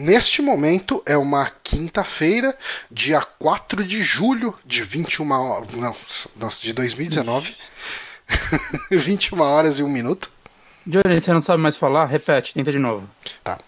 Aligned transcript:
Neste 0.00 0.40
momento 0.40 1.02
é 1.04 1.16
uma 1.16 1.50
quinta-feira, 1.64 2.56
dia 2.88 3.20
4 3.20 3.84
de 3.84 4.00
julho 4.00 4.56
de 4.64 4.84
21 4.84 5.28
horas. 5.32 5.74
Não, 5.74 5.92
nossa, 6.36 6.62
de 6.62 6.72
2019. 6.72 7.56
21 8.92 9.40
horas 9.42 9.80
e 9.80 9.82
1 9.82 9.88
minuto. 9.88 10.30
Johnny, 10.86 11.20
você 11.20 11.32
não 11.32 11.40
sabe 11.40 11.60
mais 11.60 11.76
falar? 11.76 12.04
Repete, 12.04 12.54
tenta 12.54 12.70
de 12.70 12.78
novo. 12.78 13.10
Tá. 13.42 13.58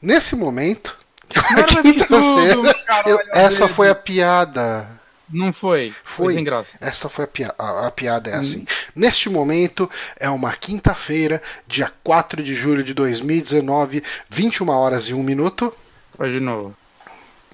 Nesse 0.00 0.34
momento. 0.34 0.96
Tudo, 1.28 2.74
caralho, 2.86 3.18
essa 3.34 3.68
foi 3.68 3.90
a 3.90 3.94
piada. 3.94 4.88
Não 5.34 5.52
foi. 5.52 5.92
Foi. 6.04 6.34
sem 6.34 6.44
graça. 6.44 6.76
Esta 6.80 7.08
foi 7.08 7.24
a, 7.24 7.28
pia 7.28 7.54
a, 7.58 7.88
a 7.88 7.90
piada, 7.90 8.30
é 8.30 8.36
assim. 8.36 8.64
Neste 8.94 9.28
momento 9.28 9.90
é 10.16 10.30
uma 10.30 10.52
quinta-feira, 10.54 11.42
dia 11.66 11.92
4 12.04 12.42
de 12.42 12.54
julho 12.54 12.84
de 12.84 12.94
2019, 12.94 14.02
21 14.30 14.68
horas 14.68 15.08
e 15.08 15.14
1 15.14 15.22
minuto. 15.22 15.74
Faz 16.16 16.32
de 16.32 16.38
novo. 16.38 16.76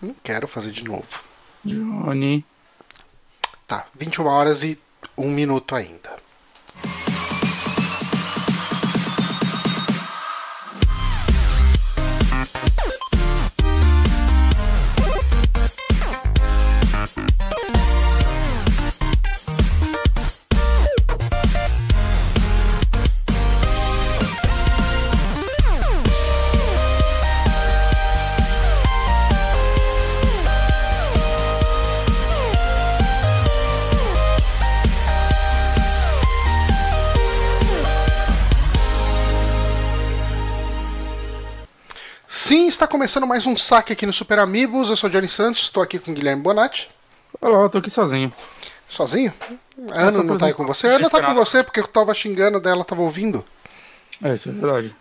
Não 0.03 0.15
quero 0.23 0.47
fazer 0.47 0.73
de 0.73 0.84
novo. 0.84 1.20
Johnny. 1.65 2.45
Tá, 3.66 3.87
21 3.95 4.27
horas 4.27 4.62
e 4.62 4.78
1 5.17 5.31
minuto 5.31 5.75
ainda. 5.75 6.17
Está 42.81 42.89
começando 42.89 43.27
mais 43.27 43.45
um 43.47 43.55
saque 43.56 43.92
aqui 43.92 44.06
no 44.06 44.12
Super 44.12 44.39
Amigos. 44.39 44.89
Eu 44.89 44.97
sou 44.97 45.11
o 45.11 45.12
Johnny 45.12 45.28
Santos, 45.28 45.64
estou 45.64 45.83
aqui 45.83 45.98
com 45.98 46.12
o 46.12 46.14
Guilherme 46.14 46.42
Bonatti. 46.42 46.89
Olha 47.41 47.59
lá, 47.59 47.62
eu 47.64 47.69
tô 47.69 47.77
aqui 47.77 47.91
sozinho. 47.91 48.33
Sozinho? 48.89 49.33
A 49.92 50.05
Ana 50.05 50.23
não 50.23 50.39
tá 50.39 50.47
aí 50.47 50.55
com 50.55 50.64
você? 50.64 50.86
A 50.89 50.97
Ana 50.97 51.11
tá 51.11 51.23
com 51.23 51.34
você 51.34 51.62
porque 51.62 51.81
eu 51.81 51.86
tava 51.86 52.14
xingando 52.14 52.58
dela, 52.58 52.83
tava 52.83 53.03
ouvindo. 53.03 53.45
É, 54.23 54.34
isso 54.34 54.48
é 54.48 54.53
verdade. 54.53 54.95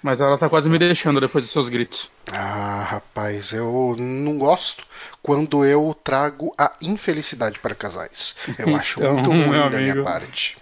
Mas 0.00 0.20
ela 0.20 0.38
tá 0.38 0.48
quase 0.48 0.70
me 0.70 0.78
deixando 0.78 1.20
depois 1.20 1.44
dos 1.44 1.52
seus 1.52 1.68
gritos. 1.68 2.10
Ah, 2.32 2.86
rapaz, 2.88 3.52
eu 3.52 3.96
não 3.98 4.38
gosto 4.38 4.84
quando 5.20 5.64
eu 5.64 5.96
trago 6.04 6.54
a 6.56 6.72
infelicidade 6.80 7.58
para 7.58 7.74
casais. 7.74 8.36
Eu 8.56 8.74
acho 8.76 9.00
Então, 9.00 9.14
muito 9.14 9.30
ruim 9.30 9.68
da 9.70 9.78
minha 9.80 10.02
parte. 10.04 10.56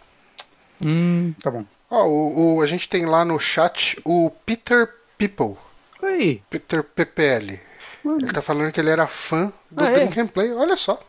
Hum, 0.82 1.34
tá 1.42 1.50
bom. 1.50 1.64
Ó, 1.90 2.06
o, 2.06 2.56
o- 2.56 2.62
a 2.62 2.66
gente 2.66 2.88
tem 2.88 3.04
lá 3.06 3.22
no 3.24 3.38
chat 3.38 4.00
o 4.04 4.30
Peter 4.44 4.88
People, 5.16 5.56
Aí. 6.02 6.42
Peter 6.48 6.82
PPL. 6.82 7.60
Ele 8.04 8.32
tá 8.32 8.40
falando 8.40 8.72
que 8.72 8.80
ele 8.80 8.90
era 8.90 9.06
fã 9.06 9.52
do 9.70 9.84
Ah, 9.84 9.88
é? 9.90 9.94
Drink 9.94 10.20
and 10.20 10.26
Play. 10.28 10.52
Olha 10.52 10.76
só. 10.76 11.00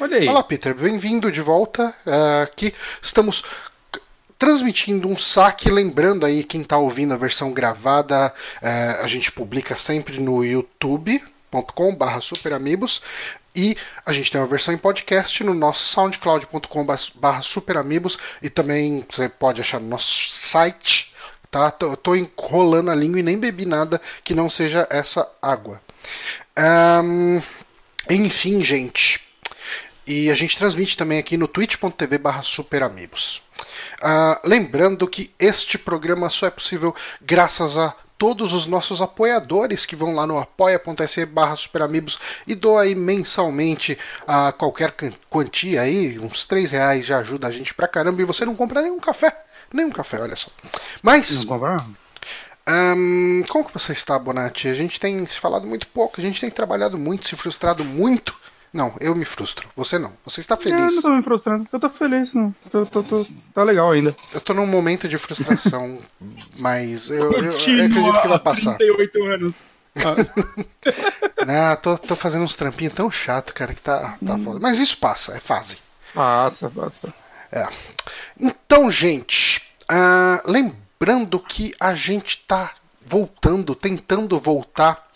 Olha 0.00 0.16
aí. 0.16 0.28
Olá, 0.28 0.42
Peter. 0.42 0.74
Bem-vindo 0.74 1.30
de 1.30 1.40
volta. 1.40 1.94
É, 2.06 2.42
aqui 2.42 2.74
estamos 3.00 3.44
transmitindo 4.38 5.08
um 5.08 5.16
saque. 5.16 5.70
Lembrando 5.70 6.26
aí, 6.26 6.42
quem 6.42 6.62
está 6.62 6.78
ouvindo 6.78 7.14
a 7.14 7.16
versão 7.16 7.52
gravada, 7.52 8.34
é, 8.60 8.98
a 9.02 9.06
gente 9.06 9.30
publica 9.30 9.76
sempre 9.76 10.18
no 10.18 10.42
youtube.com.br 10.44 12.20
superamigos. 12.20 13.02
E 13.54 13.76
a 14.06 14.12
gente 14.12 14.32
tem 14.32 14.40
uma 14.40 14.46
versão 14.46 14.72
em 14.72 14.78
podcast 14.78 15.44
no 15.44 15.52
nosso 15.52 15.84
soundcloud.com.br 15.92 17.42
superamigos. 17.42 18.18
E 18.40 18.48
também 18.48 19.04
você 19.08 19.28
pode 19.28 19.60
achar 19.60 19.78
no 19.78 19.88
nosso 19.88 20.30
site. 20.30 21.11
Tá? 21.52 21.70
Tô, 21.70 21.94
tô 21.98 22.16
enrolando 22.16 22.90
a 22.90 22.94
língua 22.94 23.20
e 23.20 23.22
nem 23.22 23.38
bebi 23.38 23.66
nada 23.66 24.00
que 24.24 24.34
não 24.34 24.48
seja 24.48 24.88
essa 24.90 25.30
água. 25.42 25.82
Ahn, 26.56 27.42
enfim, 28.08 28.62
gente. 28.62 29.20
E 30.06 30.30
a 30.30 30.34
gente 30.34 30.56
transmite 30.56 30.96
também 30.96 31.18
aqui 31.18 31.36
no 31.36 31.46
twitch.tv 31.46 32.16
barra 32.16 32.42
superamigos. 32.42 33.42
Ah, 34.00 34.40
lembrando 34.42 35.06
que 35.06 35.30
este 35.38 35.76
programa 35.76 36.30
só 36.30 36.46
é 36.46 36.50
possível 36.50 36.94
graças 37.20 37.76
a 37.76 37.94
todos 38.16 38.54
os 38.54 38.64
nossos 38.64 39.02
apoiadores 39.02 39.84
que 39.84 39.94
vão 39.94 40.14
lá 40.14 40.26
no 40.26 40.38
apoia.se 40.38 41.26
barra 41.26 41.54
superamigos 41.54 42.18
e 42.46 42.54
doam 42.54 42.78
aí 42.78 42.94
mensalmente 42.94 43.98
a 44.26 44.52
qualquer 44.52 44.94
quantia 45.28 45.82
aí, 45.82 46.18
uns 46.18 46.46
3 46.46 46.70
reais 46.70 47.04
já 47.04 47.18
ajuda 47.18 47.48
a 47.48 47.50
gente 47.50 47.74
pra 47.74 47.86
caramba 47.86 48.22
e 48.22 48.24
você 48.24 48.46
não 48.46 48.54
compra 48.54 48.80
nenhum 48.80 48.98
café. 48.98 49.36
Nenhum 49.72 49.90
café, 49.90 50.20
olha 50.20 50.36
só. 50.36 50.48
Mas? 51.02 51.44
Ahn, 52.66 53.42
como 53.48 53.64
que 53.64 53.72
você 53.74 53.92
está, 53.92 54.18
Bonatti? 54.18 54.68
A 54.68 54.74
gente 54.74 55.00
tem 55.00 55.26
se 55.26 55.38
falado 55.38 55.66
muito 55.66 55.86
pouco, 55.88 56.20
a 56.20 56.24
gente 56.24 56.40
tem 56.40 56.50
trabalhado 56.50 56.96
muito, 56.98 57.28
se 57.28 57.34
frustrado 57.36 57.84
muito. 57.84 58.36
Não, 58.72 58.94
eu 59.00 59.14
me 59.14 59.24
frustro. 59.26 59.68
Você 59.76 59.98
não. 59.98 60.12
Você 60.24 60.40
está 60.40 60.54
É, 60.54 60.58
feliz. 60.58 60.94
não 60.94 61.02
tô 61.02 61.10
me 61.10 61.22
frustrando. 61.22 61.66
Eu 61.70 61.78
tô 61.80 61.90
feliz, 61.90 62.32
não. 62.32 62.54
Tô, 62.70 62.86
tô, 62.86 63.02
tô- 63.02 63.26
Tá 63.52 63.62
legal 63.64 63.90
ainda. 63.90 64.16
Eu 64.32 64.40
tô 64.40 64.54
num 64.54 64.66
momento 64.66 65.06
de 65.08 65.18
frustração, 65.18 65.98
mas 66.58 67.10
eu, 67.10 67.32
eu- 67.32 67.42
eu 67.44 67.52
acredito 67.56 68.22
que 68.22 68.28
vai 68.28 68.38
passar. 68.38 68.76
38 68.78 69.24
anos. 69.24 69.62
Não, 71.46 71.76
tô, 71.76 71.98
tô 71.98 72.16
fazendo 72.16 72.44
uns 72.44 72.54
trampinhos 72.54 72.94
tão 72.94 73.10
chato, 73.10 73.52
cara, 73.52 73.74
que 73.74 73.82
tá, 73.82 74.16
tá 74.24 74.38
foda. 74.38 74.58
Mas 74.60 74.78
isso 74.78 74.96
passa, 74.96 75.36
é 75.36 75.40
fase. 75.40 75.78
Passa, 76.14 76.70
passa. 76.70 77.12
É. 77.52 77.68
Então, 78.40 78.90
gente, 78.90 79.62
ah, 79.88 80.42
lembrando 80.46 81.38
que 81.38 81.74
a 81.78 81.94
gente 81.94 82.38
tá 82.46 82.72
voltando, 83.04 83.74
tentando 83.74 84.38
voltar 84.38 85.06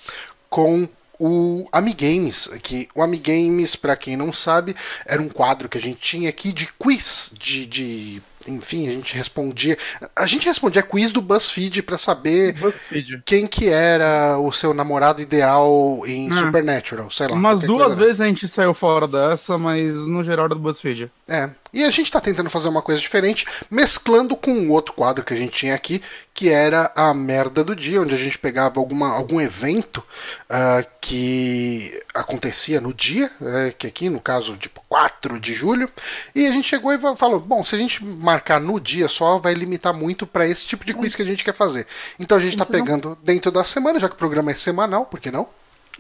com 0.50 0.88
o 1.18 1.66
Amigames, 1.72 2.48
que 2.62 2.88
o 2.94 3.02
Amigames, 3.02 3.74
para 3.74 3.96
quem 3.96 4.16
não 4.16 4.32
sabe, 4.32 4.76
era 5.06 5.20
um 5.20 5.28
quadro 5.28 5.68
que 5.68 5.78
a 5.78 5.80
gente 5.80 5.98
tinha 5.98 6.28
aqui 6.28 6.52
de 6.52 6.68
quiz, 6.78 7.32
de, 7.38 7.66
de 7.66 8.22
enfim, 8.46 8.88
a 8.88 8.92
gente 8.92 9.14
respondia, 9.16 9.78
a 10.14 10.26
gente 10.26 10.46
respondia 10.46 10.82
quiz 10.82 11.10
do 11.10 11.22
BuzzFeed 11.22 11.82
para 11.82 11.98
saber 11.98 12.52
BuzzFeed. 12.54 13.22
quem 13.24 13.46
que 13.46 13.68
era 13.68 14.38
o 14.38 14.52
seu 14.52 14.74
namorado 14.74 15.20
ideal 15.20 16.02
em 16.06 16.30
Ah. 16.30 16.36
Supernatural, 16.36 17.10
sei 17.10 17.28
lá. 17.28 17.34
Umas 17.34 17.60
duas 17.60 17.94
vezes 17.94 18.20
a 18.20 18.26
gente 18.26 18.46
saiu 18.46 18.74
fora 18.74 19.08
dessa, 19.08 19.56
mas 19.56 19.94
no 19.94 20.22
geral 20.22 20.46
era 20.46 20.54
do 20.54 20.60
BuzzFeed. 20.60 21.10
É. 21.26 21.50
E 21.72 21.84
a 21.84 21.90
gente 21.90 22.10
tá 22.10 22.20
tentando 22.20 22.50
fazer 22.50 22.68
uma 22.68 22.82
coisa 22.82 23.00
diferente, 23.00 23.46
mesclando 23.70 24.36
com 24.36 24.52
um 24.52 24.70
outro 24.70 24.94
quadro 24.94 25.24
que 25.24 25.34
a 25.34 25.36
gente 25.36 25.52
tinha 25.52 25.74
aqui, 25.74 26.02
que 26.32 26.48
era 26.50 26.92
a 26.94 27.12
merda 27.14 27.64
do 27.64 27.74
dia, 27.74 28.00
onde 28.00 28.14
a 28.14 28.18
gente 28.18 28.38
pegava 28.38 28.78
alguma, 28.78 29.10
algum 29.10 29.40
evento 29.40 30.02
ah, 30.48 30.84
que 31.00 32.00
acontecia 32.14 32.80
no 32.80 32.92
dia, 32.92 33.30
é, 33.40 33.74
que 33.76 33.86
aqui 33.86 34.08
no 34.08 34.20
caso, 34.20 34.56
tipo, 34.56 34.82
4 34.88 35.40
de 35.40 35.54
julho, 35.54 35.90
e 36.34 36.46
a 36.46 36.52
gente 36.52 36.68
chegou 36.68 36.92
e 36.92 36.98
falou: 37.16 37.40
bom, 37.40 37.64
se 37.64 37.74
a 37.74 37.78
gente 37.78 38.04
marcar 38.04 38.60
no 38.60 38.78
dia 38.80 39.08
só, 39.08 39.38
vai 39.38 39.54
limitar 39.54 39.92
muito 39.94 40.26
para 40.26 40.46
esse 40.46 40.66
tipo 40.66 40.84
de 40.84 40.94
quiz 40.94 41.14
que 41.14 41.22
a 41.22 41.26
gente 41.26 41.44
quer 41.44 41.54
fazer. 41.54 41.86
Então 42.18 42.36
a 42.36 42.40
gente 42.40 42.56
tá 42.56 42.64
não- 42.64 42.70
pegando 42.70 43.18
dentro 43.22 43.50
da 43.50 43.64
semana, 43.64 43.98
já 43.98 44.08
que 44.08 44.14
o 44.14 44.18
programa 44.18 44.50
é 44.50 44.54
semanal, 44.54 45.06
por 45.06 45.20
que 45.20 45.30
não? 45.30 45.48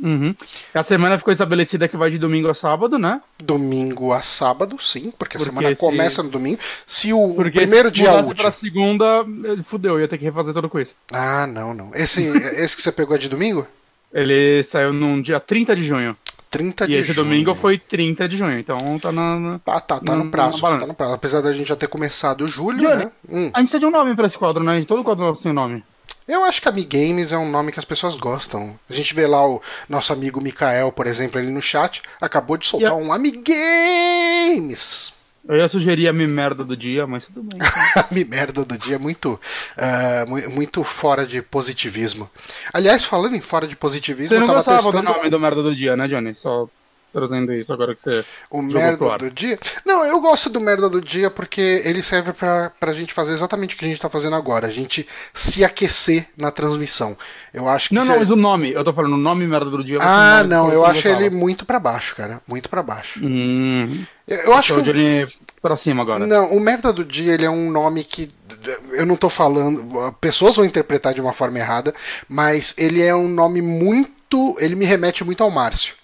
Uhum. 0.02 0.34
A 0.74 0.82
semana 0.82 1.18
ficou 1.18 1.32
estabelecida 1.32 1.88
que 1.88 1.96
vai 1.96 2.10
de 2.10 2.18
domingo 2.18 2.48
a 2.48 2.54
sábado, 2.54 2.98
né? 2.98 3.20
Domingo 3.42 4.12
a 4.12 4.20
sábado, 4.20 4.76
sim, 4.80 5.10
porque 5.18 5.36
a 5.36 5.40
Porque 5.40 5.44
semana 5.50 5.68
se- 5.74 5.80
começa 5.80 6.22
no 6.22 6.28
domingo. 6.28 6.58
Se 6.86 7.12
o 7.12 7.34
Porque 7.34 7.52
primeiro 7.60 7.88
se 7.88 7.94
dia 7.94 8.14
útil. 8.16 8.34
pra 8.34 8.52
segunda, 8.52 9.04
eh, 9.44 9.62
fudeu, 9.64 9.98
ia 10.00 10.06
ter 10.08 10.18
que 10.18 10.24
refazer 10.24 10.52
todo 10.52 10.66
o 10.66 10.70
quiz. 10.70 10.94
Ah, 11.12 11.46
não, 11.46 11.72
não. 11.72 11.90
Esse, 11.94 12.22
esse 12.62 12.76
que 12.76 12.82
você 12.82 12.92
pegou 12.92 13.16
é 13.16 13.18
de 13.18 13.28
domingo? 13.28 13.66
Ele 14.12 14.62
saiu 14.62 14.92
num 14.92 15.20
dia 15.20 15.40
30 15.40 15.74
de 15.74 15.82
junho. 15.82 16.16
30 16.50 16.84
e 16.84 16.88
de 16.88 16.94
esse 16.94 17.12
junho. 17.12 17.24
domingo 17.24 17.54
foi 17.54 17.76
30 17.78 18.28
de 18.28 18.36
junho, 18.36 18.58
então 18.58 18.78
tá 19.00 19.10
na. 19.10 19.38
na- 19.40 19.58
Tá, 19.58 19.80
tá, 19.80 19.98
tá 20.00 20.14
na- 20.16 20.24
no 20.24 20.30
prazo. 20.30 20.60
Tá 20.60 20.86
no 20.86 20.94
prazo. 20.94 21.12
Apesar 21.14 21.40
da 21.40 21.52
gente 21.52 21.68
já 21.68 21.76
ter 21.76 21.88
começado 21.88 22.46
julho, 22.46 22.78
Johnny. 22.80 23.04
né? 23.04 23.10
Hum. 23.28 23.50
A 23.52 23.58
gente 23.60 23.70
precisa 23.70 23.80
de 23.80 23.86
um 23.86 23.90
nome 23.90 24.14
pra 24.14 24.26
esse 24.26 24.38
quadro, 24.38 24.62
né? 24.62 24.82
Todo 24.84 25.02
quadro 25.02 25.24
nosso 25.24 25.42
tem 25.42 25.50
um 25.52 25.54
nome. 25.54 25.82
Eu 26.28 26.44
acho 26.44 26.60
que 26.60 26.68
Amigames 26.68 27.30
é 27.32 27.38
um 27.38 27.48
nome 27.50 27.70
que 27.70 27.78
as 27.78 27.84
pessoas 27.84 28.16
gostam. 28.16 28.76
A 28.90 28.92
gente 28.92 29.14
vê 29.14 29.26
lá 29.28 29.46
o 29.48 29.62
nosso 29.88 30.12
amigo 30.12 30.40
Mikael, 30.40 30.90
por 30.90 31.06
exemplo, 31.06 31.38
ali 31.38 31.50
no 31.50 31.62
chat, 31.62 32.02
acabou 32.20 32.56
de 32.56 32.66
soltar 32.66 32.90
E 32.90 32.92
a- 32.92 32.96
um 32.96 33.12
Amigames. 33.12 35.14
Eu 35.48 35.56
ia 35.56 35.68
sugerir 35.68 36.08
a 36.08 36.12
minha 36.12 36.26
merda 36.26 36.64
do 36.64 36.76
dia, 36.76 37.06
mas 37.06 37.26
tudo 37.26 37.44
bem. 37.44 37.60
A 37.94 38.12
me 38.12 38.24
merda 38.24 38.64
do 38.64 38.76
dia 38.76 38.96
é 38.96 38.98
muito, 38.98 39.40
mu- 40.26 40.50
muito 40.50 40.82
fora 40.82 41.24
de 41.24 41.40
positivismo. 41.40 42.28
Aliás, 42.72 43.04
falando 43.04 43.36
em 43.36 43.40
fora 43.40 43.68
de 43.68 43.76
positivismo, 43.76 44.26
Você 44.30 44.34
não 44.34 44.42
eu 44.42 44.46
tava 44.46 44.58
gostava 44.58 44.78
testando. 44.82 45.06
do 45.06 45.12
nome 45.18 45.30
do 45.30 45.38
merda 45.38 45.62
do 45.62 45.72
dia, 45.72 45.96
né, 45.96 46.08
Johnny? 46.08 46.34
Só 46.34 46.68
trazendo 47.16 47.52
isso 47.52 47.72
agora 47.72 47.94
que 47.94 48.00
você. 48.02 48.24
O 48.50 48.60
merda 48.60 49.16
do 49.16 49.30
dia? 49.30 49.58
Não, 49.84 50.04
eu 50.04 50.20
gosto 50.20 50.50
do 50.50 50.60
merda 50.60 50.88
do 50.88 51.00
dia 51.00 51.30
porque 51.30 51.82
ele 51.84 52.02
serve 52.02 52.32
pra, 52.34 52.70
pra 52.78 52.92
gente 52.92 53.14
fazer 53.14 53.32
exatamente 53.32 53.74
o 53.74 53.78
que 53.78 53.84
a 53.84 53.88
gente 53.88 54.00
tá 54.00 54.10
fazendo 54.10 54.36
agora. 54.36 54.66
A 54.66 54.70
gente 54.70 55.06
se 55.32 55.64
aquecer 55.64 56.28
na 56.36 56.50
transmissão. 56.50 57.16
Eu 57.54 57.66
acho 57.68 57.88
que. 57.88 57.94
Não, 57.94 58.04
não, 58.04 58.18
mas 58.18 58.30
o 58.30 58.36
nome. 58.36 58.72
Eu 58.72 58.84
tô 58.84 58.92
falando 58.92 59.14
o 59.14 59.18
nome 59.18 59.46
merda 59.46 59.70
do 59.70 59.82
dia. 59.82 59.98
Ah, 60.00 60.44
não- 60.44 60.70
eu 60.70 60.84
acho 60.84 61.08
ele 61.08 61.30
muito 61.30 61.64
pra 61.64 61.78
baixo, 61.78 62.14
cara. 62.14 62.40
Muito 62.46 62.68
pra 62.68 62.82
baixo. 62.82 63.18
Hum. 63.22 64.04
Eu, 64.28 64.38
eu 64.38 64.54
acho 64.54 64.74
que. 64.82 64.90
ele 64.90 65.28
pra 65.62 65.76
cima 65.76 66.02
agora. 66.02 66.26
Não, 66.26 66.52
o 66.52 66.60
merda 66.60 66.92
do 66.92 67.04
dia 67.04 67.32
ele 67.32 67.44
é 67.46 67.50
um 67.50 67.70
nome 67.70 68.04
que 68.04 68.28
eu 68.92 69.06
não 69.06 69.16
tô 69.16 69.28
falando, 69.28 70.12
pessoas 70.20 70.54
vão 70.56 70.64
interpretar 70.64 71.12
de 71.14 71.20
uma 71.20 71.32
forma 71.32 71.58
errada, 71.58 71.92
mas 72.28 72.74
ele 72.78 73.02
é 73.02 73.14
um 73.14 73.26
nome 73.28 73.60
muito, 73.60 74.56
ele 74.60 74.74
me 74.76 74.84
remete 74.84 75.24
muito 75.24 75.42
ao 75.42 75.50
Márcio. 75.50 75.94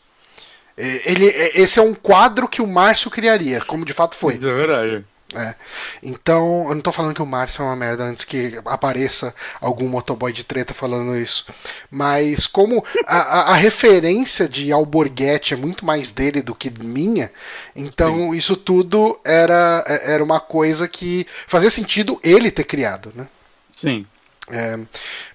É, 0.76 1.10
Ele, 1.10 1.28
é- 1.28 1.60
esse 1.60 1.78
é 1.78 1.82
um 1.82 1.94
quadro 1.94 2.48
que 2.48 2.62
o 2.62 2.66
Márcio 2.66 3.10
criaria, 3.10 3.60
como 3.62 3.84
de 3.84 3.92
fato 3.92 4.14
foi. 4.16 4.34
Isso 4.36 4.48
é 4.48 4.54
verdade. 4.54 5.04
É. 5.34 5.54
Então, 6.02 6.66
eu 6.68 6.74
não 6.74 6.82
tô 6.82 6.92
falando 6.92 7.14
que 7.14 7.22
o 7.22 7.26
Márcio 7.26 7.62
é 7.62 7.64
uma 7.64 7.74
merda 7.74 8.04
antes 8.04 8.22
que 8.22 8.60
apareça 8.66 9.34
algum 9.62 9.88
motoboy 9.88 10.30
de 10.30 10.44
treta 10.44 10.74
falando 10.74 11.16
isso. 11.16 11.46
Mas 11.90 12.46
como 12.46 12.84
a, 13.06 13.16
a- 13.16 13.52
a 13.52 13.54
referência 13.54 14.46
de 14.46 14.70
Alborguete 14.70 15.54
é 15.54 15.56
muito 15.56 15.86
mais 15.86 16.10
dele 16.10 16.42
do 16.42 16.54
que 16.54 16.70
minha, 16.82 17.30
então 17.74 18.34
isso 18.34 18.54
tudo 18.56 19.18
era, 19.24 19.82
era 20.04 20.22
uma 20.22 20.38
coisa 20.38 20.86
que 20.86 21.26
fazia 21.46 21.70
sentido 21.70 22.20
ele 22.22 22.50
ter 22.50 22.64
criado, 22.64 23.10
né? 23.14 23.26
Sim. 23.74 24.06
É, 24.50 24.78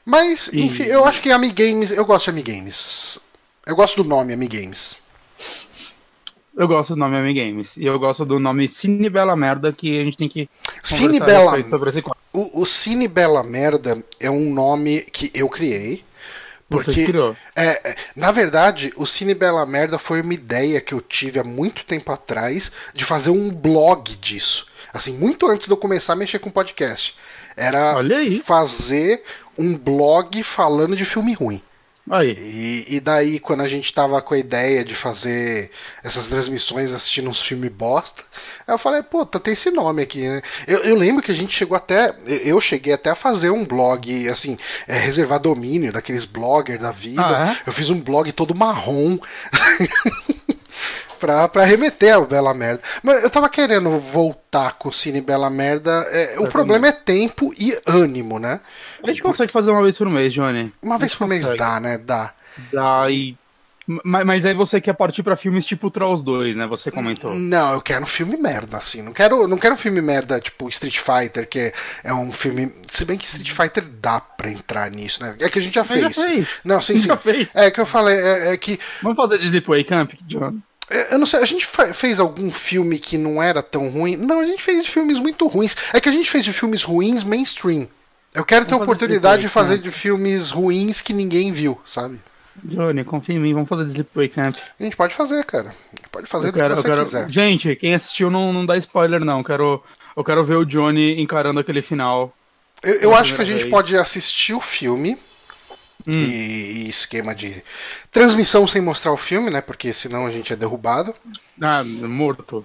mas, 0.05 0.47
E- 0.53 0.61
enfim, 0.61 0.83
eu 0.83 1.05
acho 1.05 1.21
que 1.23 1.31
Amigames, 1.31 1.89
eu 1.89 2.05
gosto 2.05 2.25
de 2.25 2.29
Amigames. 2.29 3.17
Eu 3.65 3.75
gosto 3.75 4.03
do 4.03 4.07
nome 4.07 4.31
Amigames. 4.31 4.97
Eu 6.57 6.67
gosto 6.67 6.95
do 6.95 6.99
nome 6.99 7.15
Amigames. 7.15 7.77
E 7.77 7.85
eu 7.85 7.99
gosto 7.99 8.25
do 8.25 8.39
nome 8.39 8.67
Cine 8.67 9.09
Bela 9.09 9.35
Merda, 9.35 9.71
que 9.71 9.99
a 9.99 10.03
gente 10.03 10.17
tem 10.17 10.27
que. 10.27 10.49
Cine 10.83 11.19
Bela 11.19 11.61
sobre 11.69 11.91
esse 11.91 12.01
quadro. 12.01 12.19
O, 12.33 12.61
o 12.63 12.65
Cine 12.65 13.07
Bela 13.07 13.43
Merda 13.43 14.03
é 14.19 14.29
um 14.29 14.51
nome 14.53 15.01
que 15.01 15.31
eu 15.35 15.47
criei. 15.49 16.03
Você 16.69 16.83
Porque, 16.83 17.05
criou. 17.05 17.35
é, 17.55 17.91
é, 17.91 17.95
na 18.15 18.31
verdade, 18.31 18.91
o 18.97 19.05
Cine 19.05 19.33
Bela 19.33 19.65
Merda 19.65 19.97
foi 19.97 20.19
uma 20.19 20.33
ideia 20.33 20.81
que 20.81 20.93
eu 20.93 20.99
tive 20.99 21.39
há 21.39 21.43
muito 21.43 21.85
tempo 21.85 22.11
atrás 22.11 22.71
de 22.93 23.05
fazer 23.05 23.29
um 23.29 23.49
blog 23.49 24.15
disso. 24.17 24.65
Assim, 24.91 25.13
muito 25.13 25.47
antes 25.47 25.67
de 25.67 25.73
eu 25.73 25.77
começar 25.77 26.13
a 26.13 26.15
mexer 26.17 26.39
com 26.39 26.49
podcast. 26.49 27.15
Era 27.55 27.95
fazer 28.43 29.23
um 29.57 29.77
blog 29.77 30.43
falando 30.43 30.95
de 30.95 31.05
filme 31.05 31.33
ruim. 31.33 31.61
Aí. 32.09 32.37
E, 32.39 32.95
e 32.95 32.99
daí, 32.99 33.39
quando 33.39 33.61
a 33.61 33.67
gente 33.67 33.91
tava 33.93 34.21
com 34.21 34.33
a 34.33 34.37
ideia 34.37 34.83
de 34.83 34.95
fazer 34.95 35.71
essas 36.03 36.27
transmissões 36.27 36.93
assistindo 36.93 37.29
uns 37.29 37.41
filmes 37.41 37.69
bosta, 37.69 38.23
eu 38.67 38.77
falei, 38.77 39.03
pô, 39.03 39.25
tá, 39.25 39.39
tem 39.39 39.53
esse 39.53 39.69
nome 39.71 40.01
aqui, 40.01 40.27
né? 40.27 40.41
Eu, 40.65 40.79
eu 40.79 40.95
lembro 40.95 41.21
que 41.21 41.31
a 41.31 41.35
gente 41.35 41.53
chegou 41.53 41.75
até. 41.75 42.15
Eu 42.25 42.61
cheguei 42.61 42.93
até 42.93 43.09
a 43.09 43.15
fazer 43.15 43.49
um 43.49 43.65
blog, 43.65 44.29
assim, 44.29 44.57
é, 44.87 44.97
reservar 44.97 45.39
domínio 45.39 45.91
daqueles 45.91 46.25
bloggers 46.25 46.79
da 46.79 46.91
vida. 46.91 47.25
Ah, 47.25 47.51
é? 47.51 47.57
Eu 47.65 47.73
fiz 47.73 47.89
um 47.89 47.99
blog 47.99 48.31
todo 48.31 48.55
marrom. 48.55 49.17
Pra, 51.19 51.47
pra 51.47 51.63
remeter 51.63 52.13
ao 52.15 52.25
Bela 52.25 52.53
Merda. 52.53 52.81
Mas 53.03 53.23
eu 53.23 53.29
tava 53.29 53.49
querendo 53.49 53.99
voltar 53.99 54.73
com 54.73 54.89
o 54.89 54.93
Cine 54.93 55.21
Bela 55.21 55.49
Merda. 55.49 55.91
é, 56.11 56.35
o 56.39 56.47
problema 56.47 56.87
é 56.87 56.91
tempo 56.91 57.53
e 57.57 57.77
ânimo, 57.85 58.39
né? 58.39 58.59
A 59.03 59.07
gente 59.07 59.21
consegue 59.21 59.51
fazer 59.51 59.71
uma 59.71 59.81
vez 59.83 59.97
por 59.97 60.09
mês, 60.09 60.33
Johnny. 60.33 60.71
Uma 60.81 60.97
vez 60.97 61.13
por 61.15 61.27
mês 61.27 61.41
consegue. 61.41 61.59
dá, 61.59 61.79
né? 61.79 61.97
Dá. 61.97 62.33
Daí. 62.73 63.35
Mas, 64.03 64.25
mas 64.25 64.45
aí 64.45 64.53
você 64.53 64.81
quer 64.81 64.91
partir 64.93 65.23
pra 65.23 65.37
filmes 65.37 65.65
tipo 65.65 65.89
Trolls 65.89 66.21
2, 66.21 66.57
né? 66.57 66.67
Você 66.67 66.91
comentou. 66.91 67.33
Não, 67.33 67.71
eu 67.73 67.79
quero 67.79 68.03
um 68.03 68.07
filme 68.07 68.35
merda, 68.35 68.75
assim. 68.75 69.01
Não 69.01 69.13
quero, 69.13 69.47
não 69.47 69.57
quero 69.57 69.75
um 69.75 69.77
filme 69.77 70.01
merda 70.01 70.41
tipo 70.41 70.67
Street 70.67 70.99
Fighter, 70.99 71.47
que 71.47 71.71
é 72.03 72.13
um 72.13 72.29
filme. 72.29 72.73
Se 72.89 73.05
bem 73.05 73.17
que 73.17 73.23
Street 73.23 73.49
Fighter 73.49 73.85
dá 74.01 74.19
pra 74.19 74.51
entrar 74.51 74.91
nisso, 74.91 75.23
né? 75.23 75.35
É 75.39 75.47
que 75.49 75.57
a 75.57 75.61
gente 75.61 75.75
já 75.75 75.85
Mas 75.89 76.01
já 76.01 76.09
fez. 76.09 76.33
fez. 76.33 76.47
Não, 76.65 76.81
sim, 76.81 76.99
sim. 76.99 77.07
Já 77.07 77.15
fez. 77.15 77.47
É 77.53 77.71
que 77.71 77.79
eu 77.79 77.85
falei, 77.85 78.17
é, 78.17 78.53
é 78.53 78.57
que. 78.57 78.77
Vamos 79.01 79.15
fazer 79.15 79.37
de 79.37 79.45
Sleepaway 79.45 79.85
Camp, 79.85 80.11
John? 80.25 80.57
É, 80.89 81.13
Eu 81.13 81.19
não 81.19 81.25
sei, 81.25 81.41
a 81.41 81.45
gente 81.45 81.67
fez 81.93 82.19
algum 82.19 82.51
filme 82.51 82.99
que 82.99 83.17
não 83.17 83.41
era 83.41 83.61
tão 83.61 83.89
ruim? 83.89 84.15
Não, 84.15 84.39
a 84.39 84.45
gente 84.45 84.61
fez 84.61 84.83
de 84.83 84.91
filmes 84.91 85.19
muito 85.19 85.47
ruins. 85.47 85.75
É 85.93 85.99
que 85.99 86.09
a 86.09 86.11
gente 86.11 86.29
fez 86.29 86.43
de 86.43 86.53
filmes 86.53 86.83
ruins 86.83 87.23
mainstream. 87.23 87.87
Eu 88.33 88.45
quero 88.45 88.65
ter 88.65 88.73
a 88.73 88.77
oportunidade 88.77 89.41
de 89.41 89.49
fazer 89.49 89.75
Camp. 89.75 89.83
de 89.83 89.91
filmes 89.91 90.51
ruins 90.51 91.01
que 91.01 91.13
ninguém 91.13 91.51
viu, 91.51 91.79
sabe? 91.85 92.19
Johnny, 92.63 93.03
confia 93.03 93.35
em 93.35 93.39
mim, 93.39 93.53
vamos 93.53 93.69
fazer 93.69 93.83
de 93.85 93.91
Sleepaway 93.91 94.29
Camp. 94.29 94.55
A 94.79 94.83
gente 94.83 94.95
pode 94.95 95.13
fazer, 95.13 95.43
cara. 95.45 95.69
A 95.69 95.95
gente 95.95 96.09
pode 96.11 96.27
fazer 96.27 96.47
Eu 96.47 96.51
do 96.51 96.55
quero, 96.55 96.75
que 96.75 96.81
você 96.81 96.87
quero... 96.87 97.03
quiser. 97.03 97.29
Gente, 97.29 97.75
quem 97.75 97.93
assistiu 97.93 98.29
não, 98.29 98.51
não 98.51 98.65
dá 98.65 98.77
spoiler, 98.77 99.23
não. 99.23 99.39
Eu 99.39 99.43
quero, 99.43 99.83
eu 100.15 100.23
quero 100.23 100.43
ver 100.43 100.55
o 100.55 100.65
Johnny 100.65 101.19
encarando 101.21 101.59
aquele 101.59 101.81
final. 101.81 102.33
Eu, 102.83 102.93
eu 102.95 103.15
acho 103.15 103.35
que 103.35 103.41
a 103.41 103.45
gente 103.45 103.61
vez. 103.61 103.69
pode 103.69 103.95
assistir 103.95 104.53
o 104.53 104.61
filme 104.61 105.17
Hum. 106.07 106.11
e, 106.13 106.85
e 106.85 106.89
esquema 106.89 107.35
de 107.35 107.61
transmissão 108.11 108.65
sem 108.65 108.81
mostrar 108.81 109.11
o 109.11 109.17
filme, 109.17 109.49
né? 109.49 109.59
Porque 109.61 109.91
senão 109.91 110.25
a 110.25 110.31
gente 110.31 110.53
é 110.53 110.55
derrubado. 110.55 111.13
Ah, 111.61 111.83
morto. 111.83 112.63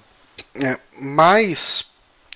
É, 0.55 0.79
mas 1.01 1.87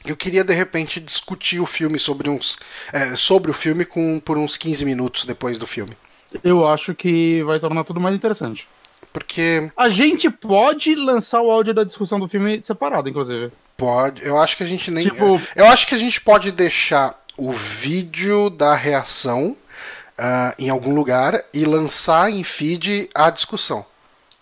eu 0.04 0.16
queria 0.16 0.42
de 0.44 0.52
repente 0.54 0.98
discutir 1.00 1.60
o 1.60 1.66
filme 1.66 1.98
sobre 1.98 2.28
uns 2.28 2.58
é, 2.92 3.14
sobre 3.16 3.50
o 3.50 3.54
filme 3.54 3.84
com, 3.84 4.18
por 4.20 4.36
uns 4.36 4.56
15 4.56 4.84
minutos 4.84 5.24
depois 5.24 5.58
do 5.58 5.66
filme. 5.66 5.96
Eu 6.42 6.66
acho 6.66 6.94
que 6.94 7.42
vai 7.44 7.60
tornar 7.60 7.84
tudo 7.84 8.00
mais 8.00 8.14
interessante. 8.16 8.68
Porque 9.12 9.70
A 9.76 9.88
gente 9.88 10.28
pode 10.28 10.94
lançar 10.94 11.40
o 11.40 11.50
áudio 11.50 11.72
da 11.72 11.84
discussão 11.84 12.20
do 12.20 12.28
filme 12.28 12.60
separado, 12.62 13.08
inclusive. 13.08 13.50
pode, 13.76 14.22
eu 14.24 14.36
acho 14.38 14.56
que 14.56 14.62
a 14.62 14.66
gente 14.66 14.90
nem 14.90 15.04
Tipo- 15.04 15.40
eu 15.54 15.66
acho 15.66 15.86
que 15.86 15.94
a 15.94 15.98
gente 15.98 16.20
pode 16.20 16.50
deixar 16.50 17.18
o 17.36 17.50
vídeo 17.52 18.50
da 18.50 18.74
reação 18.74 19.56
ah, 20.18 20.54
em 20.58 20.68
algum 20.70 20.94
lugar 20.94 21.42
e 21.52 21.64
lançar 21.64 22.30
em 22.30 22.42
feed 22.44 23.08
a 23.14 23.30
discussão. 23.30 23.84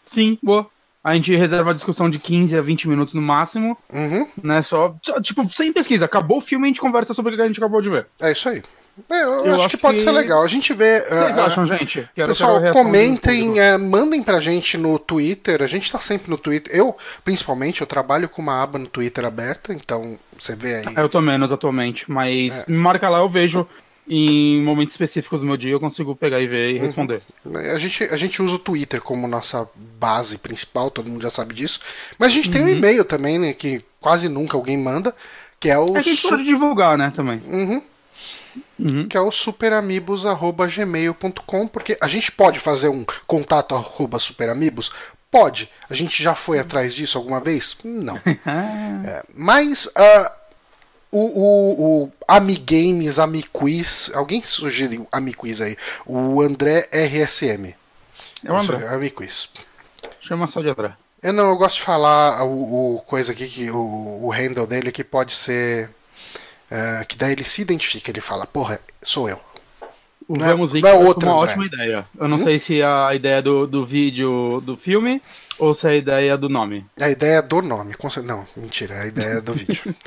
Sim, 0.04 0.38
boa. 0.42 0.66
A 1.02 1.14
gente 1.14 1.36
reserva 1.36 1.70
a 1.70 1.74
discussão 1.74 2.08
de 2.08 2.18
15 2.18 2.56
a 2.56 2.62
20 2.62 2.88
minutos 2.88 3.12
no 3.12 3.20
máximo, 3.20 3.76
Uhum, 3.92 4.26
né? 4.42 4.62
Só, 4.62 4.94
tipo, 5.22 5.46
sem 5.50 5.70
pesquisa. 5.72 6.06
Acabou 6.06 6.38
o 6.38 6.40
filme 6.40 6.64
e 6.64 6.66
a 6.66 6.68
gente 6.68 6.80
conversa 6.80 7.12
sobre 7.12 7.34
o 7.34 7.36
que 7.36 7.42
a 7.42 7.46
gente 7.46 7.58
acabou 7.58 7.82
de 7.82 7.90
ver. 7.90 8.06
é 8.20 8.32
isso 8.32 8.48
aí. 8.48 8.62
É, 9.10 9.22
eu, 9.24 9.44
Eu 9.44 9.54
acho, 9.54 9.60
acho 9.62 9.68
que 9.70 9.76
pode 9.76 9.98
que- 9.98 10.04
ser 10.04 10.12
legal. 10.12 10.42
A 10.42 10.46
gente 10.48 10.72
vê. 10.72 11.00
O 11.00 11.02
que 11.02 11.08
vocês 11.08 11.38
ah, 11.38 11.46
acham, 11.46 11.66
gente? 11.66 12.08
Quero, 12.14 12.28
Pessoal, 12.28 12.60
comentem, 12.72 13.58
é, 13.58 13.76
mandem 13.76 14.22
pra 14.22 14.40
gente 14.40 14.78
no 14.78 14.98
Twitter. 15.00 15.60
A 15.62 15.66
gente 15.66 15.90
tá 15.90 15.98
sempre 15.98 16.30
no 16.30 16.38
Twitter. 16.38 16.72
Eu, 16.74 16.96
principalmente, 17.24 17.80
eu 17.80 17.88
trabalho 17.88 18.28
com 18.28 18.40
uma 18.40 18.62
aba 18.62 18.78
no 18.78 18.86
Twitter 18.86 19.26
aberta, 19.26 19.74
então 19.74 20.16
você 20.38 20.54
vê 20.54 20.76
aí. 20.76 20.94
Eu 20.96 21.08
tô 21.08 21.20
menos 21.20 21.50
atualmente, 21.50 22.08
mas 22.08 22.60
É. 22.60 22.64
me 22.70 22.78
marca 22.78 23.08
lá, 23.08 23.18
eu 23.18 23.28
vejo 23.28 23.66
em 24.08 24.60
momentos 24.62 24.92
específicos 24.94 25.40
do 25.40 25.46
meu 25.46 25.56
dia, 25.56 25.72
eu 25.72 25.80
consigo 25.80 26.14
pegar 26.14 26.38
e 26.40 26.44
Uhum. 26.44 26.50
ver 26.50 26.74
e 26.74 26.78
responder. 26.78 27.22
A 27.72 27.78
gente, 27.78 28.04
a 28.04 28.16
gente 28.16 28.42
usa 28.42 28.54
o 28.56 28.58
Twitter 28.58 29.00
como 29.00 29.26
nossa 29.26 29.66
base 29.98 30.36
principal, 30.38 30.90
todo 30.90 31.08
mundo 31.10 31.22
já 31.22 31.30
sabe 31.30 31.54
disso. 31.54 31.80
Mas 32.18 32.28
a 32.28 32.32
gente 32.34 32.48
Uhum. 32.48 32.52
tem 32.52 32.62
um 32.64 32.68
e-mail 32.68 33.02
também, 33.04 33.38
né? 33.38 33.52
Que 33.54 33.82
quase 34.00 34.28
nunca 34.28 34.56
alguém 34.56 34.76
manda, 34.76 35.14
que 35.58 35.70
é 35.70 35.78
o, 35.78 35.84
É 35.84 35.92
que 35.92 35.98
a 35.98 36.02
gente 36.02 36.20
su- 36.20 36.28
pode 36.28 36.44
divulgar, 36.44 36.98
né, 36.98 37.10
também. 37.16 37.40
Uhum. 37.46 37.82
Uhum. 38.78 39.08
que 39.08 39.16
é 39.16 39.20
o 39.20 39.30
superamigos.gmail.com, 39.32 41.66
porque 41.68 41.96
a 42.00 42.06
gente 42.08 42.30
pode 42.32 42.58
fazer 42.58 42.88
um 42.88 43.04
contato 43.26 43.74
arroba 43.74 44.18
superamigos? 44.18 44.92
Pode. 45.30 45.68
A 45.90 45.94
gente 45.94 46.22
já 46.22 46.34
foi 46.34 46.58
atrás 46.60 46.94
disso 46.94 47.18
alguma 47.18 47.40
vez? 47.40 47.76
Não. 47.84 48.20
É, 49.06 49.22
mas 49.34 49.88
ah, 49.96 50.32
o, 51.18 51.40
o, 51.40 52.02
o 52.04 52.12
Amigames, 52.26 53.18
Amiquiz, 53.18 54.10
alguém 54.14 54.42
sugeriu 54.42 55.06
Amiquiz 55.12 55.60
aí? 55.60 55.76
O 56.06 56.40
André 56.42 56.88
RSM. 56.92 57.74
É 58.44 58.52
o 58.52 58.56
André. 58.56 58.86
Amiquiz. 58.88 59.48
Chama 60.20 60.46
só 60.46 60.60
de 60.60 60.68
André. 60.68 60.92
Eu 61.22 61.32
não, 61.32 61.50
eu 61.50 61.56
gosto 61.56 61.76
de 61.76 61.82
falar 61.82 62.44
o, 62.44 62.96
o 62.96 63.02
coisa 63.06 63.32
aqui, 63.32 63.46
que 63.48 63.70
o, 63.70 64.20
o 64.22 64.30
handle 64.30 64.66
dele 64.66 64.92
que 64.92 65.02
pode 65.02 65.34
ser. 65.34 65.88
é, 66.70 67.04
que 67.08 67.16
daí 67.16 67.32
ele 67.32 67.44
se 67.44 67.62
identifica, 67.62 68.10
ele 68.10 68.20
fala, 68.20 68.46
porra, 68.46 68.78
sou 69.02 69.28
eu. 69.28 69.40
O 70.28 70.36
Não 70.36 70.44
é- 70.46 70.50
Vamos 70.50 70.74
é 70.74 70.80
foi 70.80 70.92
outro 70.92 71.28
uma 71.28 71.38
André. 71.42 71.52
ótima 71.52 71.66
ideia. 71.66 72.06
Eu 72.18 72.28
não 72.28 72.38
sei 72.38 72.58
se 72.58 72.80
é 72.80 72.84
a 72.86 73.14
ideia 73.14 73.40
do, 73.42 73.66
do 73.66 73.84
vídeo 73.84 74.60
do 74.64 74.76
filme 74.76 75.22
ou 75.58 75.72
se 75.74 75.86
é 75.86 75.90
a 75.90 75.96
ideia 75.96 76.36
do 76.36 76.48
nome. 76.48 76.84
A 77.00 77.08
ideia 77.10 77.38
é 77.38 77.42
do 77.42 77.62
nome. 77.62 77.94
Não, 78.24 78.46
mentira, 78.56 79.00
a 79.02 79.06
ideia 79.06 79.38
é 79.38 79.40
do 79.40 79.52
vídeo. 79.54 79.82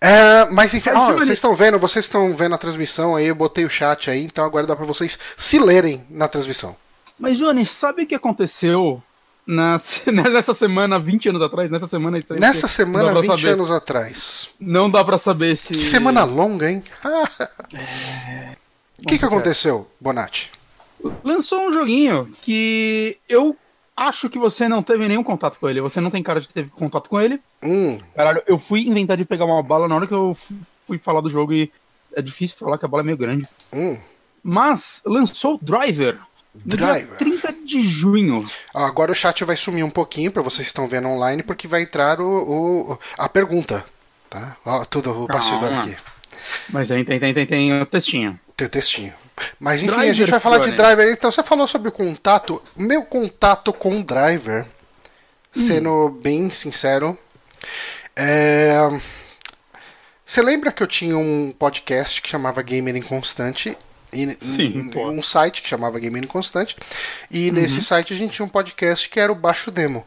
É, 0.00 0.44
mas 0.50 0.74
enfim, 0.74 0.90
É, 0.90 0.94
ó, 0.94 1.12
vocês 1.14 1.30
estão 1.30 1.54
vendo, 1.54 1.78
vocês 1.78 2.04
estão 2.04 2.34
vendo 2.36 2.54
a 2.54 2.58
transmissão 2.58 3.16
aí, 3.16 3.26
eu 3.26 3.34
botei 3.34 3.64
o 3.64 3.70
chat 3.70 4.10
aí, 4.10 4.22
então 4.22 4.44
agora 4.44 4.66
dá 4.66 4.76
pra 4.76 4.84
vocês 4.84 5.18
se 5.34 5.58
lerem 5.58 6.04
na 6.10 6.28
transmissão. 6.28 6.76
Mas, 7.18 7.38
Johnny, 7.38 7.64
sabe 7.64 8.02
o 8.02 8.06
que 8.06 8.14
aconteceu 8.14 9.02
na, 9.46 9.80
nessa 10.30 10.52
semana, 10.52 10.98
20 10.98 11.30
anos 11.30 11.40
atrás? 11.40 11.70
Nessa 11.70 11.86
semana, 11.86 12.18
isso 12.18 12.34
aí 12.34 12.40
Nessa 12.40 12.68
semana, 12.68 13.04
não 13.12 13.14
dá 13.14 13.20
pra 13.22 13.34
20 13.34 13.40
saber. 13.40 13.52
anos 13.54 13.70
atrás. 13.70 14.48
Não 14.60 14.90
dá 14.90 15.02
pra 15.02 15.16
saber 15.16 15.56
se. 15.56 15.72
Que 15.72 15.82
semana 15.82 16.24
longa, 16.24 16.70
hein? 16.70 16.82
O 19.02 19.06
que, 19.06 19.18
que 19.18 19.24
aconteceu, 19.24 19.88
Bonatti? 20.00 20.50
Lançou 21.22 21.68
um 21.68 21.72
joguinho 21.72 22.30
que 22.42 23.16
eu 23.28 23.56
acho 23.96 24.28
que 24.28 24.38
você 24.38 24.68
não 24.68 24.82
teve 24.82 25.06
nenhum 25.08 25.22
contato 25.22 25.58
com 25.58 25.68
ele. 25.68 25.80
Você 25.80 26.00
não 26.00 26.10
tem 26.10 26.22
cara 26.22 26.40
de 26.40 26.48
ter 26.48 26.68
contato 26.70 27.08
com 27.08 27.20
ele. 27.20 27.40
Hum, 27.62 27.98
Caralho, 28.14 28.42
eu 28.46 28.58
fui 28.58 28.82
inventar 28.86 29.16
de 29.16 29.24
pegar 29.24 29.44
uma 29.44 29.62
bala 29.62 29.86
na 29.88 29.94
hora 29.94 30.06
que 30.06 30.14
eu 30.14 30.34
fu- 30.34 30.54
fui 30.86 30.98
falar 30.98 31.20
do 31.20 31.30
jogo 31.30 31.52
e 31.52 31.70
é 32.16 32.22
difícil 32.22 32.56
falar 32.58 32.78
que 32.78 32.84
a 32.84 32.88
bola 32.88 33.02
é 33.02 33.06
meio 33.06 33.16
grande. 33.18 33.46
hum. 33.72 33.96
Mas 34.42 35.00
lançou 35.06 35.54
o 35.54 35.58
Driver. 35.64 36.18
No 36.54 36.76
Driver. 36.76 37.06
dia 37.06 37.16
30 37.40 37.52
de 37.64 37.80
junho. 37.82 38.44
Agora 38.74 39.10
o 39.10 39.14
chat 39.14 39.42
vai 39.44 39.56
sumir 39.56 39.82
um 39.84 39.90
pouquinho 39.90 40.30
para 40.30 40.42
vocês 40.42 40.66
que 40.66 40.70
estão 40.70 40.86
vendo 40.86 41.08
online, 41.08 41.42
porque 41.42 41.66
vai 41.66 41.82
entrar 41.82 42.20
o, 42.20 42.92
o- 42.92 42.98
a 43.18 43.28
pergunta. 43.28 43.84
Tá? 44.28 44.56
Ó, 44.64 44.84
tudo 44.84 45.10
o 45.22 45.26
bastidor 45.26 45.72
aqui. 45.72 45.96
Mas 46.68 46.88
tem, 46.88 47.04
tem, 47.04 47.18
tem, 47.18 47.32
tem, 47.34 47.46
tem 47.46 47.80
o 47.82 47.86
textinho. 47.86 48.38
Tem 48.56 48.68
textinho. 48.68 49.14
Mas 49.58 49.82
enfim, 49.82 49.92
a 49.92 49.96
Driver, 49.96 50.14
gente 50.14 50.30
vai 50.30 50.40
falar 50.40 50.58
de 50.58 50.72
driver. 50.72 51.10
Então 51.10 51.30
você 51.30 51.42
falou 51.42 51.66
sobre 51.66 51.88
o 51.88 51.92
contato. 51.92 52.62
Meu 52.76 53.04
contato 53.04 53.72
com 53.72 54.00
o 54.00 54.04
driver, 54.04 54.66
sendo 55.54 56.08
bem 56.08 56.50
sincero, 56.50 57.18
é. 58.16 58.76
Você 60.24 60.40
lembra 60.40 60.72
que 60.72 60.82
eu 60.82 60.86
tinha 60.86 61.18
um 61.18 61.52
podcast 61.58 62.22
que 62.22 62.28
chamava 62.28 62.62
Gamer 62.62 62.96
Inconstante? 62.96 63.76
E, 64.12 64.36
Sim, 64.40 64.90
um 64.94 65.22
site 65.22 65.60
que 65.60 65.68
chamava 65.68 65.98
Gamer 65.98 66.22
Inconstante. 66.22 66.76
E 67.30 67.50
nesse 67.50 67.82
site 67.82 68.14
a 68.14 68.16
gente 68.16 68.32
tinha 68.32 68.46
um 68.46 68.48
podcast 68.48 69.08
que 69.08 69.18
era 69.18 69.30
o 69.30 69.34
Baixo 69.34 69.70
Demo. 69.70 70.06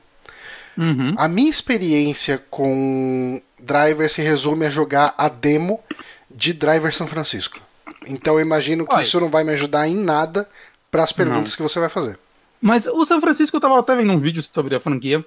Uhum. 0.78 1.14
A 1.18 1.28
minha 1.28 1.50
experiência 1.50 2.42
com 2.50 3.42
Driver 3.60 4.10
se 4.10 4.22
resume 4.22 4.66
a 4.66 4.70
jogar 4.70 5.14
a 5.18 5.28
demo 5.28 5.84
de 6.30 6.54
Driver 6.54 6.94
São 6.96 7.08
Francisco. 7.08 7.60
Então 8.08 8.36
eu 8.36 8.42
imagino 8.42 8.86
que 8.86 8.94
Olha. 8.94 9.02
isso 9.04 9.20
não 9.20 9.30
vai 9.30 9.44
me 9.44 9.52
ajudar 9.54 9.88
em 9.88 9.96
nada 9.96 10.48
para 10.92 11.04
as 11.04 11.12
perguntas 11.12 11.56
que 11.56 11.62
você 11.62 11.80
vai 11.80 11.90
fazer. 11.90 12.18
Mas 12.62 12.86
o 12.88 13.06
São 13.06 13.20
Francisco 13.22 13.56
eu 13.58 13.62
tava 13.62 13.80
até 13.80 13.96
vendo 13.96 14.12
um 14.14 14.20
vídeo 14.20 14.42
sobre 14.54 14.76
a 14.76 14.80
franquia. 14.80 15.24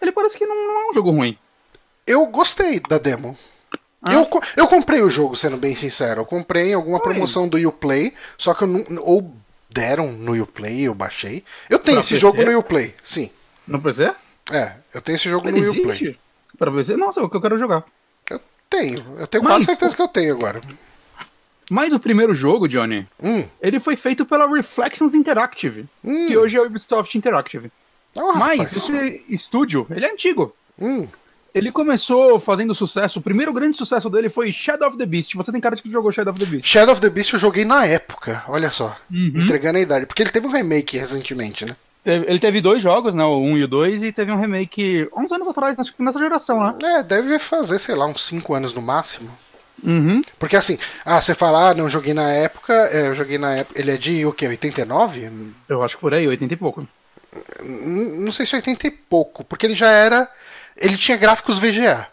Ele 0.00 0.12
parece 0.12 0.38
que 0.38 0.46
não, 0.46 0.54
não 0.56 0.80
é 0.80 0.90
um 0.90 0.94
jogo 0.94 1.10
ruim. 1.10 1.36
Eu 2.06 2.26
gostei 2.26 2.80
da 2.80 2.96
demo. 2.98 3.36
Ah. 4.02 4.14
Eu, 4.14 4.28
eu 4.56 4.66
comprei 4.66 5.02
o 5.02 5.10
jogo, 5.10 5.36
sendo 5.36 5.58
bem 5.58 5.74
sincero. 5.74 6.22
Eu 6.22 6.26
comprei 6.26 6.70
em 6.70 6.74
alguma 6.74 6.96
Oi. 6.96 7.02
promoção 7.02 7.46
do 7.46 7.58
Uplay, 7.68 8.14
só 8.38 8.54
que 8.54 8.64
eu 8.64 8.68
não. 8.68 8.84
Ou 9.02 9.34
deram 9.68 10.10
no 10.12 10.40
Uplay, 10.42 10.82
eu 10.82 10.94
baixei. 10.94 11.44
Eu 11.68 11.78
tenho 11.78 11.96
Pra 11.98 12.00
esse 12.00 12.14
PC? 12.14 12.20
jogo 12.20 12.42
no 12.42 12.58
Uplay, 12.58 12.94
sim. 13.04 13.30
No 13.68 13.80
PC? 13.80 14.10
É, 14.50 14.72
eu 14.94 15.02
tenho 15.02 15.16
esse 15.16 15.28
jogo 15.28 15.48
Ele 15.48 15.60
no 15.60 15.70
Uplay. 15.70 15.84
existe? 15.86 16.20
Pra 16.56 16.72
PC? 16.72 16.96
Nossa, 16.96 17.20
é 17.20 17.22
o 17.22 17.28
que 17.28 17.36
eu 17.36 17.40
quero 17.42 17.58
jogar. 17.58 17.84
Eu 18.30 18.40
tenho. 18.70 19.04
Eu 19.18 19.26
tenho 19.26 19.44
Mas- 19.44 19.52
quase 19.52 19.64
certeza 19.66 19.94
que 19.94 20.00
eu 20.02 20.08
tenho 20.08 20.34
agora. 20.34 20.62
Mas 21.70 21.92
o 21.92 22.00
primeiro 22.00 22.34
jogo, 22.34 22.66
Johnny, 22.68 23.06
Hum. 23.22 23.44
ele 23.62 23.78
foi 23.80 23.94
feito 23.96 24.26
pela 24.26 24.46
Reflections 24.52 25.14
Interactive, 25.14 25.86
Hum. 26.04 26.26
que 26.26 26.36
hoje 26.36 26.56
é 26.56 26.60
o 26.60 26.66
Ubisoft 26.66 27.16
Interactive. 27.16 27.70
Ah, 28.18 28.32
Mas 28.34 28.58
rapaz. 28.58 28.76
esse 28.76 29.24
estúdio, 29.28 29.86
ele 29.90 30.04
é 30.04 30.10
antigo. 30.12 30.54
Hum. 30.78 31.06
Ele 31.54 31.72
começou 31.72 32.38
fazendo 32.38 32.74
sucesso, 32.74 33.18
o 33.18 33.22
primeiro 33.22 33.52
grande 33.52 33.76
sucesso 33.76 34.08
dele 34.10 34.28
foi 34.28 34.52
Shadow 34.52 34.88
of 34.88 34.96
the 34.98 35.06
Beast. 35.06 35.34
Você 35.34 35.50
tem 35.50 35.60
cara 35.60 35.74
de 35.76 35.82
que 35.82 35.90
jogou 35.90 36.12
Shadow 36.12 36.32
of 36.32 36.38
the 36.38 36.46
Beast. 36.46 36.66
Shadow 36.66 36.92
of 36.92 37.00
the 37.00 37.10
Beast 37.10 37.32
eu 37.32 37.38
joguei 37.40 37.64
na 37.64 37.84
época, 37.86 38.44
olha 38.48 38.70
só. 38.70 38.96
Uhum. 39.10 39.32
Entregando 39.36 39.78
a 39.78 39.80
idade. 39.80 40.06
Porque 40.06 40.22
ele 40.22 40.30
teve 40.30 40.46
um 40.46 40.50
remake 40.50 40.96
recentemente, 40.98 41.64
né? 41.64 41.76
Ele 42.04 42.38
teve 42.38 42.60
dois 42.60 42.80
jogos, 42.82 43.14
né? 43.14 43.22
O 43.24 43.38
1 43.40 43.58
e 43.58 43.64
o 43.64 43.68
2, 43.68 44.02
e 44.04 44.12
teve 44.12 44.32
um 44.32 44.40
remake 44.40 45.06
uns 45.14 45.30
anos 45.32 45.46
atrás, 45.48 45.78
acho 45.78 45.92
que 45.92 46.02
nessa 46.02 46.18
geração, 46.18 46.58
né? 46.60 46.74
É, 46.82 47.02
deve 47.02 47.38
fazer, 47.38 47.78
sei 47.78 47.94
lá, 47.94 48.06
uns 48.06 48.24
5 48.24 48.54
anos 48.54 48.72
no 48.72 48.80
máximo. 48.80 49.30
Uhum. 49.82 50.22
Porque 50.38 50.56
assim, 50.56 50.78
ah, 51.04 51.20
você 51.20 51.34
fala, 51.34 51.70
ah, 51.70 51.74
não 51.74 51.88
joguei 51.88 52.12
na 52.14 52.30
época, 52.30 52.72
é, 52.92 53.08
eu 53.08 53.14
joguei 53.14 53.38
na 53.38 53.56
época. 53.56 53.80
Ele 53.80 53.90
é 53.92 53.96
de 53.96 54.24
o 54.26 54.32
quê? 54.32 54.46
89? 54.48 55.30
Eu 55.68 55.82
acho 55.82 55.96
que 55.96 56.00
por 56.00 56.12
aí, 56.14 56.26
80 56.28 56.52
e 56.54 56.56
pouco. 56.56 56.86
Não 57.62 58.32
sei 58.32 58.46
se 58.46 58.54
80 58.56 58.86
e 58.86 58.90
pouco, 58.90 59.44
porque 59.44 59.66
ele 59.66 59.74
já 59.74 59.90
era. 59.90 60.28
Ele 60.76 60.96
tinha 60.96 61.16
gráficos 61.16 61.58
VGA. 61.58 62.06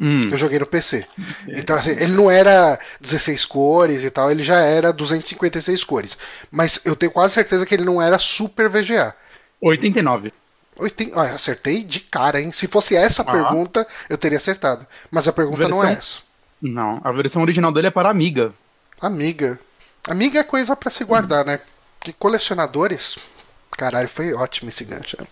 Hum. 0.00 0.26
que 0.28 0.34
eu 0.34 0.38
joguei 0.38 0.58
no 0.58 0.66
PC. 0.66 1.06
Então, 1.46 1.76
assim, 1.76 1.90
ele 1.92 2.12
não 2.12 2.28
era 2.28 2.76
16 3.00 3.44
cores 3.46 4.02
e 4.02 4.10
tal, 4.10 4.28
ele 4.28 4.42
já 4.42 4.58
era 4.58 4.92
256 4.92 5.84
cores. 5.84 6.18
Mas 6.50 6.80
eu 6.84 6.96
tenho 6.96 7.12
quase 7.12 7.34
certeza 7.34 7.64
que 7.64 7.72
ele 7.74 7.84
não 7.84 8.02
era 8.02 8.18
super 8.18 8.68
VGA. 8.68 9.14
89. 9.62 10.32
Oiten- 10.76 11.12
Ah, 11.14 11.26
eu 11.28 11.34
acertei 11.36 11.84
de 11.84 12.00
cara, 12.00 12.40
hein? 12.40 12.50
Se 12.50 12.66
fosse 12.66 12.96
essa 12.96 13.22
a 13.22 13.24
Ah. 13.24 13.30
pergunta, 13.32 13.86
eu 14.10 14.18
teria 14.18 14.38
acertado. 14.38 14.84
Mas 15.12 15.28
a 15.28 15.32
pergunta 15.32 15.68
não 15.68 15.80
é 15.84 15.94
Versão- 15.94 16.18
essa. 16.18 16.23
Não, 16.66 17.00
a 17.04 17.12
versão 17.12 17.42
original 17.42 17.70
dele 17.70 17.88
é 17.88 17.90
para 17.90 18.08
Amiga. 18.08 18.52
Amiga. 19.00 19.58
Amiga 20.08 20.38
é 20.40 20.44
coisa 20.44 20.74
pra 20.74 20.90
se 20.90 21.04
guardar, 21.04 21.44
né? 21.44 21.60
Que 22.00 22.12
colecionadores. 22.12 23.16
Caralho, 23.72 24.08
foi 24.08 24.32
ótimo 24.32 24.68
esse 24.70 24.84
gancho. 24.84 25.16
né? 25.20 25.26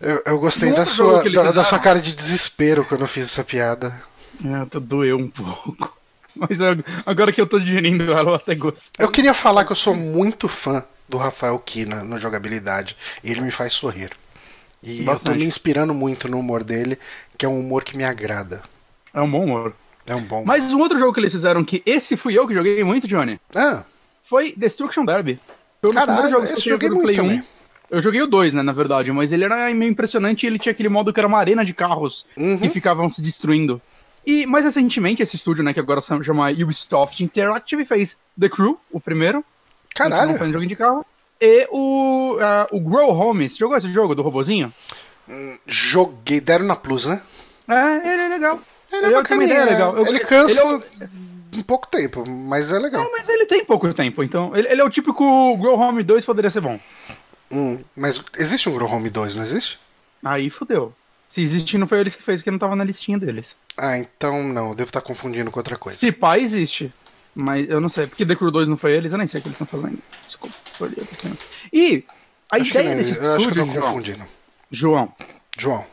Eu, 0.00 0.22
eu 0.26 0.38
gostei 0.38 0.72
da 0.72 0.84
jogo 0.84 1.22
sua, 1.22 1.30
da, 1.30 1.52
da 1.52 1.64
sua 1.64 1.78
cara 1.78 2.00
de 2.00 2.14
desespero 2.14 2.84
quando 2.84 3.02
eu 3.02 3.08
fiz 3.08 3.24
essa 3.26 3.42
piada. 3.44 3.98
É, 4.44 4.54
até 4.56 4.78
doeu 4.78 5.16
um 5.18 5.28
pouco. 5.28 5.96
Mas 6.36 6.60
ag- 6.60 6.84
agora 7.06 7.32
que 7.32 7.40
eu 7.40 7.46
tô 7.46 7.58
digerindo 7.58 8.12
ela, 8.12 8.30
eu 8.30 8.34
até 8.34 8.54
gostei. 8.54 9.02
Eu 9.04 9.10
queria 9.10 9.32
falar 9.32 9.64
que 9.64 9.72
eu 9.72 9.76
sou 9.76 9.94
muito 9.94 10.48
fã 10.48 10.84
do 11.08 11.16
Rafael 11.16 11.58
Kina 11.60 12.04
no 12.04 12.18
jogabilidade. 12.18 12.96
E 13.24 13.30
ele 13.30 13.40
me 13.40 13.50
faz 13.50 13.72
sorrir. 13.72 14.10
E 14.82 14.98
eu 14.98 15.04
tô 15.06 15.12
Bastante. 15.12 15.38
me 15.38 15.46
inspirando 15.46 15.94
muito 15.94 16.28
no 16.28 16.38
humor 16.38 16.62
dele, 16.62 16.98
que 17.38 17.46
é 17.46 17.48
um 17.48 17.58
humor 17.58 17.82
que 17.82 17.96
me 17.96 18.04
agrada. 18.04 18.62
É 19.14 19.20
um 19.22 19.30
bom 19.30 19.44
humor. 19.44 19.74
É 20.06 20.14
um 20.14 20.20
bom. 20.22 20.44
Mas 20.44 20.72
um 20.72 20.78
outro 20.80 20.98
jogo 20.98 21.12
que 21.12 21.20
eles 21.20 21.32
fizeram, 21.32 21.64
que 21.64 21.82
esse 21.84 22.16
fui 22.16 22.38
eu 22.38 22.46
que 22.46 22.54
joguei 22.54 22.82
muito, 22.84 23.06
Johnny, 23.08 23.40
Ah, 23.54 23.82
foi 24.22 24.54
Destruction 24.56 25.04
Derby. 25.04 25.38
Foi 25.80 25.90
um 25.90 25.92
dos 25.94 26.00
Caralho, 26.00 26.18
primeiros 26.20 26.30
jogos 26.30 26.62
que 26.62 26.68
eu 26.68 26.72
joguei 26.74 26.88
muito 26.90 27.02
Play 27.02 27.20
1. 27.20 27.22
também. 27.22 27.44
Eu 27.90 28.02
joguei 28.02 28.20
o 28.22 28.26
2, 28.26 28.52
né, 28.54 28.62
na 28.62 28.72
verdade, 28.72 29.12
mas 29.12 29.32
ele 29.32 29.44
era 29.44 29.72
meio 29.72 29.90
impressionante 29.90 30.42
e 30.42 30.46
ele 30.48 30.58
tinha 30.58 30.72
aquele 30.72 30.88
modo 30.88 31.12
que 31.12 31.20
era 31.20 31.26
uma 31.28 31.38
arena 31.38 31.64
de 31.64 31.72
carros 31.72 32.26
Uhum. 32.36 32.58
que 32.58 32.68
ficavam 32.70 33.08
se 33.08 33.22
destruindo. 33.22 33.80
E 34.26 34.44
mais 34.46 34.64
recentemente, 34.64 35.22
esse 35.22 35.36
estúdio, 35.36 35.62
né, 35.62 35.72
que 35.72 35.78
agora 35.78 36.00
se 36.00 36.08
chama 36.24 36.50
Ubisoft 36.50 37.22
Interactive, 37.22 37.84
fez 37.84 38.16
The 38.38 38.48
Crew, 38.48 38.78
o 38.90 38.98
primeiro. 38.98 39.44
caralho. 39.94 40.32
Um 40.42 40.52
jogo 40.52 40.66
de 40.66 40.74
carro. 40.74 41.06
E 41.40 41.68
o, 41.70 42.36
ah, 42.40 42.66
o 42.72 42.80
Grow 42.80 43.10
Home. 43.10 43.48
Você 43.48 43.56
jogou 43.58 43.76
esse 43.76 43.92
jogo 43.92 44.14
do 44.16 44.22
robozinho? 44.22 44.72
Joguei, 45.66 46.40
deram 46.40 46.64
na 46.64 46.74
Plus, 46.76 47.06
né? 47.06 47.20
É, 47.68 47.96
ele 48.12 48.22
é 48.22 48.28
legal. 48.28 48.60
Ele 48.92 48.98
é 48.98 49.00
tem 49.00 49.10
uma 49.10 49.22
bacaninha. 49.22 49.46
ideia 49.46 49.64
legal. 49.64 49.96
Eu- 49.96 50.06
Ele 50.06 50.20
cansa 50.20 50.60
ele 50.62 50.84
é 51.00 51.58
em 51.58 51.62
pouco 51.62 51.86
tempo, 51.88 52.28
mas 52.28 52.70
é 52.70 52.78
legal. 52.78 53.02
É, 53.04 53.10
mas 53.10 53.28
ele 53.28 53.46
tem 53.46 53.64
pouco 53.64 53.92
tempo, 53.94 54.22
então. 54.22 54.54
Ele, 54.56 54.68
ele 54.68 54.80
é 54.80 54.84
o 54.84 54.90
típico 54.90 55.56
Grow 55.56 55.78
Home 55.78 56.02
2 56.02 56.24
poderia 56.24 56.50
ser 56.50 56.60
bom. 56.60 56.78
Hum, 57.50 57.78
mas 57.96 58.22
existe 58.36 58.68
um 58.68 58.74
Grow 58.74 58.90
Home 58.90 59.08
2, 59.10 59.34
não 59.34 59.42
existe? 59.42 59.78
Aí 60.24 60.50
fudeu. 60.50 60.92
Se 61.30 61.40
existe, 61.42 61.76
não 61.78 61.86
foi 61.88 62.00
eles 62.00 62.14
que 62.16 62.22
fez, 62.22 62.42
que 62.42 62.50
não 62.50 62.58
tava 62.58 62.76
na 62.76 62.84
listinha 62.84 63.18
deles. 63.18 63.56
Ah, 63.76 63.98
então 63.98 64.42
não, 64.44 64.74
devo 64.74 64.88
estar 64.88 65.00
confundindo 65.00 65.50
com 65.50 65.58
outra 65.58 65.76
coisa. 65.76 65.98
Se 65.98 66.10
pá, 66.12 66.38
existe. 66.38 66.92
Mas 67.34 67.68
eu 67.68 67.80
não 67.80 67.88
sei, 67.90 68.06
porque 68.06 68.24
The 68.24 68.34
Crew 68.34 68.50
2 68.50 68.68
não 68.68 68.76
foi 68.78 68.92
eles, 68.92 69.12
eu 69.12 69.18
nem 69.18 69.26
sei 69.26 69.40
o 69.40 69.42
que 69.42 69.48
eles 69.48 69.60
estão 69.60 69.80
fazendo. 69.80 69.98
Desculpa, 70.26 70.54
E 71.72 72.04
a 72.50 72.56
acho 72.56 72.64
que, 72.72 72.78
ideia 72.78 72.90
não, 72.90 72.96
desse 72.96 73.16
eu 73.18 73.34
acho 73.34 73.48
que 73.52 73.58
eu 73.58 73.66
tô 73.66 73.72
João, 73.72 73.82
confundindo. 73.82 74.24
João, 74.70 75.12
João. 75.58 75.86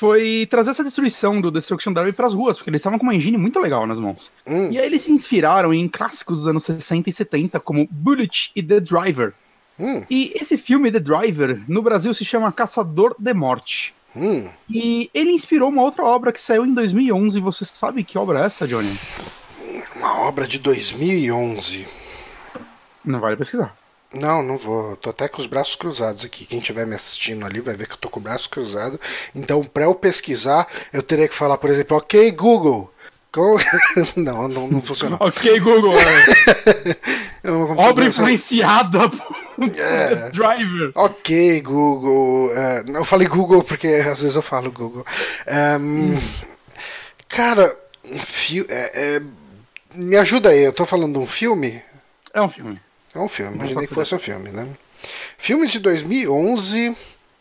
Foi 0.00 0.46
trazer 0.48 0.70
essa 0.70 0.82
destruição 0.82 1.42
do 1.42 1.50
Destruction 1.50 1.92
Derby 1.92 2.12
pras 2.12 2.32
ruas, 2.32 2.56
porque 2.56 2.70
eles 2.70 2.80
estavam 2.80 2.98
com 2.98 3.04
uma 3.04 3.14
engine 3.14 3.36
muito 3.36 3.60
legal 3.60 3.86
nas 3.86 4.00
mãos. 4.00 4.32
Hum, 4.46 4.70
E 4.70 4.78
aí 4.78 4.86
eles 4.86 5.02
se 5.02 5.12
inspiraram 5.12 5.74
em 5.74 5.86
clássicos 5.86 6.38
dos 6.38 6.48
anos 6.48 6.64
60 6.64 7.10
e 7.10 7.12
70, 7.12 7.60
como 7.60 7.86
Bullet 7.90 8.50
e 8.56 8.62
The 8.62 8.80
Driver. 8.80 9.34
hum, 9.78 10.02
E 10.08 10.32
esse 10.34 10.56
filme, 10.56 10.90
The 10.90 11.00
Driver, 11.00 11.60
no 11.68 11.82
Brasil 11.82 12.14
se 12.14 12.24
chama 12.24 12.50
Caçador 12.50 13.14
de 13.18 13.34
Morte. 13.34 13.94
hum. 14.16 14.48
E 14.70 15.10
ele 15.12 15.32
inspirou 15.32 15.68
uma 15.68 15.82
outra 15.82 16.02
obra 16.02 16.32
que 16.32 16.40
saiu 16.40 16.64
em 16.64 16.72
2011. 16.72 17.38
Você 17.38 17.66
sabe 17.66 18.02
que 18.02 18.16
obra 18.16 18.40
é 18.40 18.46
essa, 18.46 18.66
Johnny? 18.66 18.98
Uma 19.96 20.18
obra 20.20 20.46
de 20.46 20.58
2011. 20.58 21.86
Não 23.04 23.20
vale 23.20 23.36
pesquisar. 23.36 23.76
Não, 24.12 24.42
não 24.42 24.58
vou. 24.58 24.96
Tô 24.96 25.10
até 25.10 25.28
com 25.28 25.40
os 25.40 25.46
braços 25.46 25.76
cruzados 25.76 26.24
aqui. 26.24 26.44
Quem 26.44 26.58
estiver 26.58 26.86
me 26.86 26.94
assistindo 26.96 27.46
ali 27.46 27.60
vai 27.60 27.76
ver 27.76 27.86
que 27.86 27.92
eu 27.94 27.98
tô 27.98 28.08
com 28.08 28.18
o 28.18 28.22
braço 28.22 28.50
cruzado. 28.50 28.98
Então, 29.34 29.62
pra 29.62 29.84
eu 29.84 29.94
pesquisar, 29.94 30.66
eu 30.92 31.02
teria 31.02 31.28
que 31.28 31.34
falar, 31.34 31.56
por 31.58 31.70
exemplo, 31.70 31.96
ok, 31.96 32.30
Google. 32.32 32.92
Com- 33.32 33.56
não, 34.16 34.48
não, 34.48 34.66
não 34.66 34.82
funcionou. 34.82 35.16
Ok, 35.22 35.60
Google. 35.60 35.94
é. 35.94 37.46
Obra 37.78 38.04
influenciada 38.06 39.08
por 39.08 39.70
É. 39.78 40.30
Driver. 40.30 40.90
Ok, 40.96 41.60
Google. 41.60 42.50
é, 42.56 42.84
eu 42.88 43.04
falei 43.04 43.28
Google 43.28 43.62
porque 43.62 43.86
às 43.86 44.20
vezes 44.20 44.34
eu 44.34 44.42
falo 44.42 44.72
Google. 44.72 45.06
Ehm, 45.46 46.18
Cara, 47.28 47.74
um 48.04 48.18
fi- 48.18 48.66
é- 48.68 49.16
é, 49.18 49.22
me 49.94 50.16
ajuda 50.16 50.48
aí. 50.48 50.64
Eu 50.64 50.72
tô 50.72 50.84
falando 50.84 51.12
de 51.12 51.18
um 51.20 51.26
filme? 51.26 51.80
É 52.34 52.42
um 52.42 52.48
filme. 52.48 52.80
É 53.14 53.18
um 53.18 53.28
filme, 53.28 53.50
Não 53.52 53.58
imaginei 53.64 53.86
que 53.86 53.94
fosse 53.94 54.14
um 54.14 54.18
filme, 54.18 54.50
né? 54.50 54.68
Filme 55.38 55.66
de 55.66 55.78
2011 55.78 56.96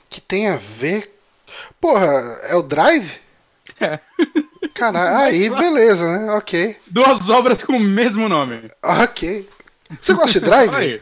que 0.09 0.19
tem 0.19 0.47
a 0.47 0.55
ver. 0.55 1.13
Porra, 1.79 2.05
é 2.43 2.55
o 2.55 2.63
Drive? 2.63 3.17
É. 3.79 3.99
Caralho, 4.73 5.25
aí 5.25 5.49
beleza, 5.49 6.05
né? 6.07 6.31
Ok. 6.33 6.77
Duas 6.87 7.29
obras 7.29 7.63
com 7.63 7.73
o 7.77 7.79
mesmo 7.79 8.27
nome. 8.27 8.71
Ok. 8.81 9.47
Você 9.99 10.13
gosta 10.13 10.39
de 10.39 10.45
Drive? 10.45 10.75
Aí. 10.75 11.01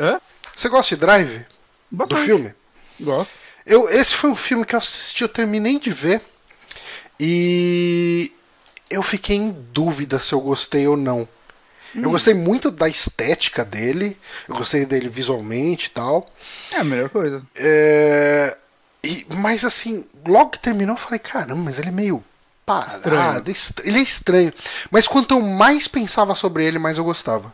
Hã? 0.00 0.20
Você 0.56 0.68
gosta 0.68 0.94
de 0.94 1.00
Drive? 1.00 1.38
Do 1.38 1.46
Bastante. 1.90 2.24
filme? 2.24 2.54
Gosto. 3.00 3.32
Eu, 3.66 3.88
esse 3.88 4.14
foi 4.16 4.30
um 4.30 4.36
filme 4.36 4.64
que 4.64 4.74
eu 4.74 4.78
assisti, 4.78 5.22
eu 5.22 5.28
terminei 5.28 5.78
de 5.78 5.90
ver. 5.90 6.20
E 7.18 8.32
eu 8.88 9.02
fiquei 9.02 9.36
em 9.36 9.50
dúvida 9.72 10.18
se 10.18 10.32
eu 10.32 10.40
gostei 10.40 10.86
ou 10.86 10.96
não. 10.96 11.28
Eu 11.94 12.08
Hum. 12.08 12.12
gostei 12.12 12.34
muito 12.34 12.70
da 12.70 12.88
estética 12.88 13.64
dele, 13.64 14.16
eu 14.48 14.54
gostei 14.54 14.86
dele 14.86 15.08
visualmente 15.08 15.86
e 15.86 15.90
tal. 15.90 16.30
É 16.72 16.76
a 16.76 16.84
melhor 16.84 17.08
coisa. 17.10 17.42
É, 17.56 18.56
e- 19.02 19.26
mas 19.36 19.64
assim, 19.64 20.04
logo 20.26 20.50
que 20.50 20.58
terminou, 20.60 20.94
eu 20.94 21.00
falei, 21.00 21.18
caramba, 21.18 21.56
mas 21.56 21.78
ele 21.78 21.88
é 21.88 21.92
meio 21.92 22.22
parado, 22.64 23.50
est- 23.50 23.80
ele 23.84 23.98
é 23.98 24.02
estranho. 24.02 24.52
Mas 24.90 25.08
quanto 25.08 25.34
eu 25.34 25.40
mais 25.40 25.88
pensava 25.88 26.34
sobre 26.34 26.64
ele, 26.64 26.78
mais 26.78 26.98
eu 26.98 27.04
gostava. 27.04 27.52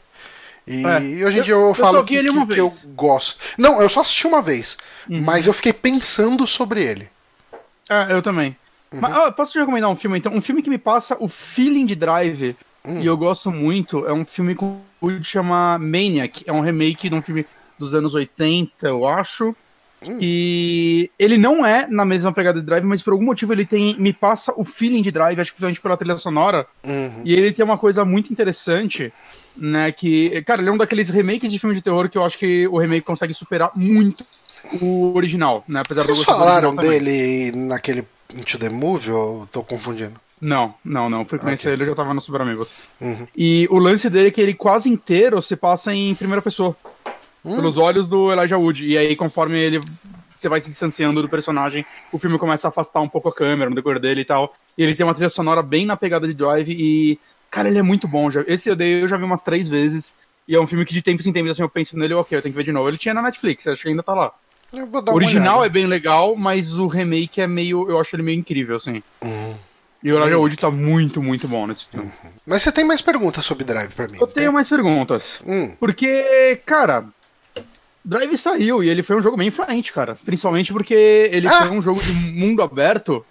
E 0.67 0.83
É, 0.85 1.25
hoje 1.25 1.37
em 1.37 1.39
eu- 1.39 1.43
dia 1.45 1.55
eu, 1.55 1.69
eu 1.69 1.75
falo 1.75 2.03
vi 2.03 2.09
que, 2.09 2.17
ele 2.17 2.31
que- 2.33 2.47
que 2.55 2.61
eu. 2.61 2.67
Uhum. 2.67 2.95
gosto. 2.95 3.39
Não, 3.57 3.81
eu 3.81 3.89
só 3.89 4.01
assisti 4.01 4.27
uma 4.27 4.43
vez, 4.43 4.77
mas 5.09 5.47
eu 5.47 5.53
fiquei 5.55 5.73
pensando 5.73 6.47
sobre 6.47 6.83
ele. 6.83 7.09
É, 7.89 8.13
eu 8.13 8.21
também. 8.21 8.57
Uhum. 8.93 9.01
Mas 9.01 9.17
ó, 9.17 9.31
posso 9.31 9.53
te 9.53 9.59
recomendar 9.59 9.89
um 9.91 9.97
filme, 9.97 10.19
então? 10.19 10.33
Um 10.35 10.43
filme 10.43 10.61
que 10.63 10.69
me 10.71 10.79
passa 10.79 11.17
o 11.21 11.29
feeling 11.29 11.87
de 11.87 11.95
Drive, 11.95 12.57
Hum. 12.87 13.01
e 13.01 13.07
eu 13.07 13.17
gosto 13.17 13.51
muito, 13.51 14.07
é 14.07 14.13
um 14.13 14.25
filme 14.25 14.55
com 14.55 14.81
que 15.01 15.25
chama 15.25 15.79
Maniac. 15.79 16.43
É 16.47 16.53
um 16.53 16.61
remake 16.61 17.09
de 17.09 17.15
um 17.15 17.23
filme 17.23 17.47
dos 17.79 17.95
anos 17.95 18.15
80, 18.15 18.87
eu 18.87 19.07
acho. 19.07 19.55
Hum. 20.07 20.19
E 20.21 21.11
ele 21.19 21.39
não 21.39 21.65
é 21.65 21.87
na 21.87 22.05
mesma 22.05 22.33
pegada 22.33 22.61
de 22.61 22.67
Drive, 22.67 22.85
mas 22.85 23.03
por 23.03 23.13
algum 23.13 23.25
motivo 23.25 23.53
ele 23.53 23.65
tem. 23.65 23.97
Me 23.99 24.13
passa 24.13 24.53
o 24.57 24.65
feeling 24.65 25.03
de 25.03 25.11
Drive, 25.11 25.41
acho 25.41 25.51
que 25.51 25.57
principalmente 25.57 25.81
pela 25.81 25.97
trilha 25.97 26.19
sonora. 26.19 26.67
Uhum. 26.85 27.23
E 27.25 27.35
ele 27.35 27.53
tem 27.53 27.65
uma 27.65 27.79
coisa 27.79 28.05
muito 28.05 28.33
interessante, 28.33 29.13
né? 29.57 29.91
Que, 29.93 30.43
cara, 30.43 30.61
ele 30.61 30.69
é 30.69 30.73
um 30.73 30.77
daqueles 30.77 31.09
remakes 31.09 31.51
de 31.51 31.59
filme 31.59 31.75
de 31.75 31.83
terror 31.83 32.09
que 32.09 32.19
eu 32.19 32.25
acho 32.25 32.39
que 32.39 32.67
o 32.69 32.79
remake 32.79 33.07
consegue 33.07 33.33
superar 33.33 33.73
muito 33.75 34.25
o 34.81 35.15
original, 35.15 35.65
né? 35.67 35.81
Apesar 35.81 36.03
Vocês 36.03 36.25
falaram 36.25 36.75
dele 36.75 37.53
naquele 37.53 38.05
Into 38.35 38.59
the 38.59 38.69
Movie 38.69 39.13
ou 39.13 39.47
tô 39.47 39.63
confundindo? 39.63 40.21
Não, 40.41 40.75
não, 40.85 41.09
não. 41.09 41.25
Fui 41.25 41.39
conhecer 41.39 41.69
Ok. 41.69 41.73
ele, 41.73 41.83
eu 41.83 41.87
já 41.87 41.95
tava 41.95 42.13
no 42.13 42.21
Super 42.21 42.43
Amigos. 42.43 42.75
Uhum. 43.01 43.27
E 43.37 43.67
o 43.71 43.79
lance 43.79 44.11
dele 44.11 44.29
é 44.29 44.31
que 44.31 44.41
ele 44.41 44.55
quase 44.55 44.89
inteiro 44.89 45.41
se 45.41 45.57
passa 45.57 45.95
em 45.95 46.15
primeira 46.15 46.43
pessoa. 46.43 46.77
Hum. 47.45 47.57
Pelos 47.57 47.79
olhos 47.79 48.07
do 48.07 48.31
Elijah 48.33 48.59
Wood. 48.59 48.87
E 48.87 48.99
aí, 48.99 49.17
conforme 49.17 49.59
ele. 49.59 49.81
Você 50.37 50.51
vai 50.51 50.61
se 50.61 50.69
distanciando 50.69 51.23
do 51.23 51.31
personagem, 51.31 51.87
o 52.13 52.19
filme 52.19 52.39
começa 52.39 52.69
a 52.69 52.71
afastar 52.71 53.01
um 53.01 53.09
pouco 53.09 53.31
a 53.31 53.35
câmera 53.35 53.71
no 53.71 53.77
decorrer 53.77 53.99
dele 53.99 54.21
e 54.21 54.25
tal. 54.25 54.55
E 54.77 54.83
ele 54.83 54.95
tem 54.95 55.07
uma 55.07 55.15
trilha 55.15 55.31
sonora 55.31 55.63
bem 55.63 55.87
na 55.87 55.97
pegada 55.97 56.29
de 56.29 56.35
Drive 56.35 56.69
e. 56.69 57.19
Cara, 57.51 57.69
ele 57.69 57.79
é 57.79 57.83
muito 57.83 58.07
bom. 58.07 58.31
Já, 58.31 58.45
esse 58.47 58.69
eu 58.69 58.77
dei, 58.77 59.03
eu 59.03 59.09
já 59.09 59.17
vi 59.17 59.25
umas 59.25 59.43
três 59.43 59.67
vezes. 59.67 60.15
E 60.47 60.55
é 60.55 60.61
um 60.61 60.67
filme 60.67 60.85
que 60.85 60.93
de 60.93 61.01
tempos 61.01 61.27
em 61.27 61.33
tempos 61.33 61.53
assim, 61.53 61.63
eu 61.63 61.69
penso 61.69 61.99
nele, 61.99 62.13
ok, 62.13 62.37
eu 62.37 62.43
tenho 62.43 62.53
que 62.53 62.57
ver 62.57 62.65
de 62.65 62.73
novo. 62.73 62.89
Ele 62.89 62.99
tinha 62.99 63.15
na 63.15 63.23
Netflix, 63.23 63.67
acho 63.67 63.83
que 63.83 63.89
ainda 63.89 64.03
tá 64.03 64.13
lá. 64.13 64.33
O 64.73 65.15
original 65.15 65.65
é 65.65 65.69
bem 65.69 65.87
legal, 65.87 66.37
mas 66.37 66.79
o 66.79 66.87
remake 66.87 67.41
é 67.41 67.47
meio. 67.47 67.89
Eu 67.89 67.99
acho 67.99 68.15
ele 68.15 68.23
meio 68.23 68.39
incrível, 68.39 68.77
assim. 68.77 69.03
Uhum. 69.25 69.55
E 70.03 70.13
o 70.13 70.19
Elijah 70.19 70.39
Wood 70.39 70.57
tá 70.57 70.71
muito, 70.71 71.23
muito 71.23 71.49
bom 71.49 71.67
nesse 71.67 71.87
filme. 71.87 72.13
Mas 72.47 72.63
você 72.63 72.71
tem 72.71 72.85
mais 72.85 73.03
perguntas 73.03 73.45
sobre 73.45 73.65
Drive 73.65 73.93
pra 73.93 74.07
mim? 74.07 74.19
Eu 74.21 74.27
tenho 74.27 74.53
mais 74.53 74.69
perguntas. 74.69 75.41
Hum. 75.47 75.75
Porque, 75.81 76.61
cara, 76.65 77.05
Drive 78.05 78.37
saiu 78.39 78.85
e 78.85 78.89
ele 78.89 79.03
foi 79.03 79.17
um 79.17 79.23
jogo 79.23 79.37
bem 79.37 79.49
influente, 79.49 79.93
cara. 79.93 80.17
Principalmente 80.25 80.73
porque 80.73 80.95
ele 81.33 81.49
Ah! 81.49 81.67
foi 81.67 81.71
um 81.71 81.83
jogo 81.83 82.01
de 82.03 82.13
mundo 82.13 82.63
aberto. 82.63 83.25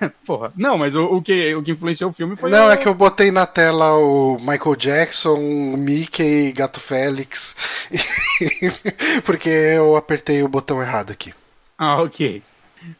Porra, 0.24 0.52
não, 0.56 0.78
mas 0.78 0.96
o, 0.96 1.04
o 1.04 1.22
que, 1.22 1.54
o 1.54 1.62
que 1.62 1.72
influenciou 1.72 2.10
o 2.10 2.14
filme 2.14 2.34
foi. 2.34 2.50
Não, 2.50 2.68
o... 2.68 2.70
é 2.70 2.76
que 2.76 2.88
eu 2.88 2.94
botei 2.94 3.30
na 3.30 3.44
tela 3.46 3.92
o 3.98 4.36
Michael 4.40 4.76
Jackson, 4.76 5.34
o 5.34 5.76
Mickey, 5.76 6.52
Gato 6.52 6.80
Félix. 6.80 7.54
Porque 9.24 9.48
eu 9.48 9.96
apertei 9.96 10.42
o 10.42 10.48
botão 10.48 10.80
errado 10.80 11.10
aqui. 11.12 11.32
Ah, 11.76 12.00
ok. 12.02 12.42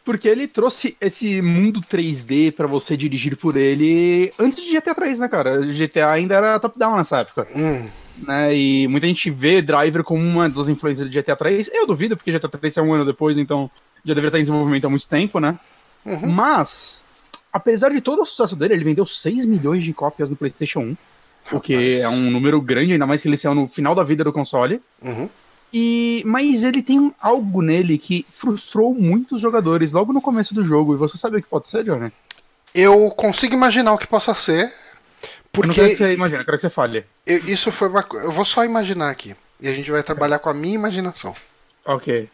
Porque 0.03 0.27
ele 0.27 0.47
trouxe 0.47 0.97
esse 0.99 1.41
mundo 1.41 1.81
3D 1.81 2.51
pra 2.51 2.67
você 2.67 2.95
dirigir 2.95 3.35
por 3.37 3.57
ele 3.57 4.33
antes 4.39 4.63
de 4.63 4.77
GTA 4.77 4.95
3, 4.95 5.19
né, 5.19 5.27
cara? 5.27 5.61
GTA 5.61 6.11
ainda 6.11 6.35
era 6.35 6.59
top-down 6.59 6.97
nessa 6.97 7.19
época. 7.19 7.47
Hum. 7.55 7.87
né? 8.25 8.55
E 8.55 8.87
muita 8.87 9.07
gente 9.07 9.29
vê 9.29 9.61
Driver 9.61 10.03
como 10.03 10.23
uma 10.23 10.49
das 10.49 10.67
influências 10.67 11.09
de 11.09 11.21
GTA 11.21 11.35
3. 11.35 11.69
Eu 11.73 11.87
duvido, 11.87 12.15
porque 12.15 12.31
GTA 12.31 12.49
3 12.49 12.77
é 12.77 12.81
um 12.81 12.93
ano 12.93 13.05
depois, 13.05 13.37
então 13.37 13.69
já 14.03 14.13
deveria 14.13 14.29
estar 14.29 14.39
em 14.39 14.43
desenvolvimento 14.43 14.85
há 14.85 14.89
muito 14.89 15.07
tempo, 15.07 15.39
né? 15.39 15.57
Uhum. 16.05 16.29
Mas, 16.29 17.07
apesar 17.51 17.89
de 17.89 18.01
todo 18.01 18.21
o 18.21 18.25
sucesso 18.25 18.55
dele, 18.55 18.73
ele 18.73 18.83
vendeu 18.83 19.05
6 19.05 19.45
milhões 19.45 19.83
de 19.83 19.93
cópias 19.93 20.29
no 20.29 20.35
PlayStation 20.35 20.81
1. 20.81 20.97
O 21.51 21.59
que 21.59 21.73
Rapaz. 21.73 21.99
é 22.01 22.09
um 22.09 22.31
número 22.31 22.61
grande, 22.61 22.93
ainda 22.93 23.05
mais 23.05 23.21
que 23.21 23.27
ele 23.27 23.37
saiu 23.37 23.55
no 23.55 23.67
final 23.67 23.93
da 23.93 24.03
vida 24.03 24.23
do 24.23 24.31
console. 24.31 24.81
Uhum. 25.01 25.29
E, 25.73 26.21
mas 26.25 26.61
ele 26.63 26.83
tem 26.83 27.11
algo 27.19 27.61
nele 27.61 27.97
que 27.97 28.25
frustrou 28.29 28.93
muitos 28.93 29.41
jogadores 29.41 29.91
logo 29.91 30.13
no 30.13 30.21
começo 30.21 30.53
do 30.53 30.63
jogo. 30.63 30.93
E 30.93 30.97
você 30.97 31.17
sabe 31.17 31.37
o 31.37 31.41
que 31.41 31.47
pode 31.49 31.67
ser, 31.67 31.83
Johnny? 31.83 32.11
Eu 32.75 33.09
consigo 33.11 33.53
imaginar 33.55 33.91
o 33.93 33.97
que 33.97 34.05
possa 34.07 34.33
ser. 34.35 34.71
Eu 35.55 35.67
não 35.67 35.73
quero 35.73 35.89
que 35.89 35.95
Porque 35.95 35.95
você 35.95 36.13
imagine, 36.13 36.39
eu 36.41 36.45
quero 36.45 36.57
que 36.57 36.61
você 36.61 36.69
fale. 36.69 37.05
eu- 37.25 37.45
isso 37.45 37.71
foi 37.71 37.87
uma 37.89 38.05
Eu 38.13 38.31
vou 38.31 38.45
só 38.45 38.63
imaginar 38.63 39.09
aqui. 39.09 39.35
E 39.59 39.67
a 39.67 39.73
gente 39.73 39.89
vai 39.89 40.03
trabalhar 40.03 40.39
com 40.39 40.49
a 40.49 40.53
minha 40.53 40.75
imaginação. 40.75 41.35
Ok. 41.85 42.29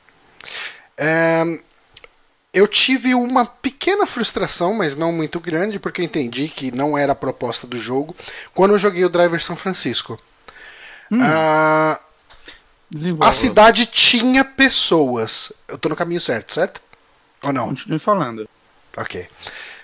É, 0.98 1.44
eu 2.54 2.68
tive 2.68 3.14
uma 3.14 3.46
pequena 3.46 4.06
frustração, 4.06 4.74
mas 4.74 4.96
não 4.96 5.12
muito 5.14 5.40
grande, 5.40 5.80
porque 5.80 6.02
eu 6.02 6.06
entendi 6.06 6.48
que 6.50 6.72
não 6.72 6.98
era 6.98 7.12
a 7.14 7.16
proposta 7.16 7.66
do 7.68 7.78
jogo, 7.78 8.16
quando 8.54 8.72
eu 8.72 8.80
joguei 8.80 9.06
o 9.06 9.10
Driver 9.10 9.42
São 9.42 9.56
Francisco. 9.56 10.20
Ah, 11.22 12.00
A 13.20 13.32
cidade 13.32 13.86
tinha 13.86 14.44
pessoas. 14.44 15.54
Eu 15.68 15.78
tô 15.78 15.90
no 15.90 15.96
caminho 15.96 16.20
certo, 16.20 16.54
certo? 16.54 16.82
Ou 17.44 17.54
não? 17.54 17.70
Continue 17.70 18.00
falando. 18.00 18.50
Ok. 18.98 19.28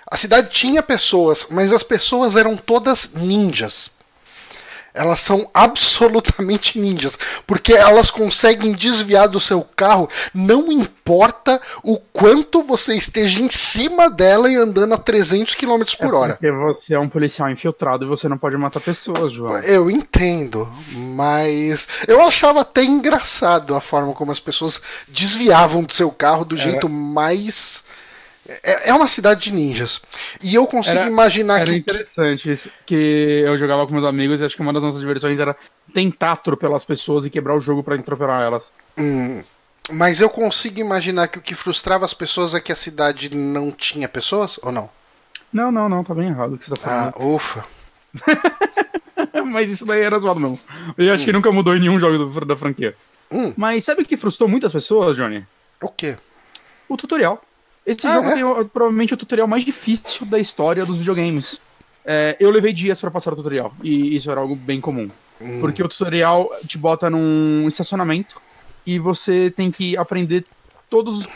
A 0.10 0.18
cidade 0.18 0.50
tinha 0.50 0.82
pessoas, 0.84 1.48
mas 1.50 1.72
as 1.72 1.84
pessoas 1.84 2.36
eram 2.36 2.58
todas 2.58 3.12
ninjas. 3.14 3.92
Elas 4.96 5.20
são 5.20 5.50
absolutamente 5.54 6.80
ninjas, 6.80 7.20
porque 7.46 7.74
elas 7.74 8.10
conseguem 8.10 8.72
desviar 8.72 9.28
do 9.28 9.40
seu 9.40 9.62
carro, 9.76 10.10
não 10.34 10.72
importa 10.72 11.62
o 11.84 11.98
quanto 11.98 12.64
você 12.64 12.96
esteja 12.96 13.40
em 13.40 13.50
cima 13.50 14.10
dela 14.10 14.50
e 14.50 14.56
andando 14.56 14.94
a 14.94 14.98
300 14.98 15.54
km 15.56 15.84
por 16.00 16.14
É 16.14 16.18
hora. 16.18 16.34
Porque 16.34 16.52
você 16.52 16.96
é 16.96 17.00
um 17.00 17.10
policial 17.10 17.50
infiltrado 17.50 18.06
e 18.06 18.08
você 18.08 18.28
não 18.28 18.38
pode 18.38 18.58
matar 18.58 18.80
pessoas, 18.80 19.32
João. 19.32 19.60
Eu 19.60 19.92
entendo, 19.92 20.68
mas 20.92 21.88
eu 22.08 22.22
achava 22.22 22.62
até 22.62 22.84
engraçado 22.84 23.76
a 23.76 23.82
forma 23.82 24.14
como 24.14 24.32
as 24.32 24.40
pessoas 24.40 24.82
desviavam 25.08 25.84
do 25.84 25.94
seu 25.94 26.12
carro 26.12 26.46
do 26.46 26.58
jeito 26.58 26.90
mais. 26.90 27.85
É, 28.64 28.90
é 28.90 28.94
uma 28.94 29.08
cidade 29.08 29.42
de 29.42 29.52
ninjas. 29.54 30.00
E 30.42 30.54
eu 30.54 30.68
consigo 30.68 30.98
Era- 31.00 31.08
imaginar 31.10 31.62
Era 31.62 31.72
que. 31.72 31.78
interessante 31.78 32.52
isso, 32.52 32.70
que 32.86 33.44
eu 33.46 33.58
jogava 33.58 33.86
com 33.88 33.94
meus 33.94 34.06
amigos 34.06 34.40
e 34.42 34.46
acho 34.46 34.56
que 34.56 34.62
uma 34.62 34.72
das 34.74 34.84
nossas 34.84 35.00
diversões 35.00 35.40
era 35.40 35.56
tentar 35.94 36.34
atropelar 36.34 36.76
as 36.78 36.86
pessoas 36.86 37.26
e 37.26 37.30
quebrar 37.30 37.56
o 37.56 37.60
jogo 37.60 37.82
pra 37.84 37.96
atropelar 37.96 38.42
elas. 38.44 38.72
Hum, 38.98 39.42
mas 39.92 40.22
eu 40.22 40.30
consigo 40.30 40.80
imaginar 40.80 41.28
que 41.28 41.40
o 41.40 41.42
que 41.42 41.56
frustrava 41.56 42.06
as 42.06 42.14
pessoas 42.14 42.54
é 42.54 42.60
que 42.60 42.72
a 42.72 42.76
cidade 42.76 43.36
não 43.36 43.72
tinha 43.72 44.08
pessoas, 44.08 44.60
ou 44.62 44.72
não? 44.72 44.90
Não, 45.52 45.72
não, 45.72 45.88
não, 45.90 46.04
tá 46.04 46.14
bem 46.14 46.28
errado 46.28 46.54
o 46.54 46.58
que 46.58 46.66
você 46.66 46.76
tá 46.76 46.82
Ah, 47.08 47.12
falando. 47.14 47.34
ufa. 47.36 47.66
Mas 49.46 49.72
isso 49.72 49.86
daí 49.86 50.02
era 50.02 50.18
zoado 50.20 50.40
mesmo. 50.40 50.60
Eu 50.98 51.14
acho 51.14 51.24
que 51.26 51.32
nunca 51.32 51.52
mudou 51.52 51.76
em 51.76 51.80
nenhum 51.80 52.00
jogo 52.00 52.18
do- 52.26 52.46
da 52.46 52.56
franquia. 52.56 52.96
Hum. 53.32 53.54
Mas 53.56 53.84
sabe 53.86 54.02
o 54.02 54.06
que 54.06 54.18
frustrou 54.18 54.50
muitas 54.50 54.72
pessoas, 54.72 55.16
Johnny? 55.18 55.46
O 55.82 55.90
quê? 55.90 56.18
O 56.88 56.98
tutorial. 56.98 57.42
Esse 57.86 58.08
Ah, 58.08 58.14
jogo 58.16 58.30
é? 58.30 58.34
tem 58.34 58.68
provavelmente 58.70 59.14
o 59.14 59.18
tutorial 59.18 59.48
mais 59.48 59.64
difícil 59.64 60.26
da 60.26 60.40
história 60.40 60.86
dos 60.86 60.98
videogames. 60.98 61.62
É, 62.04 62.36
eu 62.40 62.50
levei 62.52 62.74
dias 62.74 63.00
pra 63.00 63.12
passar 63.12 63.34
o 63.34 63.36
tutorial, 63.36 63.74
e 63.84 64.16
isso 64.16 64.30
era 64.30 64.40
algo 64.40 64.56
bem 64.56 64.80
comum. 64.82 65.10
Hum. 65.42 65.60
Porque 65.60 65.84
o 65.84 65.88
tutorial 65.90 66.50
te 66.66 66.78
bota 66.78 67.10
num 67.10 67.68
estacionamento 67.68 68.40
e 68.86 68.98
você 69.00 69.52
tem 69.56 69.70
que 69.72 69.98
aprender 69.98 70.46
todos 70.90 71.20
os 71.20 71.28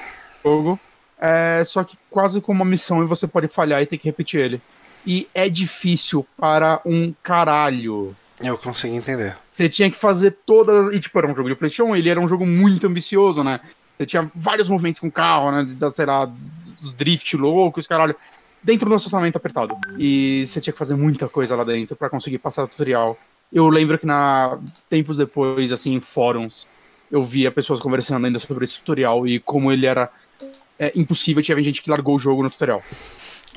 jogo, 0.44 0.80
é, 1.20 1.64
só 1.66 1.84
que 1.84 1.98
quase 2.10 2.40
com 2.40 2.52
uma 2.52 2.64
missão 2.64 3.04
e 3.04 3.06
você 3.06 3.28
pode 3.28 3.48
falhar 3.48 3.82
e 3.82 3.86
ter 3.86 3.98
que 3.98 4.08
repetir 4.08 4.40
ele. 4.40 4.62
E 5.06 5.28
é 5.34 5.50
difícil 5.50 6.26
para 6.38 6.82
um 6.86 7.14
caralho. 7.22 8.16
Eu 8.42 8.58
consigo 8.58 8.96
entender. 8.96 9.36
Você 9.48 9.68
tinha 9.68 9.92
que 9.92 9.98
fazer 9.98 10.38
todas. 10.46 10.94
E, 10.96 11.00
tipo, 11.00 11.18
era 11.18 11.28
um 11.28 11.36
jogo 11.36 11.50
de 11.50 11.56
PlayStation, 11.56 11.94
ele 11.94 12.10
era 12.10 12.20
um 12.20 12.28
jogo 12.28 12.46
muito 12.46 12.88
ambicioso, 12.88 13.44
né? 13.44 13.60
Você 14.00 14.06
tinha 14.06 14.32
vários 14.34 14.70
movimentos 14.70 15.02
com 15.02 15.08
o 15.08 15.12
carro, 15.12 15.52
né? 15.52 15.64
Da, 15.78 15.92
sei 15.92 16.06
lá, 16.06 16.26
dos 16.82 16.94
drift 16.94 17.36
loucos, 17.36 17.86
caralho. 17.86 18.16
Dentro 18.64 18.88
do 18.88 18.96
estacionamento 18.96 19.38
apertado. 19.38 19.78
E 19.98 20.46
você 20.48 20.62
tinha 20.62 20.72
que 20.72 20.80
fazer 20.80 20.96
muita 20.96 21.28
coisa 21.28 21.54
lá 21.56 21.66
dentro 21.66 21.98
pra 21.98 22.10
conseguir 22.10 22.38
passar 22.38 22.64
o 22.64 22.68
tutorial. 22.68 23.18
Eu 23.52 23.68
lembro 23.68 23.98
que 24.00 24.06
na 24.06 24.58
tempos 24.90 25.18
depois, 25.18 25.70
assim, 25.74 25.94
em 25.96 26.00
fóruns, 26.00 26.66
eu 27.12 27.22
via 27.22 27.52
pessoas 27.52 27.82
conversando 27.82 28.26
ainda 28.26 28.40
sobre 28.40 28.64
esse 28.64 28.78
tutorial 28.78 29.28
e 29.28 29.38
como 29.40 29.70
ele 29.70 29.86
era 29.86 30.10
é, 30.78 30.94
impossível. 30.96 31.44
Tinha 31.44 31.62
gente 31.62 31.82
que 31.82 31.90
largou 31.90 32.16
o 32.16 32.20
jogo 32.20 32.42
no 32.42 32.50
tutorial. 32.50 32.82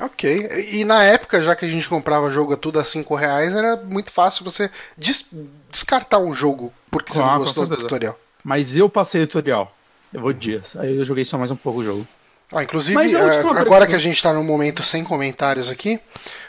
Ok. 0.01 0.49
E 0.73 0.83
na 0.83 1.03
época, 1.03 1.41
já 1.41 1.55
que 1.55 1.63
a 1.63 1.69
gente 1.69 1.87
comprava 1.87 2.29
jogo 2.29 2.53
a 2.53 2.57
tudo 2.57 2.79
a 2.79 2.83
5 2.83 3.15
reais, 3.15 3.55
era 3.55 3.77
muito 3.77 4.11
fácil 4.11 4.43
você 4.43 4.69
des- 4.97 5.29
descartar 5.71 6.19
um 6.19 6.33
jogo 6.33 6.73
porque 6.91 7.13
você 7.13 7.19
Claro, 7.19 7.31
não 7.33 7.39
com 7.39 7.45
gostou 7.45 7.65
do 7.67 7.77
tutorial. 7.77 8.19
Mas 8.43 8.75
eu 8.75 8.89
passei 8.89 9.21
o 9.23 9.27
tutorial. 9.27 9.73
Levou 10.13 10.31
dias. 10.33 10.75
Aí 10.77 10.95
eu 10.97 11.05
joguei 11.05 11.25
só 11.25 11.37
mais 11.37 11.51
um 11.51 11.55
pouco 11.55 11.79
o 11.79 11.83
jogo. 11.83 12.07
Ó, 12.51 12.61
inclusive, 12.61 13.11
eu 13.11 13.41
falei- 13.41 13.61
agora 13.61 13.87
que 13.87 13.95
a 13.95 13.99
gente 13.99 14.21
tá 14.21 14.31
num 14.31 14.43
momento 14.43 14.83
sem 14.83 15.03
comentários 15.03 15.69
aqui, 15.69 15.99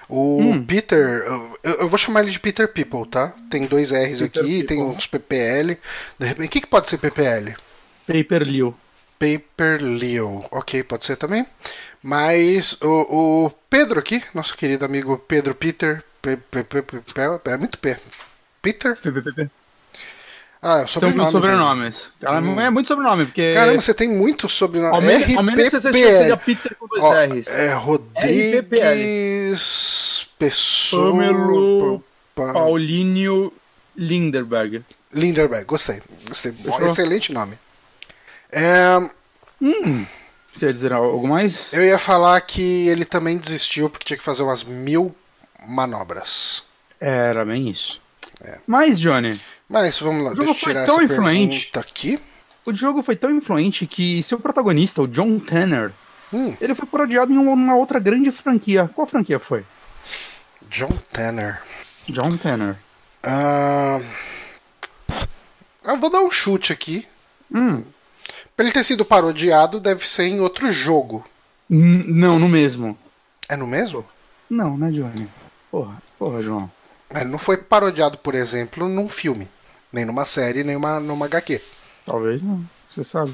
o 0.09 0.39
Hum. 0.41 0.65
Peter, 0.65 0.99
eu, 1.27 1.59
eu 1.81 1.89
vou 1.89 1.97
chamar 1.99 2.21
ele 2.23 2.31
de 2.31 2.39
Peter 2.39 2.69
People, 2.69 3.09
tá? 3.09 3.33
Tem 3.49 3.67
dois 3.67 3.91
R's 3.91 4.21
Peter 4.21 4.43
aqui, 4.43 4.65
tem 4.65 4.77
People. 4.79 4.95
uns 4.97 5.07
PPL. 5.07 5.79
De 6.19 6.27
repente, 6.27 6.47
o 6.47 6.51
que, 6.51 6.61
que 6.61 6.67
pode 6.67 6.91
ser 6.91 6.99
PPL? 6.99 7.55
Paper 8.07 8.43
Liu. 8.43 8.75
Paper 9.19 9.83
Leo. 9.83 10.45
Ok, 10.51 10.83
pode 10.83 11.07
ser 11.07 11.17
também. 11.17 11.47
Mas 12.03 12.75
o, 12.83 13.47
o 13.47 13.51
Pedro 13.71 13.99
aqui, 13.99 14.23
nosso 14.35 14.55
querido 14.57 14.85
amigo 14.85 15.17
Pedro 15.17 15.55
Peter. 15.55 16.05
P, 16.21 16.37
P, 16.37 16.65
P, 16.65 16.83
P, 16.83 17.01
P- 17.01 17.51
é 17.51 17.57
muito 17.57 17.79
P. 17.79 17.97
Peter? 18.61 18.97
PPP. 18.97 19.49
Ah, 20.67 20.79
é 20.81 20.85
o 20.85 20.89
São 20.89 21.01
sobrenome. 21.03 21.19
dele. 21.19 21.31
sobrenomes. 21.33 22.11
Cara, 22.19 22.39
É 22.39 22.71
muito 22.71 22.87
sobrenome, 22.87 23.27
porque. 23.27 23.53
Caramba, 23.53 23.83
você 23.83 23.93
tem 23.93 24.09
muito 24.09 24.49
sobrenome. 24.49 24.95
ao 24.95 25.03
menos, 25.03 25.37
ao 25.37 25.43
menos 25.43 25.69
que 25.69 25.79
você 25.79 25.93
seja. 25.93 26.37
Peter 26.39 26.75
com 26.77 26.87
dois 26.89 27.03
Ó, 27.03 27.13
R's. 27.13 27.47
é 27.49 27.75
Rodrigues 28.85 30.27
Pessoa. 30.39 31.13
Pamelo 31.13 32.03
Paulinho 32.35 33.53
Linderberg. 33.97 34.83
Linderberg, 35.13 35.65
gostei. 35.67 36.01
Gostei. 36.29 36.53
Bom, 36.53 36.81
excelente 36.81 37.31
nome. 37.33 37.59
É, 38.51 38.99
Você 40.53 40.67
ia 40.67 40.73
dizer 40.73 40.93
algo 40.93 41.29
mais? 41.29 41.67
eu 41.73 41.83
ia 41.85 41.99
falar 41.99 42.41
que 42.41 42.89
ele 42.89 43.05
também 43.05 43.37
desistiu 43.39 43.91
porque 43.91 44.05
tinha 44.07 44.17
que 44.17 44.23
fazer 44.25 44.43
umas 44.43 44.65
mil 44.65 45.15
manobras. 45.67 46.63
Era 47.01 47.45
bem 47.45 47.69
isso. 47.69 48.01
Mas, 48.67 48.99
Johnny, 48.99 49.41
Mas 49.69 49.99
vamos 49.99 50.23
lá, 50.25 50.31
O 50.33 50.37
jogo 50.37 50.45
deixa 50.47 50.53
eu 50.53 50.65
foi 50.65 50.73
tirar 50.73 50.87
tão 50.87 51.01
essa 51.01 51.13
influente. 51.13 51.67
pergunta 51.71 51.81
aqui. 51.81 52.21
o 52.67 52.75
jogo 52.75 53.03
foi 53.03 53.17
tão 53.17 53.31
influente 53.31 53.87
que 53.87 54.23
seu 54.23 54.39
protagonista, 54.39 55.03
o 55.03 55.09
John 55.09 55.39
Tanner, 55.39 55.93
Hum, 56.33 56.57
ele 56.61 56.75
foi 56.75 56.87
parodiado 56.87 57.33
em 57.33 57.39
uma 57.39 57.77
outra 57.77 58.01
grande 58.01 58.31
franquia. 58.33 58.91
Qual 58.95 59.07
franquia 59.07 59.39
foi? 59.39 59.65
John 60.69 60.91
Tanner. 61.13 61.63
John 62.09 62.37
Tanner. 62.37 62.77
Ah, 63.23 64.01
eu 65.85 65.97
vou 65.99 66.11
dar 66.11 66.21
um 66.21 66.31
chute 66.31 66.73
aqui. 66.73 67.07
Hum, 67.53 67.85
Pra 68.57 68.65
ele 68.65 68.73
ter 68.73 68.85
sido 68.85 69.05
parodiado, 69.05 69.81
deve 69.81 70.09
ser 70.09 70.25
em 70.27 70.39
outro 70.41 70.71
jogo. 70.73 71.25
n- 71.69 72.05
não, 72.09 72.39
no 72.39 72.49
mesmo. 72.49 72.97
É 73.49 73.57
no 73.57 73.67
mesmo? 73.67 74.05
Não, 74.49 74.77
né, 74.79 74.91
Johnny? 74.93 75.29
Porra, 75.71 76.01
porra, 76.19 76.41
João. 76.43 76.71
Ele 77.15 77.25
não 77.27 77.39
foi 77.39 77.57
parodiado, 77.57 78.17
por 78.19 78.35
exemplo, 78.35 78.89
num 78.89 79.09
filme. 79.09 79.49
Nem 79.95 80.05
numa 80.05 80.25
série, 80.25 80.65
nem 80.65 80.75
uma, 80.75 80.99
numa 80.99 81.27
HQ. 81.27 81.61
Talvez 82.05 82.43
não, 82.43 82.65
você 82.89 83.05
sabe. 83.05 83.33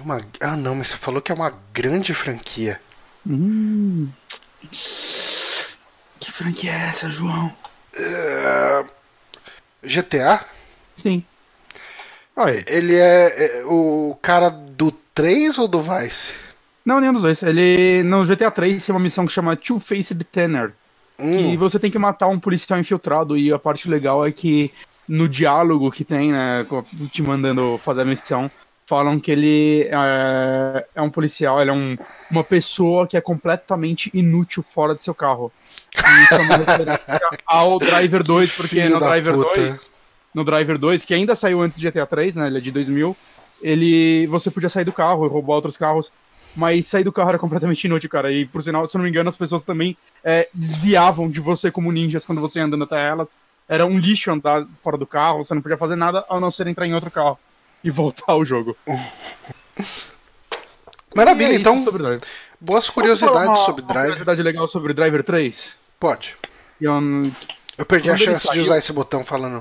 Uma... 0.00 0.24
Ah, 0.40 0.54
não, 0.56 0.76
mas 0.76 0.88
você 0.88 0.96
falou 0.96 1.20
que 1.20 1.32
é 1.32 1.34
uma 1.34 1.52
grande 1.74 2.14
franquia. 2.14 2.80
Hum. 3.26 4.08
Que 6.20 6.30
franquia 6.30 6.70
é 6.70 6.88
essa, 6.90 7.10
João? 7.10 7.52
GTA? 9.82 10.44
Sim. 10.96 11.24
Aí. 12.36 12.62
Ele 12.68 12.94
é, 12.94 13.60
é 13.60 13.64
o 13.64 14.16
cara 14.22 14.48
do 14.48 14.92
3 15.12 15.58
ou 15.58 15.66
do 15.66 15.82
Vice? 15.82 16.34
Não, 16.84 17.00
nenhum 17.00 17.14
dos 17.14 17.22
dois. 17.22 17.42
Ele. 17.42 18.04
No 18.04 18.24
GTA 18.24 18.52
3 18.52 18.86
tem 18.86 18.94
uma 18.94 19.00
missão 19.02 19.26
que 19.26 19.32
chama 19.32 19.56
Two-Faced 19.56 20.22
Tanner. 20.30 20.72
Hum, 21.18 21.52
E 21.52 21.56
você 21.56 21.80
tem 21.80 21.90
que 21.90 21.98
matar 21.98 22.28
um 22.28 22.38
policial 22.38 22.78
infiltrado. 22.78 23.36
E 23.36 23.52
a 23.52 23.58
parte 23.58 23.88
legal 23.88 24.24
é 24.24 24.30
que 24.30 24.72
no 25.08 25.28
diálogo 25.28 25.90
que 25.90 26.04
tem, 26.04 26.32
né, 26.32 26.66
te 27.10 27.22
mandando 27.22 27.78
fazer 27.78 28.02
a 28.02 28.04
missão, 28.04 28.50
falam 28.86 29.18
que 29.18 29.30
ele 29.30 29.88
é, 29.90 30.86
é 30.94 31.02
um 31.02 31.10
policial, 31.10 31.60
ele 31.60 31.70
é 31.70 31.72
um, 31.72 31.96
uma 32.30 32.44
pessoa 32.44 33.06
que 33.06 33.16
é 33.16 33.20
completamente 33.20 34.10
inútil 34.14 34.62
fora 34.62 34.94
de 34.94 35.02
seu 35.02 35.14
carro. 35.14 35.52
E 35.96 36.24
isso 36.24 36.34
é 36.34 36.38
uma 36.38 36.56
referência 36.56 37.20
ao 37.46 37.78
Driver 37.78 38.22
2, 38.22 38.52
porque 38.52 38.80
Filho 38.80 38.94
no 38.94 39.00
Driver 39.00 39.34
puta. 39.34 39.60
2, 39.60 39.92
no 40.34 40.44
Driver 40.44 40.78
2, 40.78 41.04
que 41.04 41.14
ainda 41.14 41.34
saiu 41.34 41.60
antes 41.60 41.76
de 41.76 41.90
GTA 41.90 42.06
3, 42.06 42.36
né, 42.36 42.46
ele 42.46 42.58
é 42.58 42.60
de 42.60 42.70
2000, 42.70 43.16
ele, 43.62 44.26
você 44.28 44.50
podia 44.50 44.68
sair 44.68 44.84
do 44.84 44.92
carro 44.92 45.26
e 45.26 45.28
roubar 45.28 45.54
outros 45.54 45.76
carros, 45.76 46.12
mas 46.54 46.86
sair 46.86 47.04
do 47.04 47.12
carro 47.12 47.30
era 47.30 47.38
completamente 47.38 47.84
inútil, 47.84 48.08
cara. 48.08 48.32
E 48.32 48.46
por 48.46 48.62
sinal, 48.62 48.86
se 48.86 48.96
eu 48.96 48.98
não 48.98 49.04
me 49.04 49.10
engano, 49.10 49.28
as 49.28 49.36
pessoas 49.36 49.64
também 49.64 49.96
é, 50.24 50.48
desviavam 50.54 51.28
de 51.28 51.40
você 51.40 51.70
como 51.70 51.92
ninjas 51.92 52.24
quando 52.24 52.40
você 52.40 52.58
ia 52.58 52.64
andando 52.64 52.84
até 52.84 53.08
elas. 53.08 53.28
Era 53.68 53.84
um 53.86 53.98
lixo 53.98 54.30
andar 54.30 54.64
fora 54.82 54.96
do 54.96 55.06
carro, 55.06 55.44
você 55.44 55.52
não 55.54 55.60
podia 55.62 55.76
fazer 55.78 55.96
nada 55.96 56.24
a 56.28 56.38
não 56.38 56.50
ser 56.50 56.66
entrar 56.68 56.86
em 56.86 56.94
outro 56.94 57.10
carro 57.10 57.38
e 57.82 57.90
voltar 57.90 58.32
ao 58.32 58.44
jogo. 58.44 58.76
Maravilha, 61.14 61.52
é 61.52 61.56
então, 61.56 61.82
sobre 61.82 62.02
Driver. 62.02 62.20
boas 62.60 62.90
curiosidades 62.90 63.48
uma- 63.48 63.56
sobre 63.56 63.82
Uma 63.82 63.88
Drive. 63.88 64.04
curiosidade 64.06 64.42
legal 64.42 64.68
sobre 64.68 64.92
Driver 64.92 65.22
3? 65.22 65.76
Pode. 65.98 66.36
E 66.80 66.84
eu 66.84 67.00
não- 67.00 67.32
Eu 67.78 67.86
perdi 67.86 68.10
a 68.10 68.16
chance 68.16 68.42
de 68.42 68.46
saiu- 68.48 68.62
usar 68.62 68.78
esse 68.78 68.92
botão 68.92 69.24
falando, 69.24 69.60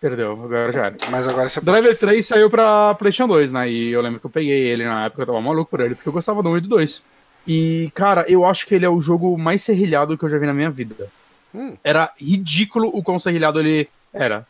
Perdeu, 0.00 0.32
agora 0.32 0.70
já 0.70 0.86
era. 0.86 0.96
mas 1.10 1.26
agora 1.26 1.48
você 1.48 1.60
pode. 1.60 1.72
Driver 1.72 1.98
3 1.98 2.24
saiu 2.24 2.48
pra 2.48 2.94
PlayStation 2.94 3.26
2, 3.26 3.50
né? 3.50 3.68
E 3.68 3.88
eu 3.90 4.00
lembro 4.00 4.20
que 4.20 4.26
eu 4.26 4.30
peguei 4.30 4.60
ele 4.68 4.84
na 4.84 5.06
época, 5.06 5.22
eu 5.22 5.26
tava 5.26 5.40
maluco 5.40 5.68
por 5.70 5.80
ele, 5.80 5.96
porque 5.96 6.08
eu 6.08 6.12
gostava 6.12 6.40
do 6.40 6.50
1 6.50 6.56
e 6.58 6.60
do 6.60 6.68
2. 6.68 7.02
E, 7.44 7.90
cara, 7.96 8.24
eu 8.28 8.44
acho 8.44 8.64
que 8.66 8.74
ele 8.76 8.84
é 8.86 8.88
o 8.88 9.00
jogo 9.00 9.36
mais 9.36 9.62
serrilhado 9.62 10.16
que 10.16 10.24
eu 10.24 10.28
já 10.28 10.38
vi 10.38 10.46
na 10.46 10.54
minha 10.54 10.70
vida. 10.70 11.08
Hum. 11.54 11.76
Era 11.82 12.12
ridículo 12.18 12.90
o 12.92 13.02
quão 13.02 13.18
serrilhado 13.18 13.60
ele 13.60 13.88
era. 14.12 14.46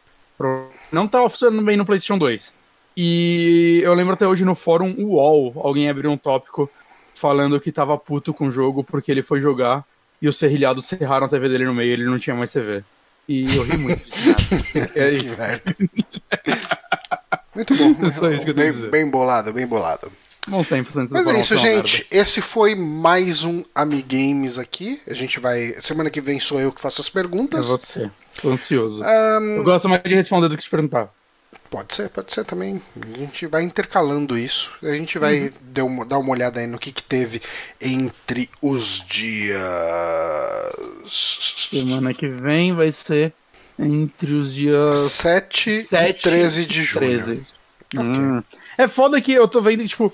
Não 0.92 1.08
tava 1.08 1.28
funcionando 1.28 1.62
bem 1.62 1.76
no 1.76 1.84
PlayStation 1.84 2.18
2. 2.18 2.54
E 2.96 3.80
eu 3.84 3.94
lembro 3.94 4.14
até 4.14 4.26
hoje 4.26 4.44
no 4.44 4.54
fórum 4.54 4.94
UOL, 4.98 5.52
alguém 5.56 5.88
abriu 5.88 6.10
um 6.10 6.16
tópico 6.16 6.70
falando 7.14 7.60
que 7.60 7.72
tava 7.72 7.96
puto 7.98 8.32
com 8.34 8.46
o 8.46 8.50
jogo 8.50 8.82
porque 8.82 9.10
ele 9.10 9.22
foi 9.22 9.40
jogar 9.40 9.84
e 10.20 10.28
os 10.28 10.36
serrilhados 10.36 10.86
serraram 10.86 11.26
a 11.26 11.28
TV 11.28 11.48
dele 11.48 11.64
no 11.64 11.74
meio 11.74 11.90
e 11.90 11.92
ele 11.92 12.04
não 12.04 12.18
tinha 12.18 12.34
mais 12.34 12.50
TV. 12.50 12.82
E 13.28 13.54
eu 13.54 13.62
ri 13.62 13.76
muito 13.76 14.04
disso. 14.04 14.34
É 14.98 15.10
isso. 15.10 15.36
Muito 17.54 17.76
bom. 17.76 17.94
É 18.06 18.10
só 18.10 18.30
isso 18.30 18.44
que 18.44 18.50
eu 18.50 18.54
bem, 18.54 18.72
bem 18.72 19.10
bolado, 19.10 19.52
bem 19.52 19.66
bolado. 19.66 20.10
Antes 20.46 20.92
do 20.94 21.12
Mas 21.12 21.26
é 21.26 21.40
isso, 21.40 21.56
gente. 21.58 22.06
Esse 22.10 22.40
foi 22.40 22.74
mais 22.74 23.44
um 23.44 23.62
Amigames 23.74 24.58
aqui. 24.58 25.00
A 25.06 25.12
gente 25.14 25.38
vai. 25.38 25.74
Semana 25.80 26.08
que 26.10 26.20
vem 26.20 26.40
sou 26.40 26.58
eu 26.60 26.72
que 26.72 26.80
faço 26.80 27.00
as 27.00 27.10
merda. 27.10 27.28
É 27.28 27.30
perguntas. 27.30 27.66
você. 27.66 28.10
Tô 28.40 28.50
ansioso. 28.50 29.02
Ahn, 29.02 29.56
Eu 29.56 29.64
gosto 29.64 29.88
mais 29.88 30.02
de 30.02 30.14
responder 30.14 30.48
do 30.48 30.56
que 30.56 30.62
de 30.62 30.70
perguntar. 30.70 31.10
pode 31.68 31.94
ser, 31.94 32.08
pode 32.08 32.32
ser 32.32 32.44
também. 32.46 32.80
A 33.14 33.18
gente 33.18 33.46
vai 33.46 33.62
intercalando 33.62 34.38
isso. 34.38 34.70
A 34.82 34.92
gente 34.92 35.18
vai 35.18 35.38
Uhum. 35.40 35.50
dar, 35.60 35.84
uma, 35.84 36.06
dar 36.06 36.18
uma 36.18 36.30
olhada 36.30 36.60
aí 36.60 36.66
no 36.66 36.78
que, 36.78 36.92
que 36.92 37.02
teve 37.02 37.42
entre 37.80 38.48
os 38.62 39.04
dias. 39.06 39.58
Semana 41.70 42.14
que 42.14 42.28
vem 42.28 42.74
vai 42.74 42.90
ser 42.92 43.32
entre 43.78 44.32
os 44.34 44.52
dias 44.54 44.98
7 45.12 45.82
7 45.84 46.10
e 46.18 46.22
13 46.22 46.64
de 46.64 46.82
junho. 46.84 47.06
13. 47.06 47.46
Hum. 47.96 48.42
É 48.76 48.86
foda 48.86 49.20
que 49.20 49.32
eu 49.32 49.48
tô 49.48 49.60
vendo, 49.62 49.86
tipo, 49.86 50.12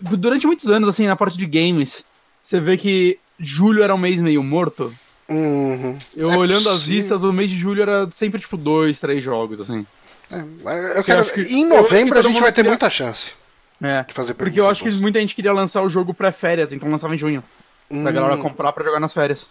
durante 0.00 0.46
muitos 0.46 0.68
anos, 0.68 0.88
assim, 0.88 1.06
na 1.06 1.16
parte 1.16 1.36
de 1.38 1.46
games, 1.46 2.04
você 2.42 2.60
vê 2.60 2.76
que 2.76 3.18
julho 3.38 3.82
era 3.82 3.94
um 3.94 3.98
mês 3.98 4.20
meio 4.20 4.42
morto. 4.42 4.94
Uhum. 5.28 5.96
Eu 6.14 6.30
É 6.30 6.36
olhando 6.36 6.68
as 6.68 6.74
possível. 6.80 6.96
listas, 6.96 7.24
o 7.24 7.32
mês 7.32 7.50
de 7.50 7.58
julho 7.58 7.82
era 7.82 8.08
sempre, 8.10 8.40
tipo, 8.40 8.56
dois, 8.56 8.98
três 9.00 9.22
jogos, 9.22 9.60
assim. 9.60 9.86
É, 10.30 10.98
eu 10.98 11.04
quero, 11.04 11.20
acho 11.20 11.32
que- 11.32 11.42
em 11.42 11.66
novembro 11.66 12.14
que 12.14 12.18
a 12.26 12.30
gente 12.30 12.40
vai 12.40 12.50
ter 12.50 12.56
queria- 12.56 12.70
muita 12.70 12.90
chance 12.90 13.32
É. 13.80 14.02
de 14.02 14.12
fazer 14.14 14.34
Porque 14.34 14.58
eu 14.60 14.68
acho 14.68 14.82
que 14.82 14.90
muita 14.92 15.20
gente 15.20 15.34
queria 15.34 15.52
lançar 15.52 15.82
o 15.82 15.88
jogo 15.88 16.12
pré-férias, 16.14 16.72
então 16.72 16.90
lançava 16.90 17.14
em 17.14 17.18
junho. 17.18 17.42
Pra 17.88 17.98
boas. 17.98 18.14
galera 18.14 18.34
Hum, 18.36 18.42
comprar 18.42 18.72
pra 18.72 18.82
jogar 18.84 18.98
nas 19.00 19.12
férias. 19.12 19.48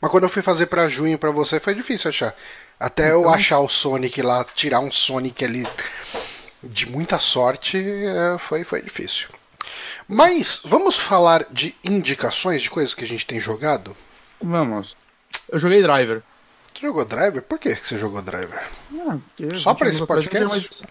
Mas 0.00 0.10
quando 0.10 0.24
eu 0.24 0.28
fui 0.28 0.42
fazer 0.42 0.66
pra 0.66 0.88
junho 0.88 1.18
pra 1.18 1.30
você 1.30 1.58
foi 1.58 1.74
difícil 1.74 2.10
achar. 2.10 2.34
Até 2.78 3.10
eu 3.12 3.28
achar 3.28 3.58
o 3.60 3.68
Sonic 3.68 4.20
lá, 4.22 4.44
tirar 4.54 4.80
um 4.80 4.90
Sonic 4.92 5.44
ali 5.44 5.66
de 6.62 6.86
muita 6.88 7.18
sorte, 7.18 7.78
é, 7.78 8.36
foi, 8.38 8.64
foi 8.64 8.82
difícil. 8.82 9.28
Mas 10.10 10.60
vamos 10.64 10.98
falar 10.98 11.44
de 11.50 11.74
indicações 11.84 12.62
de 12.62 12.68
coisas 12.70 12.94
que 12.94 13.04
a 13.04 13.06
gente 13.06 13.24
tem 13.26 13.38
jogado? 13.38 13.96
Vamos. 14.42 14.96
Eu 15.48 15.58
joguei 15.58 15.82
Driver. 15.82 16.22
Você 16.74 16.86
jogou 16.86 17.04
Driver? 17.04 17.42
Por 17.42 17.58
que 17.58 17.74
você 17.74 17.96
jogou 17.98 18.20
Driver? 18.22 18.60
Ah, 19.06 19.18
Só 19.54 19.72
20 19.72 19.78
pra 19.78 19.86
anos 19.86 19.94
esse 19.94 20.02
atrás 20.02 20.02
não 20.02 20.06
podcast? 20.06 20.48
mais- 20.48 20.82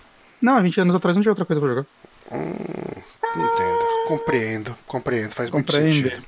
Não, 0.42 0.62
20 0.62 0.82
anos 0.82 0.96
atrás 0.96 1.16
não 1.16 1.22
tinha 1.24 1.32
outra 1.32 1.46
coisa 1.46 1.60
pra 1.60 1.70
jogar. 1.70 1.86
Entendo, 2.32 4.08
compreendo, 4.08 4.78
compreendo, 4.88 5.32
faz 5.32 5.50
muito 5.50 5.66
Compreende. 5.66 6.04
sentido. 6.10 6.26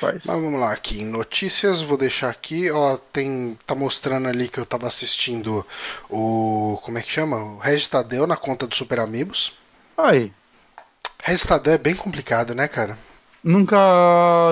Faz. 0.00 0.24
Mas 0.24 0.40
vamos 0.40 0.58
lá, 0.60 0.72
aqui 0.72 1.00
em 1.00 1.04
notícias, 1.04 1.82
vou 1.82 1.96
deixar 1.98 2.30
aqui, 2.30 2.70
ó, 2.70 2.96
tem, 3.12 3.58
tá 3.66 3.74
mostrando 3.74 4.26
ali 4.28 4.48
que 4.48 4.58
eu 4.58 4.64
tava 4.66 4.86
assistindo 4.86 5.66
o, 6.08 6.78
como 6.82 6.96
é 6.98 7.02
que 7.02 7.10
chama? 7.10 7.36
O 7.36 7.58
Regis 7.58 7.88
Tadeu 7.88 8.26
na 8.26 8.36
conta 8.36 8.66
do 8.66 8.74
Super 8.74 9.00
Amigos. 9.00 9.52
Aí. 9.98 10.32
Regis 11.22 11.46
Tadeu 11.46 11.74
é 11.74 11.78
bem 11.78 11.94
complicado, 11.94 12.54
né, 12.54 12.66
cara? 12.68 12.96
Nunca. 13.42 13.76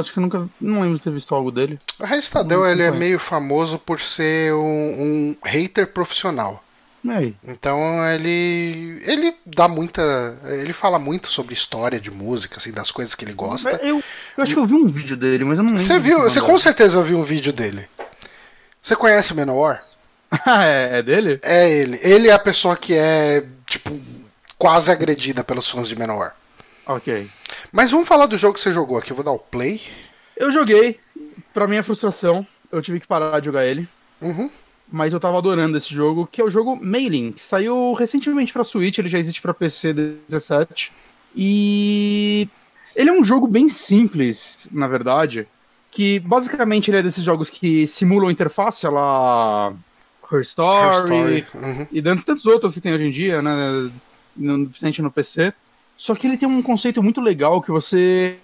Acho 0.00 0.12
que 0.12 0.20
nunca. 0.20 0.48
Não 0.60 0.80
lembro 0.80 0.96
de 0.96 1.04
ter 1.04 1.10
visto 1.10 1.34
algo 1.34 1.50
dele. 1.50 1.78
O 1.98 2.06
Não 2.44 2.66
ele 2.66 2.82
é 2.82 2.90
meio 2.90 3.18
famoso 3.18 3.78
por 3.78 4.00
ser 4.00 4.52
um, 4.54 4.58
um 4.58 5.36
hater 5.44 5.86
profissional. 5.92 6.64
Aí. 7.08 7.34
Então 7.46 7.78
ele 8.06 9.00
ele 9.04 9.34
dá 9.46 9.68
muita, 9.68 10.02
ele 10.44 10.72
fala 10.72 10.98
muito 10.98 11.30
sobre 11.30 11.54
história 11.54 12.00
de 12.00 12.10
música, 12.10 12.56
assim, 12.56 12.72
das 12.72 12.90
coisas 12.90 13.14
que 13.14 13.24
ele 13.24 13.32
gosta. 13.32 13.70
Eu, 13.82 14.02
eu 14.36 14.44
acho 14.44 14.52
que 14.52 14.58
eu 14.58 14.66
vi 14.66 14.74
um 14.74 14.88
vídeo 14.88 15.16
dele, 15.16 15.44
mas 15.44 15.58
eu 15.58 15.64
não 15.64 15.72
lembro. 15.72 15.86
Você 15.86 15.98
viu? 15.98 16.20
Você 16.22 16.40
com 16.40 16.58
certeza 16.58 17.02
viu 17.02 17.18
um 17.18 17.22
vídeo 17.22 17.52
dele. 17.52 17.88
Você 18.82 18.96
conhece 18.96 19.32
o 19.32 19.36
Manowar? 19.36 19.82
Ah, 20.44 20.66
é, 20.66 20.98
é 20.98 21.02
dele? 21.02 21.40
É 21.42 21.70
ele. 21.70 21.98
Ele 22.02 22.28
é 22.28 22.32
a 22.32 22.38
pessoa 22.38 22.76
que 22.76 22.92
é 22.92 23.46
tipo 23.64 23.98
quase 24.58 24.90
agredida 24.90 25.42
pelos 25.42 25.70
fãs 25.70 25.88
de 25.88 25.96
Manowar. 25.96 26.34
Ok. 26.88 27.28
Mas 27.70 27.90
vamos 27.90 28.08
falar 28.08 28.26
do 28.26 28.38
jogo 28.38 28.54
que 28.54 28.60
você 28.60 28.72
jogou 28.72 28.96
aqui. 28.96 29.10
Eu 29.10 29.16
vou 29.16 29.24
dar 29.24 29.32
o 29.32 29.38
play. 29.38 29.82
Eu 30.34 30.50
joguei, 30.50 30.98
pra 31.52 31.68
minha 31.68 31.82
frustração, 31.82 32.46
eu 32.72 32.80
tive 32.80 32.98
que 32.98 33.06
parar 33.06 33.38
de 33.40 33.46
jogar 33.46 33.66
ele. 33.66 33.86
Uhum. 34.22 34.50
Mas 34.90 35.12
eu 35.12 35.20
tava 35.20 35.36
adorando 35.36 35.76
esse 35.76 35.94
jogo, 35.94 36.26
que 36.26 36.40
é 36.40 36.44
o 36.44 36.48
jogo 36.48 36.78
Mailing, 36.82 37.32
que 37.32 37.42
saiu 37.42 37.92
recentemente 37.92 38.54
pra 38.54 38.64
Switch, 38.64 38.96
ele 38.96 39.08
já 39.08 39.18
existe 39.18 39.42
pra 39.42 39.52
PC 39.52 39.92
17. 40.28 40.90
E 41.36 42.48
ele 42.96 43.10
é 43.10 43.12
um 43.12 43.24
jogo 43.24 43.46
bem 43.46 43.68
simples, 43.68 44.66
na 44.72 44.88
verdade, 44.88 45.46
que 45.90 46.20
basicamente 46.20 46.90
ele 46.90 46.98
é 46.98 47.02
desses 47.02 47.22
jogos 47.22 47.50
que 47.50 47.86
simulam 47.86 48.30
interface, 48.30 48.86
lá 48.86 49.74
Her 50.32 50.40
Story, 50.40 50.86
Her 50.86 51.04
Story. 51.04 51.46
Uhum. 51.54 51.86
e 51.92 52.02
tantos 52.02 52.46
outros 52.46 52.72
que 52.72 52.80
tem 52.80 52.94
hoje 52.94 53.04
em 53.04 53.10
dia, 53.10 53.42
né, 53.42 53.90
no, 54.34 54.66
principalmente 54.66 55.02
no 55.02 55.10
PC. 55.10 55.52
Só 55.98 56.14
que 56.14 56.26
ele 56.26 56.38
tem 56.38 56.48
um 56.48 56.62
conceito 56.62 57.02
muito 57.02 57.20
legal 57.20 57.60
que 57.60 57.70
você 57.72 58.38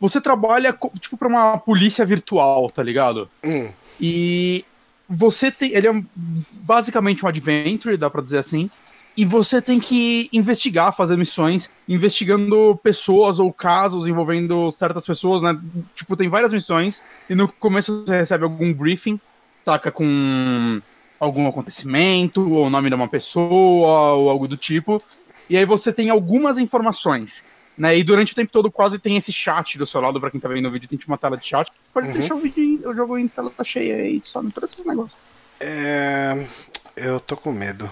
você 0.00 0.20
trabalha 0.20 0.76
tipo 0.98 1.16
para 1.16 1.28
uma 1.28 1.58
polícia 1.58 2.04
virtual, 2.04 2.70
tá 2.70 2.82
ligado? 2.82 3.28
Hum. 3.44 3.68
E 4.00 4.64
você 5.08 5.50
tem. 5.50 5.72
Ele 5.72 5.86
é 5.86 6.04
basicamente 6.52 7.24
um 7.24 7.28
adventure, 7.28 7.96
dá 7.96 8.08
pra 8.08 8.22
dizer 8.22 8.38
assim. 8.38 8.68
E 9.14 9.26
você 9.26 9.60
tem 9.60 9.78
que 9.78 10.30
investigar, 10.32 10.96
fazer 10.96 11.18
missões, 11.18 11.70
investigando 11.86 12.80
pessoas 12.82 13.38
ou 13.38 13.52
casos 13.52 14.08
envolvendo 14.08 14.72
certas 14.72 15.04
pessoas, 15.04 15.42
né? 15.42 15.60
Tipo, 15.94 16.16
tem 16.16 16.30
várias 16.30 16.50
missões, 16.50 17.02
e 17.28 17.34
no 17.34 17.46
começo 17.46 18.06
você 18.06 18.16
recebe 18.16 18.44
algum 18.44 18.72
briefing, 18.72 19.20
destaca 19.52 19.92
com 19.92 20.80
algum 21.20 21.46
acontecimento, 21.46 22.40
ou 22.50 22.66
o 22.66 22.70
nome 22.70 22.88
de 22.88 22.94
uma 22.94 23.06
pessoa, 23.06 24.12
ou 24.14 24.30
algo 24.30 24.48
do 24.48 24.56
tipo. 24.56 25.00
E 25.48 25.56
aí 25.56 25.64
você 25.64 25.92
tem 25.92 26.10
algumas 26.10 26.58
informações. 26.58 27.42
Né, 27.76 27.96
e 27.96 28.04
durante 28.04 28.32
o 28.34 28.36
tempo 28.36 28.52
todo 28.52 28.70
quase 28.70 28.98
tem 28.98 29.16
esse 29.16 29.32
chat 29.32 29.78
do 29.78 29.86
seu 29.86 29.98
lado, 29.98 30.20
pra 30.20 30.30
quem 30.30 30.38
tá 30.38 30.46
vendo 30.46 30.68
o 30.68 30.70
vídeo, 30.70 30.86
tem 30.86 30.98
tipo 30.98 31.10
uma 31.10 31.16
tela 31.16 31.38
de 31.38 31.46
chat. 31.46 31.68
Você 31.82 31.90
pode 31.92 32.08
Uhum. 32.08 32.12
deixar 32.14 32.34
o 32.34 32.38
vídeo, 32.38 32.62
em- 32.62 32.86
o 32.86 32.94
jogo 32.94 33.16
em 33.16 33.26
tela 33.26 33.50
cheia 33.64 34.06
e 34.06 34.20
some 34.22 34.52
todos 34.52 34.72
esses 34.74 34.84
negócios. 34.84 35.16
É, 35.58 36.46
Eu 36.94 37.18
tô 37.18 37.34
com 37.38 37.50
medo. 37.50 37.90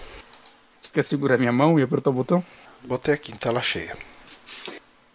Você 0.83 0.91
quer 0.93 1.03
segurar 1.03 1.39
minha 1.39 1.51
mão 1.51 1.81
e 1.81 1.83
apertar 1.83 2.11
o 2.11 2.13
botão? 2.13 2.45
Botei 2.85 3.15
aqui 3.15 3.33
em 3.33 3.37
tela 3.37 3.63
cheia. 3.63 3.97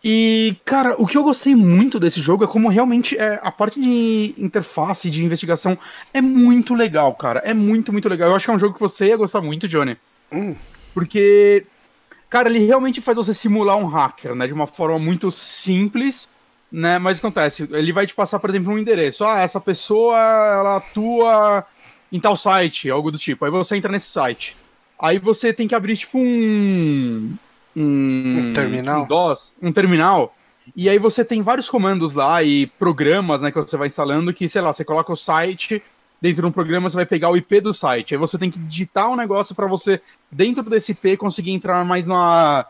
E, 0.04 0.56
cara, 0.66 0.96
o 1.00 1.06
que 1.06 1.18
eu 1.18 1.24
gostei 1.24 1.56
muito 1.56 2.00
desse 2.00 2.20
jogo 2.22 2.44
é 2.44 2.48
como 2.48 2.68
realmente 2.68 3.16
é, 3.18 3.40
a 3.44 3.52
parte 3.52 3.80
de 3.80 4.34
interface, 4.38 5.10
de 5.12 5.24
investigação, 5.24 5.78
é 6.14 6.22
muito 6.22 6.74
legal, 6.74 7.14
cara. 7.14 7.40
É 7.46 7.54
muito, 7.54 7.92
muito 7.92 8.10
legal. 8.10 8.30
Eu 8.30 8.36
acho 8.36 8.46
que 8.46 8.52
é 8.52 8.54
um 8.56 8.60
jogo 8.60 8.74
que 8.74 8.80
você 8.80 9.06
ia 9.08 9.18
gostar 9.18 9.42
muito, 9.42 9.68
Johnny. 9.68 9.96
Hum. 10.32 10.56
Porque, 10.94 11.66
cara, 12.30 12.50
ele 12.50 12.66
realmente 12.66 13.02
faz 13.02 13.18
você 13.18 13.34
simular 13.34 13.78
um 13.78 13.86
hacker, 13.86 14.36
né? 14.36 14.48
De 14.48 14.54
uma 14.54 14.68
forma 14.68 15.00
muito 15.00 15.32
simples, 15.32 16.28
né? 16.72 17.00
Mas 17.00 17.18
o 17.18 17.22
que 17.22 17.28
acontece? 17.28 17.68
Ele 17.72 17.94
vai 17.94 18.06
te 18.06 18.14
passar, 18.14 18.40
por 18.40 18.50
exemplo, 18.50 18.74
um 18.74 18.78
endereço. 18.78 19.24
Ah, 19.24 19.42
essa 19.42 19.60
pessoa, 19.60 20.18
ela 20.18 20.78
atua 20.78 21.66
em 22.12 22.20
tal 22.20 22.36
site, 22.36 22.90
algo 22.90 23.12
do 23.12 23.18
tipo. 23.18 23.46
Aí 23.46 23.52
você 23.52 23.76
entra 23.76 23.92
nesse 23.92 24.10
site. 24.10 24.56
Aí 25.00 25.20
você 25.20 25.52
tem 25.52 25.68
que 25.68 25.76
abrir, 25.76 25.98
tipo, 25.98 26.18
um... 26.18 27.36
Um, 27.76 28.40
Um 28.40 28.54
terminal? 28.54 29.04
Um 29.04 29.08
DOS, 29.08 29.52
um 29.62 29.72
terminal. 29.72 30.34
E 30.76 30.90
aí 30.90 30.98
você 30.98 31.26
tem 31.26 31.42
vários 31.42 31.70
comandos 31.70 32.14
lá 32.14 32.42
e 32.42 32.68
programas, 32.68 33.42
né, 33.42 33.52
que 33.52 33.60
você 33.60 33.76
vai 33.78 33.88
instalando 33.88 34.34
que, 34.34 34.48
sei 34.48 34.62
lá, 34.62 34.72
você 34.72 34.86
coloca 34.86 35.12
o 35.12 35.16
site, 35.18 35.84
dentro 36.22 36.42
de 36.42 36.48
um 36.48 36.52
programa 36.52 36.90
você 36.90 36.96
vai 36.96 37.06
pegar 37.06 37.30
o 37.30 37.38
IP 37.38 37.62
do 37.62 37.74
site. 37.74 38.14
Aí 38.14 38.20
você 38.20 38.38
tem 38.38 38.50
que 38.50 38.60
digitar 38.60 39.10
um 39.10 39.16
negócio 39.16 39.54
para 39.56 39.68
você, 39.68 40.02
dentro 40.32 40.64
desse 40.64 40.92
IP, 40.92 41.18
conseguir 41.18 41.52
entrar 41.52 41.84
mais 41.86 42.08
numa, 42.08 42.66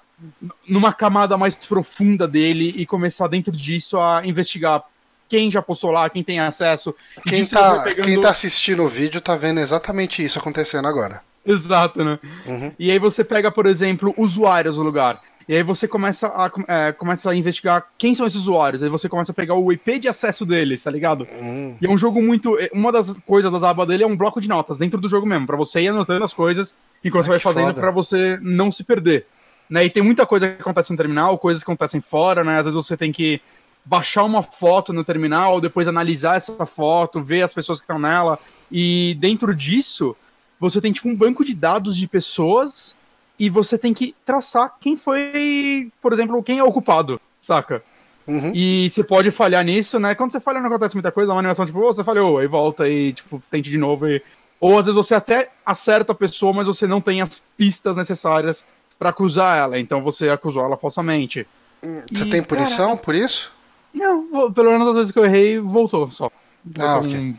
numa 0.67 0.93
camada 0.93 1.37
mais 1.37 1.55
profunda 1.55 2.27
dele 2.27 2.73
e 2.75 2.85
começar 2.85 3.27
dentro 3.27 3.51
disso 3.51 3.99
a 3.99 4.21
investigar 4.25 4.83
quem 5.27 5.49
já 5.49 5.61
postou 5.61 5.91
lá, 5.91 6.09
quem 6.09 6.23
tem 6.23 6.39
acesso. 6.39 6.93
Quem 7.23 7.41
disso 7.41 7.55
você 7.55 7.61
vai 7.61 7.77
tá, 7.77 7.83
pegando- 7.83 8.05
quem 8.05 8.21
tá 8.21 8.29
assistindo 8.29 8.83
o 8.83 8.87
vídeo 8.87 9.19
tá 9.21 9.35
vendo 9.35 9.59
exatamente 9.59 10.23
isso 10.23 10.37
acontecendo 10.37 10.87
agora. 10.87 11.21
Exato, 11.45 12.03
né? 12.03 12.19
Uhum. 12.45 12.71
E 12.77 12.89
aí 12.91 12.97
você 12.97 13.23
pega, 13.23 13.51
por 13.51 13.65
exemplo, 13.67 14.13
usuários 14.17 14.77
do 14.77 14.83
lugar. 14.83 15.21
E 15.47 15.55
aí 15.55 15.61
você 15.61 15.87
começa 15.87 16.27
a, 16.27 16.51
é, 16.67 16.91
começa 16.91 17.29
a 17.29 17.35
investigar 17.35 17.87
quem 17.97 18.15
são 18.15 18.25
esses 18.25 18.41
usuários. 18.41 18.81
Aí 18.81 18.89
você 18.89 19.07
começa 19.07 19.31
a 19.31 19.35
pegar 19.35 19.53
o 19.53 19.71
IP 19.71 19.99
de 19.99 20.07
acesso 20.07 20.45
deles, 20.45 20.81
tá 20.81 20.89
ligado? 20.89 21.27
Hum. 21.39 21.77
E 21.79 21.85
é 21.85 21.89
um 21.89 21.97
jogo 21.97 22.21
muito. 22.21 22.57
é, 22.59 22.69
Uma 22.73 22.91
das 22.91 23.19
coisas 23.19 23.51
das 23.51 23.61
abas 23.61 23.87
dele 23.87 24.03
é 24.03 24.07
um 24.07 24.17
bloco 24.17 24.41
de 24.41 24.49
notas 24.49 24.77
dentro 24.77 24.99
do 24.99 25.07
jogo 25.07 25.27
mesmo, 25.27 25.45
pra 25.45 25.55
você 25.55 25.81
ir 25.81 25.89
anotando 25.89 26.25
as 26.25 26.33
coisas 26.33 26.75
enquanto 27.03 27.25
você 27.25 27.29
vai 27.29 27.39
fazendo 27.39 27.73
pra 27.75 27.91
você 27.91 28.39
não 28.41 28.71
se 28.71 28.83
perder. 28.83 29.27
Né? 29.69 29.85
E 29.85 29.89
tem 29.89 30.01
muita 30.01 30.25
coisa 30.25 30.49
que 30.49 30.61
acontece 30.61 30.91
no 30.91 30.97
terminal, 30.97 31.37
coisas 31.37 31.63
que 31.63 31.69
acontecem 31.69 32.01
fora, 32.01 32.43
né? 32.43 32.59
Às 32.59 32.65
vezes 32.65 32.75
você 32.75 32.97
tem 32.97 33.11
que 33.11 33.39
baixar 33.83 34.23
uma 34.23 34.41
foto 34.41 34.91
no 34.91 35.03
terminal, 35.03 35.61
depois 35.61 35.87
analisar 35.87 36.37
essa 36.37 36.65
foto, 36.65 37.21
ver 37.21 37.43
as 37.43 37.53
pessoas 37.53 37.79
que 37.79 37.83
estão 37.83 37.99
nela. 37.99 38.39
E 38.71 39.15
dentro 39.19 39.55
disso, 39.55 40.15
você 40.59 40.81
tem 40.81 40.91
tipo 40.91 41.07
um 41.07 41.15
banco 41.15 41.45
de 41.45 41.53
dados 41.53 41.95
de 41.95 42.07
pessoas 42.07 42.95
e 43.39 43.49
você 43.49 43.77
tem 43.77 43.93
que 43.93 44.15
traçar 44.25 44.75
quem 44.79 44.95
foi, 44.95 45.91
por 46.01 46.13
exemplo, 46.13 46.41
quem 46.43 46.59
é 46.59 46.63
o 46.63 46.71
culpado, 46.71 47.19
saca? 47.41 47.83
Uhum. 48.27 48.51
E 48.55 48.89
você 48.89 49.03
pode 49.03 49.29
falhar 49.31 49.63
nisso, 49.63 49.99
né? 49.99 50.15
Quando 50.15 50.31
você 50.31 50.39
falha 50.39 50.59
não 50.59 50.67
acontece 50.67 50.95
muita 50.95 51.11
coisa, 51.11 51.31
é 51.31 51.33
uma 51.33 51.39
animação 51.39 51.65
tipo, 51.65 51.79
"Ô, 51.79 51.93
você 51.93 52.03
falhou, 52.03 52.39
aí 52.39 52.47
volta 52.47 52.87
e 52.89 53.13
tipo, 53.13 53.41
tente 53.51 53.69
de 53.69 53.77
novo. 53.77 54.07
E... 54.07 54.21
Ou 54.59 54.79
às 54.79 54.85
vezes 54.85 54.95
você 54.95 55.13
até 55.13 55.49
acerta 55.65 56.11
a 56.11 56.15
pessoa, 56.15 56.51
mas 56.53 56.65
você 56.65 56.87
não 56.87 56.99
tem 57.01 57.21
as 57.21 57.43
pistas 57.55 57.95
necessárias 57.95 58.65
pra 58.97 59.09
acusar 59.09 59.57
ela, 59.57 59.77
então 59.79 60.01
você 60.01 60.29
acusou 60.29 60.63
ela 60.63 60.77
falsamente. 60.77 61.45
Você 61.81 62.23
E, 62.23 62.29
tem 62.29 62.41
punição 62.41 62.97
por 62.97 63.13
isso? 63.13 63.51
Não, 63.93 64.51
pelo 64.51 64.71
menos 64.71 64.87
as 64.87 64.95
vezes 64.95 65.11
que 65.11 65.19
eu 65.19 65.25
errei, 65.25 65.59
voltou 65.59 66.09
só. 66.09 66.31
Ah, 66.79 66.99
Voltou 66.99 67.09
ok. 67.11 67.19
um 67.19 67.35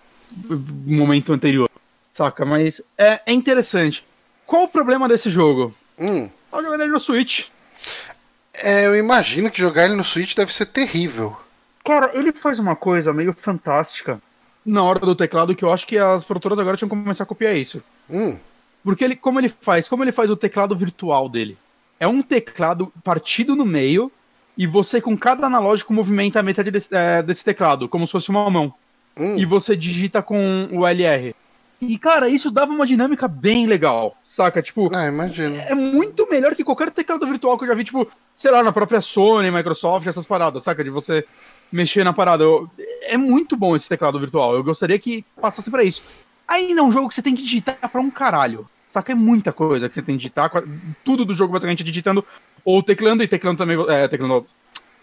um 0.86 0.96
momento 0.96 1.32
anterior. 1.32 1.68
Saca? 2.12 2.44
Mas 2.44 2.80
é, 2.96 3.20
é 3.26 3.32
interessante. 3.32 4.04
Qual 4.46 4.64
o 4.64 4.68
problema 4.68 5.08
desse 5.08 5.30
jogo? 5.30 5.74
Hum. 5.98 6.28
Tá 6.50 6.62
jogando 6.62 6.82
ele 6.82 6.92
no 6.92 7.00
Switch. 7.00 7.46
É, 8.54 8.86
eu 8.86 8.96
imagino 8.96 9.50
que 9.50 9.58
jogar 9.58 9.84
ele 9.84 9.94
no 9.94 10.04
Switch 10.04 10.34
deve 10.34 10.54
ser 10.54 10.66
terrível. 10.66 11.36
Cara, 11.84 12.10
ele 12.14 12.32
faz 12.32 12.58
uma 12.58 12.74
coisa 12.74 13.12
meio 13.12 13.32
fantástica 13.32 14.20
na 14.64 14.82
hora 14.82 14.98
do 14.98 15.14
teclado 15.14 15.54
que 15.54 15.64
eu 15.64 15.72
acho 15.72 15.86
que 15.86 15.96
as 15.96 16.24
produtoras 16.24 16.58
agora 16.58 16.76
tinham 16.76 16.88
que 16.88 16.96
começar 16.96 17.22
a 17.22 17.26
copiar 17.26 17.56
isso. 17.56 17.82
Hum. 18.10 18.36
Porque 18.82 19.04
ele, 19.04 19.16
como 19.16 19.38
ele 19.38 19.48
faz? 19.48 19.88
Como 19.88 20.02
ele 20.02 20.12
faz 20.12 20.30
o 20.30 20.36
teclado 20.36 20.76
virtual 20.76 21.28
dele? 21.28 21.56
É 21.98 22.06
um 22.06 22.22
teclado 22.22 22.92
partido 23.02 23.54
no 23.54 23.64
meio 23.64 24.10
e 24.56 24.66
você 24.66 25.00
com 25.00 25.16
cada 25.16 25.46
analógico 25.46 25.92
movimenta 25.92 26.40
a 26.40 26.42
metade 26.42 26.70
desse, 26.70 26.88
é, 26.94 27.22
desse 27.22 27.44
teclado, 27.44 27.88
como 27.88 28.06
se 28.06 28.12
fosse 28.12 28.30
uma 28.30 28.50
mão. 28.50 28.74
Hum. 29.18 29.36
E 29.36 29.44
você 29.44 29.76
digita 29.76 30.22
com 30.22 30.68
o 30.72 30.86
LR. 30.86 31.34
E, 31.80 31.98
cara, 31.98 32.28
isso 32.28 32.50
dava 32.50 32.72
uma 32.72 32.86
dinâmica 32.86 33.28
bem 33.28 33.66
legal, 33.66 34.16
saca? 34.22 34.62
Tipo, 34.62 34.88
Ah, 34.94 35.06
imagino. 35.06 35.56
é 35.56 35.74
muito 35.74 36.28
melhor 36.30 36.54
que 36.54 36.64
qualquer 36.64 36.90
teclado 36.90 37.26
virtual 37.26 37.58
que 37.58 37.64
eu 37.64 37.68
já 37.68 37.74
vi, 37.74 37.84
tipo, 37.84 38.08
sei 38.34 38.50
lá, 38.50 38.62
na 38.62 38.72
própria 38.72 39.00
Sony, 39.02 39.50
Microsoft, 39.50 40.06
essas 40.06 40.24
paradas, 40.26 40.64
saca? 40.64 40.82
De 40.82 40.88
você 40.90 41.24
mexer 41.70 42.02
na 42.04 42.12
parada. 42.14 42.44
Eu- 42.44 42.70
é 43.02 43.16
muito 43.18 43.56
bom 43.56 43.76
esse 43.76 43.88
teclado 43.88 44.18
virtual. 44.18 44.54
Eu 44.54 44.64
gostaria 44.64 44.98
que 44.98 45.24
passasse 45.40 45.70
pra 45.70 45.84
isso. 45.84 46.02
Ainda 46.48 46.80
é 46.80 46.84
um 46.84 46.92
jogo 46.92 47.08
que 47.08 47.14
você 47.14 47.22
tem 47.22 47.34
que 47.34 47.42
digitar 47.42 47.76
pra 47.90 48.00
um 48.00 48.10
caralho. 48.10 48.66
Saca? 48.88 49.12
É 49.12 49.14
muita 49.14 49.52
coisa 49.52 49.88
que 49.88 49.94
você 49.94 50.00
tem 50.00 50.14
que 50.14 50.22
digitar. 50.22 50.50
Tudo 51.04 51.24
do 51.26 51.34
jogo 51.34 51.52
basicamente 51.52 51.82
é 51.82 51.84
digitando 51.84 52.24
ou 52.64 52.82
teclando, 52.82 53.22
e 53.22 53.28
teclando 53.28 53.58
também. 53.58 53.76
É, 53.88 54.08
teclando. 54.08 54.46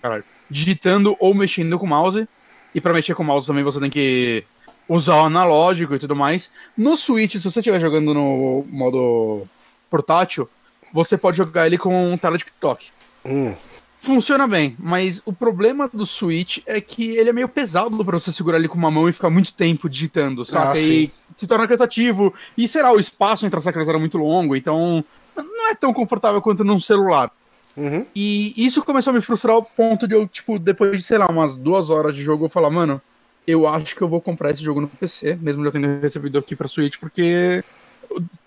Caralho. 0.02 0.24
Digitando 0.50 1.16
ou 1.20 1.34
mexendo 1.36 1.78
com 1.78 1.86
o 1.86 1.90
mouse. 1.90 2.28
E 2.74 2.82
pra 2.82 2.94
mexer 2.94 3.14
com 3.14 3.22
o 3.22 3.26
mouse 3.26 3.46
também 3.46 3.64
você 3.64 3.80
tem 3.80 3.90
que 3.92 4.44
usar 4.88 5.15
o 5.15 5.26
analógico 5.26 5.96
e 5.96 6.00
tudo 6.00 6.15
mais. 6.15 6.50
No 6.78 6.96
Switch, 6.98 7.34
se 7.34 7.43
você 7.43 7.60
estiver 7.60 7.80
jogando 7.80 8.13
no 8.13 8.65
modo 8.69 9.48
portátil, 9.89 10.50
você 10.93 11.17
pode 11.17 11.38
jogar 11.38 11.67
ele 11.67 11.78
com 11.78 12.17
tela 12.17 12.38
de 12.38 12.43
TikTok. 12.43 12.88
Hum. 13.26 13.56
Funciona 14.02 14.46
bem, 14.46 14.76
mas 14.78 15.22
o 15.26 15.32
problema 15.32 15.89
do 15.91 16.06
Switch 16.06 16.58
é 16.65 16.82
que 16.82 17.15
ele 17.15 17.30
é 17.30 17.34
meio 17.34 17.48
pesado 17.48 18.04
pra 18.04 18.19
você 18.19 18.34
segurar 18.34 18.58
ele 18.58 18.67
com 18.67 18.78
uma 18.78 18.91
mão 18.91 19.08
e 19.08 19.13
ficar 19.13 19.30
muito 19.30 19.54
tempo 19.54 19.89
digitando, 19.89 20.43
saca? 20.43 20.74
Ah, 20.74 20.80
e 20.80 21.10
se 21.38 21.48
torna 21.48 21.67
cansativo. 21.67 22.34
E 22.58 22.67
será, 22.67 22.91
o 22.91 23.00
espaço 23.00 23.46
entre 23.46 23.58
as 23.58 23.63
teclas 23.63 23.88
era 23.88 23.98
muito 23.98 24.17
longo, 24.17 24.58
então 24.58 25.06
não 25.38 25.69
é 25.69 25.76
tão 25.76 25.93
confortável 25.93 26.41
quanto 26.41 26.65
num 26.65 26.82
celular. 26.82 27.32
Uhum. 27.78 28.06
E 28.13 28.54
isso 28.58 28.84
começou 28.84 29.12
a 29.12 29.13
me 29.13 29.22
frustrar 29.22 29.56
ao 29.56 29.63
ponto 29.63 30.06
de 30.06 30.15
eu, 30.15 30.28
tipo, 30.28 30.60
depois 30.60 30.98
de, 30.98 31.04
sei 31.04 31.17
lá, 31.17 31.28
umas 31.28 31.56
duas 31.56 31.89
horas 31.89 32.13
de 32.13 32.22
jogo, 32.22 32.46
eu 32.46 32.50
falar, 32.50 32.69
mano, 32.69 33.02
eu 33.46 33.68
acho 33.68 33.96
que 33.96 34.02
eu 34.02 34.08
vou 34.08 34.22
comprar 34.22 34.52
esse 34.52 34.64
jogo 34.64 34.82
no 34.82 34.88
PC, 34.88 35.38
mesmo 35.42 35.64
já 35.64 35.72
tendo 35.72 36.02
recebido 36.02 36.38
aqui 36.38 36.56
pra 36.56 36.68
Switch, 36.68 36.98
porque 37.00 37.64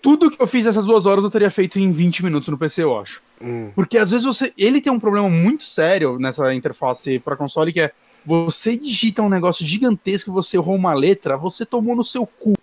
tudo 0.01 0.29
que 0.29 0.41
eu 0.41 0.47
fiz 0.47 0.65
essas 0.65 0.85
duas 0.85 1.05
horas 1.05 1.23
eu 1.23 1.31
teria 1.31 1.49
feito 1.49 1.79
em 1.79 1.91
20 1.91 2.23
minutos 2.23 2.47
no 2.49 2.57
PC, 2.57 2.83
eu 2.83 2.97
acho. 2.99 3.21
Hum. 3.41 3.71
Porque 3.75 3.97
às 3.97 4.11
vezes 4.11 4.25
você. 4.25 4.53
Ele 4.57 4.81
tem 4.81 4.91
um 4.91 4.99
problema 4.99 5.29
muito 5.29 5.63
sério 5.63 6.17
nessa 6.19 6.53
interface 6.53 7.19
para 7.19 7.35
console 7.35 7.73
que 7.73 7.81
é. 7.81 7.91
Você 8.25 8.75
digita 8.75 9.21
um 9.21 9.29
negócio 9.29 9.65
gigantesco, 9.65 10.33
você 10.33 10.57
errou 10.57 10.75
uma 10.75 10.93
letra, 10.93 11.37
você 11.37 11.65
tomou 11.65 11.95
no 11.95 12.03
seu 12.03 12.25
cu. 12.25 12.53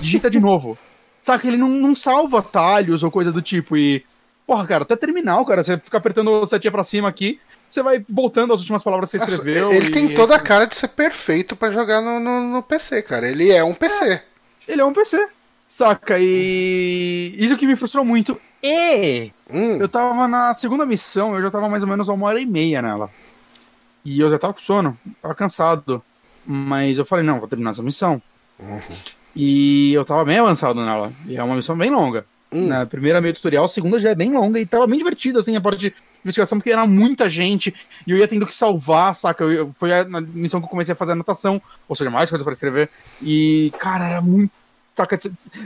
Digita 0.00 0.28
de 0.28 0.40
novo. 0.40 0.76
Saca? 1.20 1.46
Ele 1.46 1.56
não, 1.56 1.68
não 1.68 1.94
salva 1.94 2.40
atalhos 2.40 3.04
ou 3.04 3.10
coisa 3.10 3.30
do 3.30 3.40
tipo. 3.40 3.76
E. 3.76 4.04
Porra, 4.52 4.66
cara, 4.66 4.82
até 4.82 4.94
terminal, 4.96 5.46
cara. 5.46 5.64
Você 5.64 5.78
fica 5.78 5.96
apertando 5.96 6.46
setinha 6.46 6.70
pra 6.70 6.84
cima 6.84 7.08
aqui, 7.08 7.40
você 7.70 7.82
vai 7.82 8.04
voltando 8.06 8.52
às 8.52 8.60
últimas 8.60 8.82
palavras 8.82 9.10
que 9.10 9.18
você 9.18 9.24
escreveu. 9.24 9.72
ele 9.72 9.86
e- 9.86 9.90
tem 9.90 10.12
toda 10.12 10.36
a 10.36 10.38
cara 10.38 10.66
de 10.66 10.74
ser 10.76 10.88
perfeito 10.88 11.56
pra 11.56 11.70
jogar 11.70 12.02
no, 12.02 12.20
no, 12.20 12.40
no 12.52 12.62
PC, 12.62 13.00
cara. 13.00 13.26
Ele 13.26 13.50
é 13.50 13.64
um 13.64 13.72
PC. 13.72 14.20
Ele 14.68 14.82
é 14.82 14.84
um 14.84 14.92
PC. 14.92 15.26
Saca? 15.70 16.18
E. 16.18 17.34
Isso 17.38 17.56
que 17.56 17.66
me 17.66 17.76
frustrou 17.76 18.04
muito. 18.04 18.38
E. 18.62 19.32
Hum, 19.50 19.78
Eu 19.80 19.88
tava 19.88 20.28
na 20.28 20.52
segunda 20.52 20.84
missão, 20.84 21.34
eu 21.34 21.40
já 21.40 21.50
tava 21.50 21.66
mais 21.66 21.82
ou 21.82 21.88
menos 21.88 22.08
uma 22.08 22.26
hora 22.26 22.38
e 22.38 22.44
meia 22.44 22.82
nela. 22.82 23.08
E 24.04 24.20
eu 24.20 24.30
já 24.30 24.38
tava 24.38 24.52
com 24.52 24.60
sono, 24.60 24.98
tava 25.22 25.34
cansado. 25.34 26.02
Mas 26.44 26.98
eu 26.98 27.06
falei, 27.06 27.24
não, 27.24 27.38
vou 27.38 27.48
terminar 27.48 27.70
essa 27.70 27.82
missão. 27.82 28.20
Uhum. 28.58 28.80
E 29.34 29.94
eu 29.94 30.04
tava 30.04 30.26
bem 30.26 30.38
avançado 30.38 30.84
nela. 30.84 31.10
E 31.26 31.36
é 31.38 31.42
uma 31.42 31.56
missão 31.56 31.74
bem 31.74 31.88
longa. 31.90 32.26
Hum. 32.52 32.66
Na 32.68 32.84
primeira 32.86 33.20
meio 33.20 33.34
tutorial, 33.34 33.64
a 33.64 33.68
segunda 33.68 33.98
já 34.00 34.10
é 34.10 34.14
bem 34.14 34.32
longa 34.32 34.58
e 34.60 34.66
tava 34.66 34.86
bem 34.86 34.98
divertida, 34.98 35.40
assim, 35.40 35.56
a 35.56 35.60
parte 35.60 35.78
de 35.80 35.94
investigação, 36.24 36.58
porque 36.58 36.70
era 36.70 36.86
muita 36.86 37.28
gente 37.28 37.74
e 38.06 38.10
eu 38.10 38.18
ia 38.18 38.28
tendo 38.28 38.46
que 38.46 38.54
salvar, 38.54 39.14
saca? 39.14 39.42
Eu, 39.44 39.52
eu- 39.52 39.72
foi 39.78 39.92
a 39.92 40.04
na 40.04 40.20
missão 40.20 40.60
que 40.60 40.66
eu 40.66 40.70
comecei 40.70 40.92
a 40.92 40.96
fazer 40.96 41.12
anotação, 41.12 41.60
ou 41.88 41.96
seja, 41.96 42.10
mais 42.10 42.28
coisa 42.30 42.44
pra 42.44 42.52
escrever. 42.52 42.88
E, 43.20 43.72
cara, 43.78 44.06
era 44.08 44.20
muito. 44.20 44.52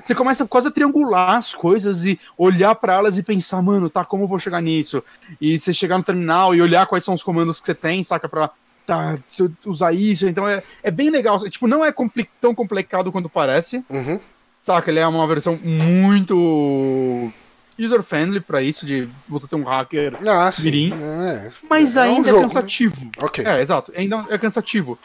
Você- 0.05 0.15
começa 0.15 0.47
quase 0.47 0.69
a 0.69 0.71
triangular 0.71 1.37
as 1.37 1.53
coisas 1.53 2.05
e 2.07 2.19
olhar 2.39 2.75
pra 2.77 2.95
elas 2.95 3.19
e 3.19 3.23
pensar, 3.25 3.61
mano, 3.61 3.91
tá, 3.91 4.05
como 4.05 4.23
eu 4.23 4.29
vou 4.29 4.39
chegar 4.39 4.61
nisso? 4.61 5.03
E 5.41 5.59
você 5.59 5.73
chegar 5.73 5.99
no 5.99 6.05
terminal 6.05 6.55
e 6.55 6.63
olhar 6.63 6.87
quais 6.87 7.05
são 7.05 7.13
os 7.13 7.25
comandos 7.25 7.59
que 7.59 7.67
você 7.67 7.75
tem, 7.75 8.03
saca? 8.05 8.29
Pra. 8.29 8.51
Tá, 8.87 9.19
se 9.27 9.43
eu 9.43 9.51
usar 9.65 9.93
isso, 9.93 10.29
então 10.29 10.47
é, 10.49 10.63
é 10.81 10.93
bem 10.93 11.11
legal. 11.11 11.41
Tipo, 11.51 11.67
não 11.67 11.85
é 11.85 11.91
compli- 11.91 12.29
tão 12.41 12.55
complicado 12.55 13.11
quanto 13.11 13.29
parece. 13.29 13.85
Uhum. 13.91 14.21
Saca, 14.67 14.91
ele 14.91 14.99
é 14.99 15.07
uma 15.07 15.25
versão 15.29 15.57
muito 15.63 17.31
user-friendly 17.79 18.41
pra 18.41 18.61
isso, 18.61 18.85
de 18.85 19.09
você 19.29 19.47
ser 19.47 19.55
um 19.55 19.63
hacker, 19.63 20.15
Ah. 20.27 20.51
Mirim. 20.61 20.93
É, 20.93 21.53
mas 21.71 21.97
É 21.97 22.01
um 22.09 22.17
ainda 22.17 22.29
jogo, 22.31 22.39
é 22.39 22.43
né? 22.43 22.49
cansativo. 22.49 23.11
Ok. 23.19 23.45
É, 23.47 23.61
exato, 23.63 23.93
ainda 23.97 24.27
é 24.29 24.37
cansativo. 24.37 24.99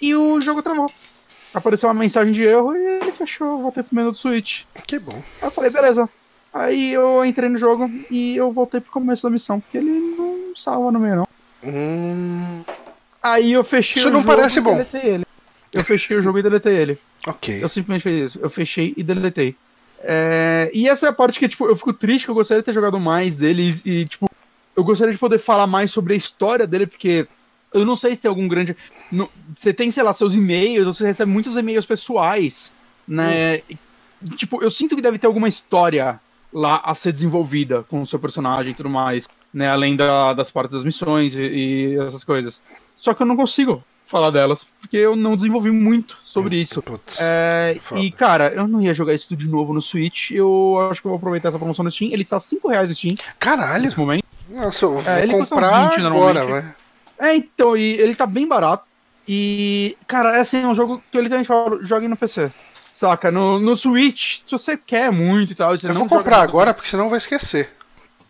E 0.00 0.12
o 0.16 0.40
jogo 0.40 0.62
travou. 0.62 0.90
Apareceu 1.54 1.88
uma 1.88 1.94
mensagem 1.94 2.32
de 2.32 2.42
erro 2.42 2.74
e 2.74 2.78
ele 3.00 3.12
fechou, 3.12 3.62
voltei 3.62 3.84
pro 3.84 3.94
menu 3.94 4.10
do 4.10 4.18
Switch. 4.18 4.62
Que 4.84 4.98
bom. 4.98 5.14
Aí 5.40 5.46
eu 5.46 5.50
falei, 5.52 5.70
beleza. 5.70 6.08
Aí 6.52 6.92
eu 6.92 7.24
entrei 7.24 7.48
no 7.48 7.58
jogo 7.58 7.88
e 8.10 8.34
eu 8.34 8.50
voltei 8.50 8.80
pro 8.80 8.90
começo 8.90 9.22
da 9.22 9.30
missão, 9.30 9.60
porque 9.60 9.78
ele 9.78 9.90
não 10.18 10.56
salva 10.56 10.90
no 10.90 10.98
meio, 10.98 11.16
não. 11.16 11.28
Hum, 11.64 12.62
Aí 13.22 13.52
eu 13.52 13.62
fechei 13.62 14.00
Isso 14.00 14.08
o 14.08 14.12
não 14.12 14.22
jogo 14.22 14.32
parece 14.34 14.58
e 14.58 14.62
bom. 14.62 14.72
deletei 14.72 15.02
ele. 15.08 15.26
Eu 15.72 15.84
fechei 15.84 16.16
o 16.16 16.22
jogo 16.22 16.40
e 16.40 16.42
deletei 16.42 16.74
ele. 16.74 16.98
Ok. 17.26 17.62
Eu 17.62 17.68
simplesmente 17.68 18.02
fiz 18.02 18.30
isso. 18.32 18.40
Eu 18.44 18.50
fechei 18.50 18.92
e 18.96 19.02
deletei. 19.02 19.54
É, 20.04 20.70
E 20.74 20.88
essa 20.88 21.06
é 21.06 21.08
a 21.08 21.12
parte 21.12 21.38
que, 21.38 21.48
tipo, 21.48 21.66
eu 21.66 21.76
fico 21.76 21.92
triste 21.92 22.24
que 22.24 22.30
eu 22.30 22.34
gostaria 22.34 22.60
de 22.60 22.66
ter 22.66 22.72
jogado 22.72 22.98
mais 22.98 23.36
deles 23.36 23.82
e, 23.86 24.04
tipo, 24.06 24.28
eu 24.74 24.82
gostaria 24.84 25.12
de 25.12 25.18
poder 25.18 25.38
falar 25.38 25.66
mais 25.66 25.90
sobre 25.90 26.14
a 26.14 26.16
história 26.16 26.66
dele, 26.66 26.86
porque 26.86 27.26
eu 27.72 27.84
não 27.86 27.94
sei 27.96 28.14
se 28.14 28.22
tem 28.22 28.28
algum 28.28 28.48
grande. 28.48 28.76
no- 29.10 29.30
Você 29.56 29.72
tem, 29.72 29.90
sei 29.90 30.02
lá, 30.02 30.12
seus 30.12 30.34
e-mails, 30.34 30.86
você 30.96 31.06
recebe 31.06 31.30
muitos 31.30 31.56
e-mails 31.56 31.86
pessoais, 31.86 32.72
né? 33.06 33.62
Tipo, 34.36 34.62
eu 34.62 34.70
sinto 34.70 34.94
que 34.96 35.02
deve 35.02 35.18
ter 35.18 35.26
alguma 35.26 35.48
história 35.48 36.20
lá 36.52 36.80
a 36.84 36.94
ser 36.94 37.12
desenvolvida 37.12 37.82
com 37.84 38.02
o 38.02 38.06
seu 38.06 38.18
personagem 38.18 38.72
e 38.72 38.74
tudo 38.74 38.88
mais, 38.90 39.28
né? 39.52 39.68
Além 39.68 39.96
da- 39.96 40.32
das 40.32 40.50
partes 40.50 40.74
das 40.74 40.84
missões 40.84 41.34
e, 41.34 41.42
e 41.42 41.96
essas 41.98 42.24
coisas. 42.24 42.60
Só 42.96 43.14
que 43.14 43.22
eu 43.22 43.26
não 43.26 43.36
consigo 43.36 43.82
falar 44.12 44.30
delas, 44.30 44.66
porque 44.80 44.96
eu 44.96 45.16
não 45.16 45.34
desenvolvi 45.34 45.70
muito 45.70 46.18
sobre 46.22 46.56
isso. 46.56 46.82
Putz. 46.82 47.18
É, 47.20 47.78
e, 47.96 48.12
cara, 48.12 48.52
eu 48.54 48.68
não 48.68 48.80
ia 48.80 48.92
jogar 48.92 49.14
isso 49.14 49.34
de 49.34 49.48
novo 49.48 49.72
no 49.72 49.80
Switch. 49.80 50.30
Eu 50.30 50.88
acho 50.90 51.00
que 51.00 51.06
eu 51.06 51.10
vou 51.10 51.16
aproveitar 51.16 51.48
essa 51.48 51.58
promoção 51.58 51.82
no 51.84 51.90
Steam. 51.90 52.12
Ele 52.12 52.22
está 52.22 52.38
5 52.38 52.68
reais 52.68 52.88
no 52.90 52.94
Steam 52.94 53.16
Caralho. 53.38 53.82
nesse 53.84 53.98
momento. 53.98 54.24
Nossa, 54.48 54.84
eu 54.84 55.00
vou 55.00 55.12
É, 55.12 55.22
ele 55.22 55.32
comprar 55.32 55.90
20 55.96 56.06
agora, 56.06 56.44
vai. 56.44 56.74
É, 57.18 57.36
então, 57.36 57.76
e 57.76 57.94
ele 57.94 58.14
tá 58.14 58.26
bem 58.26 58.46
barato. 58.46 58.84
E, 59.26 59.96
cara, 60.06 60.36
é 60.36 60.40
assim, 60.40 60.62
é 60.62 60.66
um 60.66 60.74
jogo 60.74 61.02
que 61.10 61.16
eu 61.16 61.22
literalmente 61.22 61.48
falo, 61.48 61.82
joguem 61.82 62.08
no 62.08 62.16
PC. 62.16 62.50
Saca? 62.92 63.30
No, 63.30 63.58
no 63.58 63.76
Switch, 63.76 64.40
se 64.44 64.50
você 64.50 64.76
quer 64.76 65.10
muito 65.10 65.52
e 65.52 65.54
tal, 65.54 65.76
você 65.76 65.86
Eu 65.86 65.94
não 65.94 66.06
vou 66.06 66.18
comprar 66.18 66.42
agora 66.42 66.74
porque 66.74 66.90
senão 66.90 67.08
vai 67.08 67.18
esquecer. 67.18 67.70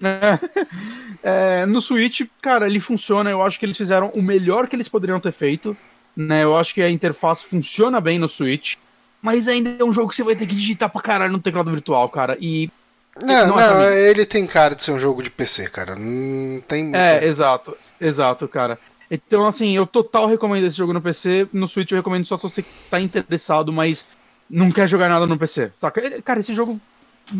É. 0.03 0.39
É, 1.25 1.65
no 1.67 1.81
Switch, 1.81 2.23
cara, 2.41 2.67
ele 2.67 2.81
funciona. 2.81 3.31
Eu 3.31 3.43
acho 3.43 3.57
que 3.57 3.65
eles 3.65 3.77
fizeram 3.77 4.09
o 4.09 4.21
melhor 4.21 4.67
que 4.67 4.75
eles 4.75 4.89
poderiam 4.89 5.21
ter 5.21 5.31
feito. 5.31 5.77
Né? 6.17 6.43
Eu 6.43 6.57
acho 6.57 6.75
que 6.75 6.83
a 6.83 6.91
interface 6.91 7.45
funciona 7.45 8.01
bem 8.01 8.19
no 8.19 8.29
Switch. 8.29 8.75
Mas 9.23 9.47
ainda 9.47 9.77
é 9.79 9.85
um 9.85 9.93
jogo 9.93 10.09
que 10.11 10.17
você 10.17 10.25
vai 10.25 10.35
ter 10.35 10.49
que 10.49 10.55
digitar 10.57 10.91
pra 10.91 11.01
caralho 11.01 11.33
no 11.33 11.39
teclado 11.39 11.71
virtual, 11.71 12.09
cara. 12.09 12.37
E. 12.41 12.69
Não, 13.17 13.47
Não 13.47 13.57
não, 13.57 13.83
é 13.83 14.11
ele 14.11 14.27
tem 14.27 14.45
cara 14.49 14.75
de 14.75 14.83
ser 14.83 14.91
um 14.91 14.99
jogo 14.99 15.23
de 15.23 15.31
PC, 15.31 15.69
cara. 15.71 15.95
Não 15.95 16.61
tem 16.63 16.83
muita- 16.85 16.99
É, 16.99 17.25
exato. 17.25 17.77
Exato, 18.01 18.49
cara. 18.49 18.77
Então, 19.09 19.47
assim, 19.47 19.77
eu 19.77 19.87
total 19.87 20.27
recomendo 20.27 20.67
esse 20.67 20.77
jogo 20.77 20.93
no 20.93 21.01
PC. 21.01 21.47
No 21.53 21.69
Switch 21.69 21.93
eu 21.93 21.99
recomendo 21.99 22.27
só 22.27 22.37
se 22.37 22.43
você 22.43 22.65
tá 22.91 22.99
interessado, 23.01 23.73
mas 23.73 24.05
não 24.51 24.73
quer 24.73 24.89
jogar 24.89 25.09
nada 25.09 25.25
no 25.29 25.39
PC. 25.39 25.71
Saca? 25.77 26.21
Cara, 26.23 26.41
esse 26.41 26.53
jogo 26.53 26.81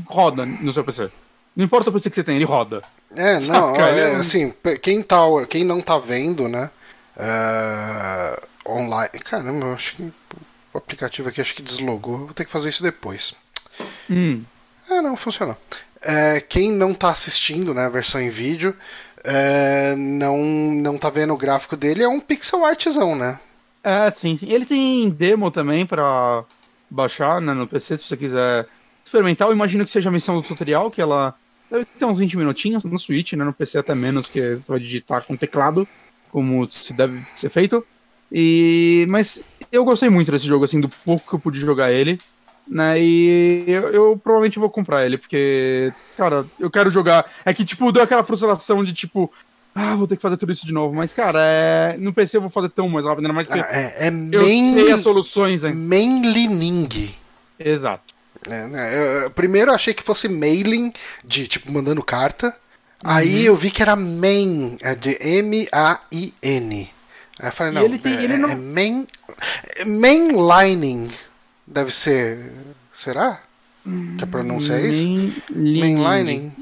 roda 0.07 0.47
no 0.47 0.73
seu 0.73 0.85
PC. 0.85 1.11
Não 1.55 1.65
importa 1.65 1.91
o 1.91 1.93
PC 1.93 2.11
que 2.11 2.17
você 2.17 2.25
tem, 2.25 2.37
ele 2.37 2.45
roda. 2.45 2.83
É, 3.15 3.39
não, 3.47 3.75
Saca, 3.75 3.89
é, 3.89 4.17
assim, 4.17 4.53
quem, 4.81 5.03
tá, 5.03 5.21
quem 5.49 5.65
não 5.65 5.81
tá 5.81 5.99
vendo, 5.99 6.49
né, 6.49 6.71
é, 7.17 8.41
online, 8.67 9.19
caramba, 9.25 9.67
eu 9.67 9.75
acho 9.75 9.97
que 9.97 10.13
o 10.73 10.79
aplicativo 10.79 11.29
aqui 11.29 11.41
acho 11.41 11.55
que 11.55 11.63
deslogou, 11.63 12.19
vou 12.19 12.35
ter 12.35 12.45
que 12.45 12.51
fazer 12.51 12.71
isso 12.71 12.83
depois. 12.83 13.35
Hum. 14.11 14.43
Ah, 14.89 15.03
não, 15.03 15.17
funcionou. 15.17 15.57
É, 16.01 16.41
quem 16.41 16.73
não 16.73 16.95
tá 16.95 17.11
assistindo, 17.11 17.75
né, 17.75 17.87
a 17.87 17.91
versão 17.91 18.21
em 18.21 18.31
vídeo, 18.31 18.75
é, 19.25 19.95
não, 19.97 20.39
não 20.39 20.99
tá 20.99 21.11
vendo 21.11 21.33
o 21.33 21.39
gráfico 21.39 21.77
dele, 21.77 22.03
é 22.03 22.09
um 22.09 22.21
pixel 22.21 22.65
artzão, 22.65 23.15
né? 23.15 23.39
É, 23.85 24.11
sim, 24.11 24.37
sim. 24.37 24.49
Ele 24.49 24.65
tem 24.65 25.11
demo 25.11 25.51
também 25.51 25.85
pra 25.85 26.45
baixar 26.89 27.41
né, 27.41 27.53
no 27.53 27.67
PC, 27.67 27.97
se 27.97 28.05
você 28.05 28.17
quiser 28.17 28.67
experimentar. 29.05 29.49
Eu 29.49 29.53
imagino 29.53 29.85
que 29.85 29.91
seja 29.91 30.09
a 30.09 30.13
missão 30.13 30.37
do 30.37 30.47
tutorial, 30.47 30.91
que 30.91 31.01
ela 31.01 31.35
deve 31.73 31.87
ter 31.87 32.05
uns 32.05 32.19
20 32.19 32.37
minutinhos 32.37 32.85
no 32.85 32.99
Switch, 32.99 33.33
né? 33.33 33.45
No 33.45 33.53
PC 33.53 33.79
até 33.79 33.95
menos, 33.95 34.29
que 34.29 34.57
você 34.57 34.73
vai 34.73 34.79
digitar 34.79 35.25
com 35.25 35.37
teclado, 35.37 35.89
como 36.31 36.71
se 36.71 36.93
deve 36.93 37.21
ser 37.35 37.49
feito. 37.49 37.85
E... 38.31 39.07
Mas 39.09 39.43
eu 39.71 39.85
gostei 39.85 40.11
muito 40.11 40.31
desse 40.31 40.47
jogo, 40.47 40.65
assim, 40.65 40.81
do 40.81 40.89
pouco 40.89 41.29
que 41.29 41.35
eu 41.35 41.41
pude 41.41 41.59
jogar 41.59 41.91
ele. 41.91 42.21
Né, 42.69 43.03
e 43.03 43.65
eu, 43.67 43.89
eu 43.89 44.21
provavelmente 44.23 44.57
vou 44.61 44.71
comprar 44.71 45.05
ele, 45.05 45.19
porque, 45.19 45.93
cara, 46.17 46.47
eu 46.61 46.71
quero 46.71 46.91
jogar. 46.91 47.29
É 47.45 47.53
que, 47.53 47.65
tipo, 47.65 47.91
deu 47.91 48.05
aquela 48.05 48.23
frustração 48.23 48.85
de, 48.85 48.93
tipo, 48.93 49.33
ah, 49.75 49.97
vou 49.97 50.07
ter 50.07 50.15
que 50.15 50.23
fazer 50.23 50.37
tudo 50.37 50.53
isso 50.53 50.65
de 50.65 50.73
novo. 50.73 50.95
Mas, 50.95 51.13
cara, 51.13 51.41
é... 51.43 51.97
no 51.99 52.13
PC 52.13 52.37
eu 52.37 52.41
vou 52.41 52.51
fazer 52.51 52.69
tão 52.69 52.89
mais 52.89 53.05
rápido, 53.05 53.25
ainda 53.25 53.35
mais 53.35 53.49
que 53.49 53.59
Ah, 53.59 53.67
é, 53.69 54.07
é 54.07 54.09
eu 54.09 54.43
main, 54.43 54.75
sei 54.75 54.93
as 54.93 55.01
soluções, 55.01 55.65
hein? 55.65 55.75
mainlining. 55.75 57.13
Exato. 57.59 58.12
É, 58.49 59.25
eu- 59.25 59.31
primeiro 59.31 59.71
eu 59.71 59.75
achei 59.75 59.95
que 59.95 60.03
fosse 60.03 60.29
mailing, 60.29 60.93
de 61.25 61.47
tipo 61.47 61.71
mandando 61.73 62.03
carta. 62.03 62.55
Aí 63.05 63.45
eu 63.47 63.57
vi 63.57 63.71
que 63.71 63.83
era 63.83 63.97
main, 63.97 64.77
é 64.81 64.95
de 64.95 65.17
M-A-I-N. 65.21 66.91
Aí 67.41 67.49
eu 67.49 67.53
falei, 67.53 67.73
não, 67.73 67.83
ele 67.85 68.01
é, 68.05 68.25
ele 68.25 68.37
não- 68.37 68.51
é 68.51 68.55
main. 68.55 69.07
Mainlining. 69.87 71.11
Deve 71.67 71.93
ser. 71.93 72.53
Será? 72.93 73.41
Que 74.19 74.25
a 74.25 74.27
pronúncia 74.27 74.75
é 74.75 74.87
isso? 74.87 75.43
Main- 75.51 75.97
Mainlining. 75.97 76.53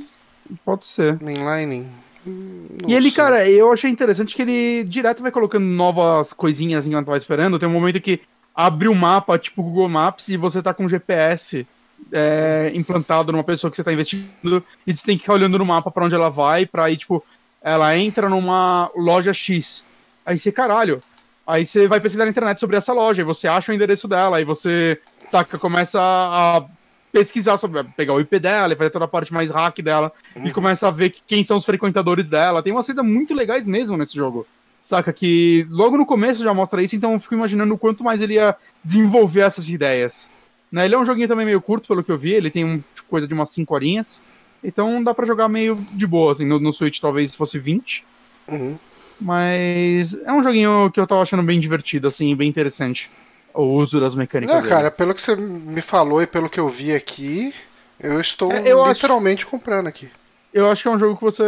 Pode 0.64 0.86
ser. 0.86 1.18
Mainlining. 1.22 1.86
Hum, 2.26 2.66
E 2.86 2.94
ele, 2.94 3.10
cara, 3.10 3.48
eu 3.48 3.72
achei 3.72 3.90
interessante 3.90 4.34
que 4.34 4.42
ele 4.42 4.84
direto 4.84 5.22
vai 5.22 5.30
colocando 5.30 5.64
novas 5.64 6.32
coisinhas 6.32 6.86
enquanto 6.86 7.06
vai 7.08 7.18
esperando. 7.18 7.58
Tem 7.58 7.68
um 7.68 7.72
momento 7.72 8.00
que 8.00 8.20
abre 8.54 8.88
o 8.88 8.94
mapa, 8.94 9.38
tipo 9.38 9.62
Google 9.62 9.88
Maps, 9.88 10.28
e 10.28 10.36
você 10.36 10.62
tá 10.62 10.74
com 10.74 10.88
GPS 10.88 11.66
é, 12.12 12.70
implantado 12.74 13.30
numa 13.32 13.44
pessoa 13.44 13.70
que 13.70 13.76
você 13.76 13.84
tá 13.84 13.92
investigando, 13.92 14.64
e 14.86 14.94
você 14.94 15.04
tem 15.04 15.16
que 15.16 15.22
ficar 15.22 15.34
olhando 15.34 15.58
no 15.58 15.66
mapa 15.66 15.90
pra 15.90 16.04
onde 16.04 16.14
ela 16.14 16.30
vai, 16.30 16.66
pra 16.66 16.90
ir, 16.90 16.96
tipo, 16.96 17.24
ela 17.62 17.96
entra 17.96 18.28
numa 18.28 18.90
loja 18.96 19.32
X. 19.32 19.84
Aí 20.24 20.38
você, 20.38 20.50
caralho. 20.50 21.02
Aí 21.46 21.66
você 21.66 21.88
vai 21.88 22.00
pesquisar 22.00 22.24
na 22.24 22.30
internet 22.30 22.60
sobre 22.60 22.76
essa 22.76 22.92
loja, 22.92 23.22
e 23.22 23.24
você 23.24 23.48
acha 23.48 23.72
o 23.72 23.74
endereço 23.74 24.06
dela, 24.06 24.36
aí 24.36 24.44
você, 24.44 25.00
saca, 25.26 25.58
começa 25.58 26.00
a 26.00 26.64
pesquisar 27.12 27.58
sobre, 27.58 27.82
pegar 27.96 28.14
o 28.14 28.20
IP 28.20 28.38
dela, 28.38 28.72
e 28.72 28.76
fazer 28.76 28.90
toda 28.90 29.04
a 29.04 29.08
parte 29.08 29.32
mais 29.32 29.50
hack 29.50 29.80
dela, 29.80 30.12
e 30.44 30.52
começa 30.52 30.86
a 30.86 30.90
ver 30.90 31.10
que- 31.10 31.22
quem 31.26 31.42
são 31.42 31.56
os 31.56 31.64
frequentadores 31.64 32.28
dela. 32.28 32.62
Tem 32.62 32.72
umas 32.72 32.86
coisas 32.86 33.04
muito 33.04 33.34
legais 33.34 33.66
mesmo 33.66 33.96
nesse 33.96 34.14
jogo. 34.14 34.46
Saca? 34.90 35.12
Que 35.12 35.64
logo 35.70 35.96
no 35.96 36.04
começo 36.04 36.42
já 36.42 36.52
mostra 36.52 36.82
isso, 36.82 36.96
então 36.96 37.12
eu 37.12 37.20
fico 37.20 37.36
imaginando 37.36 37.72
o 37.72 37.78
quanto 37.78 38.02
mais 38.02 38.20
ele 38.20 38.34
ia 38.34 38.56
desenvolver 38.84 39.42
essas 39.42 39.68
ideias. 39.68 40.28
Né, 40.72 40.84
ele 40.84 40.96
é 40.96 40.98
um 40.98 41.06
joguinho 41.06 41.28
também 41.28 41.46
meio 41.46 41.60
curto, 41.60 41.86
pelo 41.86 42.02
que 42.02 42.10
eu 42.10 42.18
vi. 42.18 42.32
Ele 42.32 42.50
tem 42.50 42.64
um, 42.64 42.78
tipo, 42.92 43.08
coisa 43.08 43.28
de 43.28 43.32
umas 43.32 43.50
5 43.50 43.72
horinhas. 43.72 44.20
Então 44.64 45.00
dá 45.04 45.14
pra 45.14 45.24
jogar 45.24 45.48
meio 45.48 45.76
de 45.92 46.04
boa, 46.08 46.32
assim. 46.32 46.44
No, 46.44 46.58
no 46.58 46.72
Switch 46.72 46.98
talvez 46.98 47.36
fosse 47.36 47.56
20. 47.56 48.04
Uhum. 48.48 48.76
Mas 49.20 50.12
é 50.24 50.32
um 50.32 50.42
joguinho 50.42 50.90
que 50.92 50.98
eu 50.98 51.06
tava 51.06 51.22
achando 51.22 51.42
bem 51.44 51.60
divertido, 51.60 52.08
assim, 52.08 52.34
bem 52.34 52.48
interessante. 52.48 53.08
O 53.54 53.62
uso 53.62 54.00
das 54.00 54.16
mecânicas. 54.16 54.52
Não, 54.52 54.60
dele. 54.62 54.74
cara, 54.74 54.90
pelo 54.90 55.14
que 55.14 55.22
você 55.22 55.36
me 55.36 55.80
falou 55.80 56.20
e 56.20 56.26
pelo 56.26 56.50
que 56.50 56.58
eu 56.58 56.68
vi 56.68 56.92
aqui, 56.92 57.54
eu 58.00 58.20
estou 58.20 58.50
É, 58.50 58.62
eu 58.66 58.82
acho- 58.82 58.94
literalmente 58.94 59.46
comprando 59.46 59.86
aqui. 59.86 60.08
Eu 60.52 60.68
acho 60.68 60.82
que 60.82 60.88
é 60.88 60.90
um 60.90 60.98
jogo 60.98 61.16
que 61.16 61.22
você 61.22 61.44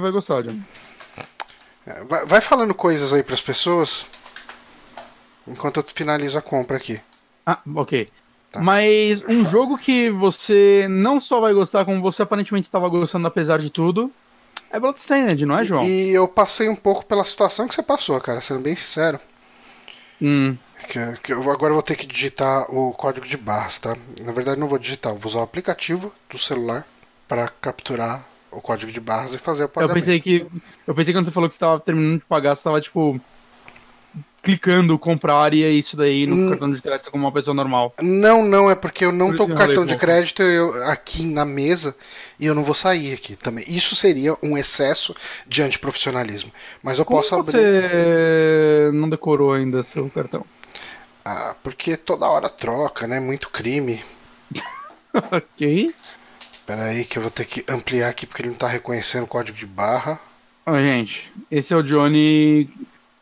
vai 0.00 0.12
gostar, 0.12 0.42
John. 0.42 0.56
Vai, 2.08 2.26
vai 2.26 2.40
falando 2.40 2.74
coisas 2.74 3.12
aí 3.12 3.22
pras 3.22 3.40
pessoas. 3.40 4.06
Enquanto 5.46 5.78
eu 5.78 5.84
finalizo 5.94 6.36
a 6.36 6.42
compra 6.42 6.76
aqui. 6.76 7.00
Ah, 7.44 7.60
ok. 7.74 8.10
Tá. 8.50 8.60
Mas 8.60 9.22
um 9.28 9.44
jogo 9.44 9.78
que 9.78 10.10
você 10.10 10.86
não 10.90 11.20
só 11.20 11.40
vai 11.40 11.52
gostar, 11.52 11.84
como 11.84 12.00
você 12.00 12.22
aparentemente 12.22 12.66
estava 12.66 12.88
gostando 12.88 13.26
apesar 13.26 13.58
de 13.58 13.70
tudo, 13.70 14.10
é 14.70 14.80
Bloodstained, 14.80 15.46
não 15.46 15.58
é, 15.58 15.64
João? 15.64 15.84
E 15.84 16.10
eu 16.10 16.26
passei 16.26 16.68
um 16.68 16.74
pouco 16.76 17.04
pela 17.06 17.24
situação 17.24 17.68
que 17.68 17.74
você 17.74 17.82
passou, 17.82 18.20
cara, 18.20 18.40
sendo 18.40 18.60
bem 18.60 18.74
sincero. 18.74 19.20
Hum, 20.20 20.56
Que, 20.88 20.98
que 21.22 21.32
eu 21.32 21.50
agora 21.50 21.72
vou 21.72 21.82
ter 21.82 21.94
que 21.96 22.06
digitar 22.06 22.70
o 22.74 22.92
código 22.92 23.26
de 23.26 23.36
barras, 23.36 23.78
tá? 23.78 23.96
Na 24.22 24.32
verdade, 24.32 24.58
não 24.58 24.68
vou 24.68 24.78
digitar, 24.78 25.12
eu 25.12 25.18
vou 25.18 25.30
usar 25.30 25.40
o 25.40 25.42
aplicativo 25.42 26.12
do 26.28 26.38
celular 26.38 26.86
para 27.28 27.48
capturar 27.48 28.24
o 28.56 28.60
código 28.62 28.90
de 28.90 29.00
barras 29.00 29.34
e 29.34 29.38
fazer 29.38 29.62
o 29.62 29.66
eu 29.66 29.68
pagamento. 29.68 29.94
pensei 29.94 30.20
que. 30.20 30.46
Eu 30.86 30.94
pensei 30.94 31.12
que 31.12 31.18
quando 31.18 31.26
você 31.26 31.32
falou 31.32 31.48
que 31.48 31.54
você 31.54 31.56
estava 31.58 31.78
terminando 31.80 32.18
de 32.20 32.24
pagar, 32.26 32.54
você 32.54 32.60
estava, 32.60 32.80
tipo, 32.80 33.20
clicando 34.42 34.96
comprar 34.98 35.52
e 35.54 35.62
é 35.64 35.70
isso 35.70 35.96
daí 35.96 36.24
no 36.26 36.36
Hum. 36.36 36.48
cartão 36.50 36.72
de 36.72 36.80
crédito 36.80 37.10
como 37.10 37.24
uma 37.24 37.32
pessoa 37.32 37.54
normal. 37.54 37.92
Não, 38.00 38.44
não, 38.44 38.70
é 38.70 38.74
porque 38.76 39.04
eu 39.04 39.10
não 39.12 39.28
Por 39.28 39.36
tô 39.38 39.44
com 39.46 39.52
eu 39.52 39.56
cartão 39.56 39.84
de 39.84 39.90
pouco. 39.94 40.00
crédito 40.06 40.40
eu, 40.42 40.72
aqui 40.90 41.26
na 41.26 41.44
mesa 41.44 41.96
e 42.38 42.46
eu 42.46 42.54
não 42.54 42.62
vou 42.62 42.74
sair 42.74 43.12
aqui 43.14 43.34
também. 43.34 43.64
Isso 43.66 43.96
seria 43.96 44.36
um 44.42 44.56
excesso 44.56 45.14
de 45.48 45.62
antiprofissionalismo. 45.62 46.52
Mas 46.82 46.98
eu 46.98 47.04
Como 47.04 47.20
posso 47.20 47.34
abrir. 47.34 47.52
você 47.52 48.90
não 48.94 49.08
decorou 49.08 49.52
ainda 49.52 49.82
seu 49.82 50.08
cartão? 50.10 50.46
Ah, 51.24 51.56
porque 51.64 51.96
toda 51.96 52.26
hora 52.26 52.48
troca, 52.48 53.06
né? 53.08 53.18
Muito 53.18 53.50
crime. 53.50 54.00
ok. 55.32 55.92
Pera 56.66 56.84
aí 56.84 57.04
que 57.04 57.16
eu 57.18 57.22
vou 57.22 57.30
ter 57.30 57.44
que 57.44 57.64
ampliar 57.68 58.08
aqui 58.08 58.26
porque 58.26 58.42
ele 58.42 58.48
não 58.50 58.56
tá 58.56 58.66
reconhecendo 58.66 59.24
o 59.24 59.28
código 59.28 59.56
de 59.56 59.66
barra. 59.66 60.18
Ó, 60.66 60.76
gente, 60.78 61.30
esse 61.50 61.72
é 61.72 61.76
o 61.76 61.82
Johnny 61.82 62.68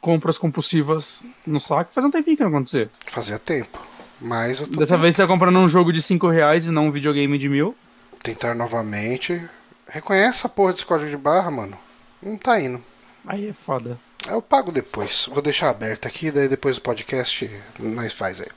compras 0.01 0.39
compulsivas 0.39 1.23
no 1.47 1.61
saque. 1.61 1.95
Faz 1.95 2.07
um 2.07 2.11
tempinho 2.11 2.37
que 2.37 2.43
não 2.43 2.51
acontecer. 2.51 2.91
Fazia 3.07 3.39
tempo. 3.39 3.79
Mas 4.21 4.61
eu 4.61 4.67
tô 4.67 4.81
Dessa 4.81 4.97
vez 4.97 5.15
você 5.17 5.23
tá 5.23 5.29
comprando 5.29 5.59
um 5.59 5.69
jogo 5.69 5.93
de 5.93 6.01
5 6.01 6.29
reais 6.29 6.67
e 6.67 6.71
não 6.71 6.87
um 6.87 6.91
videogame 6.91 7.37
de 7.39 7.49
mil. 7.49 7.75
tentar 8.23 8.55
novamente. 8.55 9.43
Reconhece 9.87 10.47
a 10.47 10.49
porra 10.49 10.73
desse 10.73 10.87
código 10.87 11.11
de 11.11 11.17
barra, 11.17 11.51
mano. 11.51 11.77
Não 12.23 12.39
tá 12.39 12.59
indo. 12.59 12.83
Aí 13.27 13.49
é 13.49 13.53
foda. 13.53 13.99
Eu 14.27 14.41
pago 14.41 14.73
depois. 14.73 15.27
Vou 15.31 15.43
deixar 15.43 15.69
aberto 15.69 16.07
aqui, 16.07 16.31
daí 16.31 16.49
depois 16.49 16.77
do 16.77 16.83
podcast 16.83 17.51
nós 17.79 18.15
faz 18.15 18.41
aí. 18.41 18.49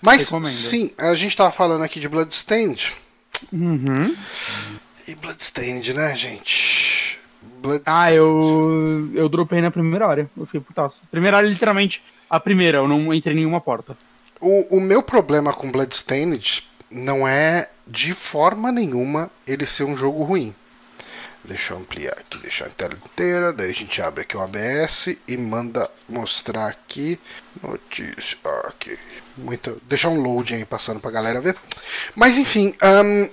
Mas 0.00 0.24
Recomendo. 0.24 0.50
sim, 0.50 0.92
a 0.96 1.14
gente 1.14 1.36
tava 1.36 1.50
falando 1.52 1.84
aqui 1.84 2.00
de 2.00 2.08
Bloodstained. 2.08 2.90
Uhum. 3.52 4.16
E 5.06 5.14
Bloodstained, 5.14 5.92
né, 5.94 6.16
gente? 6.16 7.18
Bloodstained. 7.60 7.84
Ah, 7.86 8.12
eu. 8.12 9.10
Eu 9.14 9.28
dropei 9.28 9.60
na 9.60 9.70
primeira 9.70 10.06
área. 10.06 10.30
Eu 10.36 10.46
fiquei 10.46 10.60
putaço. 10.60 11.02
Primeira 11.10 11.36
área, 11.36 11.48
literalmente, 11.48 12.02
a 12.28 12.38
primeira, 12.38 12.78
eu 12.78 12.88
não 12.88 13.12
entrei 13.12 13.34
em 13.34 13.38
nenhuma 13.38 13.60
porta. 13.60 13.96
O, 14.40 14.76
o 14.76 14.80
meu 14.80 15.02
problema 15.02 15.52
com 15.52 15.70
Bloodstained 15.70 16.64
não 16.90 17.26
é 17.26 17.68
de 17.86 18.14
forma 18.14 18.72
nenhuma 18.72 19.30
ele 19.46 19.66
ser 19.66 19.84
um 19.84 19.96
jogo 19.96 20.22
ruim. 20.22 20.54
Deixa 21.42 21.72
eu 21.72 21.78
ampliar 21.78 22.12
aqui, 22.12 22.38
deixar 22.38 22.66
a 22.66 22.70
tela 22.70 22.94
inteira. 22.94 23.52
Daí 23.52 23.70
a 23.70 23.74
gente 23.74 24.00
abre 24.02 24.22
aqui 24.22 24.36
o 24.36 24.42
ABS 24.42 25.16
e 25.26 25.36
manda 25.36 25.90
mostrar 26.08 26.66
aqui. 26.66 27.18
Notícia. 27.62 28.38
Aqui. 28.68 28.98
Muito, 29.40 29.80
deixar 29.88 30.08
um 30.08 30.20
load 30.20 30.54
aí 30.54 30.64
passando 30.64 31.00
pra 31.00 31.10
galera 31.10 31.40
ver. 31.40 31.56
Mas 32.14 32.38
enfim, 32.38 32.74
ahn, 32.82 33.28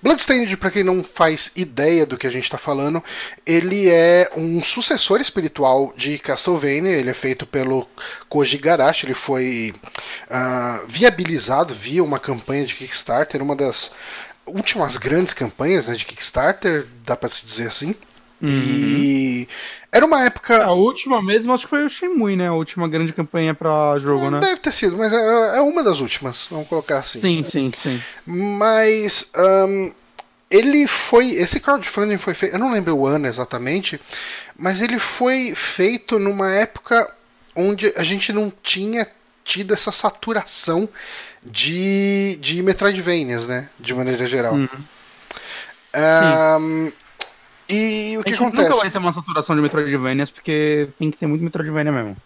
Bloodstained, 0.00 0.56
pra 0.56 0.70
quem 0.70 0.84
não 0.84 1.02
faz 1.02 1.50
ideia 1.56 2.06
do 2.06 2.16
que 2.16 2.26
a 2.26 2.30
gente 2.30 2.50
tá 2.50 2.56
falando, 2.56 3.02
ele 3.44 3.88
é 3.90 4.30
um 4.36 4.62
sucessor 4.62 5.20
espiritual 5.20 5.92
de 5.96 6.18
Castlevania. 6.18 6.92
Ele 6.92 7.10
é 7.10 7.14
feito 7.14 7.46
pelo 7.46 7.86
Koji 8.28 8.58
Garashi. 8.58 9.06
Ele 9.06 9.14
foi 9.14 9.74
ah, 10.30 10.82
viabilizado 10.86 11.74
via 11.74 12.02
uma 12.02 12.18
campanha 12.18 12.64
de 12.64 12.74
Kickstarter, 12.74 13.42
uma 13.42 13.56
das 13.56 13.90
últimas 14.46 14.96
grandes 14.96 15.34
campanhas 15.34 15.88
né, 15.88 15.94
de 15.94 16.04
Kickstarter, 16.04 16.86
dá 17.04 17.16
pra 17.16 17.28
se 17.28 17.44
dizer 17.44 17.68
assim. 17.68 17.94
E 18.50 19.48
era 19.90 20.04
uma 20.04 20.24
época. 20.24 20.64
A 20.64 20.72
última 20.72 21.22
mesmo, 21.22 21.52
acho 21.52 21.64
que 21.64 21.70
foi 21.70 21.84
o 21.84 21.88
Shenmue, 21.88 22.34
né? 22.34 22.48
A 22.48 22.54
última 22.54 22.88
grande 22.88 23.12
campanha 23.12 23.54
pra 23.54 23.96
jogo, 23.98 24.30
né? 24.30 24.40
Deve 24.40 24.60
ter 24.60 24.72
sido, 24.72 24.96
mas 24.96 25.12
é, 25.12 25.58
é 25.58 25.60
uma 25.60 25.84
das 25.84 26.00
últimas, 26.00 26.46
vamos 26.50 26.66
colocar 26.66 26.98
assim. 26.98 27.20
Sim, 27.20 27.44
sim, 27.44 27.72
sim. 27.78 28.02
Mas 28.26 29.28
ahn, 29.34 29.92
ele 30.50 30.86
foi. 30.86 31.30
Esse 31.30 31.60
crowdfunding 31.60 32.16
foi 32.16 32.34
feito. 32.34 32.54
Eu 32.54 32.58
não 32.58 32.72
lembro 32.72 32.96
o 32.96 33.06
ano 33.06 33.26
exatamente, 33.26 34.00
mas 34.56 34.80
ele 34.80 34.98
foi 34.98 35.54
feito 35.54 36.18
numa 36.18 36.50
época 36.52 37.08
onde 37.54 37.92
a 37.96 38.02
gente 38.02 38.32
não 38.32 38.52
tinha 38.62 39.06
tido 39.44 39.74
essa 39.74 39.92
saturação 39.92 40.88
de, 41.44 42.38
de 42.40 42.62
Metroidvanias, 42.62 43.46
né? 43.46 43.68
De 43.78 43.94
maneira 43.94 44.26
geral. 44.26 44.54
Uhum. 44.54 44.68
Ahn, 45.94 46.92
e 47.72 48.18
o 48.18 48.22
que 48.24 48.34
acontece? 48.34 48.62
nunca 48.62 48.76
vai 48.76 48.90
ter 48.90 48.98
uma 48.98 49.12
saturação 49.12 49.56
de 49.56 49.62
Metroidvanias, 49.62 50.30
porque 50.30 50.88
tem 50.98 51.10
que 51.10 51.16
ter 51.16 51.26
muito 51.26 51.42
Metroidvania 51.42 51.92
mesmo. 51.92 52.16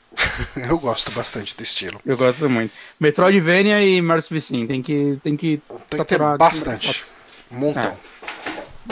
Eu 0.69 0.79
gosto 0.79 1.11
bastante 1.13 1.55
do 1.57 1.63
estilo. 1.63 2.01
Eu 2.05 2.17
gosto 2.17 2.49
muito. 2.49 2.73
Metroidvania 2.99 3.83
e 3.85 4.01
Mercy 4.01 4.41
Sim, 4.41 4.67
tem 4.67 4.83
que, 4.83 5.19
tem 5.23 5.37
que 5.37 5.61
Tem 5.89 6.01
que 6.01 6.05
ter 6.05 6.19
bastante. 6.19 7.05
Um 7.51 7.59
montão. 7.59 7.97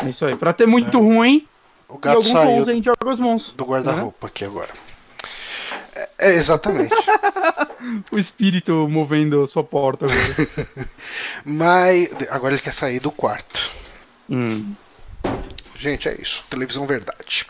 É 0.05 0.09
isso 0.09 0.25
aí. 0.25 0.37
Pra 0.37 0.53
ter 0.53 0.67
muito 0.67 0.99
ruim 0.99 1.47
O 1.89 1.95
e 1.95 1.99
gato 1.99 2.17
alguns 2.17 2.31
saiu 2.33 2.65
bons 2.65 2.85
joga 2.85 3.13
os 3.13 3.21
bons. 3.21 3.55
do 3.57 3.65
guarda-roupa 3.65 4.27
aqui 4.27 4.45
agora. 4.45 4.71
É, 5.95 6.09
é, 6.19 6.35
exatamente. 6.35 6.95
O 8.11 8.19
espírito 8.19 8.89
movendo 8.89 9.43
a 9.43 9.47
sua 9.47 9.63
porta 9.63 10.07
agora. 10.07 10.89
Mas 11.45 12.09
agora 12.31 12.55
ele 12.55 12.63
quer 12.63 12.73
sair 12.73 12.99
do 12.99 13.11
quarto. 13.13 13.71
hum. 14.29 14.75
Gente, 15.77 16.09
é 16.09 16.17
isso. 16.21 16.45
Televisão 16.49 16.87
verdade. 16.87 17.47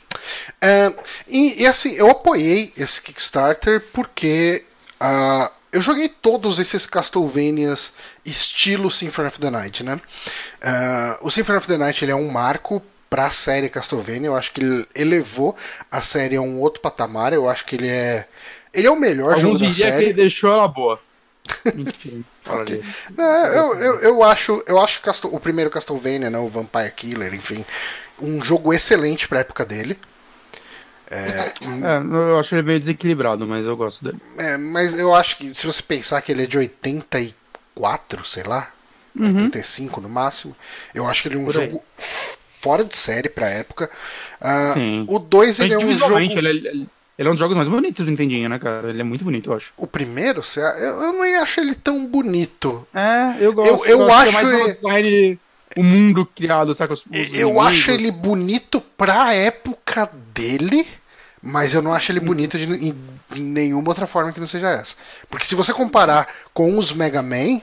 É, 0.60 0.92
e, 1.28 1.62
e, 1.62 1.66
assim, 1.66 1.94
eu 1.94 2.10
apoiei 2.10 2.72
esse 2.76 3.00
Kickstarter 3.02 3.82
porque 3.92 4.64
ah, 4.98 5.50
eu 5.72 5.82
joguei 5.82 6.08
todos 6.08 6.58
esses 6.58 6.86
Castlevanias 6.86 7.92
estilo 8.24 8.90
Symphony 8.90 9.28
of 9.28 9.38
the 9.40 9.50
Night, 9.50 9.82
né? 9.84 10.00
Ah, 10.62 11.18
o 11.20 11.30
Symphony 11.30 11.58
of 11.58 11.66
the 11.66 11.76
Night 11.76 12.04
ele 12.04 12.12
é 12.12 12.16
um 12.16 12.30
marco 12.30 12.82
para 13.10 13.26
a 13.26 13.30
série 13.30 13.68
Castlevania. 13.68 14.28
Eu 14.28 14.36
acho 14.36 14.52
que 14.52 14.60
ele 14.62 14.86
elevou 14.94 15.54
a 15.90 16.00
série 16.00 16.36
a 16.36 16.40
um 16.40 16.58
outro 16.60 16.80
patamar. 16.80 17.32
Eu 17.32 17.48
acho 17.48 17.64
que 17.66 17.76
ele 17.76 17.88
é 17.88 18.26
ele 18.72 18.86
é 18.86 18.90
o 18.90 18.98
melhor 18.98 19.36
jogo 19.38 19.54
Alguns 19.54 19.60
da 19.60 19.66
diriam 19.68 19.86
que 19.90 19.92
série. 19.92 20.04
ele 20.06 20.14
deixou 20.14 20.50
ela 20.50 20.66
boa. 20.66 20.98
Enfim, 21.76 22.24
fala 22.42 22.62
Ok. 22.62 22.78
dele. 22.78 22.94
Não, 23.16 23.46
eu, 23.46 23.74
eu, 23.78 24.00
eu 24.00 24.22
acho, 24.24 24.64
eu 24.66 24.80
acho 24.80 25.00
Castle- 25.02 25.32
o 25.34 25.38
primeiro 25.38 25.70
Castlevania, 25.70 26.30
né, 26.30 26.38
o 26.38 26.48
Vampire 26.48 26.90
Killer, 26.90 27.34
enfim, 27.34 27.64
um 28.20 28.42
jogo 28.42 28.72
excelente 28.72 29.26
pra 29.28 29.40
época 29.40 29.64
dele. 29.64 29.98
É, 31.10 31.52
eu 32.10 32.38
acho 32.40 32.54
ele 32.54 32.62
meio 32.62 32.80
desequilibrado, 32.80 33.46
mas 33.46 33.66
eu 33.66 33.76
gosto 33.76 34.04
dele. 34.04 34.18
É, 34.38 34.56
mas 34.56 34.98
eu 34.98 35.14
acho 35.14 35.36
que 35.36 35.54
se 35.54 35.66
você 35.66 35.82
pensar 35.82 36.20
que 36.22 36.32
ele 36.32 36.44
é 36.44 36.46
de 36.46 36.56
84, 36.58 38.24
sei 38.24 38.42
lá, 38.42 38.70
85 39.18 40.00
no 40.00 40.08
máximo, 40.08 40.56
eu 40.94 41.06
acho 41.06 41.22
que 41.22 41.28
ele 41.28 41.36
é 41.36 41.38
um 41.38 41.42
Uhum. 41.42 41.52
Por 41.52 41.60
aí. 41.60 41.66
jogo 41.66 41.84
f- 41.98 42.36
fora 42.60 42.84
de 42.84 42.96
série 42.96 43.28
pra 43.28 43.48
época. 43.48 43.90
Sim. 44.74 45.04
o 45.08 45.18
2 45.18 45.60
ele 45.60 45.74
é 45.74 45.78
um 45.78 45.96
jogo. 45.96 46.18
Ele, 46.18 46.68
é, 46.68 46.70
ele 46.70 46.88
é 47.18 47.26
um 47.28 47.30
dos 47.30 47.38
jogos 47.38 47.56
mais 47.56 47.68
bonitos 47.68 48.04
do 48.04 48.10
Nintendinho, 48.10 48.48
né, 48.48 48.58
cara? 48.58 48.90
Ele 48.90 49.00
é 49.00 49.04
muito 49.04 49.24
bonito, 49.24 49.50
eu 49.50 49.56
acho. 49.56 49.72
O 49.76 49.86
primeiro, 49.86 50.42
você- 50.42 50.60
eu, 50.60 51.00
eu 51.02 51.12
não 51.12 51.42
acho 51.42 51.60
ele 51.60 51.74
tão 51.74 52.06
bonito. 52.06 52.86
É, 52.92 53.36
eu 53.44 53.52
gosto. 53.52 53.68
Eu- 53.68 53.84
eu 53.86 53.98
gosto, 53.98 54.12
acho 54.12 54.28
é 54.28 54.32
mais 54.32 54.48
pelo 54.48 54.60
ele- 54.62 54.72
design, 54.74 55.38
o 55.76 55.82
mundo 55.82 56.24
criado, 56.26 56.74
sabe? 56.74 56.92
Os, 56.92 57.00
os 57.00 57.06
Eu 57.12 57.48
inimigos. 57.50 57.66
acho 57.66 57.90
ele 57.90 58.10
bonito 58.10 58.80
pra 58.80 59.34
época 59.34 60.08
dele, 60.34 60.86
mas 61.42 61.74
eu 61.74 61.82
não 61.82 61.92
acho 61.94 62.10
ele 62.12 62.20
bonito 62.20 62.58
de, 62.58 62.64
em, 62.64 62.94
em 63.36 63.40
nenhuma 63.40 63.88
outra 63.88 64.06
forma 64.06 64.32
que 64.32 64.40
não 64.40 64.46
seja 64.46 64.70
essa. 64.70 64.96
Porque 65.28 65.46
se 65.46 65.54
você 65.54 65.72
comparar 65.72 66.28
com 66.52 66.78
os 66.78 66.92
Mega 66.92 67.22
Man, 67.22 67.60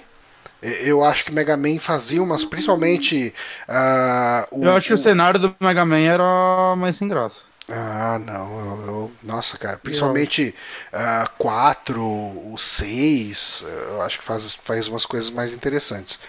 eu 0.62 1.04
acho 1.04 1.26
que 1.26 1.34
Mega 1.34 1.58
Man 1.58 1.80
fazia 1.80 2.22
umas, 2.22 2.44
principalmente. 2.46 3.34
ah, 3.68 4.48
o, 4.52 4.64
Eu 4.64 4.76
acho 4.76 4.88
que 4.90 4.94
o 4.94 4.98
cenário 4.98 5.40
do 5.40 5.56
Mega 5.60 5.84
Man 5.86 6.00
era 6.00 6.76
mais 6.78 6.96
sem 6.98 7.08
graça. 7.08 7.42
Ah, 7.74 8.20
não. 8.26 8.60
Eu, 8.60 8.86
eu- 8.88 9.12
nossa, 9.24 9.58
cara. 9.58 9.78
Principalmente 9.78 10.54
4, 11.38 12.02
o 12.04 12.56
6, 12.58 13.66
eu 13.90 14.02
acho 14.02 14.20
que 14.20 14.26
faz, 14.26 14.54
faz 14.62 14.88
umas 14.88 15.06
coisas 15.06 15.30
mais 15.30 15.54
interessantes. 15.54 16.20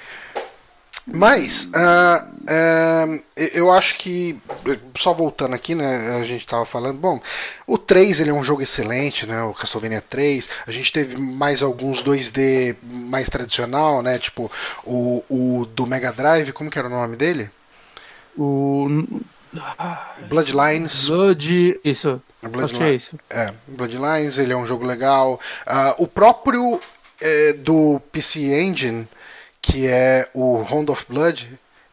Mas, 1.07 1.69
ah, 1.75 2.29
é, 2.47 3.21
eu 3.55 3.73
acho 3.73 3.97
que, 3.99 4.39
só 4.97 5.13
voltando 5.13 5.55
aqui, 5.55 5.75
né, 5.75 6.19
a 6.21 6.25
gente 6.25 6.47
tava 6.47 6.65
falando, 6.65 6.97
bom, 6.97 7.21
o 7.67 7.77
3 7.77 8.21
ele 8.21 8.31
é 8.31 8.33
um 8.33 8.45
jogo 8.45 8.63
excelente, 8.63 9.27
né, 9.27 9.43
o 9.43 9.53
Castlevania 9.53 10.01
3, 10.01 10.49
a 10.67 10.71
gente 10.71 10.93
teve 10.93 11.17
mais 11.17 11.61
alguns 11.63 12.03
2D 12.05 12.77
mais 12.83 13.29
tradicional, 13.29 14.01
né, 14.01 14.19
tipo 14.19 14.51
o, 14.85 15.25
o 15.29 15.67
do 15.67 15.87
Mega 15.87 16.13
Drive, 16.13 16.53
como 16.53 16.71
que 16.71 16.79
era 16.79 16.87
o 16.87 16.91
nome 16.91 17.17
dele? 17.17 17.51
O 18.39 18.89
Bloodlines, 20.29 21.09
Blood. 21.09 21.81
Isso. 21.85 22.11
Acho 22.11 22.21
que 22.41 22.47
é 22.47 22.49
Bloodline- 22.49 22.97
isso. 22.97 23.19
É, 23.29 23.53
Bloodlines, 23.69 24.39
ele 24.39 24.53
é 24.53 24.57
um 24.57 24.67
jogo 24.67 24.87
legal. 24.87 25.39
Ah, 25.67 25.95
o 25.99 26.07
próprio 26.07 26.81
é, 27.21 27.53
do 27.55 28.01
PC 28.11 28.41
Engine, 28.41 29.07
que 29.63 29.87
é 29.87 30.29
o 30.35 30.61
Round 30.61 30.91
of 30.91 31.07
Blood, 31.09 31.49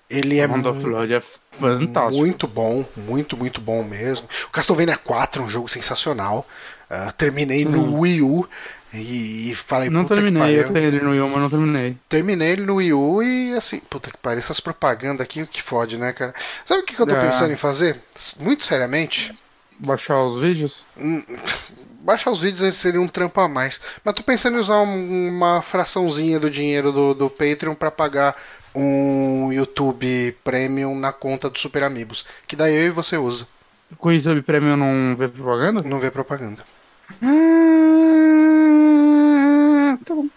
ele 0.09 0.39
é 0.39 0.45
Round 0.45 0.67
of 0.67 0.81
Blood 0.81 1.13
é 1.13 1.21
fantástico. 1.51 2.17
muito 2.17 2.47
bom, 2.47 2.83
muito, 2.97 3.37
muito 3.37 3.61
bom 3.61 3.83
mesmo. 3.83 4.27
O 4.47 4.49
Castlevania 4.49 4.97
4 4.97 5.41
é 5.41 5.45
um 5.45 5.49
jogo 5.49 5.69
sensacional. 5.69 6.45
Ah, 6.89 7.13
terminei 7.15 7.63
no 7.65 7.99
Wii 7.99 8.23
U 8.23 8.49
e, 8.91 9.51
e 9.51 9.55
falei, 9.55 9.87
Não 9.91 10.05
terminei, 10.05 10.59
eu 10.59 10.73
tenho 10.73 10.87
ele 10.87 10.99
no 11.01 11.11
Wii, 11.11 11.19
mas 11.29 11.39
não 11.41 11.49
terminei. 11.51 11.95
Terminei 12.09 12.49
ele 12.53 12.65
no 12.65 12.77
Wii 12.77 12.93
U 12.93 13.21
e 13.21 13.53
assim, 13.53 13.79
puta 13.81 14.09
que 14.09 14.17
pariu, 14.17 14.39
essas 14.39 14.59
propagandas 14.59 15.21
aqui 15.21 15.45
que 15.45 15.61
fode, 15.61 15.97
né, 15.97 16.11
cara? 16.11 16.33
Sabe 16.65 16.81
o 16.81 16.85
que, 16.85 16.95
que 16.95 17.01
eu 17.03 17.05
tô 17.05 17.13
É. 17.15 17.19
pensando 17.19 17.53
em 17.53 17.55
fazer? 17.55 18.01
Muito 18.39 18.65
seriamente, 18.65 19.37
Baixar 19.81 20.21
os 20.25 20.41
vídeos? 20.41 20.85
Baixar 22.01 22.31
os 22.31 22.39
vídeos 22.39 22.75
seria 22.75 23.01
um 23.01 23.07
trampo 23.07 23.39
a 23.41 23.47
mais. 23.47 23.79
Mas 24.03 24.13
tô 24.15 24.23
pensando 24.23 24.57
em 24.57 24.61
usar 24.61 24.81
um- 24.81 25.29
uma 25.29 25.61
fraçãozinha 25.61 26.39
do 26.39 26.49
dinheiro 26.49 26.91
do, 26.91 27.13
do 27.13 27.29
Patreon 27.29 27.75
pra 27.75 27.91
pagar 27.91 28.35
um 28.75 29.51
YouTube 29.51 30.35
Premium 30.43 30.95
na 30.95 31.11
conta 31.11 31.49
do 31.49 31.59
Super 31.59 31.83
Amigos. 31.83 32.25
Que 32.47 32.55
daí 32.55 32.73
eu 32.75 32.85
e 32.87 32.89
você 32.89 33.17
usa. 33.17 33.47
Com 33.97 34.09
o 34.09 34.13
YouTube 34.13 34.41
Premium 34.43 34.77
não 34.77 35.15
vê 35.17 35.27
propaganda? 35.27 35.81
Não 35.83 35.99
vê 35.99 36.11
propaganda. 36.11 36.63
Ah, 37.81 39.97
tá 40.05 40.13
bom. 40.15 40.27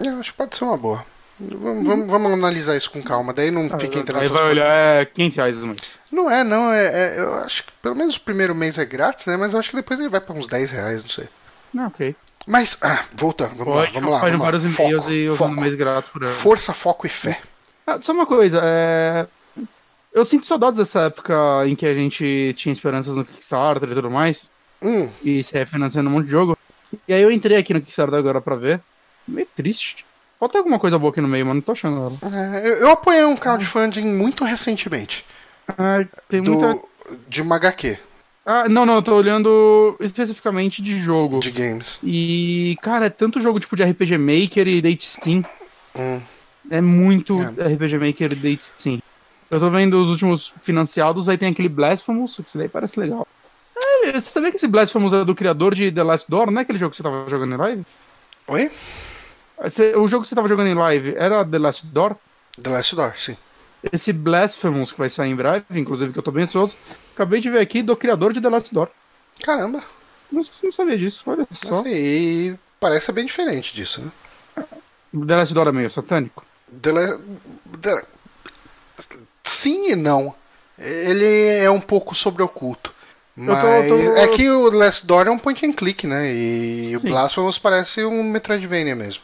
Eu 0.00 0.18
acho 0.18 0.32
que 0.32 0.38
pode 0.38 0.56
ser 0.56 0.64
uma 0.64 0.76
boa. 0.76 1.04
Vamos, 1.40 1.88
vamos, 1.88 2.06
vamos 2.10 2.32
analisar 2.32 2.76
isso 2.76 2.90
com 2.90 3.02
calma, 3.02 3.32
daí 3.32 3.50
não 3.50 3.64
fica 3.78 3.98
entrando 3.98 4.20
Aí 4.22 4.28
vai 4.28 4.38
coisas. 4.42 4.50
olhar 4.50 4.68
é 4.68 5.04
500 5.04 5.36
reais 5.36 5.62
a 5.62 5.66
mês. 5.66 5.98
Não 6.10 6.30
é, 6.30 6.44
não. 6.44 6.72
É, 6.72 6.86
é- 6.86 7.18
eu 7.18 7.34
acho 7.36 7.64
que 7.64 7.72
pelo 7.82 7.96
menos 7.96 8.14
o 8.16 8.20
primeiro 8.20 8.54
mês 8.54 8.78
é 8.78 8.84
grátis, 8.84 9.26
né? 9.26 9.36
Mas 9.36 9.52
eu 9.52 9.58
acho 9.58 9.70
que 9.70 9.76
depois 9.76 9.98
ele 9.98 10.08
vai 10.08 10.20
pra 10.20 10.34
uns 10.34 10.46
10 10.46 10.70
reais, 10.70 11.02
não 11.02 11.10
sei. 11.10 11.28
Ah, 11.76 11.86
ok. 11.86 12.14
Mas, 12.46 12.76
ah, 12.82 13.04
voltando, 13.14 13.54
vamos 13.56 13.74
lá, 13.74 13.80
Pode 13.82 13.92
vamos 13.94 14.10
lá. 14.12 14.20
faz 14.20 14.32
Vamos 14.32 14.44
lá. 14.46 14.50
vários 14.52 14.64
e-mails 14.78 15.02
Foco, 15.02 15.12
e 15.12 15.28
usando 15.28 15.38
foco. 15.38 15.60
mês 15.60 15.74
grátis 15.74 16.10
por 16.10 16.22
ano. 16.24 16.32
Força, 16.34 16.72
foco 16.74 17.06
e 17.06 17.10
fé. 17.10 17.40
Ah, 17.86 17.98
só 18.00 18.12
uma 18.12 18.26
coisa, 18.26 18.60
é... 18.62 19.26
eu 20.14 20.24
sinto 20.24 20.46
saudades 20.46 20.76
dessa 20.76 21.02
época 21.02 21.34
em 21.66 21.74
que 21.74 21.86
a 21.86 21.94
gente 21.94 22.54
tinha 22.56 22.72
esperanças 22.72 23.16
no 23.16 23.24
Kickstarter 23.24 23.90
e 23.90 23.94
tudo 23.94 24.10
mais, 24.10 24.50
Hum, 24.80 25.08
e 25.22 25.42
se 25.42 25.54
refinanciando 25.54 26.08
um 26.10 26.12
monte 26.12 26.24
de 26.26 26.30
jogo. 26.32 26.58
E 27.08 27.12
aí 27.14 27.22
eu 27.22 27.30
entrei 27.30 27.56
aqui 27.56 27.72
no 27.72 27.80
Kickstarter 27.80 28.18
agora 28.18 28.40
pra 28.40 28.54
ver. 28.56 28.80
Meio 29.26 29.46
triste. 29.56 30.04
Falta 30.42 30.58
alguma 30.58 30.76
coisa 30.76 30.98
boa 30.98 31.12
aqui 31.12 31.20
no 31.20 31.28
meio, 31.28 31.46
mas 31.46 31.54
não 31.54 31.62
tô 31.62 31.70
achando 31.70 32.18
ela. 32.20 32.56
é, 32.58 32.82
eu, 32.82 32.90
apoiei 32.90 33.24
um 33.24 33.36
crowdfunding 33.36 34.02
muito 34.04 34.42
recentemente. 34.42 35.24
Ah, 35.68 36.04
tem 36.28 36.42
Do, 36.42 36.54
muita. 36.54 36.82
De 37.28 37.40
uma 37.40 37.54
HQ 37.54 37.96
Ah, 38.44 38.68
não, 38.68 38.84
não, 38.84 38.96
eu 38.96 39.02
tô 39.02 39.14
olhando 39.14 39.96
especificamente 40.00 40.82
de 40.82 40.98
jogo. 40.98 41.38
de 41.38 41.52
games. 41.52 42.00
E, 42.02 42.76
cara, 42.82 43.06
é 43.06 43.08
tanto 43.08 43.40
jogo 43.40 43.60
tipo 43.60 43.76
de 43.76 43.84
RPG 43.84 44.18
Maker 44.18 44.66
e 44.66 44.82
Date 44.82 45.06
Steam. 45.06 45.44
Hum, 45.96 46.20
É 46.68 46.80
muito 46.80 47.40
É. 47.56 47.74
RPG 47.74 47.98
Maker 47.98 48.32
e 48.32 48.34
Date 48.34 48.64
Steam. 48.64 49.00
Eu 49.48 49.60
tô 49.60 49.70
vendo 49.70 49.94
os 50.02 50.08
últimos 50.08 50.52
financiados, 50.60 51.28
aí 51.28 51.38
tem 51.38 51.50
aquele 51.50 51.68
Blasphemous, 51.68 52.34
que 52.42 52.48
isso 52.48 52.58
daí 52.58 52.68
parece 52.68 52.98
legal. 52.98 53.28
É, 53.76 54.20
você 54.20 54.22
sabia 54.22 54.50
que 54.50 54.56
esse 54.56 54.66
Blasphemous 54.66 55.12
é 55.12 55.24
do 55.24 55.36
criador 55.36 55.72
de 55.72 55.92
The 55.92 56.02
Last 56.02 56.28
Door? 56.28 56.50
Não 56.50 56.58
é 56.58 56.62
aquele 56.62 56.78
jogo 56.78 56.90
que 56.90 56.96
você 56.96 57.02
tava 57.04 57.30
jogando 57.30 57.54
em 57.54 57.58
live? 57.58 57.86
Oi? 58.48 58.68
Você- 59.64 59.94
o 59.96 60.06
jogo 60.06 60.22
que 60.22 60.28
você 60.28 60.34
tava 60.34 60.48
jogando 60.48 60.68
em 60.68 60.74
live 60.74 61.14
era 61.16 61.44
The 61.44 61.58
Last 61.58 61.86
Door? 61.86 62.16
The 62.60 62.70
Last 62.70 62.94
Door, 62.96 63.14
sim. 63.16 63.36
Esse 63.92 64.12
Blasphemous 64.12 64.92
que 64.92 64.98
vai 64.98 65.08
sair 65.08 65.30
em 65.30 65.36
breve, 65.36 65.64
inclusive 65.80 66.12
que 66.12 66.18
eu 66.18 66.22
tô 66.22 66.30
bem 66.30 66.44
ansioso, 66.44 66.76
acabei 67.14 67.40
de 67.40 67.50
ver 67.50 67.60
aqui 67.60 67.82
do 67.82 67.96
criador 67.96 68.32
de 68.32 68.40
The 68.40 68.48
Last 68.48 68.72
Door. 68.72 68.88
Caramba. 69.42 69.82
Não, 70.30 70.42
não 70.62 70.72
sabia 70.72 70.96
disso, 70.96 71.24
olha 71.26 71.46
só. 71.52 71.82
E 71.86 72.54
parece 72.80 73.10
bem 73.12 73.26
diferente 73.26 73.74
disso, 73.74 74.00
né? 74.00 74.64
The 75.26 75.36
Last 75.36 75.52
Door 75.54 75.68
é 75.68 75.72
meio 75.72 75.90
satânico. 75.90 76.44
The 76.80 76.92
La- 76.92 77.18
The- 77.80 78.04
Sim 79.44 79.90
e 79.90 79.96
não. 79.96 80.34
Ele 80.78 81.48
é 81.58 81.70
um 81.70 81.80
pouco 81.80 82.14
sobre 82.14 82.42
oculto. 82.42 82.92
tô- 83.36 83.42
Mas 83.42 83.88
tô- 83.88 84.14
é 84.16 84.28
que 84.28 84.48
o 84.48 84.70
Last 84.70 85.06
Door 85.06 85.26
é 85.26 85.30
um 85.30 85.38
point 85.38 85.64
and 85.66 85.72
click, 85.72 86.06
né? 86.06 86.32
E 86.32 86.96
o 86.96 87.00
Sim. 87.00 87.08
Blasphemous 87.08 87.58
parece 87.58 88.04
um 88.04 88.22
Metroidvania 88.22 88.94
mesmo. 88.96 89.22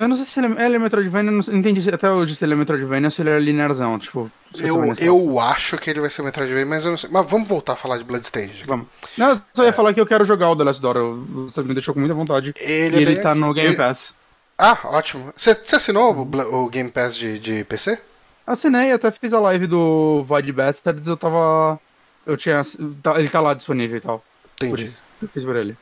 Eu 0.00 0.06
não 0.06 0.16
sei 0.16 0.24
se 0.26 0.38
ele 0.38 0.60
é, 0.60 0.66
ele 0.66 0.76
é 0.76 0.78
Metroidvania, 0.78 1.30
eu 1.30 1.42
não 1.42 1.54
entendi 1.58 1.80
se- 1.80 1.88
até 1.88 2.10
hoje 2.10 2.34
se 2.34 2.44
ele 2.44 2.52
é 2.52 2.56
Metroidvania 2.56 3.06
ou 3.06 3.10
se 3.10 3.22
ele 3.22 3.30
é 3.30 3.38
linearzão, 3.38 3.98
tipo... 3.98 4.30
Eu, 4.58 4.78
vai 4.80 4.94
eu 5.00 5.40
acho 5.40 5.78
que 5.78 5.88
ele 5.88 6.00
vai 6.00 6.10
ser 6.10 6.22
Metroidvania, 6.22 6.66
mas 6.66 6.84
eu 6.84 6.90
não 6.90 6.98
sei. 6.98 7.08
Mas 7.10 7.28
vamos 7.28 7.48
voltar 7.48 7.72
a 7.72 7.76
falar 7.76 7.96
de 7.96 8.04
Bloodstained. 8.04 8.64
Vamos. 8.66 8.86
Não, 9.16 9.30
eu 9.30 9.40
só 9.54 9.64
ia 9.64 9.72
falar 9.72 9.94
que 9.94 10.00
eu 10.00 10.06
quero 10.06 10.24
jogar 10.26 10.50
o 10.50 10.56
The 10.56 10.64
Last 10.64 10.82
Door. 10.82 11.16
Você 11.48 11.62
me 11.62 11.72
deixou 11.74 11.94
com 11.94 12.00
muita 12.00 12.14
vontade. 12.14 12.54
Ele 12.58 12.96
e 12.96 12.98
é 12.98 13.02
ele 13.02 13.14
bem- 13.14 13.22
tá 13.22 13.34
no 13.34 13.52
Game 13.54 13.68
ele- 13.68 13.76
Pass. 13.76 14.14
Ah, 14.58 14.76
ótimo. 14.84 15.32
Você 15.36 15.50
assinou 15.74 16.10
o 16.18 16.24
Bla- 16.24 16.46
o, 16.48 16.68
Game 16.68 16.90
Pass 16.90 17.16
de, 17.16 17.38
de 17.38 17.64
PC? 17.64 17.98
Assinei, 18.46 18.92
até 18.92 19.10
fiz 19.10 19.32
a 19.32 19.40
live 19.40 19.66
do 19.66 20.22
Void 20.24 20.50
Bastards, 20.52 21.06
eu 21.06 21.16
tava. 21.16 21.78
Eu 22.26 22.36
tinha. 22.36 22.62
tá- 23.02 23.18
Ele 23.18 23.28
tá 23.28 23.40
lá 23.40 23.54
disponível 23.54 23.96
e 23.96 24.00
tal. 24.00 24.24
Por 24.58 24.66
Entendi. 24.66 24.84
isso. 24.84 25.04
Eu 25.22 25.28
fiz 25.28 25.44
por 25.44 25.54
ele. 25.56 25.76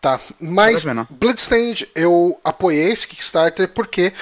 Tá, 0.00 0.18
mas. 0.40 0.82
Bloodstained 1.10 1.88
eu 1.94 2.40
apoiei 2.42 2.90
esse 2.90 3.06
Kickstarter 3.06 3.68
porque, 3.68 4.12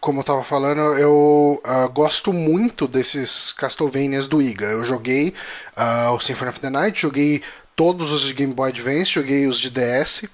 como 0.00 0.20
eu 0.20 0.24
tava 0.24 0.44
falando, 0.44 0.96
eu 0.96 1.60
ah, 1.64 1.88
gosto 1.88 2.32
muito 2.32 2.86
desses 2.86 3.52
Castlevanias 3.52 4.28
do 4.28 4.40
Iga. 4.40 4.66
Eu 4.66 4.84
joguei 4.84 5.34
ah, 5.74 6.12
o 6.12 6.20
Symphony 6.20 6.50
of 6.50 6.60
the 6.60 6.70
Night, 6.70 7.00
joguei 7.00 7.42
todos 7.74 8.12
os 8.12 8.20
de 8.20 8.32
Game 8.32 8.54
Boy 8.54 8.70
Advance, 8.70 9.10
joguei 9.10 9.48
os 9.48 9.58
de 9.58 9.70
DS. 9.70 10.26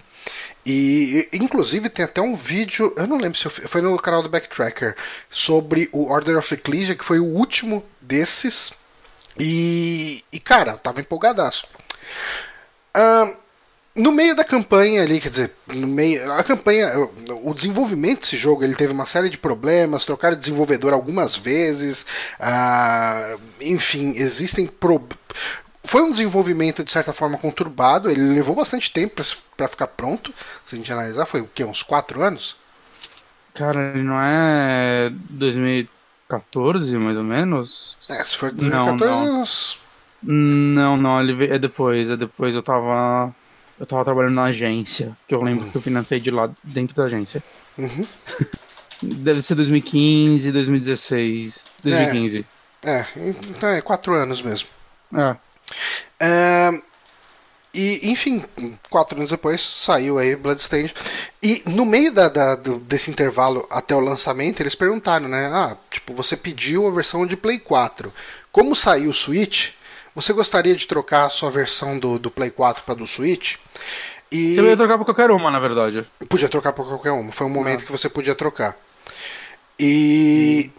E, 0.67 1.27
inclusive 1.33 1.89
tem 1.89 2.05
até 2.05 2.21
um 2.21 2.37
vídeo, 2.37 2.93
eu 2.95 3.07
não 3.07 3.17
lembro 3.17 3.39
se 3.39 3.47
eu 3.47 3.51
foi 3.51 3.81
no 3.81 3.97
canal 3.99 4.23
do 4.23 4.29
Backtracker, 4.29 4.95
sobre 5.31 5.89
o 5.91 6.11
Order 6.11 6.37
of 6.37 6.53
Ecclesia, 6.53 6.95
que 6.95 7.05
foi 7.05 7.19
o 7.19 7.25
último 7.25 7.83
desses. 7.99 8.71
E, 9.39 10.23
e 10.31 10.39
cara, 10.39 10.73
eu 10.73 10.79
tava 10.79 11.01
empolgadaço. 11.01 11.67
Ahn, 12.95 13.33
no 13.95 14.13
meio 14.13 14.35
da 14.37 14.45
campanha 14.45 15.03
ali, 15.03 15.21
quer 15.21 15.31
dizer, 15.31 15.53
no 15.75 15.87
meio, 15.87 16.33
a 16.33 16.43
campanha, 16.45 16.89
o 17.43 17.53
desenvolvimento 17.53 18.21
desse 18.21 18.37
jogo, 18.37 18.63
ele 18.63 18.75
teve 18.75 18.93
uma 18.93 19.07
série 19.07 19.29
de 19.29 19.37
problemas, 19.39 20.05
trocaram 20.05 20.37
de 20.37 20.41
desenvolvedor 20.41 20.93
algumas 20.93 21.37
vezes, 21.37 22.07
ah, 22.39 23.37
enfim, 23.61 24.13
existem 24.17 24.67
pro... 24.67 25.03
Foi 25.83 26.03
um 26.03 26.11
desenvolvimento 26.13 26.85
de 26.85 26.93
certa 26.93 27.13
forma 27.13 27.37
conturbado, 27.39 28.11
ele 28.11 28.35
levou 28.35 28.55
bastante 28.55 28.93
tempo 28.93 29.23
para 29.57 29.69
ficar 29.69 29.89
pronto, 29.89 30.33
se 30.65 30.75
a 30.75 30.79
gente 30.79 30.93
analisar, 30.93 31.27
foi 31.27 31.41
o 31.41 31.49
quê, 31.53 31.65
uns 31.65 31.83
4 31.83 32.23
anos? 32.23 32.57
Cara, 33.55 33.91
ele 33.95 34.03
não 34.05 34.21
é 34.21 35.11
2014, 35.31 36.97
mais 36.97 37.17
ou 37.19 37.25
menos? 37.25 37.99
É, 38.09 38.25
se 38.25 38.37
for 38.37 38.53
Não, 38.53 38.59
2014, 38.97 39.05
não. 39.31 39.43
uns- 39.43 39.79
Não, 40.23 40.97
não, 40.97 41.21
ele 41.21 41.47
é 41.53 41.59
depois, 41.59 42.09
é 42.11 42.17
depois 42.17 42.55
eu 42.55 42.63
tava. 42.63 43.35
Eu 43.81 43.87
tava 43.87 44.05
trabalhando 44.05 44.35
na 44.35 44.45
agência, 44.45 45.17
que 45.27 45.35
eu 45.35 45.41
lembro 45.41 45.71
que 45.71 45.77
eu 45.77 45.81
financei 45.83 46.21
de 46.21 46.31
lá 46.31 46.51
dentro 46.63 46.95
da 46.95 47.05
agência. 47.05 47.43
Uhum. 47.79 48.07
Deve 49.03 49.41
ser 49.41 49.55
2015, 49.55 50.53
2016. 50.53 51.65
2015. 51.83 52.47
É, 52.85 53.05
então 53.49 53.69
é 53.71 53.81
4 53.81 54.13
anos 54.15 54.43
mesmo. 54.43 54.69
É. 55.17 55.37
É, 56.21 56.71
e, 57.73 58.11
enfim, 58.11 58.45
quatro 58.91 59.17
anos 59.17 59.31
depois 59.31 59.61
saiu 59.63 60.19
aí 60.19 60.37
Bloodstained. 60.37 60.95
E 61.43 61.63
no 61.67 61.87
meio 61.87 62.13
da, 62.13 62.29
da- 62.29 62.57
desse 62.57 63.11
intervalo 63.11 63.67
até 63.71 63.95
o 63.95 64.01
lançamento, 64.01 64.61
eles 64.61 64.75
perguntaram, 64.75 65.29
né? 65.29 65.47
Ah, 65.47 65.77
tipo, 65.91 66.13
você 66.13 66.37
pediu 66.37 66.87
a 66.87 66.91
versão 66.91 67.27
de 67.27 67.37
Play 67.37 67.59
4. 67.59 68.13
Como 68.53 68.75
saiu 68.75 69.11
o 69.11 69.15
Switch, 69.15 69.71
você 70.21 70.33
gostaria 70.33 70.75
de 70.77 70.87
trocar 70.87 71.27
a 71.27 71.31
sua 71.31 71.51
versão 71.51 71.99
do, 71.99 72.19
do 72.19 72.31
Play 72.31 72.51
4 72.51 72.83
para 72.85 72.95
do 72.95 73.07
Switch? 73.07 73.57
E 74.31 74.57
Eu 74.57 74.67
ia 74.67 74.77
trocar 74.77 74.97
pra 74.97 75.05
qualquer 75.05 75.31
uma, 75.31 75.51
na 75.51 75.59
verdade. 75.59 76.07
podia 76.29 76.49
trocar 76.49 76.73
por 76.73 76.87
qualquer 76.87 77.11
uma. 77.11 77.33
Foi 77.33 77.47
um 77.47 77.51
momento 77.51 77.85
que 77.85 77.93
você 77.93 78.09
podia 78.09 78.35
trocar. 78.35 78.77
E. 79.79 80.71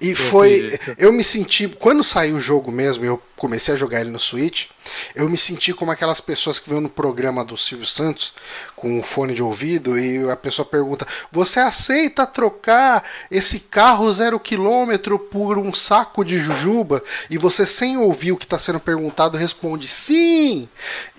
e 0.00 0.14
foi. 0.14 0.70
fiz 0.70 0.74
isso. 0.74 0.94
Eu 0.98 1.12
me 1.12 1.24
senti. 1.24 1.68
Quando 1.68 2.04
saiu 2.04 2.36
o 2.36 2.40
jogo 2.40 2.70
mesmo, 2.70 3.04
eu 3.04 3.22
comecei 3.36 3.74
a 3.74 3.76
jogar 3.76 4.00
ele 4.00 4.10
no 4.10 4.18
Switch, 4.18 4.68
eu 5.14 5.28
me 5.28 5.36
senti 5.36 5.72
como 5.72 5.90
aquelas 5.90 6.20
pessoas 6.20 6.58
que 6.58 6.70
vão 6.70 6.80
no 6.80 6.88
programa 6.88 7.44
do 7.44 7.56
Silvio 7.56 7.86
Santos 7.86 8.32
com 8.74 8.98
um 8.98 9.02
fone 9.02 9.34
de 9.34 9.42
ouvido 9.42 9.98
e 9.98 10.30
a 10.30 10.36
pessoa 10.36 10.64
pergunta: 10.64 11.06
Você 11.30 11.60
aceita 11.60 12.26
trocar 12.26 13.04
esse 13.30 13.60
carro 13.60 14.12
zero 14.12 14.38
quilômetro 14.38 15.18
por 15.18 15.58
um 15.58 15.72
saco 15.74 16.24
de 16.24 16.38
jujuba? 16.38 17.02
E 17.28 17.36
você, 17.36 17.66
sem 17.66 17.96
ouvir 17.98 18.32
o 18.32 18.36
que 18.36 18.44
está 18.44 18.58
sendo 18.58 18.80
perguntado, 18.80 19.36
responde: 19.36 19.88
Sim! 19.88 20.68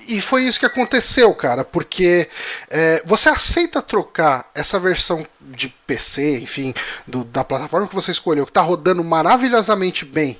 E 0.08 0.22
foi 0.22 0.44
isso 0.44 0.60
que 0.60 0.66
aconteceu, 0.68 1.34
cara, 1.34 1.64
porque 1.64 2.30
é, 2.70 3.02
você 3.06 3.28
aceita 3.30 3.82
trocar 3.82 4.50
essa 4.54 4.80
versão 4.80 5.26
de 5.42 5.70
PC, 5.88 6.40
enfim, 6.40 6.74
do, 7.08 7.24
da 7.24 7.44
plataforma 7.44 7.55
que 7.90 7.96
você 7.96 8.12
escolheu, 8.12 8.46
que 8.46 8.52
está 8.52 8.62
rodando 8.62 9.04
maravilhosamente 9.04 10.06
bem. 10.06 10.40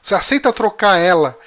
Você 0.00 0.14
aceita 0.14 0.52
trocar 0.52 0.96
ela 0.96 1.38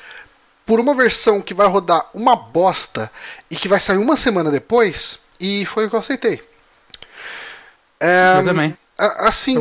por 0.66 0.80
uma 0.80 0.94
versão 0.94 1.42
que 1.42 1.54
vai 1.54 1.68
rodar 1.68 2.10
uma 2.14 2.36
bosta 2.36 3.12
e 3.50 3.56
que 3.56 3.68
vai 3.68 3.80
sair 3.80 3.98
uma 3.98 4.18
semana 4.18 4.52
depois? 4.52 5.20
E 5.40 5.66
foi 5.66 5.86
o 5.86 5.90
que 5.90 5.96
eu 5.96 6.00
aceitei. 6.00 6.44
É, 8.00 8.40
eu 8.40 8.46
também. 8.46 8.78
Assim, 8.98 9.58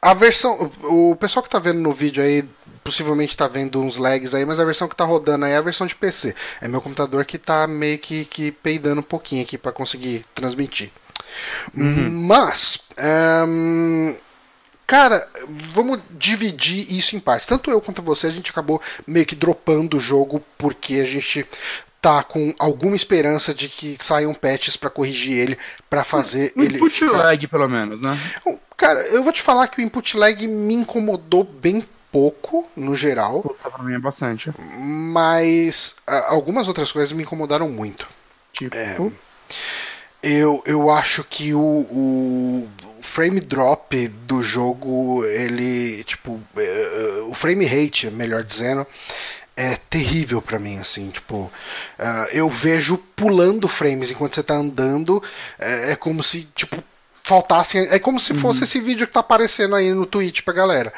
a 0.00 0.12
versão. 0.12 0.70
O 0.82 1.16
pessoal 1.16 1.42
que 1.42 1.48
está 1.48 1.58
vendo 1.58 1.80
no 1.80 1.90
vídeo 1.92 2.22
aí 2.22 2.46
possivelmente 2.84 3.32
está 3.32 3.48
vendo 3.48 3.80
uns 3.80 3.96
lags 3.96 4.34
aí, 4.34 4.44
mas 4.44 4.60
a 4.60 4.64
versão 4.64 4.86
que 4.86 4.92
está 4.92 5.04
rodando 5.04 5.46
aí 5.46 5.52
é 5.52 5.56
a 5.56 5.62
versão 5.62 5.86
de 5.86 5.96
PC. 5.96 6.34
É 6.60 6.68
meu 6.68 6.82
computador 6.82 7.24
que 7.24 7.36
está 7.36 7.66
meio 7.66 7.98
que, 7.98 8.26
que 8.26 8.52
peidando 8.52 9.00
um 9.00 9.04
pouquinho 9.04 9.42
aqui 9.42 9.56
para 9.56 9.72
conseguir 9.72 10.26
transmitir. 10.34 10.90
Uhum. 11.74 12.10
Mas, 12.26 12.78
um, 13.48 14.14
cara, 14.86 15.28
vamos 15.72 16.00
dividir 16.10 16.92
isso 16.92 17.16
em 17.16 17.20
partes. 17.20 17.46
Tanto 17.46 17.70
eu 17.70 17.80
quanto 17.80 18.02
você, 18.02 18.26
a 18.26 18.30
gente 18.30 18.50
acabou 18.50 18.80
meio 19.06 19.26
que 19.26 19.34
dropando 19.34 19.96
o 19.96 20.00
jogo 20.00 20.42
porque 20.58 20.94
a 20.94 21.06
gente 21.06 21.46
tá 22.00 22.22
com 22.22 22.54
alguma 22.58 22.94
esperança 22.94 23.54
de 23.54 23.66
que 23.66 23.96
saiam 23.98 24.34
patches 24.34 24.76
para 24.76 24.90
corrigir 24.90 25.38
ele, 25.38 25.58
para 25.88 26.04
fazer 26.04 26.52
um 26.54 26.62
ele. 26.62 26.76
Input 26.76 26.94
ficar... 26.94 27.16
lag, 27.16 27.46
pelo 27.46 27.66
menos, 27.66 28.00
né? 28.02 28.18
Cara, 28.76 29.00
eu 29.06 29.24
vou 29.24 29.32
te 29.32 29.40
falar 29.40 29.68
que 29.68 29.78
o 29.78 29.82
input 29.82 30.16
lag 30.16 30.46
me 30.46 30.74
incomodou 30.74 31.44
bem 31.44 31.82
pouco, 32.12 32.68
no 32.76 32.94
geral. 32.94 33.40
Puta, 33.40 33.70
pra 33.70 33.82
mim 33.82 33.94
é 33.94 33.98
bastante. 33.98 34.52
Mas 34.78 35.96
algumas 36.28 36.68
outras 36.68 36.92
coisas 36.92 37.10
me 37.12 37.22
incomodaram 37.22 37.70
muito. 37.70 38.06
Tipo? 38.52 38.76
É, 38.76 38.96
eu, 40.22 40.62
eu 40.66 40.90
acho 40.90 41.24
que 41.24 41.54
o, 41.54 41.58
o 41.58 42.68
frame 43.04 43.38
drop 43.40 44.08
do 44.26 44.42
jogo, 44.42 45.24
ele, 45.26 46.02
tipo, 46.04 46.40
é, 46.56 47.24
o 47.28 47.34
frame 47.34 47.66
rate, 47.66 48.10
melhor 48.10 48.42
dizendo, 48.42 48.86
é 49.56 49.76
terrível 49.76 50.42
para 50.42 50.58
mim, 50.58 50.78
assim, 50.78 51.10
tipo, 51.10 51.42
uh, 51.98 52.28
eu 52.32 52.48
vejo 52.48 52.98
pulando 53.14 53.68
frames 53.68 54.10
enquanto 54.10 54.34
você 54.34 54.42
tá 54.42 54.54
andando, 54.54 55.22
é, 55.58 55.92
é 55.92 55.96
como 55.96 56.22
se, 56.22 56.48
tipo, 56.54 56.82
faltasse. 57.22 57.78
É 57.78 57.98
como 57.98 58.18
se 58.18 58.34
fosse 58.34 58.60
uhum. 58.60 58.64
esse 58.64 58.80
vídeo 58.80 59.06
que 59.06 59.12
tá 59.12 59.20
aparecendo 59.20 59.74
aí 59.76 59.92
no 59.92 60.06
Twitch 60.06 60.42
pra 60.42 60.52
galera. 60.52 60.92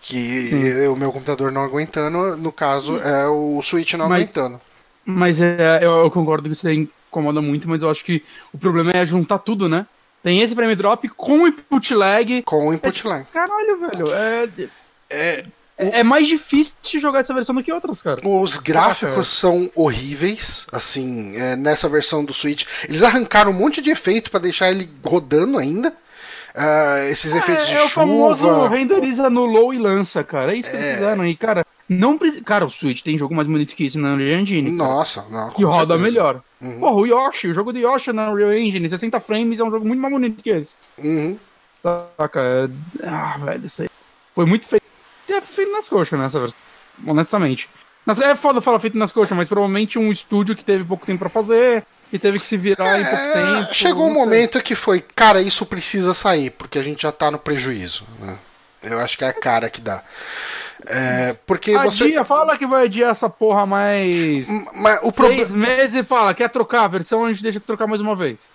Que 0.00 0.84
uhum. 0.86 0.94
o 0.94 0.96
meu 0.96 1.12
computador 1.12 1.52
não 1.52 1.62
aguentando, 1.62 2.36
no 2.36 2.52
caso, 2.52 2.94
uhum. 2.94 3.02
é 3.02 3.28
o 3.28 3.62
Switch 3.62 3.94
não 3.94 4.08
mas, 4.08 4.22
aguentando. 4.22 4.60
Mas 5.04 5.40
é, 5.40 5.78
eu, 5.82 6.04
eu, 6.04 6.10
concordo 6.10 6.48
que 6.48 6.54
isso 6.54 6.68
incomoda 6.68 7.42
muito, 7.42 7.68
mas 7.68 7.82
eu 7.82 7.90
acho 7.90 8.04
que 8.04 8.22
o 8.52 8.58
problema 8.58 8.92
é 8.92 9.04
juntar 9.04 9.38
tudo, 9.38 9.68
né? 9.68 9.86
Tem 10.22 10.40
esse 10.40 10.54
frame 10.54 10.74
drop 10.74 11.08
com 11.10 11.46
input 11.46 11.94
lag. 11.94 12.42
Com 12.42 12.72
input 12.72 13.06
é, 13.06 13.08
lag. 13.08 13.24
Caralho, 13.32 13.78
velho. 13.80 14.12
É, 14.12 14.48
é, 15.10 15.44
é, 15.78 16.00
é 16.00 16.04
mais 16.04 16.26
difícil 16.26 17.00
jogar 17.00 17.20
essa 17.20 17.32
versão 17.32 17.54
do 17.54 17.62
que 17.62 17.72
outras, 17.72 18.02
cara. 18.02 18.20
Os 18.24 18.58
gráficos 18.58 19.28
são 19.28 19.70
horríveis, 19.74 20.66
assim, 20.72 21.36
é, 21.36 21.54
nessa 21.54 21.88
versão 21.88 22.24
do 22.24 22.32
Switch. 22.32 22.66
Eles 22.88 23.02
arrancaram 23.02 23.52
um 23.52 23.54
monte 23.54 23.80
de 23.80 23.90
efeito 23.90 24.30
para 24.30 24.40
deixar 24.40 24.70
ele 24.70 24.90
rodando 25.04 25.56
ainda. 25.56 25.96
Uh, 26.54 27.10
esses 27.10 27.32
é, 27.32 27.38
efeitos 27.38 27.68
de 27.68 27.74
é 27.74 27.78
chuva. 27.78 27.82
É 27.82 27.86
o 27.86 27.88
famoso 27.88 28.66
renderiza 28.66 29.30
no 29.30 29.44
low 29.44 29.72
e 29.72 29.78
lança, 29.78 30.24
cara. 30.24 30.52
É 30.52 30.56
isso 30.56 30.70
que 30.70 30.76
eles 30.76 30.94
fizeram 30.94 31.22
aí, 31.22 31.36
cara. 31.36 31.64
Não 31.88 32.18
precisa. 32.18 32.42
Cara, 32.42 32.66
o 32.66 32.70
Switch 32.70 33.02
tem 33.02 33.16
jogo 33.16 33.34
mais 33.34 33.46
bonito 33.46 33.76
que 33.76 33.84
isso 33.84 33.98
na 33.98 34.14
Unreal 34.14 34.40
Engine. 34.40 34.76
Cara. 34.76 34.90
Nossa, 34.90 35.24
não. 35.30 35.50
Que 35.50 35.64
roda 35.64 35.94
certeza. 35.94 35.98
melhor. 35.98 36.42
Uhum. 36.60 36.80
Porra, 36.80 36.96
o 36.96 37.06
Yoshi, 37.06 37.48
o 37.48 37.54
jogo 37.54 37.72
do 37.72 37.78
Yoshi 37.78 38.12
na 38.12 38.30
Unreal 38.30 38.52
Engine, 38.52 38.88
60 38.88 39.20
frames 39.20 39.60
é 39.60 39.64
um 39.64 39.70
jogo 39.70 39.86
muito 39.86 40.00
mais 40.00 40.12
bonito 40.12 40.42
que 40.42 40.50
esse. 40.50 40.74
Uhum. 40.98 41.38
Saca? 41.82 42.40
É... 42.40 42.68
Ah, 43.06 43.36
velho, 43.38 43.66
isso 43.66 43.82
aí. 43.82 43.90
Foi 44.34 44.44
muito 44.44 44.66
feito 44.66 44.88
é 45.32 45.40
feito 45.40 45.72
nas 45.72 45.88
coxas 45.88 46.18
nessa 46.18 46.40
versão. 46.40 46.58
Honestamente. 47.06 47.68
É 48.22 48.34
foda 48.34 48.60
falar 48.60 48.80
feito 48.80 48.96
nas 48.96 49.12
coxas, 49.12 49.36
mas 49.36 49.48
provavelmente 49.48 49.98
um 49.98 50.10
estúdio 50.10 50.56
que 50.56 50.64
teve 50.64 50.82
pouco 50.82 51.04
tempo 51.04 51.18
para 51.18 51.28
fazer 51.28 51.84
e 52.10 52.18
teve 52.18 52.38
que 52.38 52.46
se 52.46 52.56
virar 52.56 52.98
é, 52.98 53.00
em 53.02 53.04
pouco 53.04 53.32
tempo. 53.32 53.74
Chegou 53.74 54.08
um 54.08 54.12
momento 54.12 54.62
que 54.62 54.74
foi, 54.74 55.00
cara, 55.00 55.42
isso 55.42 55.66
precisa 55.66 56.14
sair, 56.14 56.50
porque 56.50 56.78
a 56.78 56.82
gente 56.82 57.02
já 57.02 57.12
tá 57.12 57.30
no 57.30 57.38
prejuízo. 57.38 58.06
Né? 58.18 58.38
Eu 58.82 58.98
acho 58.98 59.18
que 59.18 59.24
é 59.24 59.28
a 59.28 59.32
cara 59.32 59.68
que 59.68 59.82
dá. 59.82 60.02
É, 60.86 61.36
porque 61.46 61.72
Adia, 61.72 61.90
você. 61.90 62.24
fala 62.24 62.56
que 62.56 62.66
vai 62.66 62.84
adiar 62.84 63.10
essa 63.10 63.28
porra 63.28 63.66
mais. 63.66 64.46
Mas 64.74 65.00
o 65.02 65.12
Seis 65.12 65.50
meses 65.50 65.94
e 65.94 66.02
fala, 66.04 66.34
quer 66.34 66.48
trocar 66.48 66.84
a 66.84 66.88
versão, 66.88 67.24
a 67.24 67.32
gente 67.32 67.42
deixa 67.42 67.58
de 67.58 67.66
trocar 67.66 67.86
mais 67.86 68.00
uma 68.00 68.14
vez. 68.14 68.48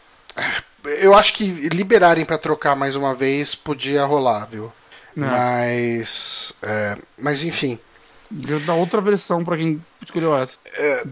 Eu 1.02 1.14
acho 1.14 1.34
que 1.34 1.46
liberarem 1.70 2.26
para 2.26 2.38
trocar 2.38 2.76
mais 2.76 2.96
uma 2.96 3.14
vez 3.14 3.56
podia 3.56 4.06
rolar, 4.06 4.46
viu? 4.46 4.72
Não. 5.16 5.28
Mas. 5.28 6.54
É, 6.62 6.98
mas 7.18 7.44
enfim. 7.44 7.80
Da 8.66 8.74
outra 8.74 9.00
versão 9.00 9.44
para 9.44 9.58
quem 9.58 9.84
escolheu 10.06 10.36
essa. 10.36 10.58
É, 10.76 11.04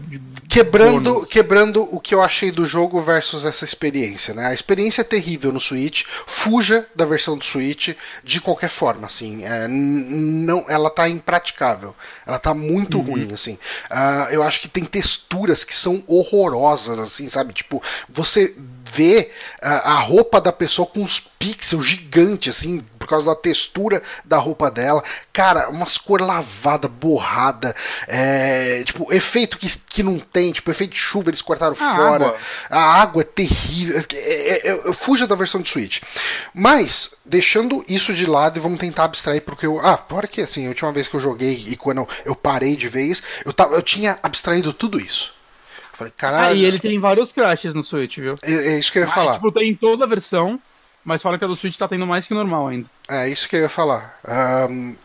quebrando, 0.48 1.26
quebrando 1.26 1.82
o 1.94 2.00
que 2.00 2.14
eu 2.14 2.22
achei 2.22 2.50
do 2.50 2.66
jogo 2.66 3.00
versus 3.00 3.44
essa 3.44 3.64
experiência, 3.64 4.34
né? 4.34 4.46
A 4.46 4.54
experiência 4.54 5.00
é 5.00 5.04
terrível 5.04 5.52
no 5.52 5.60
Switch. 5.60 6.04
Fuja 6.26 6.86
da 6.94 7.04
versão 7.04 7.36
do 7.36 7.44
Switch 7.44 7.94
de 8.22 8.40
qualquer 8.40 8.70
forma, 8.70 9.06
assim. 9.06 9.44
É, 9.44 9.66
não, 9.68 10.64
ela 10.68 10.90
tá 10.90 11.08
impraticável. 11.08 11.94
Ela 12.26 12.38
tá 12.38 12.54
muito 12.54 12.98
uhum. 12.98 13.04
ruim, 13.04 13.32
assim. 13.32 13.54
Uh, 13.90 14.30
eu 14.30 14.42
acho 14.42 14.60
que 14.60 14.68
tem 14.68 14.84
texturas 14.84 15.64
que 15.64 15.74
são 15.74 16.02
horrorosas, 16.06 16.98
assim, 16.98 17.28
sabe? 17.28 17.52
Tipo, 17.52 17.82
você 18.08 18.54
vê 18.92 19.30
a, 19.60 19.92
a 19.92 20.00
roupa 20.00 20.40
da 20.40 20.52
pessoa 20.52 20.86
com 20.86 21.00
uns 21.00 21.18
pixels 21.18 21.86
gigantes, 21.86 22.56
assim, 22.56 22.84
por 23.02 23.08
causa 23.08 23.34
da 23.34 23.36
textura 23.36 24.00
da 24.24 24.38
roupa 24.38 24.70
dela. 24.70 25.02
Cara, 25.32 25.68
umas 25.70 25.98
cor 25.98 26.20
lavada, 26.20 26.86
borrada, 26.86 27.74
é, 28.06 28.84
tipo, 28.84 29.12
efeito 29.12 29.58
que, 29.58 29.68
que 29.88 30.02
não 30.04 30.20
tem, 30.20 30.52
tipo, 30.52 30.70
efeito 30.70 30.92
de 30.92 30.98
chuva 30.98 31.30
eles 31.30 31.42
cortaram 31.42 31.72
a 31.72 31.76
fora. 31.76 32.26
Água. 32.26 32.36
A 32.70 33.02
água 33.02 33.22
é 33.22 33.24
terrível. 33.24 33.98
É, 34.12 34.68
é, 34.68 34.90
é, 34.90 34.92
fuja 34.92 35.26
da 35.26 35.34
versão 35.34 35.60
de 35.60 35.68
Switch. 35.68 36.00
Mas, 36.54 37.14
deixando 37.24 37.84
isso 37.88 38.14
de 38.14 38.24
lado 38.24 38.56
e 38.56 38.60
vamos 38.60 38.78
tentar 38.78 39.04
abstrair 39.04 39.42
porque 39.42 39.66
eu. 39.66 39.80
Ah, 39.80 39.96
fora 39.96 40.28
que 40.28 40.40
assim, 40.40 40.66
a 40.66 40.68
última 40.68 40.92
vez 40.92 41.08
que 41.08 41.16
eu 41.16 41.20
joguei 41.20 41.64
e 41.66 41.76
quando 41.76 42.08
eu 42.24 42.36
parei 42.36 42.76
de 42.76 42.88
vez, 42.88 43.20
eu, 43.44 43.52
tava, 43.52 43.74
eu 43.74 43.82
tinha 43.82 44.18
abstraído 44.22 44.72
tudo 44.72 45.00
isso. 45.00 45.34
Falei, 45.92 46.12
caralho. 46.16 46.46
Ah, 46.46 46.54
e 46.54 46.64
ele 46.64 46.78
tem 46.78 46.98
vários 47.00 47.32
crashes 47.32 47.74
no 47.74 47.82
Switch, 47.82 48.18
viu? 48.18 48.36
É, 48.42 48.52
é 48.52 48.78
isso 48.78 48.92
que 48.92 48.98
eu 48.98 49.02
ia 49.02 49.08
falar. 49.08 49.34
Tipo, 49.34 49.50
tem 49.50 49.74
toda 49.74 50.04
a 50.04 50.08
versão, 50.08 50.60
mas 51.04 51.22
fala 51.22 51.38
que 51.38 51.44
a 51.44 51.48
do 51.48 51.56
Switch 51.56 51.76
tá 51.76 51.88
tendo 51.88 52.06
mais 52.06 52.26
que 52.26 52.34
normal 52.34 52.68
ainda. 52.68 52.88
É 53.08 53.28
isso 53.28 53.48
que 53.48 53.56
eu 53.56 53.60
ia 53.60 53.68
falar. 53.68 54.18
Um, 54.70 54.96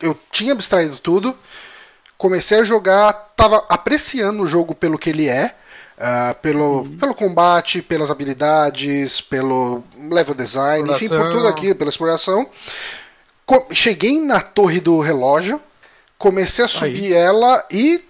eu 0.00 0.18
tinha 0.30 0.52
abstraído 0.52 0.98
tudo, 0.98 1.36
comecei 2.16 2.60
a 2.60 2.64
jogar, 2.64 3.12
tava 3.36 3.64
apreciando 3.68 4.42
o 4.42 4.46
jogo 4.46 4.74
pelo 4.74 4.98
que 4.98 5.10
ele 5.10 5.28
é. 5.28 5.54
Uh, 5.96 6.34
pelo, 6.42 6.80
uhum. 6.80 6.98
pelo 6.98 7.14
combate, 7.14 7.80
pelas 7.80 8.10
habilidades, 8.10 9.22
pelo 9.22 9.82
level 10.10 10.34
design, 10.34 10.92
exploração. 10.92 11.06
enfim, 11.06 11.08
por 11.08 11.32
tudo 11.32 11.48
aqui, 11.48 11.74
pela 11.74 11.88
exploração. 11.88 12.50
cheguei 13.72 14.20
na 14.20 14.42
torre 14.42 14.78
do 14.78 15.00
relógio, 15.00 15.58
comecei 16.18 16.66
a 16.66 16.68
subir 16.68 17.06
Aí. 17.06 17.14
ela 17.14 17.64
e 17.70 18.04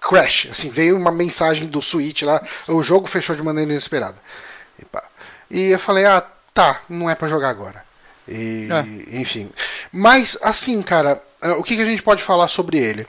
crash. 0.00 0.48
Assim, 0.50 0.68
veio 0.70 0.96
uma 0.96 1.12
mensagem 1.12 1.68
do 1.68 1.80
Switch 1.80 2.22
lá, 2.22 2.42
o 2.66 2.82
jogo 2.82 3.06
fechou 3.06 3.36
de 3.36 3.44
maneira 3.44 3.70
inesperada. 3.70 4.16
E 5.48 5.70
eu 5.70 5.78
falei, 5.78 6.04
ah, 6.04 6.26
tá, 6.54 6.80
não 6.88 7.10
é 7.10 7.14
para 7.14 7.28
jogar 7.28 7.50
agora. 7.50 7.84
E, 8.26 8.68
é. 8.70 9.20
Enfim. 9.20 9.50
Mas, 9.92 10.38
assim, 10.40 10.80
cara, 10.80 11.22
é, 11.42 11.50
o 11.50 11.62
que, 11.62 11.76
que 11.76 11.82
a 11.82 11.86
gente 11.86 12.02
pode 12.02 12.22
falar 12.22 12.48
sobre 12.48 12.78
ele? 12.78 13.06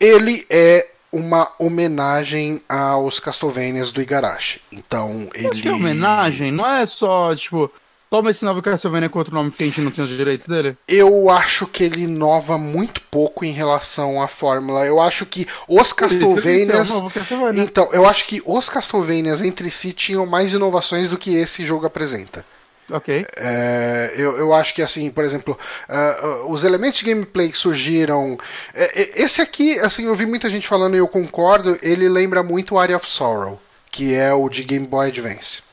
Ele 0.00 0.44
é 0.50 0.88
uma 1.12 1.52
homenagem 1.58 2.60
aos 2.68 3.20
Castlevanias 3.20 3.90
do 3.92 4.02
Igarashi. 4.02 4.60
Então, 4.72 5.28
ele. 5.32 5.48
Acho 5.48 5.62
que 5.62 5.68
homenagem, 5.68 6.50
não 6.50 6.68
é 6.68 6.84
só, 6.86 7.34
tipo, 7.36 7.70
Toma 8.16 8.30
esse 8.30 8.46
novo 8.46 8.62
Castlevania 8.62 9.10
com 9.10 9.18
outro 9.18 9.34
nome 9.34 9.50
porque 9.50 9.64
a 9.64 9.66
gente 9.66 9.82
não 9.82 9.90
tem 9.90 10.02
os 10.02 10.08
direitos 10.08 10.48
dele? 10.48 10.74
Eu 10.88 11.28
acho 11.28 11.66
que 11.66 11.84
ele 11.84 12.04
inova 12.04 12.56
muito 12.56 13.02
pouco 13.10 13.44
em 13.44 13.52
relação 13.52 14.22
à 14.22 14.26
fórmula. 14.26 14.86
Eu 14.86 14.98
acho 14.98 15.26
que 15.26 15.46
os 15.68 15.92
Castlevanias. 15.92 16.90
É 16.90 17.60
então, 17.60 17.90
eu 17.92 18.06
acho 18.06 18.26
que 18.26 18.40
os 18.46 18.70
Castlevanias 18.70 19.42
entre 19.42 19.70
si 19.70 19.92
tinham 19.92 20.24
mais 20.24 20.54
inovações 20.54 21.10
do 21.10 21.18
que 21.18 21.34
esse 21.34 21.62
jogo 21.66 21.84
apresenta. 21.84 22.42
Ok. 22.90 23.26
É, 23.36 24.14
eu, 24.16 24.38
eu 24.38 24.54
acho 24.54 24.74
que, 24.74 24.80
assim, 24.80 25.10
por 25.10 25.22
exemplo, 25.22 25.58
uh, 25.86 26.26
uh, 26.26 26.50
os 26.50 26.64
elementos 26.64 27.00
de 27.00 27.04
gameplay 27.04 27.50
que 27.50 27.58
surgiram. 27.58 28.38
É, 28.72 29.22
esse 29.22 29.42
aqui, 29.42 29.78
assim, 29.80 30.06
eu 30.06 30.14
vi 30.14 30.24
muita 30.24 30.48
gente 30.48 30.66
falando 30.66 30.94
e 30.94 30.98
eu 30.98 31.08
concordo, 31.08 31.78
ele 31.82 32.08
lembra 32.08 32.42
muito 32.42 32.76
o 32.76 32.78
Area 32.78 32.96
of 32.96 33.06
Sorrow, 33.06 33.60
que 33.90 34.14
é 34.14 34.32
o 34.32 34.48
de 34.48 34.62
Game 34.62 34.86
Boy 34.86 35.08
Advance. 35.08 35.65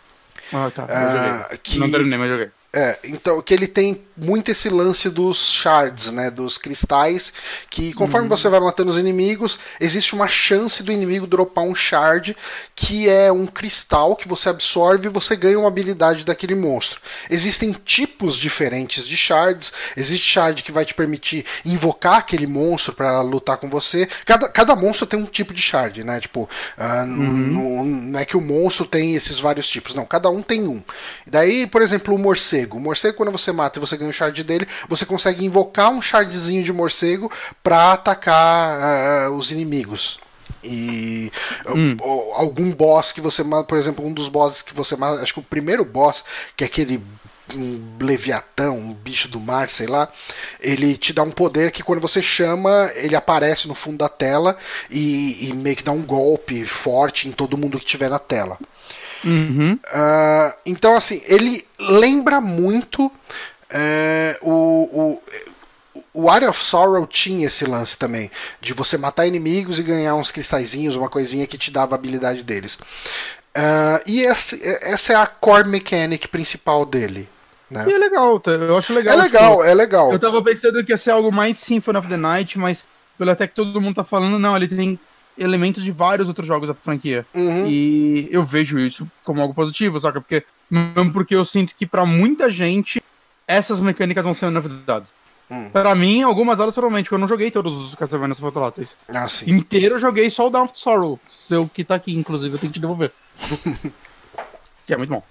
Ah, 0.52 0.72
tá. 0.72 0.86
Uh, 0.86 1.58
que... 1.62 1.80
Não 1.80 1.90
terminei, 1.90 2.18
mas 2.18 2.30
joguei. 2.30 2.52
É, 2.76 2.98
então 3.04 3.40
que 3.40 3.54
ele 3.54 3.68
tem 3.68 4.02
muito 4.18 4.50
esse 4.50 4.68
lance 4.68 5.08
dos 5.10 5.38
shards, 5.38 6.12
né, 6.12 6.32
dos 6.32 6.58
cristais, 6.58 7.32
que 7.70 7.94
conforme 7.94 8.28
uhum. 8.28 8.36
você 8.36 8.50
vai 8.50 8.60
matando 8.60 8.90
os 8.90 8.98
inimigos, 8.98 9.60
existe 9.80 10.16
uma 10.16 10.28
chance 10.28 10.82
do 10.82 10.92
inimigo 10.92 11.28
dropar 11.28 11.64
um 11.64 11.76
shard, 11.76 12.36
que 12.76 13.08
é 13.08 13.32
um 13.32 13.46
cristal 13.46 14.16
que 14.16 14.28
você 14.28 14.50
absorve 14.50 15.06
e 15.06 15.12
você 15.12 15.36
ganha 15.36 15.60
uma 15.60 15.68
habilidade 15.68 16.24
daquele 16.24 16.56
monstro. 16.56 17.00
Existem 17.30 17.72
tipos 17.72 18.36
diferentes 18.36 19.08
de 19.08 19.18
shards, 19.18 19.72
existe 19.96 20.26
shard 20.28 20.64
que 20.64 20.72
vai 20.72 20.84
te 20.84 20.96
permitir 20.96 21.46
invocar 21.64 22.18
aquele 22.18 22.48
monstro 22.48 22.94
para 22.94 23.22
lutar 23.22 23.58
com 23.58 23.70
você. 23.70 24.08
Cada, 24.26 24.50
cada 24.50 24.76
monstro 24.76 25.06
tem 25.06 25.20
um 25.20 25.26
tipo 25.26 25.54
de 25.54 25.62
shard, 25.62 26.04
né? 26.04 26.20
Tipo, 26.20 26.50
uh, 26.78 27.06
não 27.06 28.20
é 28.20 28.26
que 28.26 28.38
o 28.38 28.42
monstro 28.42 28.86
tem 28.86 29.14
esses 29.14 29.40
vários 29.40 29.68
tipos, 29.68 29.94
não, 29.94 30.06
cada 30.06 30.30
um 30.30 30.42
tem 30.42 30.68
um. 30.68 30.82
Daí, 31.28 31.68
por 31.68 31.82
exemplo, 31.82 32.16
o 32.16 32.20
morcego 32.20 32.63
morcego. 32.64 32.78
O 32.78 32.82
morcego, 32.82 33.18
quando 33.18 33.32
você 33.32 33.52
mata 33.52 33.78
e 33.78 33.82
você 33.82 33.98
ganha 33.98 34.10
o 34.10 34.14
shard 34.14 34.44
dele, 34.44 34.68
você 34.88 35.06
consegue 35.06 35.46
invocar 35.46 35.90
um 35.92 36.02
shardzinho 36.02 36.64
de 36.64 36.74
morcego 36.74 37.32
para 37.62 37.94
atacar 37.94 39.30
uh, 39.30 39.34
os 39.34 39.52
inimigos. 39.52 40.20
E 40.64 41.32
hum. 41.68 41.98
algum 42.36 42.72
boss 42.72 43.12
que 43.12 43.20
você 43.20 43.44
mata, 43.44 43.66
por 43.66 43.78
exemplo, 43.78 44.06
um 44.06 44.14
dos 44.14 44.30
bosses 44.30 44.62
que 44.62 44.74
você 44.74 44.96
mata, 44.96 45.22
acho 45.22 45.34
que 45.34 45.40
o 45.40 45.44
primeiro 45.44 45.84
boss, 45.84 46.24
que 46.56 46.64
é 46.64 46.68
aquele 46.68 47.04
um 47.56 47.98
leviatão, 48.00 48.78
um 48.78 48.94
bicho 48.94 49.28
do 49.28 49.40
mar, 49.40 49.70
sei 49.70 49.86
lá, 49.86 50.10
ele 50.62 50.96
te 50.96 51.12
dá 51.12 51.24
um 51.24 51.30
poder 51.30 51.72
que 51.72 51.84
quando 51.84 52.00
você 52.00 52.22
chama, 52.22 52.90
ele 52.96 53.18
aparece 53.18 53.68
no 53.68 53.76
fundo 53.76 53.98
da 53.98 54.08
tela 54.08 54.58
e, 54.90 55.50
e 55.50 55.54
meio 55.54 55.76
que 55.76 55.84
dá 55.84 55.92
um 55.92 56.02
golpe 56.02 56.66
forte 56.66 57.28
em 57.28 57.34
todo 57.34 57.58
mundo 57.58 57.78
que 57.78 57.86
tiver 57.86 58.10
na 58.10 58.18
tela. 58.18 58.58
Uhum. 59.24 59.74
Uh, 59.74 60.54
então, 60.66 60.96
assim, 60.96 61.22
ele 61.26 61.66
lembra 61.80 62.42
muito 62.42 63.06
uh, 63.06 63.12
o, 64.42 64.52
o, 64.94 65.24
o 66.14 66.30
Area 66.30 66.50
of 66.50 66.64
Sorrow 66.64 67.08
tinha 67.08 67.48
esse 67.48 67.66
lance 67.66 67.98
também, 67.98 68.30
de 68.62 68.74
você 68.74 68.98
matar 68.98 69.26
inimigos 69.26 69.80
e 69.80 69.84
ganhar 69.84 70.16
uns 70.16 70.32
cristalzinhos, 70.32 70.96
uma 70.96 71.10
coisinha 71.10 71.48
que 71.48 71.58
te 71.58 71.72
dava 71.72 71.96
a 71.96 71.98
habilidade 71.98 72.44
deles. 72.44 72.76
Uh, 73.56 74.02
e 74.06 74.22
esse, 74.22 74.60
essa 74.82 75.14
é 75.14 75.16
a 75.16 75.28
core 75.28 75.68
mechanic 75.68 76.28
principal 76.28 76.86
dele. 76.86 77.30
Né? 77.70 77.86
E 77.88 77.94
é 77.94 77.98
legal, 77.98 78.40
tá, 78.40 78.52
eu 78.52 78.78
acho 78.78 78.94
legal. 78.94 79.14
É 79.14 79.22
legal, 79.22 79.52
tipo, 79.52 79.64
é 79.64 79.74
legal. 79.74 80.12
Eu 80.12 80.20
tava 80.20 80.44
pensando 80.44 80.84
que 80.84 80.92
ia 80.92 80.98
ser 80.98 81.12
algo 81.12 81.32
mais 81.32 81.58
Symphony 81.58 81.98
of 81.98 82.08
the 82.08 82.18
Night, 82.18 82.58
mas 82.58 82.84
pelo 83.18 83.32
até 83.32 83.48
que 83.48 83.56
todo 83.56 83.82
mundo 83.82 83.96
tá 83.96 84.04
falando, 84.04 84.38
não, 84.38 84.56
ele 84.56 84.68
tem 84.68 85.00
elementos 85.38 85.84
de 85.84 85.92
vários 85.92 86.28
outros 86.28 86.48
jogos 86.48 86.68
da 86.68 86.74
franquia. 86.74 87.26
Uhum. 87.34 87.68
E 87.68 88.28
eu 88.32 88.44
vejo 88.44 88.80
isso 88.80 89.10
como 89.24 89.42
algo 89.42 89.54
positivo, 89.54 90.00
saca? 90.00 90.22
Porque, 90.22 90.44
mesmo 90.70 91.12
porque 91.12 91.36
eu 91.36 91.44
sinto 91.46 91.76
que 91.76 91.86
para 91.86 92.06
muita 92.06 92.50
gente 92.50 93.02
essas 93.48 93.82
mecânicas 93.82 94.26
vão 94.26 94.34
ser 94.34 94.50
novidades. 94.50 95.14
Hum. 95.50 95.70
Para 95.70 95.94
mim, 95.94 96.22
algumas 96.22 96.58
delas 96.58 96.74
provavelmente, 96.74 97.12
eu 97.12 97.18
não 97.18 97.28
joguei 97.28 97.52
todos 97.52 97.74
os 97.74 97.96
Castlevania 97.96 98.36
Photoláteis. 98.36 98.98
Ah, 99.10 99.28
sim. 99.28 99.52
Inteiro 99.52 99.96
eu 99.96 100.00
joguei 100.00 100.30
só 100.30 100.48
o 100.48 100.50
Down 100.50 100.66
of 100.66 100.80
Sorrow, 100.80 101.20
seu 101.28 101.68
que 101.68 101.84
tá 101.84 101.96
aqui, 101.96 102.16
inclusive, 102.16 102.56
eu 102.56 102.60
tenho 102.60 102.72
que 102.72 102.80
te 102.80 102.82
devolver. 102.82 103.12
que 104.88 104.94
é 104.94 104.98
muito 104.98 105.10
bom. 105.10 105.24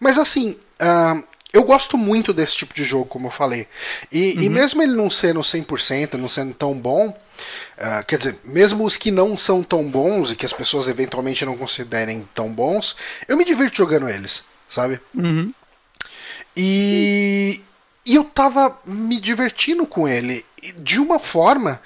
Mas 0.00 0.18
assim, 0.18 0.52
uh, 0.52 1.24
eu 1.52 1.62
gosto 1.62 1.96
muito 1.96 2.32
desse 2.32 2.56
tipo 2.56 2.74
de 2.74 2.84
jogo, 2.84 3.06
como 3.06 3.28
eu 3.28 3.30
falei. 3.30 3.68
E, 4.10 4.34
uhum. 4.34 4.42
e 4.42 4.48
mesmo 4.48 4.82
ele 4.82 4.94
não 4.94 5.08
sendo 5.08 5.40
100%, 5.40 6.14
não 6.14 6.28
sendo 6.28 6.52
tão 6.52 6.74
bom, 6.74 7.16
Uh, 7.76 8.04
quer 8.06 8.18
dizer, 8.18 8.38
mesmo 8.44 8.84
os 8.84 8.96
que 8.96 9.10
não 9.10 9.36
são 9.36 9.62
tão 9.62 9.88
bons 9.88 10.30
e 10.30 10.36
que 10.36 10.46
as 10.46 10.52
pessoas 10.52 10.88
eventualmente 10.88 11.44
não 11.44 11.56
considerem 11.56 12.28
tão 12.34 12.52
bons, 12.52 12.96
eu 13.26 13.36
me 13.36 13.44
divirto 13.44 13.76
jogando 13.76 14.08
eles, 14.08 14.44
sabe? 14.68 15.00
Uhum. 15.14 15.52
E, 16.56 17.60
e 18.06 18.14
eu 18.14 18.24
tava 18.24 18.78
me 18.84 19.18
divertindo 19.18 19.86
com 19.86 20.06
ele 20.06 20.44
de 20.78 21.00
uma 21.00 21.18
forma 21.18 21.80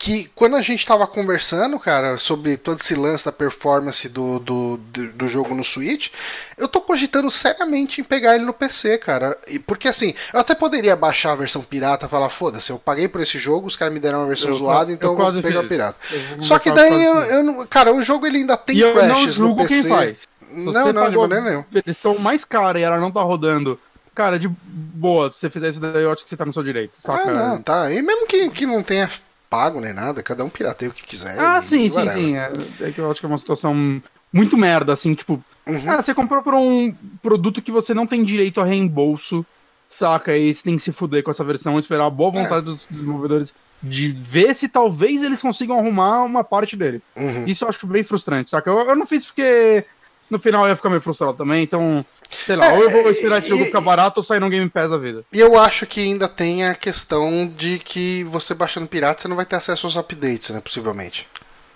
que 0.00 0.30
quando 0.34 0.56
a 0.56 0.62
gente 0.62 0.86
tava 0.86 1.06
conversando, 1.06 1.78
cara, 1.78 2.16
sobre 2.16 2.56
todo 2.56 2.80
esse 2.80 2.94
lance 2.94 3.22
da 3.22 3.30
performance 3.30 4.08
do, 4.08 4.38
do, 4.38 4.78
do, 4.78 5.28
jogo 5.28 5.54
no 5.54 5.62
Switch, 5.62 6.08
eu 6.56 6.66
tô 6.66 6.80
cogitando 6.80 7.30
seriamente 7.30 8.00
em 8.00 8.04
pegar 8.04 8.34
ele 8.34 8.46
no 8.46 8.54
PC, 8.54 8.96
cara. 8.96 9.36
E, 9.46 9.58
porque 9.58 9.88
assim, 9.88 10.14
eu 10.32 10.40
até 10.40 10.54
poderia 10.54 10.96
baixar 10.96 11.32
a 11.32 11.34
versão 11.34 11.60
pirata 11.60 12.06
e 12.06 12.08
falar, 12.08 12.30
foda-se, 12.30 12.70
eu 12.70 12.78
paguei 12.78 13.08
por 13.08 13.20
esse 13.20 13.38
jogo, 13.38 13.66
os 13.66 13.76
caras 13.76 13.92
me 13.92 14.00
deram 14.00 14.20
uma 14.20 14.26
versão 14.26 14.48
eu, 14.48 14.56
zoada, 14.56 14.90
então 14.90 15.10
eu 15.10 15.32
vou 15.32 15.42
pegar 15.42 15.64
pirata. 15.64 15.98
Só 16.40 16.58
que 16.58 16.72
daí 16.72 17.04
eu, 17.04 17.16
eu, 17.16 17.42
não. 17.42 17.66
Cara, 17.66 17.92
o 17.94 18.00
jogo 18.00 18.26
ele 18.26 18.38
ainda 18.38 18.56
tem 18.56 18.78
e 18.78 18.92
crashes 18.94 19.36
no 19.36 19.54
PC. 19.54 20.16
Não, 20.50 20.94
não, 20.94 21.10
de 21.10 21.18
maneira 21.18 21.44
nenhuma. 21.44 21.66
Versão 21.70 22.18
mais 22.18 22.42
cara 22.42 22.80
e 22.80 22.82
ela 22.82 22.98
não 22.98 23.10
tá 23.10 23.20
rodando 23.20 23.78
cara, 24.14 24.38
de 24.38 24.48
boa, 24.48 25.30
se 25.30 25.38
você 25.38 25.50
fizer 25.50 25.68
isso 25.68 25.80
daí, 25.80 26.02
eu 26.02 26.12
acho 26.12 26.24
que 26.24 26.28
você 26.28 26.36
tá 26.36 26.44
no 26.44 26.52
seu 26.52 26.62
direito, 26.62 26.92
saca? 26.94 27.30
Ah, 27.30 27.32
não, 27.32 27.62
tá. 27.62 27.90
E 27.90 28.02
mesmo 28.02 28.26
que, 28.26 28.50
que 28.50 28.66
não 28.66 28.82
tenha 28.82 29.08
pago 29.50 29.80
nem 29.80 29.92
nada, 29.92 30.22
cada 30.22 30.44
um 30.44 30.48
pirateia 30.48 30.90
o 30.90 30.94
que 30.94 31.04
quiser. 31.04 31.38
Ah, 31.38 31.60
sim, 31.60 31.88
sim, 31.88 32.08
sim. 32.08 32.36
É, 32.36 32.52
é, 32.80 32.92
que 32.92 33.00
eu 33.00 33.10
acho 33.10 33.18
que 33.18 33.26
é 33.26 33.28
uma 33.28 33.36
situação 33.36 34.00
muito 34.32 34.56
merda, 34.56 34.92
assim, 34.92 35.12
tipo, 35.12 35.42
uhum. 35.66 35.82
cara, 35.82 36.02
você 36.02 36.14
comprou 36.14 36.40
por 36.40 36.54
um 36.54 36.94
produto 37.20 37.60
que 37.60 37.72
você 37.72 37.92
não 37.92 38.06
tem 38.06 38.22
direito 38.22 38.60
a 38.60 38.64
reembolso, 38.64 39.44
saca? 39.88 40.36
E 40.36 40.54
você 40.54 40.62
tem 40.62 40.76
que 40.76 40.82
se 40.82 40.92
fuder 40.92 41.24
com 41.24 41.32
essa 41.32 41.42
versão, 41.42 41.78
esperar 41.78 42.06
a 42.06 42.10
boa 42.10 42.30
vontade 42.30 42.60
é. 42.60 42.72
dos 42.72 42.86
desenvolvedores 42.88 43.52
de 43.82 44.12
ver 44.12 44.54
se 44.54 44.68
talvez 44.68 45.22
eles 45.22 45.42
consigam 45.42 45.78
arrumar 45.78 46.22
uma 46.22 46.44
parte 46.44 46.76
dele. 46.76 47.02
Uhum. 47.16 47.46
Isso 47.46 47.64
eu 47.64 47.68
acho 47.68 47.86
bem 47.86 48.04
frustrante, 48.04 48.50
saca? 48.50 48.70
Eu, 48.70 48.78
eu 48.78 48.96
não 48.96 49.06
fiz 49.06 49.24
porque 49.24 49.84
no 50.30 50.38
final 50.38 50.64
eu 50.64 50.68
ia 50.68 50.76
ficar 50.76 50.90
meio 50.90 51.00
frustrado 51.00 51.34
também, 51.34 51.64
então 51.64 52.04
Sei 52.46 52.56
lá, 52.56 52.66
é, 52.66 52.72
ou 52.76 52.84
eu 52.84 52.90
vou 52.90 53.10
esperar 53.10 53.38
esse 53.38 53.48
jogo 53.48 53.64
ficar 53.64 53.80
barato 53.80 54.20
ou 54.20 54.24
sair 54.24 54.40
no 54.40 54.48
Game 54.48 54.68
Pass 54.68 54.92
a 54.92 54.96
vida. 54.96 55.24
E 55.32 55.40
eu 55.40 55.58
acho 55.58 55.86
que 55.86 56.00
ainda 56.00 56.28
tem 56.28 56.64
a 56.64 56.74
questão 56.74 57.46
de 57.46 57.78
que 57.78 58.24
você 58.24 58.54
baixando 58.54 58.86
pirata 58.86 59.22
você 59.22 59.28
não 59.28 59.36
vai 59.36 59.44
ter 59.44 59.56
acesso 59.56 59.86
aos 59.86 59.96
updates, 59.96 60.50
né? 60.50 60.60
Possivelmente. 60.60 61.26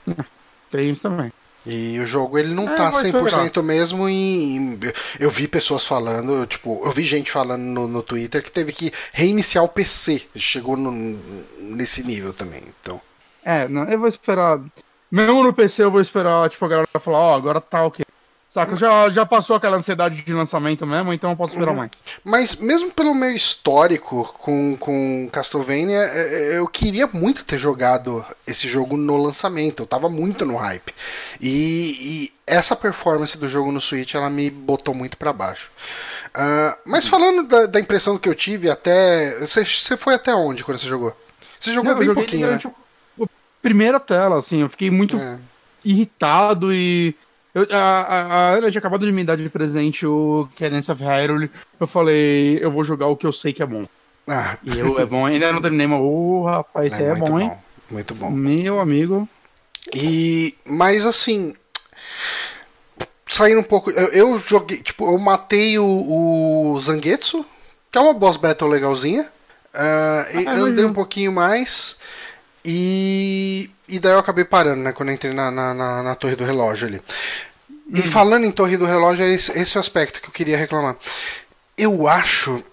Tem 0.71 0.91
isso 0.91 1.03
também. 1.03 1.33
E 1.67 1.99
o 1.99 2.05
jogo 2.05 2.37
ele 2.37 2.53
não 2.53 2.69
é, 2.69 2.75
tá 2.75 2.91
100% 2.91 3.63
mesmo 3.63 4.07
em. 4.09 4.79
Eu 5.19 5.31
vi 5.31 5.49
pessoas 5.49 5.87
falando, 5.87 6.47
tipo, 6.47 6.83
eu 6.85 6.91
vi 6.91 7.05
gente 7.05 7.31
falando 7.31 7.63
no, 7.63 7.89
no 7.89 8.03
Twitter 8.03 8.43
que 8.43 8.53
teve 8.53 8.73
que 8.73 8.93
reiniciar 9.13 9.65
o 9.65 9.69
PC. 9.69 10.27
Chegou 10.37 10.77
no, 10.77 10.91
nesse 11.59 12.03
nível 12.03 12.35
também, 12.35 12.61
então. 12.81 13.01
É, 13.43 13.67
não, 13.67 13.85
eu 13.85 13.99
vou 13.99 14.09
esperar. 14.09 14.61
Mesmo 15.11 15.43
no 15.43 15.55
PC 15.55 15.85
eu 15.85 15.91
vou 15.91 16.01
esperar, 16.01 16.51
tipo, 16.51 16.65
a 16.65 16.69
galera 16.69 16.89
falar, 17.01 17.19
ó, 17.19 17.33
oh, 17.33 17.37
agora 17.37 17.61
tá 17.61 17.85
o 17.85 17.87
okay. 17.87 18.05
Saca, 18.55 18.77
já, 18.77 19.11
já 19.11 19.27
passou 19.27 19.57
aquela 19.57 19.77
ansiedade 19.77 20.23
de 20.23 20.33
lançamento 20.33 20.87
mesmo, 20.87 21.13
então 21.13 21.31
eu 21.31 21.37
posso 21.37 21.55
esperar 21.55 21.73
uhum. 21.73 21.79
mais. 21.79 21.91
Mas 22.23 22.55
mesmo 22.55 22.89
pelo 22.93 23.13
meu 23.13 23.33
histórico 23.33 24.33
com, 24.39 24.77
com 24.77 25.29
Castlevania, 25.33 25.99
é, 25.99 26.53
é, 26.53 26.59
eu 26.59 26.69
queria 26.69 27.09
muito 27.13 27.45
ter 27.45 27.59
jogado 27.59 28.25
esse 28.47 28.69
jogo 28.69 28.97
no 28.97 29.17
lançamento. 29.17 29.83
Eu 29.83 29.87
tava 29.89 30.09
muito 30.09 30.47
no 30.47 30.55
hype. 30.55 30.95
E, 31.41 31.99
e 32.01 32.33
essa 32.47 32.77
performance 32.77 33.37
do 33.37 33.49
jogo 33.49 33.73
no 33.73 33.81
Switch, 33.81 34.15
ela 34.15 34.31
me 34.31 34.49
botou 34.51 34.95
muito 34.95 35.17
para 35.17 35.33
baixo. 35.33 35.73
Uh, 36.29 36.79
mas 36.87 37.09
falando 37.09 37.49
da, 37.49 37.67
da, 37.67 37.81
impressão 37.81 38.17
que 38.17 38.29
eu 38.29 38.37
tive 38.37 38.71
até. 38.71 39.37
Você, 39.41 39.65
você 39.65 39.97
foi 39.97 40.15
até 40.15 40.33
onde 40.33 40.63
quando 40.63 40.79
você 40.79 40.87
jogou? 40.87 41.13
Você 41.59 41.73
jogou 41.73 41.91
Não, 41.91 41.99
bem 41.99 42.15
pouquinho, 42.15 42.49
né? 42.49 42.61
A 43.21 43.27
primeira 43.61 43.99
tela, 43.99 44.39
assim, 44.39 44.61
eu 44.61 44.69
fiquei 44.69 44.93
muito 44.93 45.17
é. 45.17 45.39
irritado 45.85 46.73
e 46.73 47.17
eu, 47.55 47.67
a, 47.71 47.79
a, 47.79 48.51
Ana 48.51 48.71
tinha 48.71 48.81
acabado 48.81 49.07
de 49.07 49.13
me 49.13 49.25
dar 49.25 49.37
de 49.37 49.49
presente 49.49 50.05
o 50.05 50.49
Cadence 50.59 50.91
of 50.91 51.03
Hyrule. 51.03 51.51
Eu 51.79 51.87
falei, 51.87 52.59
eu 52.61 52.71
vou 52.71 52.83
jogar 52.85 53.07
o 53.07 53.17
que 53.17 53.27
eu 53.27 53.33
sei 53.33 53.53
que 53.53 53.63
é 53.63 53.67
bom. 53.67 53.87
Ah. 54.27 54.57
E 54.65 54.79
eu 54.79 54.99
é 54.99 55.07
bom, 55.07 55.25
ainda 55.25 55.53
não 55.53 55.63
terminei, 55.63 55.87
mas, 55.87 56.01
ô 56.01 56.05
oh, 56.05 56.45
rapaz, 56.45 56.93
é, 56.99 57.11
é 57.11 57.15
bom, 57.15 57.29
bom, 57.29 57.41
hein? 57.41 57.53
Muito 57.91 58.15
bom. 58.15 58.31
Meu 58.31 58.81
amigo. 58.81 59.29
E, 59.95 60.55
mas 60.65 61.07
assim, 61.07 61.55
saindo 63.29 63.61
um 63.61 63.65
pouco, 63.65 63.91
eu, 63.91 64.07
eu 64.09 64.39
joguei, 64.39 64.79
tipo, 64.79 65.05
eu 65.05 65.19
matei 65.19 65.79
o, 65.79 65.85
o 66.75 66.81
Zangetsu, 66.81 67.45
que 67.91 67.99
é 67.99 68.01
uma 68.01 68.15
boss 68.15 68.37
battle 68.37 68.69
legalzinha. 68.69 69.23
Uh, 69.75 70.49
ah, 70.49 70.53
andei 70.55 70.85
um 70.85 70.93
pouquinho 70.93 71.33
mais. 71.33 71.99
E, 72.65 73.71
e 73.89 73.99
daí 73.99 74.13
eu 74.13 74.19
acabei 74.19 74.45
parando, 74.45 74.83
né? 74.83 74.93
Quando 74.93 75.13
entrei 75.13 75.33
na, 75.33 75.51
na, 75.51 75.75
na, 75.75 76.03
na 76.03 76.15
torre 76.15 76.37
do 76.37 76.45
relógio 76.45 76.89
ali. 76.89 77.03
E 77.93 78.01
hum. 78.01 78.07
falando 78.07 78.45
em 78.45 78.51
torre 78.51 78.77
do 78.77 78.87
relógio, 78.87 79.25
é 79.25 79.33
esse, 79.33 79.53
esse 79.59 79.77
o 79.77 79.81
aspecto 79.81 80.21
que 80.21 80.29
eu 80.29 80.33
queria 80.33 80.57
reclamar. 80.57 80.97
Eu 81.77 82.09
acho 82.09 82.65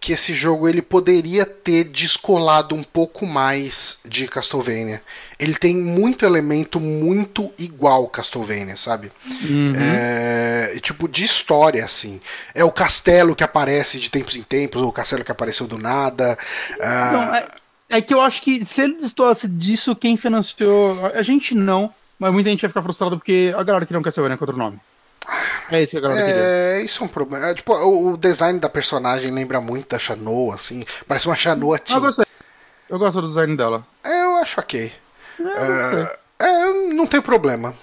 que 0.00 0.12
esse 0.12 0.32
jogo 0.32 0.68
ele 0.68 0.80
poderia 0.80 1.44
ter 1.44 1.84
descolado 1.84 2.74
um 2.74 2.82
pouco 2.82 3.26
mais 3.26 3.98
de 4.04 4.28
Castlevania. 4.28 5.02
Ele 5.38 5.54
tem 5.54 5.76
muito 5.76 6.24
elemento 6.24 6.78
muito 6.78 7.52
igual 7.58 8.06
Castlevania, 8.08 8.76
sabe? 8.76 9.10
Uhum. 9.42 9.72
É, 9.76 10.78
tipo, 10.80 11.08
de 11.08 11.24
história, 11.24 11.84
assim. 11.84 12.20
É 12.54 12.62
o 12.62 12.70
castelo 12.70 13.34
que 13.34 13.42
aparece 13.42 13.98
de 13.98 14.10
tempos 14.10 14.36
em 14.36 14.42
tempos, 14.42 14.80
ou 14.80 14.88
o 14.88 14.92
castelo 14.92 15.24
que 15.24 15.32
apareceu 15.32 15.66
do 15.66 15.76
nada. 15.76 16.38
ah, 16.80 17.10
Não, 17.12 17.34
é, 17.34 17.48
é 17.90 18.00
que 18.00 18.14
eu 18.14 18.20
acho 18.20 18.40
que 18.42 18.64
se 18.64 18.80
ele 18.82 18.94
destoasse 18.94 19.46
disso, 19.48 19.94
quem 19.96 20.16
financiou. 20.16 20.98
A 21.14 21.22
gente 21.22 21.54
não, 21.54 21.92
mas 22.18 22.32
muita 22.32 22.48
gente 22.50 22.60
vai 22.62 22.70
ficar 22.70 22.82
frustrada 22.82 23.16
porque 23.16 23.52
a 23.56 23.62
galera 23.62 23.84
que 23.84 23.92
não 23.92 24.02
quer 24.02 24.12
saber, 24.12 24.28
né? 24.28 24.36
Com 24.36 24.44
outro 24.44 24.56
nome. 24.58 24.78
É 25.70 25.82
isso 25.82 25.92
que 25.92 25.98
a 25.98 26.00
galera 26.00 26.26
queria. 26.26 26.42
É, 26.42 26.82
isso 26.82 27.02
é 27.02 27.06
um 27.06 27.08
problema. 27.08 27.46
É, 27.46 27.54
tipo, 27.54 27.72
o, 27.74 28.12
o 28.12 28.16
design 28.16 28.58
da 28.58 28.68
personagem 28.68 29.30
lembra 29.30 29.60
muito 29.60 29.88
da 29.90 29.98
Shanoa, 29.98 30.54
assim. 30.54 30.84
Parece 31.06 31.26
uma 31.26 31.36
Shanoa 31.36 31.76
Ah, 31.76 31.78
eu 31.78 31.84
Teen. 31.84 32.00
gostei. 32.00 32.26
Eu 32.88 32.98
gosto 32.98 33.20
do 33.20 33.28
design 33.28 33.56
dela. 33.56 33.86
É, 34.02 34.24
eu 34.24 34.36
acho 34.38 34.58
ok. 34.60 34.92
É. 35.38 36.16
É, 36.40 36.46
é, 36.46 36.72
não 36.92 37.06
tem 37.06 37.20
problema. 37.20 37.74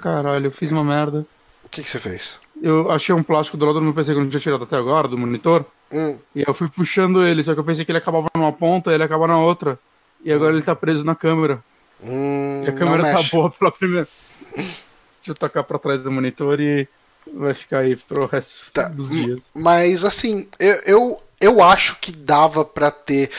Caralho, 0.00 0.46
eu 0.46 0.50
fiz 0.50 0.70
uma 0.72 0.84
merda. 0.84 1.26
O 1.64 1.68
que, 1.68 1.82
que 1.82 1.90
você 1.90 1.98
fez? 1.98 2.40
Eu 2.62 2.90
achei 2.90 3.14
um 3.14 3.22
plástico 3.22 3.56
do 3.56 3.66
lado 3.66 3.74
do 3.78 3.84
meu 3.84 3.92
PC 3.92 4.12
que 4.12 4.18
eu 4.18 4.22
não 4.22 4.30
tinha 4.30 4.40
tirado 4.40 4.64
até 4.64 4.76
agora, 4.76 5.06
do 5.06 5.18
monitor. 5.18 5.64
Hum, 5.92 6.18
E 6.34 6.42
eu 6.46 6.54
fui 6.54 6.68
puxando 6.68 7.26
ele, 7.26 7.42
só 7.42 7.54
que 7.54 7.60
eu 7.60 7.64
pensei 7.64 7.84
que 7.84 7.90
ele 7.90 7.98
acabava 7.98 8.28
numa 8.36 8.52
ponta 8.52 8.90
e 8.90 8.94
ele 8.94 9.02
acaba 9.04 9.26
na 9.26 9.38
outra. 9.38 9.78
E 10.24 10.32
agora 10.32 10.52
ele 10.54 10.62
tá 10.62 10.74
preso 10.76 11.04
na 11.04 11.14
câmera. 11.14 11.62
hum, 12.00 12.62
E 12.64 12.68
a 12.68 12.72
câmera 12.72 13.02
tá 13.10 13.22
boa 13.22 13.50
pela 13.50 13.72
primeira. 13.72 14.08
Deixa 15.20 15.32
eu 15.32 15.34
tocar 15.34 15.64
pra 15.64 15.78
trás 15.78 16.02
do 16.02 16.10
monitor 16.10 16.60
e 16.60 16.88
vai 17.34 17.54
ficar 17.54 17.80
aí 17.80 17.96
pro 17.96 18.26
resto 18.26 18.72
Tá, 18.72 18.88
dos 18.88 19.10
hum, 19.10 19.24
dias. 19.24 19.44
Mas 19.54 20.04
assim, 20.04 20.48
eu, 20.58 20.74
eu, 20.86 21.22
eu 21.40 21.62
acho 21.62 21.96
que 22.00 22.12
dava 22.12 22.64
pra 22.64 22.90
ter. 22.90 23.30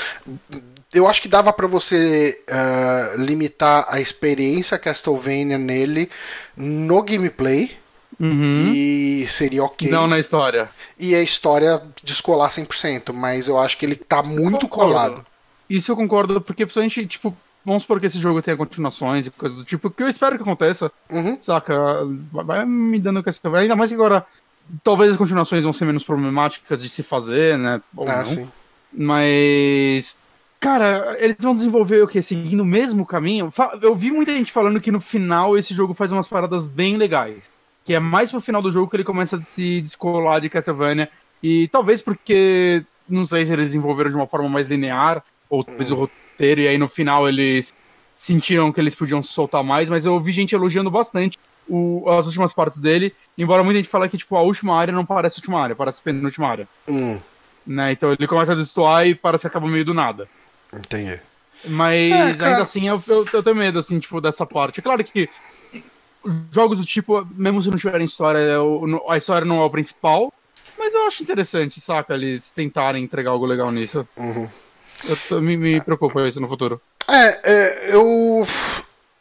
Eu 0.94 1.08
acho 1.08 1.22
que 1.22 1.28
dava 1.28 1.54
pra 1.54 1.68
você 1.68 2.44
ah, 2.50 3.14
limitar 3.18 3.86
a 3.90 4.02
experiência 4.02 4.78
Castlevania 4.78 5.58
nele 5.58 6.10
no 6.58 7.02
gameplay 7.04 7.79
Uhum. 8.20 8.72
e 8.74 9.26
seria 9.28 9.64
ok. 9.64 9.90
Não 9.90 10.08
na 10.08 10.20
história. 10.20 10.70
E 10.98 11.16
a 11.16 11.22
história 11.22 11.82
descolar 12.04 12.50
100%, 12.50 13.14
mas 13.14 13.48
eu 13.48 13.58
acho 13.58 13.78
que 13.78 13.86
ele 13.86 13.96
tá 13.96 14.22
muito 14.22 14.68
colado. 14.68 15.26
Isso 15.70 15.92
eu 15.92 15.96
concordo, 15.96 16.42
porque 16.42 16.66
principalmente, 16.66 17.06
tipo, 17.06 17.36
vamos 17.64 17.84
supor 17.84 18.00
que 18.00 18.08
esse 18.08 18.20
jogo 18.20 18.42
tenha 18.42 18.58
continuações 18.58 19.28
e 19.28 19.32
coisas 19.32 19.58
do 19.58 19.64
tipo, 19.64 19.90
que 19.90 20.04
eu 20.04 20.10
espero 20.10 20.36
que 20.36 20.42
aconteça, 20.42 20.92
Uhum. 21.10 21.38
saca? 21.42 21.76
Vai- 22.32 22.66
me 22.66 23.00
dando 23.00 23.22
que 23.24 23.30
Ainda 23.56 23.76
mais 23.76 23.90
que 23.90 23.96
agora, 23.96 24.26
talvez 24.84 25.12
as 25.12 25.18
continuações 25.18 25.64
vão 25.64 25.72
ser 25.72 25.86
menos 25.86 26.04
problemáticas 26.04 26.82
de 26.82 26.90
se 26.90 27.04
fazer, 27.04 27.58
né? 27.58 27.82
Ou 27.96 28.08
Ah, 28.10 28.18
não. 28.18 28.26
sim. 28.26 28.48
Mas. 28.92 30.18
Cara, 30.60 31.16
eles 31.20 31.38
vão 31.40 31.56
desenvolver 31.56 32.02
o 32.04 32.08
que? 32.08 32.22
Seguindo 32.22 32.62
o 32.62 32.66
mesmo 32.66 33.06
caminho? 33.06 33.52
Eu 33.82 33.96
vi 33.96 34.12
muita 34.12 34.34
gente 34.34 34.52
falando 34.52 34.82
que 34.82 34.92
no 34.92 35.00
final 35.00 35.58
esse 35.58 35.74
jogo 35.74 35.94
faz 35.94 36.12
umas 36.12 36.28
paradas 36.28 36.66
bem 36.68 36.98
legais. 36.98 37.50
Que 37.90 37.96
é 37.96 38.00
mais 38.00 38.30
pro 38.30 38.40
final 38.40 38.62
do 38.62 38.72
jogo 38.72 38.88
que 38.88 38.98
ele 38.98 39.04
começa 39.04 39.38
a 39.38 39.42
se 39.42 39.82
descolar 39.82 40.40
de 40.40 40.48
Castlevania. 40.48 41.10
E 41.42 41.68
talvez 41.70 42.04
porque. 42.04 42.86
Não 43.08 43.26
sei 43.26 43.48
se 43.48 43.52
eles 43.52 43.66
desenvolveram 43.70 44.12
de 44.12 44.16
uma 44.16 44.28
forma 44.28 44.48
mais 44.48 44.70
linear, 44.70 45.24
ou 45.50 45.64
talvez 45.64 45.90
o 45.90 45.96
roteiro, 45.96 46.62
e 46.62 46.68
aí 46.68 46.78
no 46.78 46.88
final 46.88 47.28
eles 47.28 47.74
sentiram 48.14 48.72
que 48.72 48.80
eles 48.80 48.94
podiam 48.94 49.24
soltar 49.24 49.64
mais, 49.64 49.90
mas 49.90 50.06
eu 50.06 50.14
ouvi 50.14 50.32
gente 50.32 50.54
elogiando 50.54 50.92
bastante 50.92 51.36
o- 51.68 52.08
as 52.12 52.28
últimas 52.28 52.54
partes 52.54 52.78
dele, 52.78 53.12
embora 53.36 53.64
muita 53.64 53.80
gente 53.80 53.90
fale 53.90 54.08
que 54.08 54.20
tipo, 54.20 54.36
a 54.36 54.44
última 54.44 54.78
área 54.80 54.94
não 54.94 55.04
parece 55.04 55.38
a 55.38 55.40
última 55.40 55.60
área, 55.60 55.76
parece 55.76 56.00
a 56.00 56.04
penúltima 56.04 56.48
área 56.48 56.68
Hum, 56.88 57.20
né? 57.66 57.92
Então 57.94 58.12
ele 58.12 58.28
começa 58.28 58.52
a 58.52 58.56
destoar 58.56 59.08
e 59.08 59.16
parece 59.16 59.42
que 59.42 59.48
acaba 59.48 59.68
meio 59.68 59.84
do 59.86 59.96
nada. 59.96 60.30
entendi. 60.72 61.20
Mas 61.68 62.12
É, 62.12 62.34
cara. 62.36 62.52
ainda 62.52 62.62
assim 62.64 62.88
eu, 62.88 63.02
eu, 63.08 63.26
eu 63.34 63.44
tenho 63.44 63.56
medo, 63.56 63.80
assim, 63.80 64.00
tipo, 64.00 64.22
dessa 64.22 64.46
parte. 64.46 64.80
É 64.80 64.84
claro 64.84 65.04
que 65.04 65.28
jogos 66.52 66.80
do 66.80 66.86
tipo, 66.86 67.28
mesmo 67.32 67.62
se 67.62 67.70
não 67.70 67.78
tiverem 67.78 68.06
história, 68.06 68.40
é 68.40 68.56
a 69.08 69.18
história 69.18 69.46
não 69.46 69.62
é 69.62 69.64
o 69.64 69.70
principal. 69.70 70.34
Mas 70.78 70.94
eu 70.94 71.08
acho 71.08 71.24
interessante, 71.24 71.82
saca? 71.82 72.14
Eles 72.14 72.50
tentarem 72.52 73.04
entregar 73.04 73.32
algo 73.32 73.46
legal 73.46 73.72
nisso. 73.72 74.08
Uhum. 74.16 74.50
Eu 75.30 75.42
me, 75.42 75.58
me 75.58 75.82
preocupa 75.82 76.28
isso 76.28 76.40
no 76.40 76.48
futuro. 76.48 76.82
É, 77.08 77.40
é, 77.44 77.96
eu. 77.96 78.48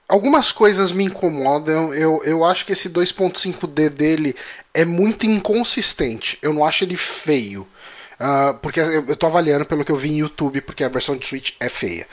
Algumas 0.08 0.52
coisas 0.52 0.90
me 0.90 1.04
incomodam. 1.04 1.92
Eu, 1.92 2.22
eu 2.24 2.44
acho 2.44 2.64
que 2.64 2.72
esse 2.72 2.88
2.5D 2.88 3.90
dele 3.90 4.34
é 4.72 4.84
muito 4.84 5.26
inconsistente. 5.26 6.38
Eu 6.40 6.54
não 6.54 6.64
acho 6.64 6.84
ele 6.84 6.96
feio. 6.96 7.66
Ah, 8.18 8.56
porque 8.60 8.80
eu, 8.80 9.04
eu 9.06 9.16
tô 9.16 9.26
avaliando 9.26 9.64
pelo 9.64 9.84
que 9.84 9.92
eu 9.92 9.96
vi 9.96 10.10
em 10.10 10.18
YouTube, 10.18 10.60
porque 10.62 10.82
a 10.82 10.88
versão 10.88 11.16
de 11.16 11.26
Switch 11.26 11.52
é 11.60 11.68
feia. 11.68 12.06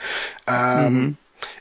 Ah, 0.46 0.88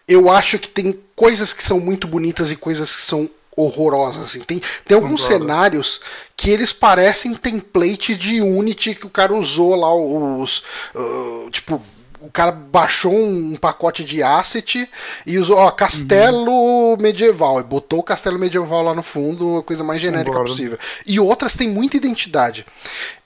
Eu 0.08 0.30
acho 0.30 0.60
que 0.60 0.70
tem 0.70 1.00
coisas 1.16 1.54
que 1.54 1.64
são 1.64 1.80
muito 1.80 2.08
bonitas 2.08 2.52
e 2.52 2.56
coisas 2.56 2.96
que 2.96 3.02
são 3.02 3.30
horrorosas. 3.56 4.24
Assim. 4.24 4.42
Tem, 4.42 4.62
tem 4.86 4.96
alguns 4.96 5.24
Concordo. 5.24 5.46
cenários 5.46 6.02
que 6.36 6.50
eles 6.50 6.74
parecem 6.74 7.34
template 7.34 8.16
de 8.16 8.42
Unity 8.42 8.96
que 8.96 9.06
o 9.06 9.10
cara 9.10 9.34
usou 9.34 9.76
lá 9.76 9.94
os. 9.94 10.64
ah, 10.96 11.50
tipo, 11.52 11.82
o 12.20 12.32
cara 12.32 12.52
baixou 12.52 13.14
um 13.14 13.56
pacote 13.56 14.04
de 14.04 14.24
asset 14.24 14.90
e 15.26 15.38
usou, 15.38 15.58
ó, 15.58 15.70
castelo 15.70 16.98
medieval. 17.00 17.60
E 17.60 17.64
botou 17.64 18.00
o 18.00 18.04
castelo 18.04 18.40
medieval 18.40 18.82
lá 18.82 18.96
no 18.96 19.04
fundo, 19.04 19.60
a 19.60 19.64
coisa 19.64 19.84
mais 19.84 20.02
genérica 20.02 20.32
Concordo. 20.32 20.52
possível. 20.52 20.80
E 21.06 21.20
outras 21.20 21.56
têm 21.56 21.70
muita 21.70 21.98
identidade. 21.98 22.66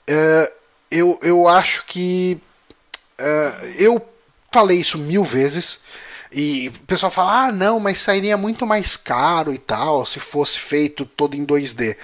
É, 0.06 0.52
eu, 0.90 1.18
eu 1.22 1.48
acho 1.48 1.84
que. 1.86 2.38
é, 3.18 3.74
eu 3.78 4.06
falei 4.52 4.78
isso 4.78 4.98
mil 4.98 5.24
vezes. 5.24 5.80
E 6.32 6.68
o 6.68 6.86
pessoal 6.86 7.10
fala, 7.10 7.46
ah, 7.46 7.52
não, 7.52 7.80
mas 7.80 7.98
sairia 7.98 8.36
muito 8.36 8.64
mais 8.66 8.96
caro 8.96 9.52
e 9.52 9.58
tal, 9.58 10.06
se 10.06 10.20
fosse 10.20 10.58
feito 10.60 11.04
todo 11.04 11.34
em 11.34 11.44
2D. 11.44 11.96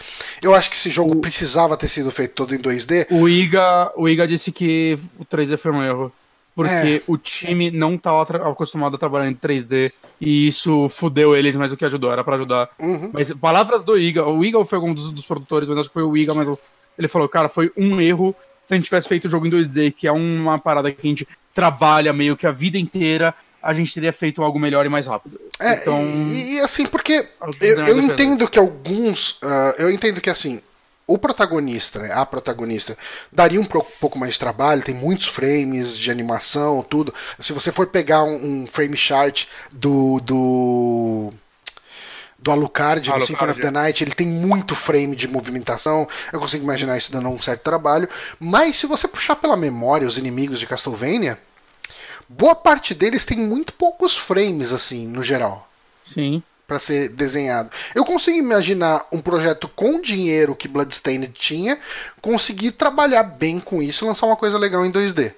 Eu 0.43 0.55
acho 0.55 0.69
que 0.69 0.77
esse 0.77 0.91
jogo 0.91 1.15
precisava 1.17 1.77
ter 1.77 1.89
sido 1.89 2.11
feito 2.11 2.35
todo 2.35 2.55
em 2.55 2.59
2D. 2.59 3.07
O 3.11 3.29
Iga, 3.29 3.93
o 3.97 4.09
Iga 4.09 4.27
disse 4.27 4.51
que 4.51 4.99
o 5.19 5.25
3D 5.25 5.57
foi 5.57 5.71
um 5.71 5.83
erro. 5.83 6.13
Porque 6.57 6.71
É. 6.71 7.03
o 7.07 7.19
time 7.19 7.71
não 7.71 7.97
estava 7.97 8.23
acostumado 8.51 8.97
a 8.97 8.99
trabalhar 8.99 9.29
em 9.31 9.35
3D 9.35 9.93
e 10.19 10.49
isso 10.49 10.89
fudeu 10.89 11.37
eles, 11.37 11.55
mas 11.55 11.71
o 11.71 11.77
que 11.77 11.85
ajudou 11.85 12.11
era 12.11 12.25
pra 12.25 12.37
ajudar. 12.37 12.71
Uhum. 12.81 13.11
Mas 13.13 13.31
palavras 13.35 13.85
do 13.85 13.97
Iga, 13.99 14.27
o 14.27 14.43
Iga 14.43 14.65
foi 14.65 14.79
um 14.79 14.95
dos, 14.95 15.13
dos 15.13 15.27
produtores, 15.27 15.69
mas 15.69 15.77
acho 15.77 15.89
que 15.91 15.93
foi 15.95 16.03
o 16.03 16.17
Iga, 16.17 16.33
mas 16.33 16.49
o- 16.49 16.59
ele 16.99 17.09
falou, 17.09 17.29
cara, 17.29 17.51
foi 17.51 17.71
um 17.77 18.01
erro 18.01 18.35
se 18.63 18.73
a 18.73 18.77
gente 18.77 18.87
tivesse 18.87 19.07
feito 19.07 19.27
o 19.27 19.29
jogo 19.29 19.47
em 19.47 19.51
2D, 19.51 19.91
que 19.93 20.09
é 20.09 20.13
uma 20.13 20.59
parada 20.59 20.91
que 20.91 21.07
a 21.07 21.11
gente 21.11 21.29
trabalha 21.55 22.11
meio 22.13 22.39
que 22.39 22.47
a 22.47 22.51
vida 22.51 22.79
inteira, 22.79 23.35
a 23.63 23.73
gente 23.73 23.93
teria 23.93 24.13
feito 24.13 24.43
algo 24.43 24.59
melhor 24.59 24.87
e 24.87 24.89
mais 24.89 25.07
rápido. 25.07 25.41
É, 25.59 25.75
então, 25.75 26.01
e, 26.01 26.55
e, 26.55 26.61
assim, 26.61 26.87
porque 26.87 27.27
eu, 27.61 27.87
eu 27.87 28.01
entendo 28.01 28.49
que 28.49 28.59
alguns. 28.59 29.39
ah, 29.43 29.75
eu 29.79 29.91
entendo 29.91 30.21
que 30.21 30.31
assim. 30.31 30.61
O 31.09 31.17
protagonista, 31.17 32.01
né, 32.01 32.13
a 32.13 32.27
protagonista, 32.27 32.99
daria 33.31 33.61
um 33.61 33.65
pouco 33.65 34.19
mais 34.19 34.33
de 34.33 34.41
trabalho, 34.41 34.83
tem 34.83 34.93
muitos 34.93 35.27
frames 35.27 35.97
de 35.97 36.11
animação, 36.11 36.83
tudo. 36.83 37.15
Se 37.39 37.53
você 37.53 37.71
for 37.71 37.87
pegar 37.87 38.25
um, 38.25 38.63
um 38.63 38.67
frame 38.67 38.97
chart 38.97 39.47
do. 39.73 40.21
do 40.21 41.33
do 42.39 42.51
Alucard, 42.51 43.09
no 43.09 43.15
Alucard. 43.15 43.27
Symphony 43.27 43.51
of 43.51 43.61
the 43.61 43.71
Night, 43.71 44.05
ele 44.05 44.13
tem 44.13 44.27
muito 44.27 44.75
frame 44.75 45.17
de 45.17 45.27
movimentação. 45.27 46.09
Eu 46.33 46.39
consigo 46.39 46.63
imaginar 46.65 46.97
isso 46.97 47.11
dando 47.11 47.29
um 47.29 47.41
certo 47.41 47.63
trabalho. 47.63 48.09
Mas 48.39 48.77
se 48.77 48.87
você 48.87 49.09
puxar 49.09 49.37
pela 49.37 49.57
memória 49.57 50.07
os 50.07 50.19
inimigos 50.19 50.61
de 50.61 50.67
Castlevania, 50.67 51.39
boa 52.29 52.55
parte 52.55 52.95
deles 52.95 53.25
tem 53.25 53.39
muito 53.39 53.73
poucos 53.75 54.17
frames, 54.17 54.73
assim, 54.73 55.07
no 55.07 55.23
geral 55.23 55.69
sim. 56.03 56.43
para 56.67 56.79
ser 56.79 57.09
desenhado. 57.11 57.71
Eu 57.95 58.05
consigo 58.05 58.37
imaginar 58.39 59.07
um 59.13 59.21
projeto 59.21 59.69
com 59.69 59.97
o 59.97 60.03
dinheiro 60.03 60.55
que 60.55 60.69
Bloodstained 60.69 61.33
tinha, 61.33 61.79
conseguir 62.21 62.73
trabalhar 62.73 63.23
bem 63.23 63.61
com 63.61 63.83
isso 63.83 64.05
e 64.05 64.09
lançar 64.09 64.27
uma 64.27 64.37
coisa 64.37 64.59
legal 64.59 64.85
em 64.85 64.91
2D. 64.91 65.33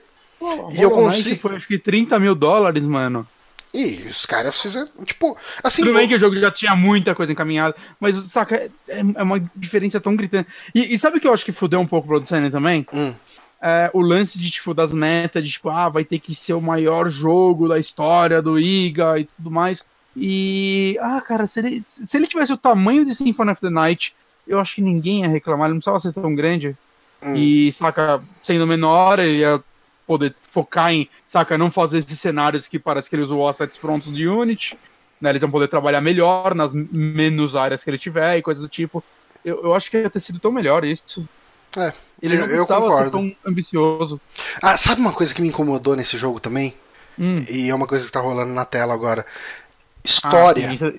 E 0.72 0.80
eu 0.80 0.90
consigo- 0.90 1.40
Foi 1.40 1.56
acho 1.56 1.66
que 1.66 1.78
30 1.78 2.18
mil 2.18 2.34
dólares, 2.34 2.86
mano. 2.86 3.26
E 3.74 4.06
os 4.08 4.24
caras 4.24 4.58
fizeram, 4.60 4.88
tipo, 5.04 5.36
assim, 5.62 5.82
Tudo 5.82 5.94
bem 5.94 6.08
que 6.08 6.14
o 6.14 6.18
jogo 6.18 6.38
já 6.40 6.50
tinha 6.50 6.74
muita 6.74 7.14
coisa 7.14 7.32
encaminhada, 7.32 7.76
mas, 8.00 8.16
saca, 8.30 8.56
é, 8.88 9.00
é 9.14 9.22
uma 9.22 9.38
diferença 9.54 10.00
tão 10.00 10.16
gritante. 10.16 10.48
E, 10.74 10.94
e 10.94 10.98
sabe 10.98 11.18
o 11.18 11.20
que 11.20 11.28
eu 11.28 11.34
acho 11.34 11.44
que 11.44 11.52
fudeu 11.52 11.78
um 11.78 11.86
pouco 11.86 12.06
o 12.06 12.08
Bloodstained 12.08 12.50
também? 12.50 12.86
Hum. 12.94 13.12
É, 13.60 13.90
o 13.92 14.00
lance 14.00 14.38
de, 14.38 14.50
tipo, 14.50 14.72
das 14.72 14.92
metas, 14.92 15.44
de, 15.44 15.50
tipo, 15.50 15.68
ah, 15.68 15.88
vai 15.88 16.04
ter 16.04 16.18
que 16.18 16.34
ser 16.34 16.54
o 16.54 16.60
maior 16.60 17.08
jogo 17.08 17.68
da 17.68 17.78
história 17.78 18.40
do 18.40 18.58
IGA 18.58 19.18
e 19.18 19.24
tudo 19.24 19.50
mais. 19.50 19.84
E, 20.16 20.96
ah, 21.00 21.20
cara, 21.20 21.46
se 21.46 21.60
ele, 21.60 21.84
se 21.86 22.16
ele 22.16 22.26
tivesse 22.26 22.52
o 22.52 22.56
tamanho 22.56 23.04
de 23.04 23.14
Symphony 23.14 23.50
of 23.50 23.60
the 23.60 23.70
Night, 23.70 24.14
eu 24.46 24.58
acho 24.58 24.76
que 24.76 24.82
ninguém 24.82 25.22
ia 25.22 25.28
reclamar, 25.28 25.66
ele 25.66 25.74
não 25.74 25.80
precisava 25.80 26.00
ser 26.00 26.12
tão 26.12 26.34
grande. 26.34 26.76
Hum. 27.22 27.34
E, 27.36 27.72
saca, 27.72 28.22
sendo 28.42 28.66
menor, 28.66 29.18
ele 29.18 29.38
ia 29.38 29.62
poder 30.06 30.34
focar 30.50 30.92
em, 30.92 31.08
saca, 31.26 31.58
não 31.58 31.70
fazer 31.70 31.98
esses 31.98 32.18
cenários 32.18 32.66
que 32.66 32.78
parece 32.78 33.10
que 33.10 33.16
ele 33.16 33.22
usou 33.22 33.46
assets 33.46 33.76
prontos 33.76 34.14
de 34.14 34.26
Unity, 34.26 34.78
né? 35.20 35.30
Eles 35.30 35.40
vão 35.40 35.50
poder 35.50 35.68
trabalhar 35.68 36.00
melhor 36.00 36.54
nas 36.54 36.72
menos 36.74 37.54
áreas 37.54 37.84
que 37.84 37.90
ele 37.90 37.98
tiver 37.98 38.38
e 38.38 38.42
coisas 38.42 38.62
do 38.62 38.68
tipo. 38.68 39.04
Eu, 39.44 39.62
eu 39.64 39.74
acho 39.74 39.90
que 39.90 39.98
ia 39.98 40.10
ter 40.10 40.20
sido 40.20 40.38
tão 40.38 40.50
melhor 40.50 40.84
isso. 40.84 41.28
É, 41.76 41.92
Ele 42.22 42.36
eu, 42.36 42.40
não 42.40 42.46
eu 42.54 42.66
concordo. 42.66 43.10
tão 43.10 43.36
ambicioso. 43.46 44.20
Ah, 44.62 44.76
sabe 44.76 45.00
uma 45.00 45.12
coisa 45.12 45.34
que 45.34 45.42
me 45.42 45.48
incomodou 45.48 45.94
nesse 45.94 46.16
jogo 46.16 46.40
também? 46.40 46.74
Hum. 47.18 47.44
E 47.48 47.68
é 47.68 47.74
uma 47.74 47.86
coisa 47.86 48.06
que 48.06 48.12
tá 48.12 48.20
rolando 48.20 48.52
na 48.52 48.64
tela 48.64 48.94
agora. 48.94 49.26
Ah, 49.28 50.00
História. 50.04 50.68
sim, 50.68 50.74
isso, 50.74 50.94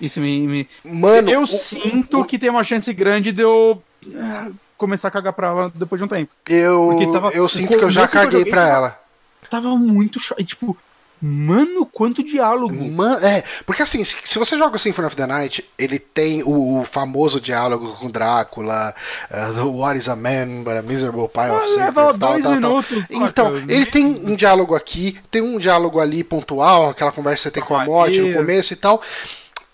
isso 0.00 0.20
me, 0.20 0.46
me- 0.46 0.68
Mano, 0.84 1.30
eu 1.30 1.42
o- 1.42 1.46
sinto 1.46 2.20
o- 2.20 2.24
que 2.26 2.38
tem 2.38 2.50
uma 2.50 2.64
chance 2.64 2.92
grande 2.92 3.30
de 3.32 3.42
eu 3.42 3.80
ah, 4.16 4.48
começar 4.76 5.08
a 5.08 5.10
cagar 5.12 5.32
pra 5.32 5.48
ela 5.48 5.72
depois 5.74 5.98
de 6.00 6.04
um 6.04 6.08
tempo. 6.08 6.30
eu, 6.48 7.10
tava- 7.12 7.30
eu 7.30 7.48
sinto 7.48 7.76
que 7.78 7.84
eu 7.84 7.90
já 7.90 8.02
eu 8.02 8.08
caguei 8.08 8.44
pra 8.44 8.66
ela. 8.68 9.00
Tava 9.48 9.76
muito 9.76 10.18
chato. 10.18 10.42
Tipo, 10.44 10.76
mano, 11.22 11.86
quanto 11.86 12.24
diálogo. 12.24 12.74
Man, 12.74 13.20
é, 13.22 13.44
porque 13.64 13.80
assim, 13.80 14.02
se, 14.02 14.16
se 14.24 14.38
você 14.40 14.58
joga 14.58 14.76
o 14.76 14.78
Symphony 14.78 15.06
of 15.06 15.16
the 15.16 15.26
Night, 15.26 15.64
ele 15.78 16.00
tem 16.00 16.42
o, 16.42 16.80
o 16.80 16.84
famoso 16.84 17.40
diálogo 17.40 17.94
com 17.94 18.10
Drácula, 18.10 18.92
uh, 19.30 19.78
What 19.78 19.96
is 19.96 20.08
a 20.08 20.16
Man, 20.16 20.64
but 20.64 20.76
a 20.76 20.82
Miserable 20.82 21.30
Ah, 21.34 21.52
of 21.54 21.76
leva 21.76 22.12
Secrets, 22.12 22.18
tal, 22.18 22.60
tal, 22.60 22.84
Então, 23.08 23.52
ele 23.68 23.86
tem 23.86 24.04
um 24.04 24.34
diálogo 24.34 24.74
aqui, 24.74 25.16
tem 25.30 25.40
um 25.40 25.58
diálogo 25.58 26.00
ali 26.00 26.24
pontual, 26.24 26.90
aquela 26.90 27.12
conversa 27.12 27.36
que 27.36 27.42
você 27.42 27.50
tem 27.52 27.62
com 27.62 27.76
a 27.76 27.84
morte 27.84 28.20
no 28.20 28.34
começo 28.34 28.72
e 28.72 28.76
tal. 28.76 29.00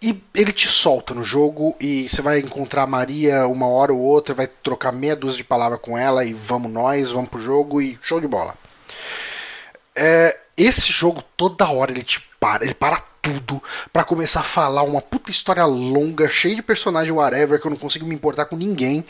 E 0.00 0.22
ele 0.34 0.52
te 0.52 0.68
solta 0.68 1.12
no 1.12 1.24
jogo 1.24 1.74
e 1.80 2.08
você 2.08 2.22
vai 2.22 2.38
encontrar 2.38 2.84
a 2.84 2.86
Maria 2.86 3.48
uma 3.48 3.66
hora 3.66 3.92
ou 3.92 3.98
outra, 3.98 4.32
vai 4.32 4.46
trocar 4.46 4.92
meia 4.92 5.16
dúzia 5.16 5.38
de 5.38 5.44
palavras 5.44 5.80
com 5.80 5.98
ela 5.98 6.24
e 6.24 6.32
vamos 6.32 6.70
nós, 6.70 7.10
vamos 7.10 7.28
pro 7.28 7.42
jogo 7.42 7.82
e 7.82 7.98
show 8.00 8.20
de 8.20 8.28
bola. 8.28 8.54
É, 9.96 10.36
esse 10.58 10.90
jogo 10.92 11.22
toda 11.36 11.70
hora 11.70 11.92
ele 11.92 12.02
te 12.02 12.20
para, 12.40 12.64
ele 12.64 12.74
para 12.74 13.00
tudo 13.22 13.62
pra 13.92 14.04
começar 14.04 14.40
a 14.40 14.44
falar 14.44 14.82
uma 14.82 15.00
puta 15.00 15.30
história 15.30 15.64
longa, 15.64 16.28
cheia 16.28 16.56
de 16.56 16.62
personagem 16.62 17.12
whatever 17.12 17.60
que 17.60 17.66
eu 17.66 17.70
não 17.70 17.78
consigo 17.78 18.06
me 18.06 18.14
importar 18.14 18.46
com 18.46 18.56
ninguém. 18.56 19.04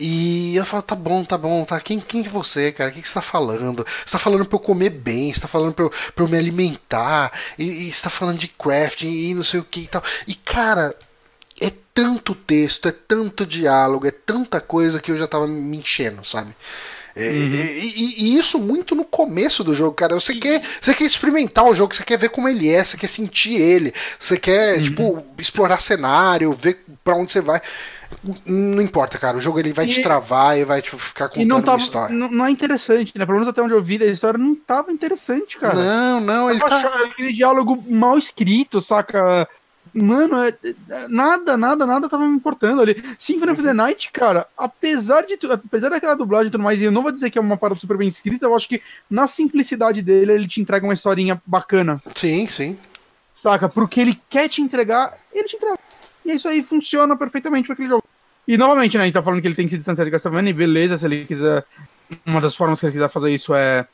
E 0.00 0.54
eu 0.54 0.64
falo, 0.64 0.82
tá 0.82 0.94
bom, 0.94 1.24
tá 1.24 1.36
bom, 1.36 1.64
tá. 1.64 1.80
Quem, 1.80 1.98
quem 1.98 2.24
é 2.24 2.28
você, 2.28 2.70
cara? 2.70 2.90
O 2.90 2.92
que, 2.92 3.02
que 3.02 3.08
você 3.08 3.14
tá 3.14 3.22
falando? 3.22 3.84
Você 4.04 4.12
tá 4.12 4.18
falando 4.18 4.46
pra 4.46 4.56
eu 4.56 4.60
comer 4.60 4.90
bem, 4.90 5.34
você 5.34 5.40
tá 5.40 5.48
falando 5.48 5.74
pra 5.74 5.86
eu, 5.86 5.90
pra 6.14 6.24
eu 6.24 6.28
me 6.28 6.38
alimentar, 6.38 7.32
e, 7.58 7.88
e 7.88 7.92
você 7.92 8.02
tá 8.02 8.10
falando 8.10 8.38
de 8.38 8.48
crafting 8.48 9.10
e 9.10 9.34
não 9.34 9.42
sei 9.42 9.58
o 9.58 9.64
que 9.64 9.80
e 9.80 9.88
tal. 9.88 10.02
E 10.26 10.34
cara, 10.36 10.94
é 11.60 11.72
tanto 11.92 12.34
texto, 12.34 12.88
é 12.88 12.92
tanto 12.92 13.44
diálogo, 13.44 14.06
é 14.06 14.12
tanta 14.12 14.60
coisa 14.60 15.00
que 15.00 15.10
eu 15.10 15.18
já 15.18 15.26
tava 15.26 15.48
me 15.48 15.78
enchendo, 15.78 16.24
sabe? 16.24 16.54
É, 17.16 17.32
e, 17.32 17.78
e- 17.78 18.24
e 18.34 18.38
isso 18.38 18.58
muito 18.58 18.94
no 18.94 19.04
começo 19.04 19.64
do 19.64 19.74
jogo, 19.74 19.92
cara. 19.94 20.14
Você 20.14 20.34
quer, 20.34 20.62
você 20.80 20.94
quer 20.94 21.04
experimentar 21.04 21.64
o 21.64 21.74
jogo, 21.74 21.94
você 21.94 22.04
quer 22.04 22.16
ver 22.18 22.28
como 22.30 22.48
ele 22.48 22.68
é, 22.68 22.84
você 22.84 22.96
quer 22.96 23.08
sentir 23.08 23.54
ele, 23.54 23.92
você 24.18 24.36
quer, 24.36 24.80
tipo, 24.82 25.24
explorar 25.38 25.80
cenário, 25.80 26.52
ver 26.52 26.84
pra 27.02 27.14
onde 27.16 27.32
você 27.32 27.40
vai. 27.40 27.60
Não 28.46 28.80
importa, 28.80 29.18
cara. 29.18 29.36
O 29.36 29.40
jogo 29.40 29.58
ele 29.58 29.72
vai 29.72 29.86
te 29.86 30.00
E- 30.00 30.02
travar 30.02 30.58
e 30.58 30.64
vai 30.64 30.80
tipo, 30.80 30.96
ficar 30.96 31.28
contando 31.28 31.46
não 31.48 31.56
uma 31.56 31.62
tava. 31.62 31.78
história. 31.82 32.14
Não, 32.14 32.30
não 32.30 32.46
é 32.46 32.50
interessante, 32.50 33.12
né? 33.16 33.26
Pelo 33.26 33.36
menos 33.38 33.48
até 33.48 33.60
onde 33.62 33.74
eu 33.74 33.82
vi 33.82 33.98
da 33.98 34.06
história, 34.06 34.38
não 34.38 34.54
tava 34.54 34.90
interessante, 34.92 35.58
cara. 35.58 35.74
Não, 35.74 36.20
não, 36.20 36.50
ele 36.50 36.58
tá. 36.60 36.78
aquele 37.04 37.32
diálogo 37.32 37.82
mal 37.88 38.16
escrito, 38.16 38.80
saca? 38.80 39.46
Mano, 39.94 40.42
é- 40.42 40.48
é- 40.48 41.08
nada, 41.08 41.56
nada, 41.56 41.86
nada 41.86 42.08
tava 42.08 42.26
me 42.26 42.36
importando 42.36 42.82
ali. 42.82 43.02
Symphony 43.18 43.52
of 43.52 43.62
the 43.62 43.72
Night, 43.72 44.10
cara, 44.12 44.46
apesar 44.56 45.22
de 45.26 45.38
apesar 45.50 45.88
daquela 45.88 46.14
dublagem 46.14 46.48
e 46.48 46.50
tudo 46.50 46.62
mais, 46.64 46.80
e 46.80 46.84
eu 46.84 46.92
não 46.92 47.02
vou 47.02 47.12
dizer 47.12 47.30
que 47.30 47.38
é 47.38 47.40
uma 47.40 47.56
parada 47.56 47.78
super 47.80 47.96
bem 47.96 48.08
escrita, 48.08 48.46
eu 48.46 48.54
acho 48.54 48.68
que 48.68 48.82
na 49.10 49.26
simplicidade 49.26 50.02
dele 50.02 50.32
ele 50.32 50.48
te 50.48 50.60
entrega 50.60 50.86
uma 50.86 50.94
historinha 50.94 51.40
bacana, 51.46 52.00
Sim, 52.14 52.46
sim. 52.46 52.78
saca? 53.36 53.68
Porque 53.68 54.00
ele 54.00 54.20
quer 54.28 54.48
te 54.48 54.60
entregar, 54.62 55.16
ele 55.32 55.48
te 55.48 55.56
entrega. 55.56 55.78
E 56.24 56.32
isso 56.32 56.48
aí 56.48 56.62
funciona 56.62 57.16
perfeitamente 57.16 57.66
pra 57.66 57.74
aquele 57.74 57.88
jogo. 57.88 58.04
E 58.46 58.56
novamente, 58.56 58.96
né, 58.96 59.02
a 59.02 59.06
gente 59.06 59.14
tá 59.14 59.22
falando 59.22 59.40
que 59.40 59.46
ele 59.46 59.54
tem 59.54 59.66
que 59.66 59.72
se 59.72 59.78
distanciar 59.78 60.04
de 60.04 60.10
Castlevania, 60.10 60.50
e 60.50 60.54
beleza, 60.54 60.96
se 60.96 61.04
ele 61.06 61.24
quiser. 61.24 61.64
Uma 62.24 62.40
das 62.40 62.56
formas 62.56 62.80
que 62.80 62.86
ele 62.86 62.92
quiser 62.92 63.10
fazer 63.10 63.30
isso 63.30 63.54
é 63.54 63.86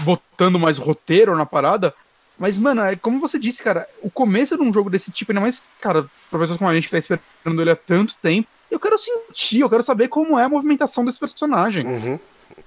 botando 0.00 0.58
mais 0.58 0.78
roteiro 0.78 1.36
na 1.36 1.44
parada. 1.44 1.94
Mas, 2.42 2.58
mano, 2.58 2.82
é 2.82 2.96
como 2.96 3.20
você 3.20 3.38
disse, 3.38 3.62
cara, 3.62 3.88
o 4.02 4.10
começo 4.10 4.56
de 4.56 4.62
um 4.64 4.74
jogo 4.74 4.90
desse 4.90 5.12
tipo, 5.12 5.30
ainda 5.30 5.40
mais, 5.40 5.62
cara, 5.80 6.10
pra 6.28 6.40
pessoas 6.40 6.58
como 6.58 6.68
a 6.68 6.74
gente 6.74 6.86
que 6.86 6.90
tá 6.90 6.98
esperando 6.98 7.22
ele 7.46 7.70
há 7.70 7.76
tanto 7.76 8.16
tempo, 8.20 8.48
eu 8.68 8.80
quero 8.80 8.98
sentir, 8.98 9.60
eu 9.60 9.70
quero 9.70 9.84
saber 9.84 10.08
como 10.08 10.36
é 10.36 10.42
a 10.42 10.48
movimentação 10.48 11.04
desse 11.04 11.20
personagem. 11.20 11.86
Uhum. 11.86 12.18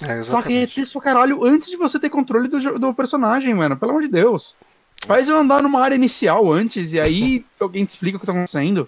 É, 0.02 0.24
Saca? 0.24 0.50
E 0.50 0.64
é 0.64 0.66
texto 0.66 0.98
caralho 1.02 1.44
antes 1.44 1.70
de 1.70 1.76
você 1.76 2.00
ter 2.00 2.10
controle 2.10 2.48
do, 2.48 2.80
do 2.80 2.94
personagem, 2.94 3.54
mano. 3.54 3.76
Pelo 3.76 3.92
amor 3.92 4.04
de 4.04 4.08
Deus. 4.08 4.56
Faz 5.06 5.28
eu 5.28 5.36
andar 5.36 5.62
numa 5.62 5.82
área 5.82 5.96
inicial 5.96 6.50
antes 6.50 6.94
e 6.94 7.00
aí 7.02 7.46
alguém 7.60 7.84
te 7.84 7.96
explica 7.96 8.16
o 8.16 8.20
que 8.22 8.26
tá 8.26 8.32
acontecendo. 8.32 8.88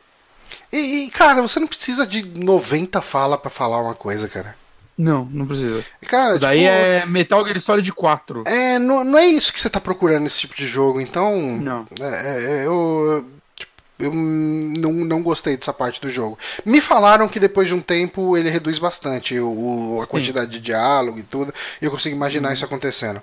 E, 0.71 0.77
e, 0.77 1.09
cara, 1.09 1.41
você 1.41 1.59
não 1.59 1.67
precisa 1.67 2.07
de 2.07 2.23
90 2.23 3.01
fala 3.01 3.37
pra 3.37 3.51
falar 3.51 3.81
uma 3.81 3.93
coisa, 3.93 4.29
cara. 4.29 4.55
Não, 4.97 5.25
não 5.31 5.45
precisa. 5.45 5.85
Cara, 6.07 6.39
Daí 6.39 6.61
tipo, 6.61 6.71
é 6.71 7.05
Metal 7.05 7.45
Gear 7.45 7.59
Solid 7.59 7.91
4. 7.93 8.43
É, 8.47 8.79
não, 8.79 9.03
não 9.03 9.19
é 9.19 9.27
isso 9.27 9.53
que 9.53 9.59
você 9.59 9.69
tá 9.69 9.79
procurando 9.79 10.23
nesse 10.23 10.39
tipo 10.39 10.55
de 10.55 10.65
jogo, 10.65 10.99
então. 10.99 11.37
Não. 11.57 11.85
É, 11.99 12.61
é, 12.63 12.65
eu. 12.65 13.23
tipo, 13.55 13.71
Eu 13.99 14.11
não, 14.11 14.91
não 14.91 15.21
gostei 15.21 15.55
dessa 15.55 15.71
parte 15.71 16.01
do 16.01 16.09
jogo. 16.09 16.37
Me 16.65 16.81
falaram 16.81 17.27
que 17.27 17.39
depois 17.39 17.67
de 17.67 17.75
um 17.75 17.81
tempo 17.81 18.35
ele 18.35 18.49
reduz 18.49 18.79
bastante 18.79 19.39
o, 19.39 19.99
a 20.01 20.07
quantidade 20.07 20.49
de 20.49 20.59
diálogo 20.59 21.19
e 21.19 21.23
tudo. 21.23 21.53
E 21.79 21.85
eu 21.85 21.91
consigo 21.91 22.15
imaginar 22.15 22.53
isso 22.53 22.65
acontecendo. 22.65 23.21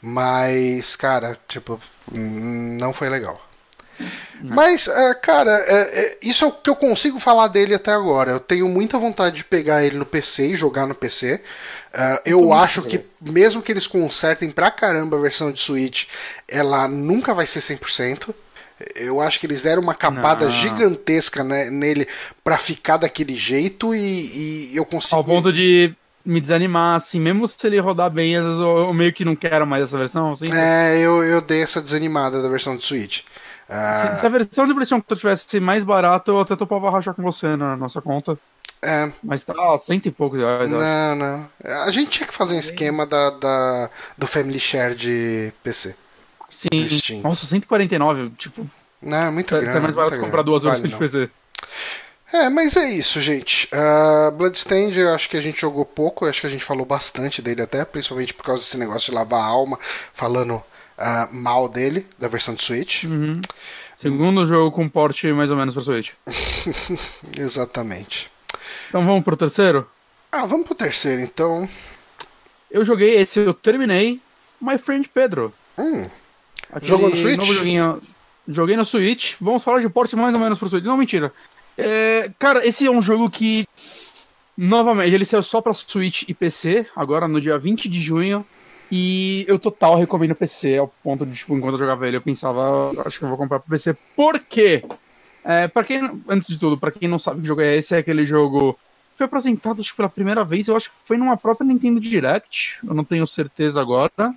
Mas, 0.00 0.94
cara, 0.94 1.36
tipo, 1.48 1.80
hum, 2.12 2.76
não 2.80 2.92
foi 2.92 3.08
legal. 3.08 3.49
Mas, 4.42 4.88
é, 4.88 5.14
cara, 5.14 5.50
é, 5.66 5.80
é, 6.00 6.18
isso 6.22 6.44
é 6.44 6.48
o 6.48 6.52
que 6.52 6.70
eu 6.70 6.76
consigo 6.76 7.18
falar 7.18 7.48
dele 7.48 7.74
até 7.74 7.92
agora. 7.92 8.32
Eu 8.32 8.40
tenho 8.40 8.68
muita 8.68 8.98
vontade 8.98 9.36
de 9.36 9.44
pegar 9.44 9.84
ele 9.84 9.98
no 9.98 10.06
PC 10.06 10.48
e 10.48 10.56
jogar 10.56 10.86
no 10.86 10.94
PC. 10.94 11.40
É, 11.92 12.22
eu 12.24 12.52
acho 12.52 12.82
que, 12.82 13.00
mesmo 13.20 13.60
que 13.60 13.72
eles 13.72 13.86
consertem 13.86 14.50
pra 14.50 14.70
caramba 14.70 15.16
a 15.16 15.20
versão 15.20 15.50
de 15.50 15.60
Switch, 15.60 16.06
ela 16.48 16.88
nunca 16.88 17.34
vai 17.34 17.46
ser 17.46 17.60
100%. 17.60 18.34
Eu 18.94 19.20
acho 19.20 19.38
que 19.38 19.46
eles 19.46 19.60
deram 19.60 19.82
uma 19.82 19.94
capada 19.94 20.46
Não. 20.46 20.52
gigantesca 20.52 21.44
né, 21.44 21.68
nele 21.68 22.08
pra 22.42 22.56
ficar 22.56 22.96
daquele 22.96 23.36
jeito 23.36 23.94
e, 23.94 24.70
e 24.70 24.76
eu 24.76 24.86
consigo. 24.86 25.16
Ao 25.16 25.24
ponto 25.24 25.52
de 25.52 25.94
me 26.24 26.40
desanimar, 26.40 26.96
assim, 26.96 27.20
mesmo 27.20 27.46
se 27.48 27.56
ele 27.66 27.78
rodar 27.80 28.10
bem, 28.10 28.34
eu 28.34 28.92
meio 28.94 29.12
que 29.12 29.24
não 29.24 29.34
quero 29.34 29.66
mais 29.66 29.84
essa 29.84 29.98
versão, 29.98 30.32
assim. 30.32 30.46
É, 30.52 30.98
eu, 30.98 31.24
eu 31.24 31.40
dei 31.40 31.62
essa 31.62 31.80
desanimada 31.80 32.42
da 32.42 32.48
versão 32.48 32.76
de 32.76 32.84
Switch. 32.84 33.22
Ah, 33.70 34.14
Se, 34.14 34.20
se 34.20 34.26
a 34.26 34.28
versão 34.28 34.66
de 34.66 34.74
PlayStation 34.74 35.00
4 35.02 35.16
tivesse 35.16 35.60
mais 35.60 35.84
barata, 35.84 36.30
eu 36.30 36.40
até 36.40 36.56
topava 36.56 36.90
rachar 36.90 37.14
com 37.14 37.22
você 37.22 37.56
na 37.56 37.76
nossa 37.76 38.02
conta. 38.02 38.36
é, 38.82 39.10
Mas 39.22 39.44
tá 39.44 39.54
cento 39.78 40.06
e 40.06 40.10
poucos 40.10 40.38
reais. 40.40 40.68
Não, 40.70 41.14
não. 41.16 41.48
A 41.84 41.90
gente 41.90 42.10
tinha 42.10 42.26
que 42.26 42.34
fazer 42.34 42.54
um 42.54 42.58
esquema 42.58 43.06
da, 43.06 43.30
da- 43.30 43.90
do 44.18 44.26
Family 44.26 44.58
Share 44.58 44.94
de 44.94 45.52
PC. 45.62 45.94
Sim. 46.50 46.88
Steam. 46.88 47.20
Nossa, 47.22 47.46
149, 47.46 48.30
tipo, 48.36 48.66
Não, 49.00 49.16
é 49.18 49.30
muito 49.30 49.54
é 49.54 49.60
grande. 49.60 49.80
mais 49.80 49.94
barato 49.94 50.18
comprar 50.18 50.42
duas 50.42 50.62
Vale 50.62 50.82
versões 50.82 51.12
de. 51.12 51.18
PC. 51.18 51.30
É, 52.32 52.48
mas 52.48 52.76
é 52.76 52.88
isso, 52.90 53.20
gente. 53.20 53.68
Uh, 53.72 54.30
Bloodstained, 54.32 54.96
eu 54.98 55.12
acho 55.14 55.28
que 55.28 55.36
a 55.36 55.40
gente 55.40 55.60
jogou 55.60 55.84
pouco, 55.84 56.24
eu 56.24 56.30
acho 56.30 56.40
que 56.40 56.46
a 56.46 56.50
gente 56.50 56.62
falou 56.64 56.84
bastante 56.86 57.42
dele 57.42 57.62
até, 57.62 57.84
principalmente 57.84 58.32
por 58.34 58.44
causa 58.44 58.62
desse 58.62 58.78
negócio 58.78 59.10
de 59.10 59.16
lavar 59.16 59.40
a 59.40 59.46
alma, 59.46 59.78
falando 60.14 60.62
ah, 61.00 61.28
mal 61.32 61.68
dele, 61.68 62.06
da 62.18 62.28
versão 62.28 62.54
de 62.54 62.62
Switch. 62.62 63.04
Uhum. 63.04 63.40
Segundo 63.96 64.46
jogo 64.46 64.70
com 64.70 64.88
porte 64.88 65.32
mais 65.32 65.50
ou 65.50 65.56
menos 65.56 65.74
pra 65.74 65.82
Switch. 65.82 66.12
Exatamente. 67.36 68.30
Então 68.88 69.04
vamos 69.04 69.24
pro 69.24 69.36
terceiro? 69.36 69.88
Ah, 70.30 70.46
vamos 70.46 70.66
pro 70.66 70.74
terceiro, 70.74 71.22
então. 71.22 71.68
Eu 72.70 72.84
joguei 72.84 73.16
esse, 73.16 73.40
eu 73.40 73.52
terminei. 73.52 74.20
My 74.60 74.78
Friend 74.78 75.08
Pedro. 75.12 75.52
Hum, 75.78 76.08
Jogou 76.82 77.10
no 77.10 77.16
Switch? 77.16 77.40
Joguei 78.46 78.76
no 78.76 78.84
Switch. 78.84 79.34
Vamos 79.40 79.64
falar 79.64 79.80
de 79.80 79.88
porte 79.88 80.14
mais 80.14 80.34
ou 80.34 80.40
menos 80.40 80.58
pro 80.58 80.68
Switch. 80.68 80.84
Não, 80.84 80.96
mentira. 80.96 81.32
É, 81.76 82.30
cara, 82.38 82.66
esse 82.66 82.86
é 82.86 82.90
um 82.90 83.02
jogo 83.02 83.30
que. 83.30 83.66
Novamente, 84.56 85.14
ele 85.14 85.24
saiu 85.24 85.42
só 85.42 85.60
pra 85.62 85.72
Switch 85.72 86.24
e 86.28 86.34
PC, 86.34 86.86
agora 86.94 87.26
no 87.26 87.40
dia 87.40 87.58
20 87.58 87.88
de 87.88 88.00
junho. 88.00 88.44
E 88.90 89.44
eu 89.48 89.58
total 89.58 89.96
recomendo 89.96 90.34
PC, 90.34 90.78
ao 90.78 90.88
ponto 90.88 91.24
de, 91.24 91.36
tipo, 91.36 91.56
enquanto 91.56 91.74
eu 91.74 91.78
jogava 91.78 92.08
ele, 92.08 92.16
eu 92.16 92.22
pensava, 92.22 92.92
"Ah, 92.98 93.02
acho 93.06 93.18
que 93.18 93.24
eu 93.24 93.28
vou 93.28 93.38
comprar 93.38 93.60
pro 93.60 93.70
PC. 93.70 93.94
Por 94.16 94.38
quê? 94.40 94.82
É, 95.44 95.68
pra 95.68 95.84
quem, 95.84 96.22
antes 96.28 96.48
de 96.48 96.58
tudo, 96.58 96.76
pra 96.78 96.90
quem 96.90 97.08
não 97.08 97.18
sabe 97.18 97.40
que 97.40 97.46
jogo 97.46 97.60
é 97.60 97.76
esse, 97.76 97.94
é 97.94 97.98
aquele 97.98 98.24
jogo. 98.26 98.78
Foi 99.16 99.26
apresentado 99.26 99.80
acho, 99.80 99.94
pela 99.94 100.08
primeira 100.08 100.44
vez, 100.44 100.68
eu 100.68 100.76
acho 100.76 100.90
que 100.90 100.96
foi 101.04 101.16
numa 101.16 101.36
própria 101.36 101.66
Nintendo 101.66 102.00
Direct, 102.00 102.78
eu 102.86 102.94
não 102.94 103.04
tenho 103.04 103.26
certeza 103.26 103.80
agora. 103.80 104.34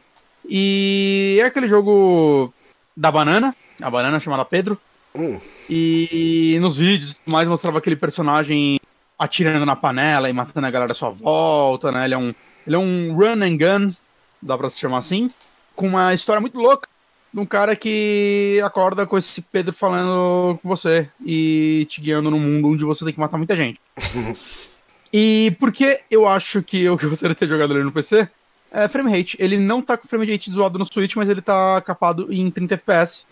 E 0.48 1.38
é 1.42 1.46
aquele 1.46 1.68
jogo 1.68 2.54
da 2.96 3.12
banana, 3.12 3.56
a 3.82 3.90
banana 3.90 4.20
chamada 4.20 4.46
Pedro. 4.46 4.78
hum. 5.16 5.40
E 5.70 6.58
nos 6.60 6.76
vídeos 6.78 7.12
e 7.12 7.16
tudo 7.16 7.32
mais 7.32 7.48
mostrava 7.48 7.78
aquele 7.78 7.96
personagem 7.96 8.80
atirando 9.18 9.66
na 9.66 9.76
panela 9.76 10.30
e 10.30 10.34
matando 10.34 10.68
a 10.68 10.72
galera 10.72 10.92
à 10.92 10.96
sua 10.96 11.10
volta, 11.10 11.92
né? 11.92 12.06
Ele 12.06 12.14
é 12.14 12.18
um, 12.18 12.34
ele 12.68 12.76
é 12.76 12.80
um 12.80 13.16
run 13.16 13.42
and 13.42 13.58
gun, 13.58 13.94
dá 14.46 14.58
pra 14.58 14.70
se 14.70 14.80
chamar 14.80 15.00
assim, 15.00 15.30
com 15.76 15.88
uma 15.88 16.14
história 16.14 16.42
muito 16.42 16.60
louca 16.60 16.88
de 17.34 17.40
um 17.40 17.46
cara 17.46 17.76
que 17.76 18.62
acorda 18.64 19.06
com 19.08 19.18
esse 19.18 19.42
Pedro 19.42 19.74
falando 19.74 20.60
com 20.62 20.70
você 20.70 21.10
e 21.26 21.88
te 21.90 22.00
guiando 22.00 22.30
num 22.30 22.40
mundo 22.40 22.70
onde 22.70 22.84
você 22.84 23.04
tem 23.04 23.14
que 23.14 23.20
matar 23.20 23.38
muita 23.38 23.56
gente. 23.56 23.80
E 25.16 25.56
por 25.60 25.72
que 25.72 26.00
eu 26.10 26.28
acho 26.28 26.64
que 26.64 26.82
eu 26.82 26.98
que 26.98 27.06
gostaria 27.06 27.36
de 27.36 27.40
ter 27.40 27.48
jogado 27.48 27.76
ele 27.76 27.84
no 27.84 27.92
PC? 27.92 28.28
É 28.72 28.88
frame 28.88 29.16
rate. 29.16 29.38
Ele 29.40 29.60
não 29.60 29.80
tá 29.80 29.96
com 29.96 30.08
frame 30.08 30.26
rate 30.26 30.52
zoado 30.52 30.80
no 30.80 30.86
Switch, 30.92 31.16
mas 31.16 31.30
ele 31.30 31.42
tá 31.42 31.80
capado 31.82 32.34
em 32.34 32.50
30 32.50 32.74
FPS. 32.74 33.28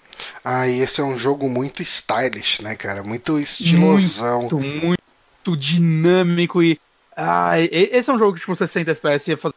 Ah, 0.46 0.68
e 0.68 0.82
esse 0.82 1.02
é 1.02 1.04
um 1.04 1.18
jogo 1.18 1.50
muito 1.50 1.82
stylish, 1.82 2.62
né, 2.62 2.76
cara? 2.76 3.02
Muito 3.02 3.40
estilosão. 3.40 4.42
Muito, 4.42 4.60
muito 4.60 5.58
dinâmico 5.58 6.62
e. 6.62 6.80
Ah, 7.18 7.60
esse 7.60 8.12
é 8.12 8.14
um 8.14 8.20
jogo 8.20 8.36
que, 8.36 8.42
tipo, 8.42 8.56
60 8.56 8.92
FPS 8.92 9.32
ia 9.32 9.38
fazer. 9.38 9.56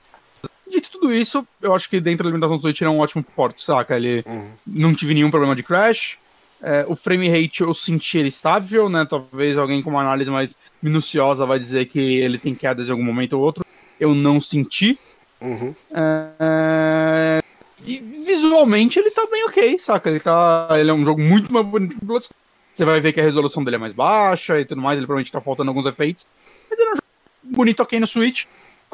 Dito 0.74 0.90
tudo 0.90 1.14
isso, 1.14 1.46
eu 1.62 1.72
acho 1.72 1.88
que 1.88 2.00
dentro 2.00 2.24
da 2.24 2.30
limitação 2.30 2.56
do 2.56 2.62
Switch 2.62 2.80
ele 2.80 2.88
é 2.88 2.92
um 2.92 2.98
ótimo 2.98 3.22
porte, 3.22 3.62
saca? 3.62 3.94
Ele 3.96 4.24
Uhum. 4.26 4.50
não 4.66 4.92
tive 4.94 5.14
nenhum 5.14 5.30
problema 5.30 5.54
de 5.54 5.62
crash. 5.62 6.18
É, 6.60 6.84
o 6.88 6.96
frame 6.96 7.28
rate 7.28 7.60
eu 7.60 7.72
senti 7.74 8.18
ele 8.18 8.28
estável, 8.28 8.88
né? 8.88 9.04
Talvez 9.08 9.56
alguém 9.56 9.82
com 9.82 9.90
uma 9.90 10.00
análise 10.00 10.30
mais 10.30 10.56
minuciosa 10.82 11.46
vai 11.46 11.58
dizer 11.60 11.84
que 11.86 12.00
ele 12.00 12.38
tem 12.38 12.54
quedas 12.54 12.88
em 12.88 12.90
algum 12.90 13.04
momento 13.04 13.34
ou 13.34 13.42
outro. 13.42 13.64
Eu 14.00 14.14
não 14.14 14.40
senti. 14.40 14.98
Uhum. 15.40 15.74
É, 15.92 17.42
E 17.86 17.98
visualmente 18.26 18.98
ele 18.98 19.10
tá 19.10 19.26
bem 19.30 19.44
ok, 19.44 19.78
saca? 19.78 20.08
Ele, 20.10 20.18
tá... 20.20 20.68
ele 20.72 20.90
é 20.90 20.94
um 20.94 21.04
jogo 21.04 21.20
muito 21.20 21.52
mais 21.52 21.66
bonito 21.66 21.96
que 21.98 22.02
o 22.02 22.06
Bloodstained. 22.06 22.34
Você 22.72 22.84
vai 22.84 23.00
ver 23.00 23.12
que 23.12 23.20
a 23.20 23.24
resolução 23.24 23.62
dele 23.62 23.76
é 23.76 23.78
mais 23.78 23.92
baixa 23.92 24.58
e 24.58 24.64
tudo 24.64 24.80
mais, 24.80 24.96
ele 24.96 25.06
provavelmente 25.06 25.30
tá 25.30 25.40
faltando 25.40 25.70
alguns 25.70 25.86
efeitos. 25.86 26.26
Mas 26.68 26.78
ele 26.78 26.88
é 26.88 26.92
um 26.92 26.96
jogo 26.96 27.02
bonito 27.56 27.80
ok 27.80 28.00
no 28.00 28.06
Switch. 28.06 28.46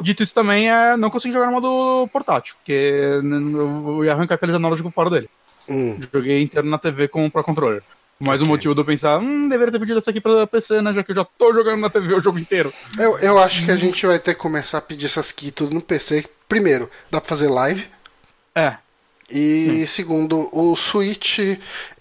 Dito 0.02 0.22
isso 0.22 0.34
também, 0.34 0.70
é 0.70 0.96
não 0.96 1.10
consigo 1.10 1.32
jogar 1.34 1.46
no 1.46 1.52
modo 1.52 2.08
portátil, 2.12 2.54
porque 2.56 2.72
eu 2.72 4.04
ia 4.04 4.12
arrancar 4.12 4.34
aqueles 4.36 4.54
analógicos 4.54 4.92
fora 4.94 5.10
dele. 5.10 5.28
Hum. 5.68 5.98
Joguei 6.12 6.42
inteiro 6.42 6.66
na 6.68 6.78
TV 6.78 7.08
com 7.08 7.26
o 7.26 7.30
Pro 7.30 7.44
Controller. 7.44 7.82
Mais 8.18 8.40
um 8.42 8.44
Ok. 8.44 8.56
motivo 8.56 8.74
de 8.74 8.80
eu 8.80 8.84
pensar, 8.84 9.18
hum, 9.18 9.48
deveria 9.48 9.72
ter 9.72 9.78
pedido 9.78 9.98
isso 9.98 10.10
aqui 10.10 10.20
pra 10.20 10.46
PC, 10.46 10.82
né? 10.82 10.92
Já 10.92 11.02
que 11.02 11.10
eu 11.12 11.14
já 11.14 11.24
tô 11.24 11.54
jogando 11.54 11.80
na 11.80 11.88
TV 11.88 12.14
o 12.14 12.20
jogo 12.20 12.38
inteiro. 12.38 12.70
Eu, 12.98 13.18
eu 13.18 13.38
acho 13.38 13.64
que 13.64 13.70
a 13.70 13.76
gente 13.76 14.04
vai 14.06 14.18
ter 14.18 14.34
que 14.34 14.40
começar 14.40 14.76
a 14.78 14.82
pedir 14.82 15.06
essas 15.06 15.32
key 15.32 15.50
tudo 15.50 15.74
no 15.74 15.80
PC. 15.80 16.26
Primeiro, 16.46 16.90
dá 17.10 17.18
pra 17.20 17.28
fazer 17.28 17.48
live. 17.48 17.86
É, 18.54 18.74
E 19.30 19.86
segundo, 19.86 20.50
o 20.52 20.76
Switch, 20.76 21.38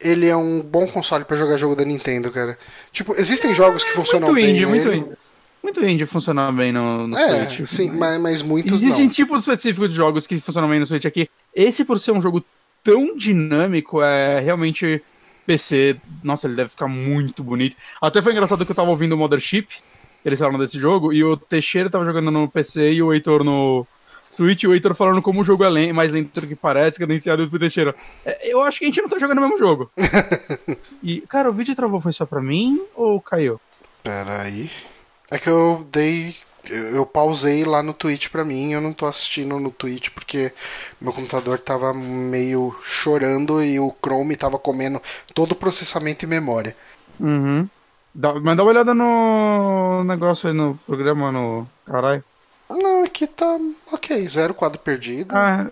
ele 0.01 0.27
é 0.27 0.35
um 0.35 0.61
bom 0.61 0.85
console 0.87 1.23
pra 1.23 1.37
jogar 1.37 1.57
jogo 1.57 1.75
da 1.75 1.85
Nintendo, 1.85 2.31
cara. 2.31 2.57
Tipo, 2.91 3.13
existem 3.17 3.53
jogos 3.53 3.83
que 3.83 3.91
funcionam 3.91 4.29
muito 4.31 4.41
bem 4.43 4.55
indie, 4.55 4.65
muito 4.65 4.87
nele. 4.89 5.01
indie. 5.01 5.17
Muito 5.61 5.85
indie 5.85 6.05
funciona 6.05 6.51
bem 6.51 6.71
no, 6.71 7.07
no 7.07 7.17
É, 7.17 7.49
Switch. 7.49 7.69
sim, 7.69 7.91
mas, 7.91 8.19
mas 8.21 8.41
muitos 8.41 8.81
Existem 8.81 9.05
não. 9.07 9.13
tipos 9.13 9.41
específicos 9.41 9.89
de 9.89 9.95
jogos 9.95 10.25
que 10.25 10.39
funcionam 10.39 10.69
bem 10.69 10.79
no 10.79 10.85
Switch 10.85 11.05
aqui. 11.05 11.29
Esse, 11.53 11.83
por 11.83 11.99
ser 11.99 12.11
um 12.11 12.21
jogo 12.21 12.43
tão 12.83 13.15
dinâmico, 13.17 14.01
é 14.01 14.39
realmente 14.39 15.01
PC. 15.45 15.97
Nossa, 16.23 16.47
ele 16.47 16.55
deve 16.55 16.69
ficar 16.69 16.87
muito 16.87 17.43
bonito. 17.43 17.75
Até 18.01 18.21
foi 18.21 18.31
engraçado 18.31 18.65
que 18.65 18.71
eu 18.71 18.75
tava 18.75 18.89
ouvindo 18.89 19.13
o 19.13 19.17
Mothership, 19.17 19.67
eles 20.23 20.39
falaram 20.39 20.59
desse 20.59 20.79
jogo, 20.79 21.11
e 21.11 21.23
o 21.23 21.35
Teixeira 21.35 21.89
tava 21.89 22.05
jogando 22.05 22.31
no 22.31 22.47
PC 22.49 22.93
e 22.93 23.01
o 23.03 23.13
Heitor 23.13 23.43
no 23.43 23.85
Switch, 24.29 24.63
e 24.63 24.67
o 24.67 24.73
Heitor 24.73 24.93
falando 24.95 25.21
como 25.21 25.41
o 25.41 25.43
jogo 25.43 25.63
é 25.65 25.91
mais 25.91 26.13
lento 26.13 26.39
do 26.39 26.47
que 26.47 26.55
parece, 26.55 26.99
cadenciado 26.99 27.49
pro 27.49 27.59
Teixeira. 27.59 27.93
É, 28.25 28.49
Eu 28.53 28.61
acho 28.61 28.79
que 28.79 28.85
a 28.85 28.87
gente 28.87 29.01
não 29.01 29.09
tá 29.09 29.19
jogando 29.19 29.39
o 29.39 29.41
mesmo 29.41 29.57
jogo. 29.57 29.91
e, 31.03 31.21
cara, 31.21 31.49
o 31.49 31.53
vídeo 31.53 31.75
travou 31.75 31.99
foi 31.99 32.13
só 32.13 32.25
pra 32.25 32.41
mim 32.41 32.81
ou 32.95 33.19
caiu? 33.19 33.59
Pera 34.03 34.43
aí. 34.43 34.69
É 35.31 35.37
que 35.37 35.49
eu 35.49 35.85
dei. 35.91 36.35
Eu, 36.69 36.95
eu 36.97 37.05
pausei 37.05 37.63
lá 37.63 37.81
no 37.81 37.93
Twitch 37.93 38.29
pra 38.29 38.45
mim. 38.45 38.73
Eu 38.73 38.81
não 38.81 38.93
tô 38.93 39.05
assistindo 39.05 39.59
no 39.59 39.71
Twitch 39.71 40.09
porque 40.09 40.51
meu 40.99 41.13
computador 41.13 41.59
tava 41.59 41.93
meio 41.93 42.75
chorando 42.83 43.63
e 43.63 43.79
o 43.79 43.93
Chrome 44.03 44.35
tava 44.35 44.59
comendo 44.59 45.01
todo 45.33 45.53
o 45.53 45.55
processamento 45.55 46.25
e 46.25 46.27
memória. 46.27 46.75
Uhum. 47.19 47.67
Dá, 48.13 48.33
mas 48.33 48.57
dá 48.57 48.63
uma 48.63 48.71
olhada 48.71 48.93
no 48.93 50.03
negócio 50.03 50.49
aí 50.49 50.55
no 50.55 50.79
programa, 50.85 51.31
no. 51.31 51.67
Caralho. 51.85 52.23
Não, 52.69 53.03
aqui 53.03 53.25
tá 53.25 53.57
ok. 53.91 54.27
Zero 54.27 54.53
quadro 54.53 54.79
perdido. 54.79 55.35
Ah, 55.35 55.67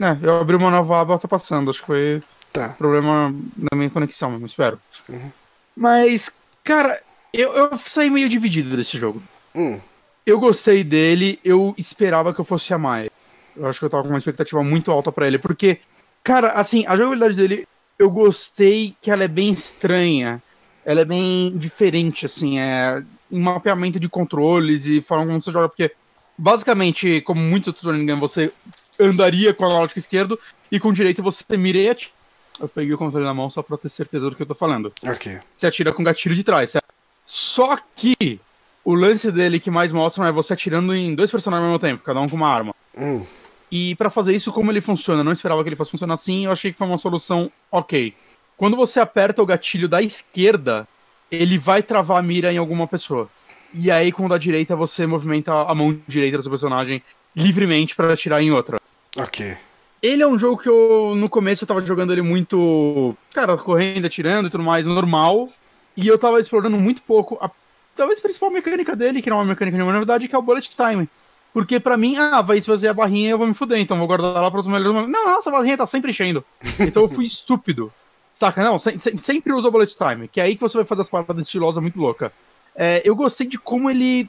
é, 0.00 0.16
eu 0.22 0.38
abri 0.38 0.56
uma 0.56 0.70
nova 0.70 1.00
aba, 1.00 1.18
tá 1.18 1.28
passando. 1.28 1.70
Acho 1.70 1.80
que 1.80 1.86
foi 1.86 2.22
Tá. 2.52 2.70
problema 2.70 3.34
da 3.56 3.76
minha 3.76 3.90
conexão 3.90 4.30
mesmo, 4.30 4.46
espero. 4.46 4.80
Uhum. 5.08 5.30
Mas, 5.76 6.34
cara, 6.64 7.00
eu, 7.40 7.52
eu 7.54 7.78
saí 7.78 8.10
meio 8.10 8.28
dividido 8.28 8.76
desse 8.76 8.98
jogo. 8.98 9.22
Hum, 9.54 9.80
Eu 10.24 10.38
gostei 10.40 10.82
dele, 10.82 11.38
eu 11.44 11.74
esperava 11.78 12.34
que 12.34 12.40
eu 12.40 12.44
fosse 12.44 12.72
amar 12.74 13.00
ele. 13.00 13.10
Eu 13.56 13.66
acho 13.66 13.78
que 13.78 13.84
eu 13.84 13.90
tava 13.90 14.02
com 14.02 14.10
uma 14.10 14.18
expectativa 14.18 14.62
muito 14.62 14.90
alta 14.90 15.10
pra 15.10 15.26
ele, 15.26 15.38
porque, 15.38 15.78
cara, 16.22 16.48
assim, 16.48 16.84
a 16.86 16.96
jogabilidade 16.96 17.36
dele, 17.36 17.66
eu 17.98 18.10
gostei 18.10 18.94
que 19.00 19.10
ela 19.10 19.24
é 19.24 19.28
bem 19.28 19.50
estranha. 19.50 20.42
Ela 20.84 21.00
é 21.00 21.04
bem 21.04 21.56
diferente, 21.56 22.26
assim, 22.26 22.58
é 22.58 23.02
em 23.30 23.40
mapeamento 23.40 23.98
de 23.98 24.08
controles 24.08 24.86
e 24.86 25.02
forma 25.02 25.26
como 25.26 25.42
você 25.42 25.50
joga, 25.50 25.68
porque 25.68 25.90
basicamente, 26.38 27.20
como 27.22 27.40
muitos 27.40 27.68
outros 27.68 27.84
running 27.86 28.06
game, 28.06 28.20
você 28.20 28.52
andaria 29.00 29.52
com 29.52 29.64
o 29.64 29.66
analógico 29.66 29.98
esquerdo 29.98 30.38
e 30.70 30.78
com 30.78 30.88
o 30.90 30.92
direito 30.92 31.22
você 31.22 31.44
mira 31.56 31.78
e 31.78 31.88
atira. 31.88 32.12
Eu 32.60 32.68
peguei 32.68 32.94
o 32.94 32.98
controle 32.98 33.24
na 33.26 33.34
mão 33.34 33.50
só 33.50 33.62
pra 33.62 33.76
ter 33.76 33.90
certeza 33.90 34.30
do 34.30 34.36
que 34.36 34.42
eu 34.42 34.46
tô 34.46 34.54
falando 34.54 34.90
ok. 35.06 35.38
você 35.56 35.66
atira 35.66 35.92
com 35.92 36.02
gatilho 36.04 36.34
de 36.34 36.42
trás. 36.44 36.70
certo? 36.70 36.86
Só 37.26 37.76
que 37.94 38.40
o 38.84 38.94
lance 38.94 39.30
dele 39.32 39.58
que 39.58 39.70
mais 39.70 39.92
mostram 39.92 40.26
é 40.26 40.32
você 40.32 40.52
atirando 40.52 40.94
em 40.94 41.14
dois 41.14 41.30
personagens 41.30 41.64
ao 41.64 41.70
mesmo 41.72 41.80
tempo, 41.80 42.04
cada 42.04 42.20
um 42.20 42.28
com 42.28 42.36
uma 42.36 42.48
arma. 42.48 42.74
Hum, 42.96 43.24
E 43.70 43.94
pra 43.96 44.08
fazer 44.10 44.34
isso, 44.34 44.52
como 44.52 44.70
ele 44.70 44.80
funciona? 44.80 45.20
Eu 45.20 45.24
não 45.24 45.32
esperava 45.32 45.62
que 45.62 45.68
ele 45.68 45.76
fosse 45.76 45.90
funcionar 45.90 46.14
assim, 46.14 46.44
eu 46.44 46.52
achei 46.52 46.70
que 46.72 46.78
foi 46.78 46.86
uma 46.86 46.98
solução 46.98 47.50
ok. 47.70 48.14
Quando 48.56 48.76
você 48.76 49.00
aperta 49.00 49.42
o 49.42 49.46
gatilho 49.46 49.88
da 49.88 50.00
esquerda, 50.00 50.86
ele 51.30 51.58
vai 51.58 51.82
travar 51.82 52.18
a 52.18 52.22
mira 52.22 52.52
em 52.52 52.58
alguma 52.58 52.86
pessoa. 52.86 53.28
E 53.74 53.90
aí, 53.90 54.12
com 54.12 54.24
o 54.24 54.28
da 54.28 54.38
direita, 54.38 54.76
você 54.76 55.06
movimenta 55.06 55.52
a 55.52 55.74
mão 55.74 55.98
direita 56.06 56.38
do 56.38 56.42
seu 56.44 56.50
personagem 56.50 57.02
livremente 57.34 57.94
pra 57.94 58.12
atirar 58.12 58.40
em 58.42 58.50
outra. 58.52 58.78
ok. 59.18 59.56
Ele 60.02 60.22
é 60.22 60.26
um 60.28 60.38
jogo 60.38 60.62
que 60.62 60.68
eu, 60.68 61.14
no 61.16 61.28
começo, 61.28 61.64
eu 61.64 61.68
tava 61.68 61.80
jogando 61.80 62.12
ele 62.12 62.22
muito, 62.22 63.16
cara, 63.34 63.56
correndo, 63.56 64.06
atirando 64.06 64.46
e 64.46 64.50
tudo 64.50 64.62
mais, 64.62 64.86
normal. 64.86 65.50
E 65.96 66.06
eu 66.06 66.18
tava 66.18 66.38
explorando 66.40 66.76
muito 66.76 67.02
pouco 67.02 67.38
a, 67.40 67.50
talvez 67.94 68.18
a 68.18 68.22
principal 68.22 68.50
mecânica 68.50 68.94
dele, 68.94 69.22
que 69.22 69.30
não 69.30 69.38
é 69.38 69.40
uma 69.40 69.46
mecânica 69.46 69.76
nenhuma, 69.76 69.92
na 69.92 69.98
verdade, 69.98 70.28
que 70.28 70.34
é 70.34 70.38
o 70.38 70.42
bullet 70.42 70.68
time. 70.68 71.08
Porque 71.52 71.80
pra 71.80 71.96
mim, 71.96 72.16
ah, 72.18 72.42
vai 72.42 72.58
esvaziar 72.58 72.90
a 72.90 72.94
barrinha 72.94 73.28
e 73.28 73.30
eu 73.30 73.38
vou 73.38 73.46
me 73.46 73.54
fuder, 73.54 73.78
então 73.78 73.96
vou 73.96 74.06
guardar 74.06 74.42
lá 74.42 74.50
para 74.50 74.60
os 74.60 74.66
melhores 74.66 74.86
momentos. 74.92 75.10
Não, 75.10 75.24
nossa, 75.26 75.48
a 75.48 75.52
barrinha 75.52 75.76
tá 75.78 75.86
sempre 75.86 76.10
enchendo. 76.10 76.44
Então 76.80 77.02
eu 77.04 77.08
fui 77.08 77.24
estúpido. 77.24 77.90
Saca? 78.32 78.62
Não, 78.62 78.78
se- 78.78 79.00
se- 79.00 79.16
sempre 79.22 79.52
usa 79.54 79.68
o 79.68 79.70
bullet 79.70 79.96
time, 79.96 80.28
que 80.28 80.38
é 80.40 80.44
aí 80.44 80.54
que 80.54 80.60
você 80.60 80.76
vai 80.76 80.84
fazer 80.84 81.00
as 81.02 81.08
paradas 81.08 81.46
estilosas 81.46 81.80
muito 81.80 81.98
louca. 81.98 82.30
É, 82.74 83.00
eu 83.04 83.16
gostei 83.16 83.46
de 83.46 83.58
como 83.58 83.88
ele 83.90 84.28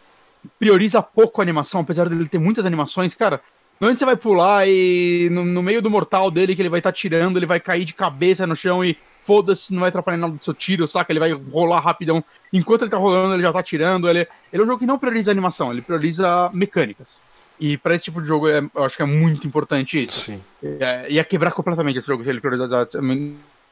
prioriza 0.58 1.02
pouco 1.02 1.42
a 1.42 1.44
animação, 1.44 1.82
apesar 1.82 2.08
dele 2.08 2.30
ter 2.30 2.38
muitas 2.40 2.66
animações, 2.66 3.14
cara. 3.14 3.42
Onde 3.82 4.00
você 4.00 4.06
vai 4.06 4.16
pular 4.16 4.68
e 4.68 5.30
no, 5.32 5.46
no 5.46 5.62
meio 5.62 5.82
do 5.82 5.90
mortal 5.90 6.32
dele 6.32 6.56
que 6.56 6.62
ele 6.62 6.70
vai 6.70 6.80
estar 6.80 6.92
tirando, 6.94 7.38
ele 7.38 7.46
vai 7.46 7.60
cair 7.60 7.86
de 7.86 7.94
cabeça 7.94 8.48
no 8.48 8.56
chão 8.56 8.84
e 8.84 8.98
foda-se, 9.28 9.74
não 9.74 9.82
vai 9.82 9.90
atrapalhar 9.90 10.18
nada 10.18 10.34
do 10.34 10.42
seu 10.42 10.54
tiro, 10.54 10.88
saca? 10.88 11.12
Ele 11.12 11.20
vai 11.20 11.34
rolar 11.34 11.82
rapidão. 11.82 12.24
Enquanto 12.52 12.84
ele 12.84 12.92
tá 12.92 12.98
rolando, 12.98 13.34
ele 13.36 13.44
já 13.44 13.52
tá 13.52 13.62
tirando. 13.62 14.10
Ele, 14.10 14.26
ele 14.52 14.62
é 14.62 14.64
um 14.64 14.66
jogo 14.66 14.80
que 14.80 14.86
não 14.86 14.98
prioriza 14.98 15.30
animação, 15.30 15.72
ele 15.72 15.82
prioriza 15.82 16.50
mecânicas. 16.54 17.20
E 17.60 17.78
pra 17.78 17.94
esse 17.94 18.06
tipo 18.06 18.22
de 18.22 18.28
jogo, 18.28 18.48
é- 18.48 18.62
eu 18.74 18.84
acho 18.86 18.96
que 18.96 19.04
é 19.04 19.06
muito 19.06 19.46
importante 19.46 20.02
isso. 20.02 20.32
Sim. 20.32 20.42
É, 20.64 21.08
ia 21.12 21.24
quebrar 21.26 21.52
completamente 21.52 21.98
esse 21.98 22.08
jogo 22.08 22.24
se 22.24 22.30
ele 22.30 22.40
priorizar 22.40 22.88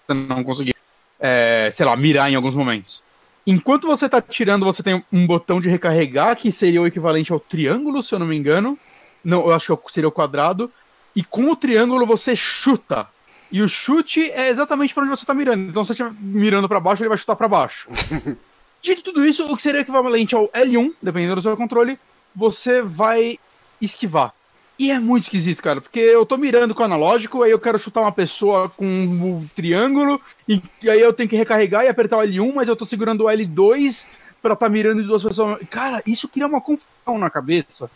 não 0.10 0.44
conseguir, 0.44 0.76
é, 1.20 1.72
sei 1.74 1.86
lá, 1.86 1.96
mirar 1.96 2.30
em 2.30 2.36
alguns 2.36 2.54
momentos. 2.56 3.02
Enquanto 3.48 3.88
você 3.88 4.10
tá 4.10 4.22
tirando, 4.22 4.66
você 4.66 4.84
tem 4.84 5.04
um 5.14 5.26
botão 5.26 5.62
de 5.62 5.70
recarregar, 5.70 6.36
que 6.36 6.52
seria 6.52 6.82
o 6.82 6.88
equivalente 6.88 7.32
ao 7.32 7.40
triângulo, 7.40 8.04
se 8.04 8.14
eu 8.14 8.20
não 8.20 8.26
me 8.26 8.36
engano. 8.36 8.78
Não, 9.24 9.42
eu 9.42 9.54
acho 9.54 9.78
que 9.78 9.94
seria 9.94 10.10
o 10.10 10.12
quadrado. 10.12 10.70
E 11.16 11.24
com 11.24 11.50
o 11.52 11.56
triângulo 11.56 12.06
você 12.06 12.36
chuta. 12.36 13.08
E 13.52 13.62
o 13.62 13.70
chute 13.70 14.30
é 14.32 14.50
exatamente 14.50 14.94
para 14.94 15.04
onde 15.04 15.12
você 15.12 15.26
tá 15.26 15.34
mirando. 15.34 15.70
Então 15.70 15.84
se 15.84 15.90
você 15.90 15.94
estiver 15.94 16.14
mirando 16.22 16.68
para 16.68 16.80
baixo, 16.80 17.02
ele 17.02 17.10
vai 17.10 17.18
chutar 17.18 17.36
para 17.36 17.48
baixo. 17.48 17.88
Dito 18.82 19.02
tudo 19.02 19.26
isso, 19.26 19.52
o 19.52 19.56
que 19.56 19.62
seria 19.62 19.82
equivalente 19.82 20.36
ao 20.36 20.48
L1, 20.50 20.94
dependendo 21.02 21.36
do 21.36 21.42
seu 21.42 21.58
controle, 21.58 21.98
você 22.36 22.82
vai 22.82 23.40
esquivar. 23.82 24.34
E 24.78 24.92
é 24.92 25.00
muito 25.00 25.24
esquisito, 25.24 25.64
cara, 25.64 25.80
porque 25.80 26.00
eu 26.00 26.26
tô 26.26 26.38
mirando 26.38 26.76
com 26.76 26.82
o 26.82 26.86
analógico, 26.86 27.42
aí 27.42 27.50
eu 27.50 27.60
quero 27.60 27.80
chutar 27.80 28.02
uma 28.02 28.12
pessoa 28.12 28.70
com 28.70 28.86
o 28.86 29.50
triângulo, 29.56 30.22
e, 30.48 30.62
aí 30.84 31.00
eu 31.00 31.14
tenho 31.14 31.30
que 31.30 31.36
recarregar 31.36 31.86
e 31.86 31.88
apertar 31.88 32.18
o 32.18 32.22
L1, 32.22 32.54
mas 32.54 32.68
eu 32.68 32.76
tô 32.76 32.86
segurando 32.86 33.24
o 33.24 33.28
L2 33.28 34.06
pra 34.42 34.56
tá 34.56 34.70
mirando 34.70 35.02
em 35.02 35.08
duas 35.08 35.24
pessoas. 35.24 35.60
Cara, 35.72 36.04
isso 36.06 36.28
cria 36.28 36.46
uma 36.46 36.62
confusão 36.62 37.18
na 37.18 37.32
cabeça. 37.32 37.90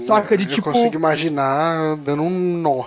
Saca, 0.00 0.36
de 0.36 0.44
eu 0.44 0.50
tipo- 0.50 0.72
consigo 0.72 0.96
imaginar 0.96 1.96
dando 1.98 2.22
um 2.22 2.56
nó. 2.58 2.86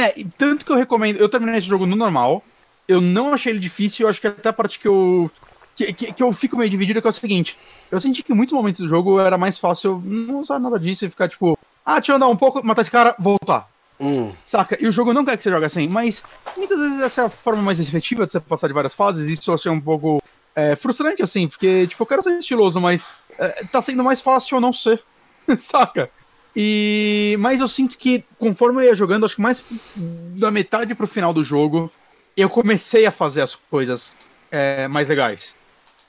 É, 0.00 0.24
tanto 0.36 0.64
que 0.64 0.72
eu 0.72 0.76
recomendo. 0.76 1.18
Eu 1.18 1.28
terminei 1.28 1.58
esse 1.58 1.68
jogo 1.68 1.86
no 1.86 1.96
normal. 1.96 2.42
Eu 2.88 3.00
não 3.00 3.32
achei 3.32 3.52
ele 3.52 3.58
difícil. 3.58 4.04
Eu 4.06 4.10
acho 4.10 4.20
que 4.20 4.26
até 4.26 4.48
a 4.48 4.52
parte 4.52 4.78
que 4.78 4.88
eu. 4.88 5.30
Que, 5.74 5.92
que, 5.92 6.12
que 6.12 6.22
eu 6.22 6.32
fico 6.32 6.56
meio 6.56 6.68
dividido 6.68 6.98
é 6.98 7.02
que 7.02 7.08
é 7.08 7.10
o 7.10 7.12
seguinte: 7.12 7.56
eu 7.90 8.00
senti 8.00 8.22
que 8.22 8.32
em 8.32 8.36
muitos 8.36 8.52
momentos 8.52 8.80
do 8.80 8.88
jogo 8.88 9.20
era 9.20 9.38
mais 9.38 9.58
fácil 9.58 10.02
não 10.04 10.40
usar 10.40 10.58
nada 10.58 10.78
disso 10.78 11.04
e 11.04 11.10
ficar 11.10 11.28
tipo, 11.28 11.58
ah, 11.84 11.94
deixa 11.94 12.12
eu 12.12 12.16
andar 12.16 12.28
um 12.28 12.36
pouco, 12.36 12.64
matar 12.64 12.82
esse 12.82 12.90
cara, 12.90 13.14
voltar. 13.18 13.68
Hum, 14.00 14.32
Saca? 14.44 14.78
E 14.80 14.88
o 14.88 14.92
jogo 14.92 15.12
não 15.12 15.24
quer 15.24 15.36
que 15.36 15.42
você 15.42 15.50
jogue 15.50 15.66
assim, 15.66 15.86
mas 15.86 16.22
muitas 16.56 16.78
vezes 16.78 17.02
essa 17.02 17.22
é 17.22 17.24
a 17.26 17.28
forma 17.28 17.62
mais 17.62 17.78
efetiva 17.78 18.26
de 18.26 18.32
você 18.32 18.40
passar 18.40 18.66
de 18.66 18.72
várias 18.72 18.94
fases. 18.94 19.28
e 19.28 19.34
Isso 19.34 19.50
eu 19.50 19.54
achei 19.54 19.70
um 19.70 19.80
pouco 19.80 20.22
é, 20.54 20.74
frustrante, 20.74 21.22
assim, 21.22 21.46
porque, 21.46 21.86
tipo, 21.86 22.02
eu 22.02 22.06
quero 22.06 22.22
ser 22.22 22.38
estiloso, 22.38 22.80
mas 22.80 23.04
é, 23.38 23.64
tá 23.64 23.82
sendo 23.82 24.02
mais 24.02 24.20
fácil 24.20 24.56
eu 24.56 24.60
não 24.60 24.72
ser, 24.72 25.02
saca? 25.58 26.10
E 26.54 27.36
mas 27.38 27.60
eu 27.60 27.68
sinto 27.68 27.96
que 27.96 28.24
conforme 28.38 28.82
eu 28.82 28.86
ia 28.86 28.94
jogando, 28.94 29.24
acho 29.24 29.36
que 29.36 29.42
mais 29.42 29.62
da 29.96 30.50
metade 30.50 30.94
pro 30.94 31.06
final 31.06 31.32
do 31.32 31.44
jogo, 31.44 31.90
eu 32.36 32.50
comecei 32.50 33.06
a 33.06 33.10
fazer 33.10 33.42
as 33.42 33.54
coisas 33.54 34.16
é, 34.50 34.88
mais 34.88 35.08
legais. 35.08 35.54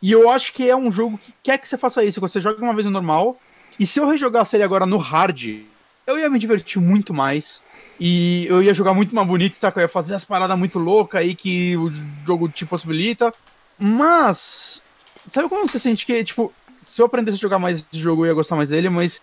E 0.02 0.12
eu 0.12 0.30
acho 0.30 0.54
que 0.54 0.68
é 0.68 0.76
um 0.76 0.92
jogo 0.92 1.18
que 1.18 1.34
quer 1.44 1.60
que 1.60 1.70
você 1.70 1.78
faça 1.78 2.04
isso. 2.04 2.20
Você 2.20 2.42
joga 2.42 2.62
uma 2.62 2.74
vez 2.74 2.86
no 2.86 2.92
normal, 2.92 3.40
e 3.80 3.86
se 3.86 4.00
eu 4.00 4.08
rejogasse 4.08 4.56
ele 4.56 4.64
agora 4.64 4.86
no 4.86 4.98
hard, 4.98 5.64
eu 6.08 6.18
ia 6.18 6.30
me 6.30 6.40
divertir 6.40 6.82
muito 6.82 7.14
mais. 7.14 7.62
E 8.00 8.48
eu 8.50 8.64
ia 8.64 8.74
jogar 8.74 8.94
muito 8.94 9.14
mais 9.14 9.28
bonito, 9.28 9.60
tá? 9.60 9.72
Eu 9.76 9.82
ia 9.82 9.88
fazer 9.88 10.16
as 10.16 10.26
paradas 10.26 10.58
muito 10.58 10.80
loucas 10.80 11.22
aí 11.22 11.36
que 11.36 11.78
o 11.78 11.92
jogo 12.26 12.50
te 12.50 12.66
possibilita. 12.66 13.32
Mas. 13.78 14.84
Sabe 15.30 15.48
como 15.48 15.68
você 15.68 15.78
sente 15.78 16.06
que, 16.06 16.24
tipo, 16.24 16.52
se 16.84 17.00
eu 17.00 17.06
aprendesse 17.06 17.38
a 17.38 17.42
jogar 17.42 17.60
mais 17.60 17.80
esse 17.80 18.02
jogo, 18.02 18.24
eu 18.26 18.30
ia 18.30 18.34
gostar 18.34 18.56
mais 18.56 18.70
dele, 18.70 18.90
mas. 18.90 19.22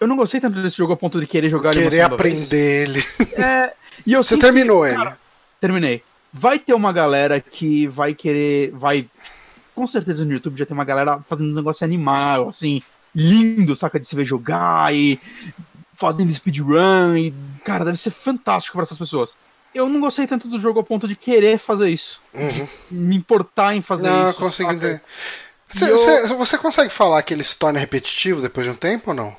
Eu 0.00 0.06
não 0.06 0.16
gostei 0.16 0.40
tanto 0.40 0.60
desse 0.62 0.76
jogo 0.76 0.92
a 0.92 0.96
ponto 0.96 1.20
de 1.20 1.26
querer 1.26 1.48
jogar 1.48 1.70
querer 1.72 1.86
ele 1.86 1.90
Querer 1.90 2.02
aprender 2.02 2.88
ele. 2.88 3.04
É, 3.36 3.72
e 4.06 4.12
eu 4.12 4.22
Você 4.22 4.36
terminou 4.36 4.82
que, 4.82 4.88
ele? 4.88 4.96
Cara, 4.96 5.18
terminei. 5.60 6.02
Vai 6.32 6.58
ter 6.58 6.74
uma 6.74 6.92
galera 6.92 7.40
que 7.40 7.86
vai 7.88 8.14
querer. 8.14 8.70
Vai. 8.72 9.08
Com 9.74 9.86
certeza 9.86 10.24
no 10.24 10.32
YouTube 10.32 10.58
já 10.58 10.66
tem 10.66 10.74
uma 10.74 10.84
galera 10.84 11.20
fazendo 11.28 11.48
uns 11.48 11.56
negócios 11.56 11.82
animal, 11.82 12.48
assim, 12.48 12.82
lindo, 13.14 13.74
saca? 13.74 13.98
De 13.98 14.06
se 14.06 14.14
ver 14.14 14.24
jogar 14.24 14.94
e 14.94 15.18
fazendo 15.94 16.32
speedrun 16.32 17.16
e, 17.16 17.34
cara, 17.64 17.84
deve 17.84 17.98
ser 17.98 18.10
fantástico 18.10 18.76
para 18.76 18.84
essas 18.84 18.98
pessoas. 18.98 19.36
Eu 19.74 19.88
não 19.88 20.00
gostei 20.00 20.26
tanto 20.26 20.48
do 20.48 20.58
jogo 20.58 20.78
ao 20.78 20.84
ponto 20.84 21.06
de 21.08 21.16
querer 21.16 21.58
fazer 21.58 21.90
isso. 21.90 22.20
Uhum. 22.32 22.68
Me 22.90 23.16
importar 23.16 23.74
em 23.74 23.82
fazer 23.82 24.08
não, 24.08 24.30
isso. 24.30 24.40
Não, 24.40 24.46
consigo 24.46 24.72
entender. 24.72 25.02
Você, 25.68 25.90
eu... 25.90 26.38
você 26.38 26.56
consegue 26.56 26.90
falar 26.90 27.22
que 27.22 27.34
ele 27.34 27.44
se 27.44 27.56
torna 27.56 27.78
repetitivo 27.78 28.40
depois 28.40 28.66
de 28.66 28.72
um 28.72 28.76
tempo 28.76 29.10
ou 29.10 29.16
não? 29.16 29.36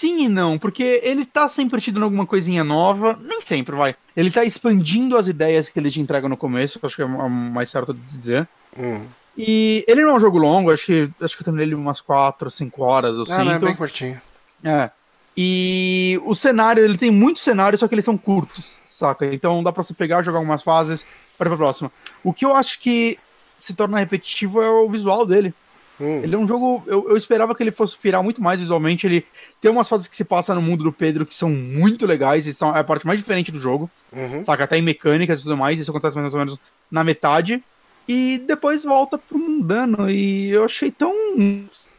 Sim 0.00 0.24
e 0.24 0.28
não, 0.30 0.58
porque 0.58 0.98
ele 1.04 1.26
tá 1.26 1.46
sempre 1.46 1.78
te 1.78 1.92
dando 1.92 2.04
alguma 2.04 2.24
coisinha 2.24 2.64
nova, 2.64 3.20
nem 3.22 3.42
sempre, 3.42 3.76
vai. 3.76 3.94
Ele 4.16 4.30
tá 4.30 4.42
expandindo 4.42 5.14
as 5.18 5.28
ideias 5.28 5.68
que 5.68 5.78
ele 5.78 5.90
te 5.90 6.00
entrega 6.00 6.26
no 6.26 6.38
começo, 6.38 6.80
acho 6.82 6.96
que 6.96 7.02
é 7.02 7.06
mais 7.06 7.68
certo 7.68 7.92
de 7.92 8.16
dizer. 8.16 8.48
Hum. 8.78 9.04
E 9.36 9.84
ele 9.86 10.00
não 10.00 10.12
é 10.12 10.14
um 10.14 10.20
jogo 10.20 10.38
longo, 10.38 10.72
acho 10.72 10.86
que, 10.86 11.10
acho 11.20 11.36
que 11.36 11.42
eu 11.42 11.44
terminei 11.44 11.66
ele 11.66 11.74
umas 11.74 12.00
4, 12.00 12.50
5 12.50 12.82
horas, 12.82 13.18
eu 13.18 13.24
ah, 13.24 13.26
sinto. 13.26 13.44
Não, 13.44 13.52
é 13.52 13.58
bem 13.58 13.76
curtinho. 13.76 14.18
É. 14.64 14.90
E 15.36 16.18
o 16.24 16.34
cenário, 16.34 16.82
ele 16.82 16.96
tem 16.96 17.10
muitos 17.10 17.42
cenários, 17.42 17.80
só 17.80 17.86
que 17.86 17.94
eles 17.94 18.06
são 18.06 18.16
curtos, 18.16 18.78
saca? 18.86 19.26
Então 19.26 19.62
dá 19.62 19.70
pra 19.70 19.82
você 19.82 19.92
pegar, 19.92 20.22
jogar 20.22 20.38
algumas 20.38 20.62
fases, 20.62 21.04
para 21.36 21.50
pra 21.50 21.58
próxima. 21.58 21.92
O 22.24 22.32
que 22.32 22.46
eu 22.46 22.56
acho 22.56 22.80
que 22.80 23.18
se 23.58 23.74
torna 23.74 23.98
repetitivo 23.98 24.62
é 24.62 24.70
o 24.70 24.88
visual 24.88 25.26
dele. 25.26 25.52
Hum. 26.00 26.22
Ele 26.22 26.34
é 26.34 26.38
um 26.38 26.48
jogo. 26.48 26.82
Eu, 26.86 27.10
eu, 27.10 27.16
esperava 27.16 27.54
que 27.54 27.62
ele 27.62 27.70
fosse 27.70 27.96
pirar 27.96 28.22
muito 28.22 28.42
mais 28.42 28.58
visualmente. 28.58 29.06
Ele 29.06 29.26
tem 29.60 29.70
umas 29.70 29.88
fases 29.88 30.08
que 30.08 30.16
se 30.16 30.24
passa 30.24 30.54
no 30.54 30.62
mundo 30.62 30.82
do 30.82 30.92
Pedro 30.92 31.26
que 31.26 31.34
são 31.34 31.50
muito 31.50 32.06
legais 32.06 32.46
e 32.46 32.54
são 32.54 32.74
é 32.74 32.80
a 32.80 32.84
parte 32.84 33.06
mais 33.06 33.18
diferente 33.18 33.52
do 33.52 33.60
jogo. 33.60 33.90
Uhum. 34.12 34.44
Saca? 34.44 34.64
Até 34.64 34.78
em 34.78 34.82
mecânicas 34.82 35.40
e 35.40 35.42
tudo 35.42 35.56
mais. 35.56 35.78
Isso 35.78 35.90
acontece 35.90 36.16
mais 36.16 36.32
ou 36.32 36.38
menos 36.38 36.58
na 36.90 37.04
metade. 37.04 37.62
E 38.08 38.38
depois 38.46 38.82
volta 38.82 39.18
pro 39.18 39.38
mundano. 39.38 40.10
E 40.10 40.50
eu 40.50 40.64
achei 40.64 40.90
tão. 40.90 41.12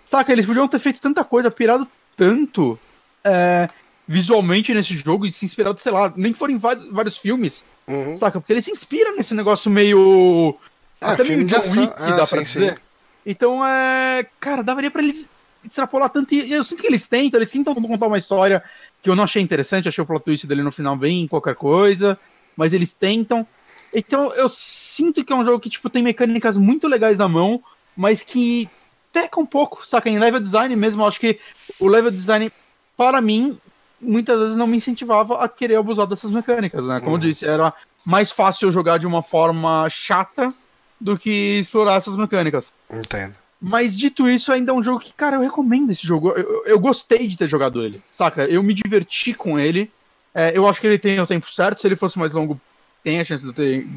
Saca? 0.07 0.31
Eles 0.31 0.45
podiam 0.45 0.67
ter 0.67 0.79
feito 0.79 0.99
tanta 0.99 1.23
coisa, 1.23 1.51
pirado 1.51 1.87
tanto 2.17 2.77
é, 3.23 3.69
visualmente 4.07 4.73
nesse 4.73 4.95
jogo 4.97 5.25
e 5.25 5.31
se 5.31 5.45
inspirado, 5.45 5.81
sei 5.81 5.91
lá, 5.91 6.11
nem 6.15 6.33
que 6.33 6.39
forem 6.39 6.57
vários, 6.57 6.87
vários 6.87 7.17
filmes, 7.17 7.63
uhum. 7.87 8.17
saca? 8.17 8.39
Porque 8.39 8.53
ele 8.53 8.61
se 8.61 8.71
inspira 8.71 9.11
nesse 9.13 9.33
negócio 9.33 9.71
meio. 9.71 10.57
Ah, 10.99 11.13
até 11.13 11.23
meio 11.23 11.45
John 11.45 11.61
Wick, 11.61 11.93
ah, 11.97 12.11
dá 12.11 12.25
sim, 12.25 12.35
pra 12.35 12.43
dizer. 12.43 12.73
Sim. 12.73 12.79
Então, 13.25 13.65
é. 13.65 14.25
Cara, 14.39 14.63
daria 14.63 14.91
pra 14.91 15.01
eles 15.01 15.29
extrapolar 15.63 16.09
tanto. 16.09 16.33
E 16.33 16.51
eu 16.51 16.63
sinto 16.63 16.81
que 16.81 16.87
eles 16.87 17.07
tentam, 17.07 17.39
eles 17.39 17.51
tentam 17.51 17.73
contar 17.75 18.07
uma 18.07 18.17
história 18.17 18.63
que 19.01 19.09
eu 19.09 19.15
não 19.15 19.23
achei 19.23 19.41
interessante, 19.41 19.87
achei 19.87 20.03
o 20.03 20.07
plot 20.07 20.23
twist 20.23 20.47
dele 20.47 20.63
no 20.63 20.71
final 20.71 20.95
bem 20.95 21.27
qualquer 21.27 21.55
coisa, 21.55 22.17
mas 22.55 22.73
eles 22.73 22.93
tentam. 22.93 23.45
Então 23.93 24.33
eu 24.33 24.47
sinto 24.49 25.23
que 25.23 25.33
é 25.33 25.35
um 25.35 25.45
jogo 25.45 25.59
que, 25.59 25.69
tipo, 25.69 25.89
tem 25.89 26.03
mecânicas 26.03 26.57
muito 26.57 26.87
legais 26.87 27.17
na 27.17 27.27
mão, 27.27 27.61
mas 27.95 28.21
que 28.21 28.69
teca 29.11 29.39
um 29.39 29.45
pouco, 29.45 29.85
saca? 29.85 30.09
Em 30.09 30.19
level 30.19 30.39
design 30.39 30.75
mesmo, 30.75 31.01
eu 31.01 31.07
acho 31.07 31.19
que 31.19 31.39
o 31.79 31.87
level 31.87 32.11
design 32.11 32.51
para 32.95 33.19
mim, 33.19 33.57
muitas 33.99 34.39
vezes 34.39 34.55
não 34.55 34.67
me 34.67 34.77
incentivava 34.77 35.43
a 35.43 35.49
querer 35.49 35.75
abusar 35.75 36.07
dessas 36.07 36.31
mecânicas, 36.31 36.85
né? 36.85 36.99
Como 36.99 37.11
uhum. 37.11 37.17
eu 37.17 37.29
disse, 37.29 37.45
era 37.45 37.73
mais 38.05 38.31
fácil 38.31 38.71
jogar 38.71 38.97
de 38.97 39.07
uma 39.07 39.21
forma 39.21 39.87
chata 39.89 40.53
do 41.01 41.17
que 41.17 41.59
explorar 41.59 41.95
essas 41.95 42.15
mecânicas. 42.15 42.71
Entendo. 42.91 43.35
Mas 43.59 43.97
dito 43.97 44.29
isso, 44.29 44.51
ainda 44.51 44.71
é 44.71 44.75
um 44.75 44.83
jogo 44.83 44.99
que, 44.99 45.13
cara, 45.13 45.37
eu 45.37 45.41
recomendo 45.41 45.91
esse 45.91 46.05
jogo. 46.05 46.29
Eu, 46.29 46.37
eu, 46.37 46.65
eu 46.65 46.79
gostei 46.79 47.27
de 47.27 47.37
ter 47.37 47.47
jogado 47.47 47.83
ele, 47.83 48.01
saca? 48.07 48.45
Eu 48.45 48.63
me 48.63 48.73
diverti 48.73 49.33
com 49.33 49.59
ele. 49.59 49.91
É, 50.33 50.55
eu 50.55 50.67
acho 50.67 50.79
que 50.79 50.87
ele 50.87 50.97
tem 50.97 51.19
o 51.19 51.27
tempo 51.27 51.51
certo. 51.51 51.81
Se 51.81 51.87
ele 51.87 51.95
fosse 51.95 52.17
mais 52.17 52.31
longo, 52.31 52.59
tem 53.03 53.19
a 53.19 53.23
chance 53.23 53.45
de, 53.45 53.53
ter, 53.53 53.87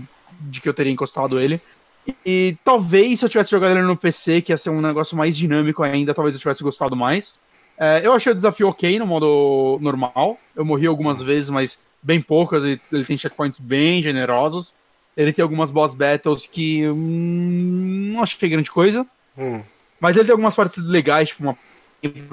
de 0.41 0.61
que 0.61 0.69
eu 0.69 0.75
teria 0.75 0.93
encostado 0.93 1.41
ele. 1.41 1.61
E, 2.07 2.15
e, 2.27 2.57
talvez 2.63 3.21
se 3.21 3.25
eu 3.25 3.31
tivesse 3.31 3.51
jogado 3.51 3.73
ele 3.73 3.87
no 3.87 3.97
PC, 3.97 4.43
que 4.43 4.53
ia 4.53 4.59
ser 4.59 4.71
um 4.71 4.81
negócio 4.81 5.17
mais 5.17 5.37
dinâmico 5.37 5.83
ainda, 5.83 6.13
talvez 6.13 6.35
eu 6.35 6.41
tivesse 6.41 6.63
gostado 6.63 6.95
mais. 6.95 7.39
É, 7.79 8.03
eu 8.05 8.13
achei 8.13 8.33
o 8.33 8.35
desafio 8.35 8.69
ok 8.69 8.99
no 8.99 9.07
modo 9.07 9.79
normal. 9.81 10.39
Eu 10.55 10.65
morri 10.65 10.87
algumas 10.87 11.23
vezes, 11.23 11.49
mas 11.49 11.79
bem 12.03 12.21
poucas. 12.21 12.63
Ele, 12.63 12.81
ele 12.93 13.05
tem 13.05 13.17
checkpoints 13.17 13.59
bem 13.59 14.03
generosos. 14.03 14.75
Ele 15.17 15.33
tem 15.33 15.43
algumas 15.43 15.71
boss 15.71 15.95
battles 15.95 16.47
que 16.47 16.89
hum, 16.89 18.13
não 18.15 18.23
achei 18.23 18.49
grande 18.49 18.71
coisa. 18.71 19.07
Hum. 19.39 19.63
Mas 20.01 20.17
ele 20.17 20.25
tem 20.25 20.33
algumas 20.33 20.55
partes 20.55 20.85
legais, 20.85 21.29
tipo 21.29 21.43
uma 21.43 21.57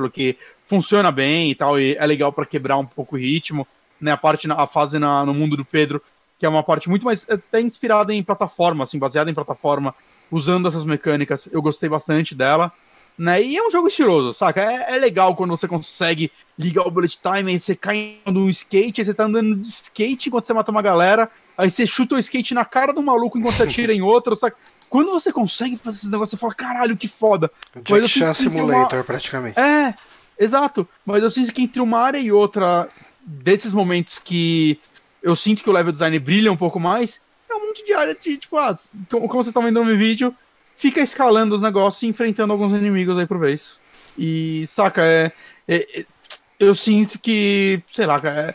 que 0.10 0.38
funciona 0.68 1.12
bem 1.12 1.52
e 1.52 1.56
tal, 1.56 1.80
e 1.80 1.96
é 1.96 2.06
legal 2.06 2.34
para 2.34 2.46
quebrar 2.46 2.78
um 2.78 2.86
pouco 2.86 3.16
o 3.16 3.20
ritmo. 3.20 3.68
Né, 4.00 4.12
a 4.12 4.18
parte, 4.18 4.52
a 4.52 4.66
fase 4.66 4.98
na, 4.98 5.24
no 5.24 5.34
mundo 5.34 5.56
do 5.56 5.64
Pedro, 5.64 6.02
que 6.40 6.46
é 6.46 6.50
uma 6.50 6.64
parte 6.64 6.90
muito 6.90 7.06
mais 7.06 7.30
até 7.30 7.62
inspirada 7.62 8.12
em 8.12 8.24
plataforma, 8.24 8.84
assim, 8.84 8.98
baseada 8.98 9.30
em 9.30 9.34
plataforma, 9.34 9.94
usando 10.32 10.68
essas 10.68 10.84
mecânicas. 10.84 11.48
Eu 11.52 11.62
gostei 11.62 11.88
bastante 11.88 12.34
dela 12.34 12.74
né? 13.18 13.42
E 13.44 13.58
é 13.58 13.64
um 13.64 13.70
jogo 13.70 13.88
estiloso, 13.88 14.34
saca? 14.34 14.62
É, 14.62 14.96
é, 14.96 14.98
legal 14.98 15.36
quando 15.36 15.52
você 15.52 15.68
consegue 15.68 16.32
ligar 16.58 16.88
o 16.88 16.92
bullet 16.92 17.20
time 17.22 17.54
e 17.54 17.60
você 17.60 17.76
cai 17.76 18.18
no 18.26 18.50
skate, 18.50 19.02
aí 19.02 19.06
você 19.06 19.14
tá 19.14 19.26
andando 19.26 19.58
de 19.58 19.68
skate 19.68 20.30
enquanto 20.30 20.48
você 20.48 20.54
mata 20.54 20.72
uma 20.72 20.82
galera, 20.82 21.30
aí 21.58 21.70
você 21.70 21.86
chuta 21.86 22.16
o 22.16 22.20
skate 22.20 22.54
na 22.54 22.66
cara 22.66 22.94
do 22.94 23.02
maluco 23.02 23.38
enquanto 23.38 23.56
você 23.56 23.64
atira 23.64 23.94
em 23.94 24.02
outro, 24.02 24.36
saca? 24.36 24.58
Quando 24.90 25.12
você 25.12 25.32
consegue 25.32 25.78
fazer 25.78 26.00
esse 26.00 26.10
negócio, 26.10 26.32
você 26.32 26.42
fala, 26.42 26.54
caralho, 26.54 26.98
que 26.98 27.08
foda. 27.08 27.50
Jack 27.84 28.08
Chan 28.10 28.34
Simulator, 28.34 29.00
uma... 29.00 29.04
praticamente. 29.06 29.58
É, 29.58 29.94
exato. 30.38 30.88
Mas 31.06 31.24
eu 31.24 31.30
sinto 31.30 31.54
que 31.54 31.62
entre 31.62 31.82
uma 31.82 31.98
área 31.98 32.18
e 32.18 32.32
outra, 32.32 32.90
desses 33.26 33.74
momentos 33.74 34.20
que 34.20 34.78
eu 35.24 35.36
sinto 35.36 35.64
que 35.64 35.70
o 35.70 35.74
level 35.74 35.94
design 35.94 36.20
brilha 36.20 36.52
um 36.52 36.58
pouco 36.58 36.80
mais, 36.80 37.22
é 37.50 37.56
um 37.56 37.68
monte 37.68 37.86
de 37.86 37.94
área 37.94 38.14
de, 38.14 38.38
tipo, 38.38 38.58
ah, 38.58 38.76
como 39.10 39.28
vocês 39.30 39.48
estão 39.48 39.62
vendo 39.62 39.80
no 39.80 39.86
meu 39.86 39.98
vídeo, 39.98 40.36
fica 40.76 41.00
escalando 41.00 41.56
os 41.56 41.62
negócios 41.62 42.04
e 42.04 42.08
enfrentando 42.08 42.52
alguns 42.52 42.74
inimigos 42.74 43.18
aí 43.18 43.26
por 43.26 43.40
vez. 43.40 43.80
E, 44.18 44.66
saca, 44.68 45.04
é, 45.06 45.32
é, 45.68 46.02
é 46.02 46.06
eu 46.62 46.76
sinto 46.76 47.18
que, 47.18 47.82
sei 47.92 48.06
lá, 48.06 48.22
é, 48.24 48.54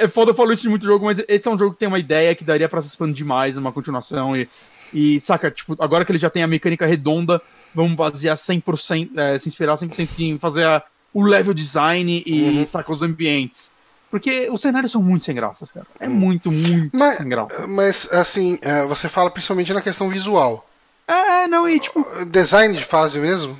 é 0.00 0.08
foda 0.08 0.32
eu 0.32 0.34
falo 0.34 0.52
isso 0.52 0.62
de 0.64 0.68
muito 0.68 0.84
jogo, 0.84 1.04
mas 1.04 1.22
esse 1.28 1.46
é 1.46 1.50
um 1.50 1.56
jogo 1.56 1.74
que 1.74 1.78
tem 1.78 1.86
uma 1.86 1.98
ideia 1.98 2.34
que 2.34 2.42
daria 2.42 2.68
para 2.68 2.82
se 2.82 2.88
expandir 2.88 3.24
mais, 3.24 3.56
uma 3.56 3.70
continuação 3.70 4.36
e, 4.36 4.48
e, 4.92 5.20
saca, 5.20 5.48
tipo, 5.48 5.76
agora 5.78 6.04
que 6.04 6.10
ele 6.10 6.18
já 6.18 6.28
tem 6.28 6.42
a 6.42 6.46
mecânica 6.48 6.84
redonda, 6.84 7.40
vamos 7.72 7.94
basear 7.94 8.36
100%, 8.36 9.10
é, 9.16 9.38
se 9.38 9.48
inspirar 9.48 9.76
100% 9.76 10.08
em 10.18 10.38
fazer 10.40 10.64
a, 10.64 10.82
o 11.14 11.22
level 11.22 11.54
design 11.54 12.20
e, 12.26 12.58
uhum. 12.58 12.66
saca, 12.66 12.92
os 12.92 13.00
ambientes. 13.00 13.70
Porque 14.10 14.48
os 14.50 14.60
cenários 14.60 14.90
são 14.90 15.00
muito 15.00 15.24
sem 15.24 15.34
graça, 15.34 15.64
cara. 15.72 15.86
É 16.00 16.08
muito, 16.08 16.50
muito 16.50 16.96
mas, 16.96 17.16
sem 17.16 17.28
graça. 17.28 17.64
Mas, 17.68 18.12
assim, 18.12 18.58
é, 18.60 18.84
você 18.86 19.08
fala 19.08 19.30
principalmente 19.30 19.72
na 19.72 19.80
questão 19.80 20.08
visual. 20.08 20.68
É, 21.06 21.46
não, 21.46 21.68
e 21.68 21.78
tipo. 21.78 22.04
Design 22.26 22.76
de 22.76 22.84
fase 22.84 23.20
mesmo? 23.20 23.56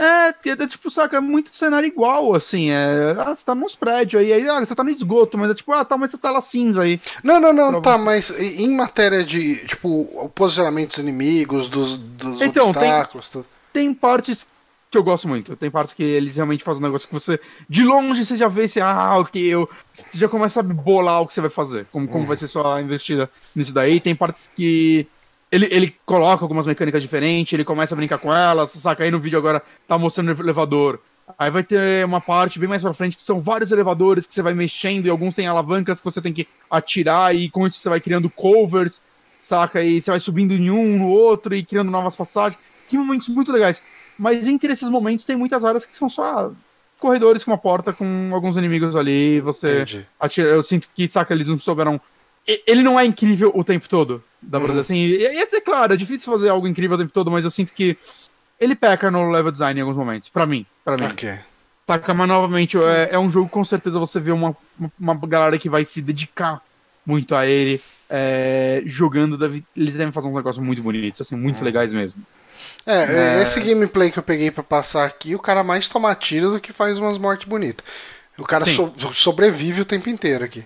É, 0.00 0.28
é 0.48 0.66
tipo, 0.66 0.90
saca, 0.90 1.18
é 1.18 1.20
muito 1.20 1.54
cenário 1.54 1.86
igual, 1.86 2.34
assim. 2.34 2.70
É, 2.70 3.14
ah, 3.18 3.36
você 3.36 3.44
tá 3.44 3.54
nos 3.54 3.76
prédios 3.76 4.22
aí, 4.22 4.32
aí 4.32 4.48
ah, 4.48 4.58
você 4.58 4.74
tá 4.74 4.82
no 4.82 4.88
esgoto, 4.88 5.36
mas 5.36 5.50
é 5.50 5.54
tipo, 5.54 5.70
ah, 5.72 5.84
tá, 5.84 5.98
mas 5.98 6.10
você 6.10 6.16
tá 6.16 6.30
lá 6.30 6.40
cinza 6.40 6.82
aí. 6.82 6.98
Não, 7.22 7.38
não, 7.38 7.52
não, 7.52 7.82
pra 7.82 7.92
tá, 7.92 7.98
mas 7.98 8.30
em 8.30 8.74
matéria 8.74 9.22
de, 9.22 9.66
tipo, 9.66 10.08
o 10.14 10.28
posicionamento 10.30 10.90
dos 10.90 10.98
inimigos, 10.98 11.68
dos, 11.68 11.98
dos 11.98 12.40
então, 12.40 12.70
obstáculos, 12.70 13.28
tem, 13.28 13.42
tudo. 13.42 13.50
Tem 13.74 13.94
partes 13.94 14.46
que 14.90 14.96
eu 14.96 15.02
gosto 15.02 15.28
muito. 15.28 15.54
Tem 15.54 15.70
partes 15.70 15.92
que 15.92 16.02
eles 16.02 16.34
realmente 16.34 16.64
fazem 16.64 16.80
um 16.80 16.86
negócio 16.86 17.06
que 17.06 17.12
você, 17.12 17.38
de 17.68 17.84
longe, 17.84 18.24
você 18.24 18.38
já 18.38 18.48
vê 18.48 18.66
se, 18.66 18.80
ah, 18.80 19.18
ok, 19.18 19.42
eu. 19.42 19.68
Você 19.94 20.16
já 20.18 20.28
começa 20.30 20.60
a 20.60 20.62
bolar 20.62 21.20
o 21.20 21.26
que 21.26 21.34
você 21.34 21.42
vai 21.42 21.50
fazer, 21.50 21.86
como, 21.92 22.08
como 22.08 22.24
hum. 22.24 22.26
vai 22.26 22.38
ser 22.38 22.48
sua 22.48 22.80
investida 22.80 23.30
nisso 23.54 23.72
daí. 23.72 24.00
Tem 24.00 24.16
partes 24.16 24.50
que 24.56 25.06
ele, 25.50 25.68
ele 25.70 25.96
coloca 26.06 26.44
algumas 26.44 26.66
mecânicas 26.66 27.02
diferentes, 27.02 27.52
ele 27.52 27.64
começa 27.64 27.94
a 27.94 27.96
brincar 27.96 28.18
com 28.18 28.32
elas, 28.32 28.70
saca? 28.70 29.04
Aí 29.04 29.10
no 29.10 29.18
vídeo 29.18 29.38
agora 29.38 29.62
tá 29.86 29.98
mostrando 29.98 30.28
o 30.36 30.42
elevador. 30.42 31.00
Aí 31.38 31.50
vai 31.50 31.62
ter 31.62 32.04
uma 32.04 32.20
parte 32.20 32.58
bem 32.58 32.68
mais 32.68 32.82
pra 32.82 32.92
frente 32.92 33.16
que 33.16 33.22
são 33.22 33.40
vários 33.40 33.70
elevadores 33.70 34.26
que 34.26 34.34
você 34.34 34.42
vai 34.42 34.54
mexendo 34.54 35.06
e 35.06 35.10
alguns 35.10 35.34
têm 35.34 35.46
alavancas 35.46 36.00
que 36.00 36.04
você 36.04 36.20
tem 36.20 36.32
que 36.32 36.46
atirar 36.70 37.34
e 37.34 37.48
com 37.48 37.66
isso 37.66 37.78
você 37.78 37.88
vai 37.88 38.00
criando 38.00 38.28
covers, 38.28 39.02
saca? 39.40 39.82
E 39.82 40.00
você 40.00 40.10
vai 40.10 40.20
subindo 40.20 40.52
em 40.52 40.70
um, 40.70 40.98
no 40.98 41.08
outro 41.08 41.54
e 41.54 41.64
criando 41.64 41.90
novas 41.90 42.16
passagens. 42.16 42.60
tem 42.88 42.98
momentos 42.98 43.28
muito 43.28 43.52
legais. 43.52 43.82
Mas 44.18 44.46
entre 44.46 44.72
esses 44.72 44.88
momentos 44.88 45.24
tem 45.24 45.36
muitas 45.36 45.64
áreas 45.64 45.86
que 45.86 45.96
são 45.96 46.10
só 46.10 46.52
corredores 47.00 47.42
com 47.42 47.50
uma 47.50 47.58
porta 47.58 47.92
com 47.92 48.30
alguns 48.32 48.56
inimigos 48.56 48.94
ali. 48.94 49.40
Você 49.40 49.82
Entendi. 49.82 50.06
atira. 50.18 50.48
Eu 50.50 50.62
sinto 50.62 50.88
que, 50.94 51.08
saca, 51.08 51.32
eles 51.34 51.48
não 51.48 51.58
souberam. 51.58 52.00
Ele 52.46 52.82
não 52.82 52.98
é 52.98 53.04
incrível 53.04 53.52
o 53.54 53.62
tempo 53.62 53.88
todo, 53.88 54.22
dá 54.42 54.58
pra 54.58 54.68
dizer 54.68 54.80
assim. 54.80 54.96
E, 54.96 55.24
é 55.24 55.60
claro, 55.60 55.92
é 55.94 55.96
difícil 55.96 56.32
fazer 56.32 56.48
algo 56.48 56.66
incrível 56.66 56.96
o 56.96 56.98
tempo 57.00 57.12
todo, 57.12 57.30
mas 57.30 57.44
eu 57.44 57.50
sinto 57.50 57.72
que 57.72 57.96
ele 58.58 58.74
peca 58.74 59.10
no 59.10 59.30
level 59.30 59.52
design 59.52 59.78
em 59.78 59.82
alguns 59.82 59.96
momentos. 59.96 60.28
Pra 60.28 60.46
mim, 60.46 60.66
pra 60.84 60.96
mim. 60.96 61.04
Ok. 61.04 61.32
Saca, 61.86 62.12
mas 62.14 62.28
novamente, 62.28 62.76
é, 62.78 63.10
é 63.12 63.18
um 63.18 63.30
jogo 63.30 63.48
com 63.48 63.64
certeza 63.64 63.98
você 63.98 64.18
vê 64.20 64.32
uma, 64.32 64.56
uma 64.98 65.14
galera 65.26 65.58
que 65.58 65.68
vai 65.68 65.84
se 65.84 66.00
dedicar 66.02 66.60
muito 67.06 67.34
a 67.34 67.46
ele. 67.46 67.80
é, 68.12 68.82
jogando, 68.86 69.38
deve- 69.38 69.64
eles 69.76 69.94
devem 69.94 70.12
fazer 70.12 70.26
uns 70.26 70.34
negócios 70.34 70.64
muito 70.64 70.82
bonitos, 70.82 71.20
assim, 71.20 71.36
muito 71.36 71.62
legais 71.64 71.92
mesmo. 71.92 72.20
É, 72.84 73.38
É. 73.38 73.42
esse 73.42 73.60
gameplay 73.60 74.10
que 74.10 74.18
eu 74.18 74.22
peguei 74.24 74.50
pra 74.50 74.64
passar 74.64 75.04
aqui, 75.04 75.32
o 75.36 75.38
cara 75.38 75.62
mais 75.62 75.86
toma 75.86 76.12
tiro 76.16 76.50
do 76.50 76.58
que 76.60 76.72
faz 76.72 76.98
umas 76.98 77.16
mortes 77.18 77.46
bonitas. 77.48 77.86
O 78.36 78.42
cara 78.42 78.66
so- 78.66 78.92
sobrevive 79.12 79.82
o 79.82 79.84
tempo 79.84 80.08
inteiro 80.10 80.44
aqui. 80.44 80.64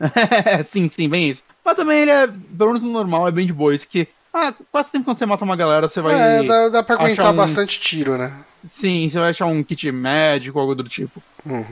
sim, 0.66 0.88
sim, 0.88 1.08
bem 1.08 1.30
isso. 1.30 1.42
Mas 1.64 1.74
também 1.76 2.00
ele 2.02 2.10
é, 2.10 2.26
pelo 2.26 2.72
menos 2.72 2.82
no 2.82 2.90
normal, 2.92 3.28
é 3.28 3.30
bem 3.32 3.46
de 3.46 3.52
boa. 3.52 3.74
Isso 3.74 3.88
que, 3.88 4.06
ah, 4.32 4.52
quase 4.70 4.90
sempre 4.90 5.04
quando 5.04 5.16
você 5.18 5.26
mata 5.26 5.44
uma 5.44 5.56
galera, 5.56 5.88
você 5.88 6.00
vai. 6.00 6.14
É, 6.14 6.42
dá, 6.44 6.68
dá 6.68 6.82
pra 6.82 6.96
aguentar 6.96 7.32
um- 7.32 7.36
bastante 7.36 7.80
tiro, 7.80 8.16
né? 8.16 8.32
Sim, 8.70 9.08
você 9.08 9.18
vai 9.18 9.30
achar 9.30 9.46
um 9.46 9.62
kit 9.62 9.90
médico, 9.92 10.58
algo 10.58 10.74
do 10.74 10.84
tipo. 10.84 11.22
Uhum. 11.44 11.64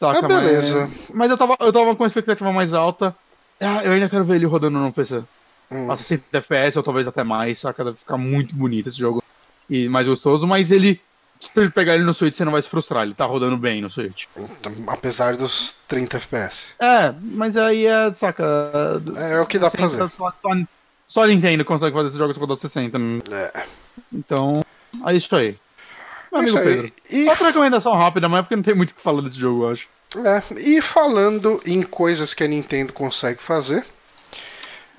Saca, 0.00 0.18
Ah, 0.24 0.28
beleza. 0.28 0.86
Mas, 1.08 1.16
mas 1.16 1.30
eu, 1.30 1.36
tava, 1.36 1.56
eu 1.60 1.72
tava 1.72 1.94
com 1.94 2.02
uma 2.02 2.06
expectativa 2.06 2.50
mais 2.52 2.72
alta. 2.72 3.14
Ah, 3.60 3.82
eu 3.84 3.92
ainda 3.92 4.08
quero 4.08 4.24
ver 4.24 4.36
ele 4.36 4.46
rodando 4.46 4.78
no 4.78 4.92
PC. 4.92 5.22
Hum. 5.70 5.90
A 5.90 5.96
60 5.96 6.24
FPS 6.38 6.76
ou 6.78 6.82
talvez 6.82 7.06
até 7.06 7.22
mais, 7.22 7.58
saca? 7.58 7.84
Deve 7.84 7.96
ficar 7.98 8.16
muito 8.16 8.54
bonito 8.54 8.88
esse 8.88 8.98
jogo. 8.98 9.22
E 9.68 9.88
mais 9.88 10.08
gostoso, 10.08 10.46
mas 10.46 10.70
ele. 10.72 11.00
Se 11.42 11.50
você 11.54 11.68
pegar 11.70 11.94
ele 11.96 12.04
no 12.04 12.14
Switch, 12.14 12.34
você 12.36 12.44
não 12.44 12.52
vai 12.52 12.62
se 12.62 12.68
frustrar. 12.68 13.02
Ele 13.02 13.14
tá 13.14 13.24
rodando 13.24 13.56
bem 13.56 13.80
no 13.80 13.90
Switch. 13.90 14.26
Então, 14.36 14.72
Apesar 14.86 15.36
dos 15.36 15.74
30 15.88 16.16
FPS. 16.18 16.68
É, 16.78 17.12
mas 17.20 17.56
aí 17.56 17.84
é, 17.86 18.14
saca. 18.14 18.44
É, 19.16 19.40
o 19.40 19.46
que 19.46 19.58
dá 19.58 19.68
pra 19.70 19.88
60, 19.88 20.04
fazer. 20.08 20.16
Só, 20.16 20.32
só, 20.40 20.56
só 21.08 21.26
Nintendo 21.26 21.64
consegue 21.64 21.92
fazer 21.94 22.06
esses 22.08 22.18
jogos 22.18 22.36
rodar 22.36 22.56
60. 22.56 22.96
né? 22.98 23.20
É. 23.32 23.64
Então, 24.12 24.62
é 25.04 25.14
isso 25.16 25.34
aí. 25.34 25.58
Meu 26.30 26.40
É 26.40 26.44
amigo 26.44 26.58
aí. 26.58 26.64
Pedro. 26.64 26.92
E, 27.10 27.28
Outra 27.28 27.46
recomendação 27.48 27.94
rápida, 27.96 28.28
mas 28.28 28.38
é 28.38 28.42
porque 28.42 28.56
não 28.56 28.62
tem 28.62 28.74
muito 28.74 28.92
o 28.92 28.94
que 28.94 29.02
falar 29.02 29.20
desse 29.22 29.38
jogo, 29.38 29.64
eu 29.64 29.70
acho. 29.72 29.88
é, 30.24 30.60
e 30.60 30.80
falando 30.80 31.60
em 31.66 31.82
coisas 31.82 32.32
que 32.32 32.44
a 32.44 32.48
Nintendo 32.48 32.92
consegue 32.92 33.42
fazer, 33.42 33.84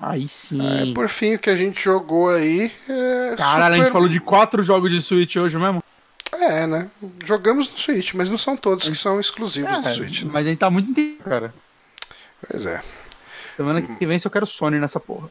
Aí 0.00 0.28
sim. 0.28 0.60
é, 0.90 0.92
por 0.92 1.08
fim 1.08 1.34
o 1.34 1.38
que 1.38 1.48
a 1.48 1.56
gente 1.56 1.82
jogou 1.82 2.28
aí 2.30 2.70
é. 2.88 3.34
Caralho, 3.36 3.62
a 3.64 3.76
Super- 3.76 3.82
gente 3.84 3.92
falou 3.92 4.08
de 4.08 4.20
quatro 4.20 4.62
jogos 4.62 4.90
de 4.90 5.00
Switch 5.00 5.36
hoje 5.36 5.56
mesmo? 5.58 5.82
É, 6.40 6.66
né? 6.66 6.90
Jogamos 7.24 7.70
no 7.70 7.78
Switch, 7.78 8.14
mas 8.14 8.28
não 8.30 8.38
são 8.38 8.56
todos 8.56 8.88
que 8.88 8.94
são 8.96 9.18
exclusivos 9.20 9.70
do 9.80 9.88
É, 9.88 9.92
Switch. 9.94 10.22
Né? 10.22 10.30
mas 10.32 10.46
a 10.46 10.48
gente 10.50 10.58
tá 10.58 10.70
muito 10.70 10.90
inteiro, 10.90 11.18
cara. 11.24 11.54
Pois 12.48 12.66
é. 12.66 12.82
Semana 13.56 13.80
que 13.82 14.06
vem 14.06 14.18
só 14.18 14.28
quero 14.28 14.46
Sony 14.46 14.78
nessa 14.78 14.98
porra. 14.98 15.28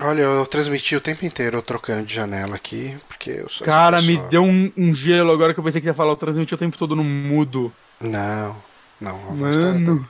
Olha, 0.00 0.22
eu 0.22 0.46
transmiti 0.46 0.96
o 0.96 1.00
tempo 1.00 1.24
inteiro 1.24 1.58
eu 1.58 1.62
trocando 1.62 2.04
de 2.06 2.14
janela 2.14 2.56
aqui, 2.56 2.96
porque 3.08 3.30
eu 3.30 3.48
sou 3.48 3.66
Cara, 3.66 4.00
me 4.02 4.16
deu 4.28 4.42
um, 4.42 4.72
um 4.76 4.94
gelo 4.94 5.30
agora 5.32 5.52
que 5.54 5.60
eu 5.60 5.64
pensei 5.64 5.80
que 5.80 5.86
ia 5.86 5.94
falar. 5.94 6.12
Eu 6.12 6.16
transmiti 6.16 6.54
o 6.54 6.58
tempo 6.58 6.76
todo 6.78 6.96
no 6.96 7.04
mudo. 7.04 7.72
Não, 8.00 8.56
não, 9.00 9.14
a 9.30 9.34
voz 9.34 9.56
tá- 9.56 9.62
Mano. 9.62 10.08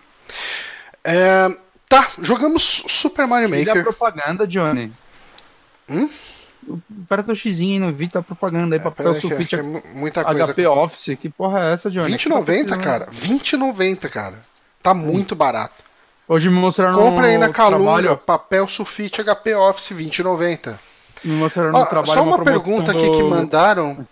É, 1.04 1.48
tá, 1.88 2.10
jogamos 2.20 2.84
Super 2.88 3.26
Mario 3.26 3.48
a 3.48 3.50
Maker. 3.50 3.82
propaganda, 3.82 4.46
Johnny? 4.46 4.92
Hum? 5.90 6.08
Aperta 7.04 7.32
o 7.32 7.36
xizinho 7.36 7.72
aí 7.74 7.78
no 7.90 7.92
vídeo, 7.96 8.12
tá 8.12 8.22
propaganda 8.22 8.74
aí, 8.76 8.80
É, 8.80 8.84
papel 8.84 9.20
sulfite 9.20 9.56
é 9.56 9.62
mu- 9.62 9.82
muita 9.94 10.24
coisa. 10.24 10.44
HP 10.44 10.66
Office. 10.66 11.16
Que 11.18 11.28
porra 11.28 11.60
é 11.70 11.72
essa, 11.74 11.90
Johnny? 11.90 12.12
20,90, 12.12 12.76
cara. 12.78 13.08
20,90, 13.10 14.08
cara. 14.08 14.36
Tá 14.82 14.94
muito 14.94 15.34
barato. 15.34 15.82
Hoje 16.28 16.48
me 16.48 16.54
mostraram 16.54 16.96
Compra 16.98 17.26
aí 17.26 17.36
na 17.36 17.48
Calunga, 17.50 18.16
papel 18.16 18.66
sulfite 18.68 19.22
HP 19.22 19.54
Office 19.54 19.90
20,90. 19.90 20.78
Me 21.24 21.34
mostraram 21.34 21.72
no 21.72 21.84
trabalho 21.86 22.12
só 22.12 22.22
uma 22.22 22.36
promoção 22.38 22.44
pergunta 22.44 22.90
aqui 22.92 23.04
do- 23.06 23.12
que 23.16 23.22
mandaram. 23.24 24.06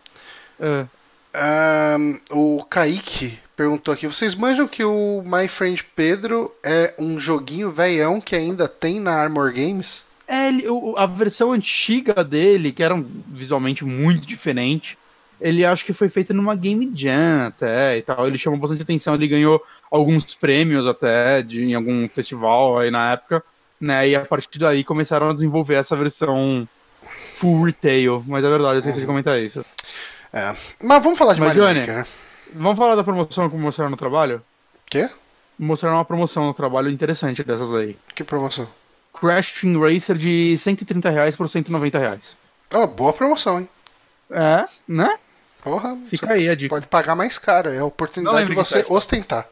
É. 0.59 0.85
Ahn, 1.33 2.19
o 2.33 2.65
Kaique 2.69 3.39
perguntou 3.57 3.95
aqui: 3.95 4.07
vocês 4.07 4.35
manjam 4.35 4.67
que 4.67 4.85
o 4.85 5.23
My 5.25 5.47
Friend 5.49 5.83
Pedro 5.97 6.53
é 6.63 6.95
um 6.99 7.19
joguinho 7.21 7.71
velhão 7.71 8.21
que 8.21 8.35
ainda 8.35 8.67
tem 8.69 8.99
na 9.01 9.13
Armor 9.13 9.53
Games? 9.53 10.05
É, 10.33 10.49
ele- 10.49 10.69
o- 10.69 10.95
a 10.97 11.07
versão 11.07 11.51
antiga 11.51 12.23
dele, 12.23 12.71
que 12.71 12.83
era 12.83 12.95
um- 12.95 13.05
visualmente 13.29 13.85
muito 13.85 14.25
diferente, 14.27 14.97
ele 15.41 15.65
acho 15.65 15.85
que 15.85 15.93
foi 15.93 16.09
feita 16.09 16.33
numa 16.33 16.55
Game 16.55 16.89
Jam 16.95 17.47
até 17.49 17.97
e 17.99 18.03
tal. 18.03 18.27
Ele 18.29 18.39
chamou 18.39 18.59
bastante 18.59 18.83
atenção, 18.83 19.15
ele 19.15 19.27
ganhou 19.27 19.61
alguns 19.91 20.37
prêmios 20.37 20.87
até 20.87 21.43
de, 21.43 21.65
em 21.65 21.75
algum 21.75 22.09
festival 22.09 22.79
aí 22.79 22.91
na 22.93 23.13
época, 23.15 23.43
né? 23.81 24.09
E 24.09 24.15
a 24.15 24.25
partir 24.25 24.59
daí 24.61 24.85
começaram 24.85 25.31
a 25.31 25.35
desenvolver 25.35 25.75
essa 25.75 25.97
versão 25.97 26.69
full 27.37 27.65
retail. 27.65 28.23
Mas 28.29 28.45
é 28.45 28.49
verdade, 28.49 28.75
eu 28.75 28.79
esqueci 28.81 29.01
de 29.01 29.07
comentar 29.07 29.41
isso. 29.41 29.65
É. 30.33 30.55
Mas 30.85 31.03
vamos 31.03 31.19
falar 31.19 31.35
de 31.35 31.41
Mas, 31.41 31.57
Mario 31.57 31.63
Johnny- 31.65 31.81
Maker, 31.81 31.97
né? 31.97 32.07
Vamos 32.55 32.79
falar 32.79 32.95
da 32.95 33.03
promoção 33.03 33.51
que 33.51 33.57
mostraram 33.57 33.91
no 33.91 33.97
trabalho? 33.97 34.41
Quê? 34.89 35.09
Mostraram 35.59 35.97
uma 35.97 36.05
promoção 36.05 36.47
no 36.47 36.55
trabalho 36.55 36.89
interessante 36.89 37.43
dessas 37.43 37.73
aí. 37.73 37.97
Que 38.15 38.23
promoção? 38.23 38.69
Crash 39.21 39.61
Team 39.61 39.79
Racer 39.79 40.17
de 40.17 40.57
130 40.57 41.11
reais 41.11 41.37
por 41.37 41.49
190 41.49 41.99
reais. 41.99 42.37
Ó, 42.73 42.87
boa 42.87 43.13
promoção, 43.13 43.61
hein? 43.61 43.69
É, 44.31 44.65
né? 44.89 45.19
Porra, 45.63 45.97
Fica 46.09 46.27
você 46.27 46.33
aí 46.33 46.49
a 46.49 46.55
dica. 46.55 46.71
pode 46.75 46.87
pagar 46.87 47.15
mais 47.15 47.37
caro. 47.37 47.69
É 47.69 47.79
a 47.79 47.85
oportunidade 47.85 48.47
de 48.49 48.55
você 48.55 48.77
festa. 48.77 48.93
ostentar. 48.93 49.47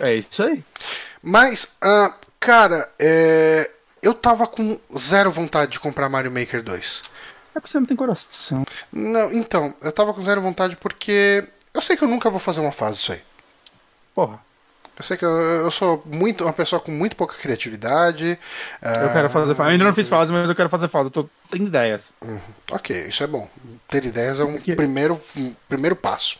É 0.00 0.14
isso 0.14 0.42
aí. 0.42 0.64
Mas, 1.22 1.76
ah, 1.80 2.12
cara, 2.40 2.90
é, 2.98 3.70
eu 4.02 4.12
tava 4.14 4.46
com 4.46 4.78
zero 4.98 5.30
vontade 5.30 5.72
de 5.72 5.80
comprar 5.80 6.08
Mario 6.08 6.32
Maker 6.32 6.62
2. 6.62 7.02
É 7.54 7.60
porque 7.60 7.70
você 7.70 7.78
não 7.78 7.86
tem 7.86 7.96
coração. 7.96 8.64
Não, 8.90 9.32
então, 9.32 9.74
eu 9.82 9.92
tava 9.92 10.12
com 10.14 10.22
zero 10.22 10.40
vontade 10.40 10.76
porque 10.76 11.44
eu 11.72 11.80
sei 11.82 11.96
que 11.96 12.02
eu 12.02 12.08
nunca 12.08 12.30
vou 12.30 12.40
fazer 12.40 12.60
uma 12.60 12.72
fase 12.72 12.98
disso 12.98 13.12
aí. 13.12 13.20
Porra, 14.14 14.40
Eu 14.96 15.04
sei 15.04 15.16
que 15.16 15.24
eu, 15.24 15.30
eu 15.30 15.70
sou 15.70 16.02
muito 16.06 16.44
uma 16.44 16.52
pessoa 16.52 16.78
com 16.78 16.90
muito 16.90 17.16
pouca 17.16 17.34
criatividade. 17.34 18.38
eu 18.82 18.88
ah, 18.88 19.10
quero 19.12 19.30
fazer 19.30 19.54
fase. 19.54 19.68
Eu 19.68 19.72
ainda 19.72 19.84
não 19.84 19.94
fiz 19.94 20.08
fase, 20.08 20.32
mas 20.32 20.48
eu 20.48 20.54
quero 20.54 20.68
fazer 20.68 20.88
fase. 20.88 21.06
Eu 21.06 21.10
tô 21.10 21.28
tendo 21.50 21.66
ideias. 21.66 22.12
Ok, 22.70 23.06
isso 23.08 23.22
é 23.22 23.26
bom. 23.26 23.48
Ter 23.88 24.04
ideias 24.04 24.38
é 24.38 24.44
um 24.44 24.52
Porque- 24.52 24.74
primeiro, 24.74 25.20
um 25.36 25.54
primeiro 25.68 25.96
passo. 25.96 26.36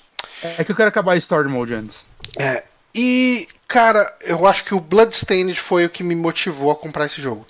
É 0.59 0.63
que 0.65 0.71
eu 0.71 0.77
quero 0.77 0.89
acabar 0.89 1.13
a 1.13 1.17
Story 1.17 1.49
Mode 1.49 1.75
antes. 1.75 2.01
É, 2.39 2.65
e, 2.95 3.49
cara, 3.67 4.07
eu 4.21 4.47
acho 4.47 4.65
que 4.65 4.75
o 4.75 4.81
Bloodstained 4.81 5.59
foi 5.59 5.87
o 5.87 5.91
que 5.91 6.03
me 6.03 6.15
motivou 6.15 6.71
a 6.71 6.77
comprar 6.77 7.07
esse 7.07 7.21
jogo. 7.21 7.47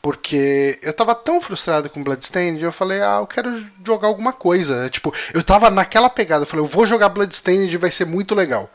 Porque 0.00 0.78
eu 0.82 0.92
tava 0.92 1.14
tão 1.14 1.40
frustrado 1.40 1.88
com 1.88 2.04
Bloodstained, 2.04 2.62
eu 2.62 2.72
falei, 2.72 3.00
ah, 3.00 3.18
eu 3.20 3.26
quero 3.26 3.64
jogar 3.84 4.08
alguma 4.08 4.32
coisa. 4.32 4.88
Tipo, 4.90 5.14
eu 5.32 5.42
tava 5.42 5.70
naquela 5.70 6.10
pegada, 6.10 6.42
eu 6.42 6.46
falei, 6.46 6.62
eu 6.62 6.68
vou 6.68 6.84
jogar 6.84 7.08
Bloodstained 7.08 7.72
e 7.72 7.78
vai 7.78 7.90
ser 7.90 8.04
muito 8.04 8.34
legal. 8.34 8.70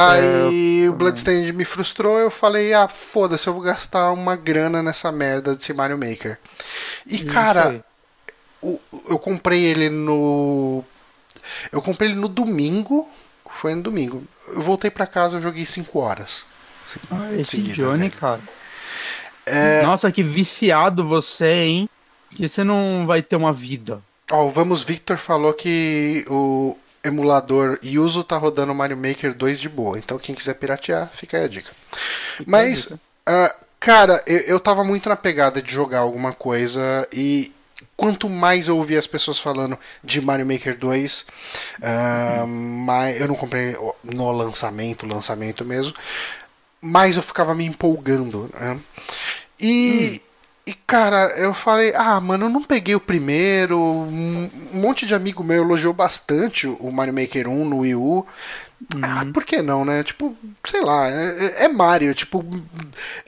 Aí 0.00 0.84
É, 0.84 0.88
o 0.88 0.92
Bloodstained 0.92 1.52
me 1.52 1.64
frustrou, 1.64 2.20
eu 2.20 2.30
falei, 2.30 2.72
ah, 2.72 2.86
foda-se, 2.86 3.48
eu 3.48 3.52
vou 3.52 3.62
gastar 3.62 4.12
uma 4.12 4.36
grana 4.36 4.80
nessa 4.80 5.10
merda 5.10 5.56
desse 5.56 5.72
Mario 5.72 5.98
Maker. 5.98 6.38
E, 7.04 7.18
cara, 7.24 7.84
o- 8.62 8.78
eu 9.08 9.18
comprei 9.18 9.64
ele 9.64 9.90
no. 9.90 10.84
Eu 11.72 11.82
comprei 11.82 12.10
ele 12.10 12.18
no 12.20 12.28
domingo. 12.28 13.08
Foi 13.60 13.74
no 13.74 13.82
domingo. 13.82 14.22
Eu 14.48 14.62
voltei 14.62 14.88
pra 14.90 15.04
casa, 15.06 15.38
eu 15.38 15.42
joguei 15.42 15.66
5 15.66 15.98
horas. 15.98 16.44
Ah, 17.10 17.34
esse 17.34 17.56
seguidas, 17.56 17.76
Johnny, 17.76 18.04
né? 18.04 18.10
cara. 18.10 18.40
É, 19.44 19.82
Nossa, 19.82 20.12
que 20.12 20.22
viciado 20.22 21.08
você, 21.08 21.46
hein? 21.64 21.90
Que 22.30 22.48
você 22.48 22.62
não 22.62 23.04
vai 23.04 23.20
ter 23.22 23.34
uma 23.34 23.52
vida. 23.52 24.00
ó, 24.30 24.44
o 24.44 24.50
Vamos 24.50 24.84
Victor 24.84 25.16
falou 25.16 25.52
que 25.54 26.24
o 26.28 26.76
emulador 27.08 27.78
Yuzu 27.82 28.24
tá 28.24 28.36
rodando 28.36 28.74
Mario 28.74 28.96
Maker 28.96 29.34
2 29.34 29.58
de 29.58 29.68
boa. 29.68 29.98
Então 29.98 30.18
quem 30.18 30.34
quiser 30.34 30.54
piratear, 30.54 31.10
fica 31.14 31.36
aí 31.36 31.44
a 31.44 31.48
dica. 31.48 31.70
Mas, 32.46 32.82
dica. 32.82 33.00
ah, 33.26 33.54
cara, 33.80 34.22
eu, 34.26 34.38
eu 34.40 34.60
tava 34.60 34.84
muito 34.84 35.08
na 35.08 35.16
pegada 35.16 35.60
de 35.60 35.72
jogar 35.72 36.00
alguma 36.00 36.32
coisa 36.32 37.08
e 37.12 37.52
quanto 37.96 38.28
mais 38.28 38.68
eu 38.68 38.76
ouvia 38.76 38.98
as 38.98 39.06
pessoas 39.06 39.38
falando 39.38 39.78
de 40.02 40.20
Mario 40.20 40.46
Maker 40.46 40.78
2, 40.78 41.26
ah, 41.82 42.44
mais, 42.46 43.20
eu 43.20 43.28
não 43.28 43.34
comprei 43.34 43.76
no 44.04 44.30
lançamento, 44.32 45.06
lançamento 45.06 45.64
mesmo, 45.64 45.94
mais 46.80 47.16
eu 47.16 47.22
ficava 47.22 47.54
me 47.54 47.64
empolgando. 47.64 48.50
Né? 48.54 48.78
E, 49.60 50.22
e, 50.68 50.74
cara, 50.86 51.30
eu 51.38 51.54
falei, 51.54 51.94
ah, 51.96 52.20
mano, 52.20 52.44
eu 52.44 52.50
não 52.50 52.62
peguei 52.62 52.94
o 52.94 53.00
primeiro. 53.00 53.78
Um 53.80 54.50
monte 54.74 55.06
de 55.06 55.14
amigo 55.14 55.42
meu 55.42 55.62
elogiou 55.62 55.94
bastante 55.94 56.66
o 56.66 56.92
Mario 56.92 57.14
Maker 57.14 57.48
1 57.48 57.64
no 57.64 57.78
Wii 57.78 57.94
U. 57.94 58.26
Ah, 59.00 59.24
por 59.32 59.46
que 59.46 59.62
não, 59.62 59.82
né? 59.82 60.04
Tipo, 60.04 60.36
sei 60.66 60.82
lá, 60.82 61.08
é, 61.08 61.64
é 61.64 61.68
Mario, 61.68 62.14
tipo, 62.14 62.44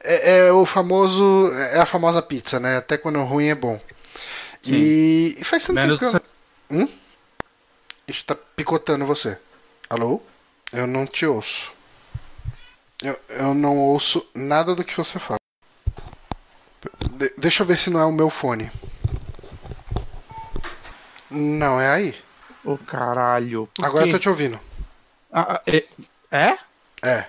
é, 0.04 0.48
é 0.48 0.52
o 0.52 0.66
famoso, 0.66 1.50
é 1.72 1.80
a 1.80 1.86
famosa 1.86 2.20
pizza, 2.20 2.60
né? 2.60 2.76
Até 2.76 2.98
quando 2.98 3.18
é 3.18 3.22
ruim 3.22 3.46
é 3.46 3.54
bom. 3.54 3.80
E, 4.66 5.38
e 5.40 5.42
faz 5.44 5.64
tanto 5.64 5.76
Menos 5.76 5.98
tempo 5.98 6.20
que 6.20 6.74
eu... 6.74 6.78
Hum? 6.78 6.88
Isso 8.06 8.22
tá 8.22 8.36
picotando 8.54 9.06
você. 9.06 9.38
Alô? 9.88 10.20
Eu 10.70 10.86
não 10.86 11.06
te 11.06 11.24
ouço. 11.24 11.72
Eu, 13.02 13.18
eu 13.30 13.54
não 13.54 13.78
ouço 13.78 14.28
nada 14.34 14.74
do 14.74 14.84
que 14.84 14.94
você 14.94 15.18
fala. 15.18 15.39
De- 17.20 17.34
deixa 17.36 17.62
eu 17.62 17.66
ver 17.66 17.76
se 17.76 17.90
não 17.90 18.00
é 18.00 18.04
o 18.06 18.10
meu 18.10 18.30
fone. 18.30 18.72
Não, 21.30 21.78
é 21.78 21.90
aí. 21.90 22.14
Ô, 22.64 22.78
caralho. 22.78 23.68
por 23.74 23.84
Agora 23.84 24.06
eu 24.06 24.12
tô 24.12 24.18
te 24.18 24.28
ouvindo. 24.28 24.58
Ah, 25.30 25.56
ah, 25.56 25.62
é? 25.66 25.84
é? 26.30 26.58
É. 27.02 27.26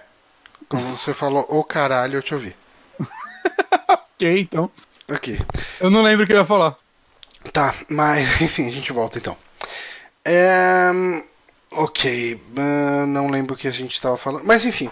Como 0.69 0.97
você 0.97 1.13
falou, 1.13 1.45
ô 1.49 1.61
caralho, 1.61 2.17
eu 2.17 2.21
te 2.23 2.33
ouvi. 2.33 2.55
Ok, 4.21 4.39
então. 4.39 4.71
Aqui. 5.09 5.39
Eu 5.79 5.89
não 5.89 6.03
lembro 6.03 6.23
o 6.23 6.27
que 6.27 6.33
eu 6.33 6.37
ia 6.37 6.45
falar. 6.45 6.77
Tá, 7.51 7.73
mas 7.89 8.37
enfim, 8.39 8.67
a 8.67 8.71
gente 8.71 8.93
volta 8.93 9.17
então. 9.17 9.35
É, 10.23 10.91
ok, 11.71 12.39
ah, 12.55 13.05
não 13.07 13.31
lembro 13.31 13.55
o 13.55 13.57
que 13.57 13.67
a 13.67 13.71
gente 13.71 13.93
estava 13.93 14.15
falando, 14.15 14.45
mas 14.45 14.63
enfim, 14.63 14.91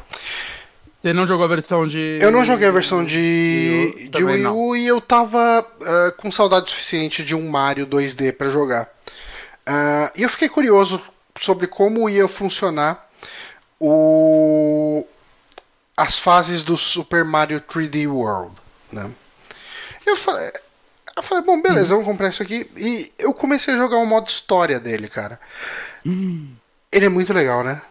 Você 1.01 1.13
não 1.13 1.25
jogou 1.25 1.45
a 1.45 1.47
versão 1.47 1.87
de. 1.87 2.19
eu 2.21 2.29
não 2.29 2.43
joguei 2.43 2.67
a 2.67 2.71
versão 2.71 3.05
de, 3.05 3.17
Wii 3.17 4.07
U? 4.07 4.09
de 4.09 4.23
Wii 4.23 4.47
U 4.47 4.75
e 4.75 4.85
eu 4.85 4.99
tava 4.99 5.65
ah, 5.81 6.13
com 6.17 6.29
saudade 6.29 6.69
suficiente 6.69 7.23
de 7.23 7.33
um 7.33 7.49
Mario 7.49 7.87
2D 7.87 8.33
pra 8.33 8.49
jogar. 8.49 8.89
Ah, 9.65 10.11
e 10.15 10.23
eu 10.23 10.29
fiquei 10.29 10.49
curioso 10.49 11.01
sobre 11.39 11.67
como 11.67 12.09
ia 12.09 12.27
funcionar 12.27 13.09
o 13.79 15.05
as 15.95 16.19
fases 16.19 16.63
do 16.63 16.75
Super 16.75 17.23
Mario 17.23 17.61
3D 17.61 18.07
World, 18.09 18.55
né? 18.91 19.09
Eu 20.05 20.15
falei, 20.15 20.51
eu 21.15 21.21
falei, 21.21 21.43
bom, 21.43 21.61
beleza, 21.61 21.89
vamos 21.89 22.05
comprar 22.05 22.29
isso 22.29 22.41
aqui. 22.41 22.69
E 22.77 23.11
eu 23.19 23.33
comecei 23.33 23.73
a 23.73 23.77
jogar 23.77 23.97
o 23.97 24.05
modo 24.05 24.29
história 24.29 24.79
dele, 24.79 25.09
cara. 25.09 25.39
Ele 26.91 27.05
é 27.05 27.09
muito 27.09 27.33
legal, 27.33 27.63
né? 27.63 27.81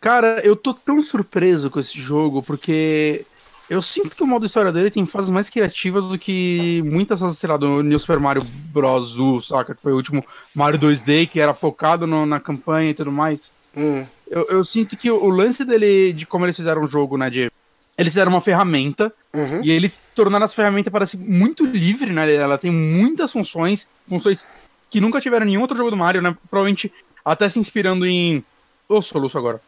Cara, 0.00 0.40
eu 0.44 0.56
tô 0.56 0.72
tão 0.72 1.02
surpreso 1.02 1.70
com 1.70 1.78
esse 1.78 2.00
jogo, 2.00 2.42
porque 2.42 3.26
eu 3.68 3.82
sinto 3.82 4.16
que 4.16 4.22
o 4.22 4.26
modo 4.26 4.46
história 4.46 4.72
dele 4.72 4.90
tem 4.90 5.04
fases 5.06 5.30
mais 5.30 5.50
criativas 5.50 6.06
do 6.06 6.18
que 6.18 6.82
muitas 6.86 7.20
fases, 7.20 7.38
sei 7.38 7.50
lá, 7.50 7.56
do 7.58 7.82
New 7.82 7.98
Super 7.98 8.18
Mario 8.18 8.42
Bros. 8.42 9.18
U, 9.18 9.42
saca? 9.42 9.74
Que 9.74 9.82
foi 9.82 9.92
o 9.92 9.96
último 9.96 10.24
Mario 10.54 10.78
2D, 10.78 11.26
que 11.26 11.38
era 11.38 11.52
focado 11.52 12.06
no- 12.06 12.24
na 12.24 12.40
campanha 12.40 12.90
e 12.90 12.94
tudo 12.94 13.12
mais. 13.12 13.52
Hum, 13.76 14.06
Eu, 14.30 14.46
eu 14.48 14.64
sinto 14.64 14.96
que 14.96 15.10
o, 15.10 15.22
o 15.22 15.28
lance 15.28 15.64
dele, 15.64 16.12
de 16.12 16.24
como 16.24 16.46
eles 16.46 16.56
fizeram 16.56 16.82
o 16.82 16.86
jogo, 16.86 17.18
né, 17.18 17.28
de... 17.28 17.50
Eles 17.98 18.12
fizeram 18.12 18.30
uma 18.32 18.40
ferramenta, 18.40 19.12
uhum, 19.34 19.62
e 19.62 19.70
eles 19.70 20.00
tornaram 20.14 20.46
essa 20.46 20.54
ferramenta 20.54 20.90
parece 20.90 21.18
muito 21.18 21.66
livre, 21.66 22.10
né? 22.12 22.32
Ela 22.34 22.56
tem 22.56 22.70
muitas 22.70 23.30
funções, 23.30 23.86
funções 24.08 24.46
que 24.88 25.00
nunca 25.00 25.20
tiveram 25.20 25.44
em 25.44 25.50
nenhum 25.50 25.60
outro 25.60 25.76
jogo 25.76 25.90
do 25.90 25.96
Mario, 25.96 26.22
né? 26.22 26.34
Provavelmente 26.48 26.90
até 27.22 27.48
se 27.50 27.58
inspirando 27.58 28.06
em. 28.06 28.42
Ô, 28.88 29.02
soluço 29.02 29.36
agora. 29.36 29.60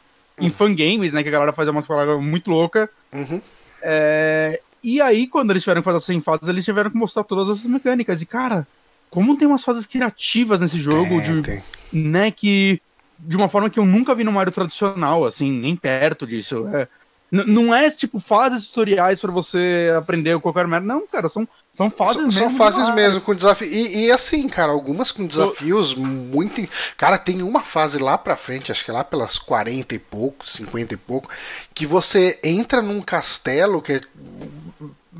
Em 0.42 0.50
fangames, 0.50 1.12
né? 1.12 1.22
Que 1.22 1.28
a 1.28 1.32
galera 1.32 1.52
faz 1.52 1.68
umas 1.68 1.86
palavras 1.86 2.20
muito 2.20 2.50
loucas. 2.50 2.88
uhum. 3.12 3.40
É, 3.82 4.60
E 4.82 5.00
aí, 5.00 5.26
quando 5.26 5.50
eles 5.50 5.62
tiveram 5.62 5.80
que 5.80 5.84
fazer 5.84 5.98
as 5.98 6.04
100 6.04 6.20
fases, 6.20 6.48
eles 6.48 6.64
tiveram 6.64 6.90
que 6.90 6.96
mostrar 6.96 7.24
todas 7.24 7.48
essas 7.48 7.66
mecânicas. 7.70 8.20
E, 8.22 8.26
cara, 8.26 8.66
como 9.10 9.36
tem 9.36 9.46
umas 9.46 9.62
fases 9.64 9.86
criativas 9.86 10.60
nesse 10.60 10.78
jogo, 10.78 11.20
Tem, 11.20 11.34
de, 11.36 11.42
tem. 11.42 11.62
né? 11.92 12.30
Que. 12.30 12.80
De 13.18 13.36
uma 13.36 13.48
forma 13.48 13.70
que 13.70 13.78
eu 13.78 13.86
nunca 13.86 14.14
vi 14.14 14.24
no 14.24 14.32
Mario 14.32 14.52
tradicional, 14.52 15.24
assim, 15.24 15.50
nem 15.52 15.76
perto 15.76 16.26
disso. 16.26 16.66
É, 16.74 16.88
não 17.30 17.72
é 17.72 17.88
tipo 17.90 18.18
fases 18.18 18.66
tutoriais 18.66 19.20
pra 19.20 19.30
você 19.30 19.92
aprender 19.96 20.38
qualquer 20.40 20.66
merda. 20.66 20.86
Não, 20.86 21.06
cara, 21.06 21.28
são, 21.28 21.46
são 21.74 21.90
fases 21.90 22.16
mesmo. 22.26 22.32
são 22.32 22.50
fases 22.56 22.94
mesmo 22.94 23.20
com 23.20 23.34
desafio. 23.34 23.66
E, 23.66 24.04
e 24.06 24.10
assim, 24.12 24.48
cara, 24.48 24.72
algumas 24.72 25.10
com 25.10 25.26
desafios 25.26 25.94
muito. 25.94 26.60
in- 26.60 26.68
Cara, 26.96 27.16
tem 27.18 27.42
uma 27.42 27.62
fase 27.62 27.98
lá 27.98 28.18
pra 28.18 28.36
frente, 28.36 28.70
acho 28.70 28.84
que 28.84 28.90
é 28.90 28.94
lá 28.94 29.02
pelas 29.04 29.38
40 29.38 29.94
e 29.94 29.98
pouco, 29.98 30.48
50 30.48 30.94
e 30.94 30.96
pouco, 30.96 31.30
que 31.74 31.86
você 31.86 32.38
entra 32.42 32.82
num 32.82 33.00
castelo 33.00 33.80
que 33.80 33.92
é. 33.94 34.00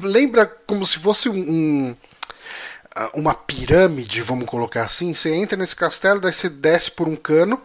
Lembra 0.00 0.46
como 0.66 0.84
se 0.86 0.98
fosse 0.98 1.28
um. 1.28 1.34
um- 1.38 1.96
ah, 2.94 3.10
uma 3.14 3.32
pirâmide, 3.34 4.20
vamos 4.20 4.44
colocar 4.46 4.82
assim. 4.84 5.14
Você 5.14 5.32
entra 5.34 5.56
nesse 5.56 5.74
castelo, 5.74 6.20
daí 6.20 6.32
você 6.32 6.48
desce 6.50 6.90
por 6.90 7.08
um 7.08 7.16
cano, 7.16 7.60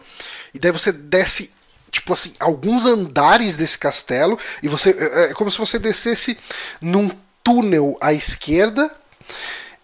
e 0.54 0.58
daí 0.58 0.72
você 0.72 0.90
desce 0.92 1.52
tipo 1.90 2.12
assim, 2.12 2.34
alguns 2.38 2.84
andares 2.84 3.56
desse 3.56 3.78
castelo 3.78 4.38
e 4.62 4.68
você 4.68 4.90
é 4.90 5.30
é 5.30 5.34
como 5.34 5.50
se 5.50 5.56
você 5.58 5.78
descesse 5.78 6.38
num 6.82 7.10
túnel 7.48 7.96
à 7.98 8.12
esquerda 8.12 8.90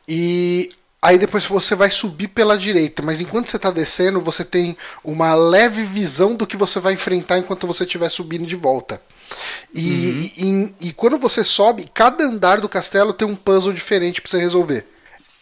e 0.07 0.69
aí 1.01 1.19
depois 1.19 1.47
você 1.47 1.75
vai 1.75 1.91
subir 1.91 2.29
pela 2.29 2.59
direita, 2.59 3.03
mas 3.03 3.23
enquanto 3.23 3.49
você 3.49 3.57
está 3.57 3.71
descendo, 3.71 4.21
você 4.21 4.45
tem 4.45 4.77
uma 5.03 5.35
leve 5.35 5.83
visão 5.83 6.35
do 6.35 6.47
que 6.47 6.59
você 6.59 6.79
vai 6.79 6.93
enfrentar 6.93 7.39
enquanto 7.39 7.67
você 7.67 7.85
estiver 7.85 8.11
subindo 8.11 8.45
de 8.45 8.55
volta. 8.55 9.01
E, 9.75 10.31
e, 10.37 10.89
e 10.89 10.93
quando 10.93 11.17
você 11.17 11.43
sobe, 11.43 11.91
cada 11.95 12.25
andar 12.25 12.61
do 12.61 12.69
castelo 12.69 13.15
tem 13.15 13.27
um 13.27 13.35
puzzle 13.35 13.73
diferente 13.73 14.21
para 14.21 14.31
você 14.31 14.39
resolver. 14.39 14.87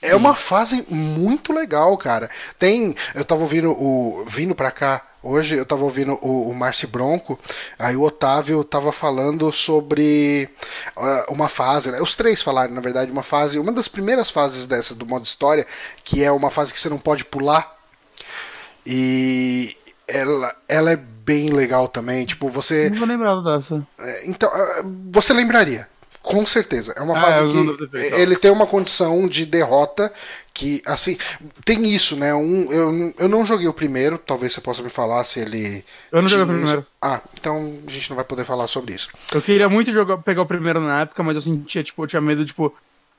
É 0.00 0.14
uma 0.14 0.36
fase 0.36 0.86
muito 0.88 1.52
legal, 1.52 1.96
cara. 1.96 2.30
Tem. 2.56 2.94
Eu 3.14 3.24
tava 3.24 3.42
ouvindo 3.42 3.70
o. 3.70 4.24
Vindo 4.26 4.52
pra 4.52 4.70
cá 4.70 5.11
hoje, 5.22 5.54
eu 5.56 5.64
tava 5.66 5.84
ouvindo 5.84 6.18
o, 6.20 6.48
o 6.50 6.54
Marci 6.54 6.86
Bronco. 6.86 7.38
Aí 7.78 7.96
o 7.96 8.02
Otávio 8.02 8.62
tava 8.64 8.92
falando 8.92 9.50
sobre 9.52 10.48
ah, 10.96 11.26
uma 11.28 11.48
fase. 11.48 11.90
né? 11.90 12.00
Os 12.00 12.14
três 12.16 12.42
falaram, 12.42 12.74
na 12.74 12.80
verdade, 12.80 13.10
uma 13.10 13.22
fase. 13.22 13.58
Uma 13.58 13.72
das 13.72 13.88
primeiras 13.88 14.30
fases 14.30 14.66
dessa 14.66 14.94
do 14.94 15.06
modo 15.06 15.24
história, 15.24 15.66
que 16.04 16.22
é 16.22 16.30
uma 16.32 16.50
fase 16.50 16.72
que 16.72 16.80
você 16.80 16.88
não 16.88 16.98
pode 16.98 17.24
pular. 17.24 17.76
E 18.86 19.76
ela, 20.08 20.54
ela 20.68 20.90
é 20.92 20.96
bem 20.96 21.50
legal 21.50 21.88
também. 21.88 22.24
Tipo, 22.26 22.48
você. 22.48 22.90
Não 22.90 22.98
vou 22.98 23.08
lembrar 23.08 23.40
dessa. 23.40 23.86
É, 24.00 24.26
Então, 24.26 24.50
ah, 24.52 24.82
você 25.10 25.32
lembraria. 25.32 25.88
Com 26.22 26.46
certeza. 26.46 26.92
É 26.96 27.02
uma 27.02 27.18
Ah, 27.18 27.20
fase 27.20 27.52
devo 27.52 27.76
que 27.88 27.96
ele 27.96 28.36
tem 28.36 28.50
uma 28.52 28.64
condição 28.66 29.26
de 29.26 29.44
derrota 29.44 30.12
que, 30.54 30.82
assim, 30.86 31.16
tem 31.64 31.94
isso, 31.94 32.16
né? 32.16 32.34
Um, 32.34 32.70
eu, 32.70 33.14
eu 33.18 33.28
não 33.28 33.44
joguei 33.44 33.66
o 33.66 33.72
primeiro, 33.72 34.18
talvez 34.18 34.52
você 34.52 34.60
possa 34.60 34.82
me 34.82 34.90
falar 34.90 35.24
se 35.24 35.40
ele. 35.40 35.84
Eu 36.10 36.20
não 36.20 36.28
joguei 36.28 36.44
o 36.44 36.48
primeiro. 36.48 36.86
Ah, 37.00 37.20
então 37.38 37.78
a 37.86 37.90
gente 37.90 38.10
não 38.10 38.16
vai 38.16 38.24
poder 38.24 38.44
falar 38.44 38.66
sobre 38.66 38.94
isso. 38.94 39.08
Eu 39.32 39.40
queria 39.40 39.68
muito 39.68 39.92
jogar, 39.92 40.18
pegar 40.18 40.42
o 40.42 40.46
primeiro 40.46 40.80
na 40.80 41.02
época, 41.02 41.22
mas 41.22 41.36
eu 41.36 41.40
sentia, 41.40 41.82
tipo, 41.82 42.02
eu 42.02 42.06
tinha 42.06 42.20
medo, 42.20 42.44
tipo, 42.44 42.74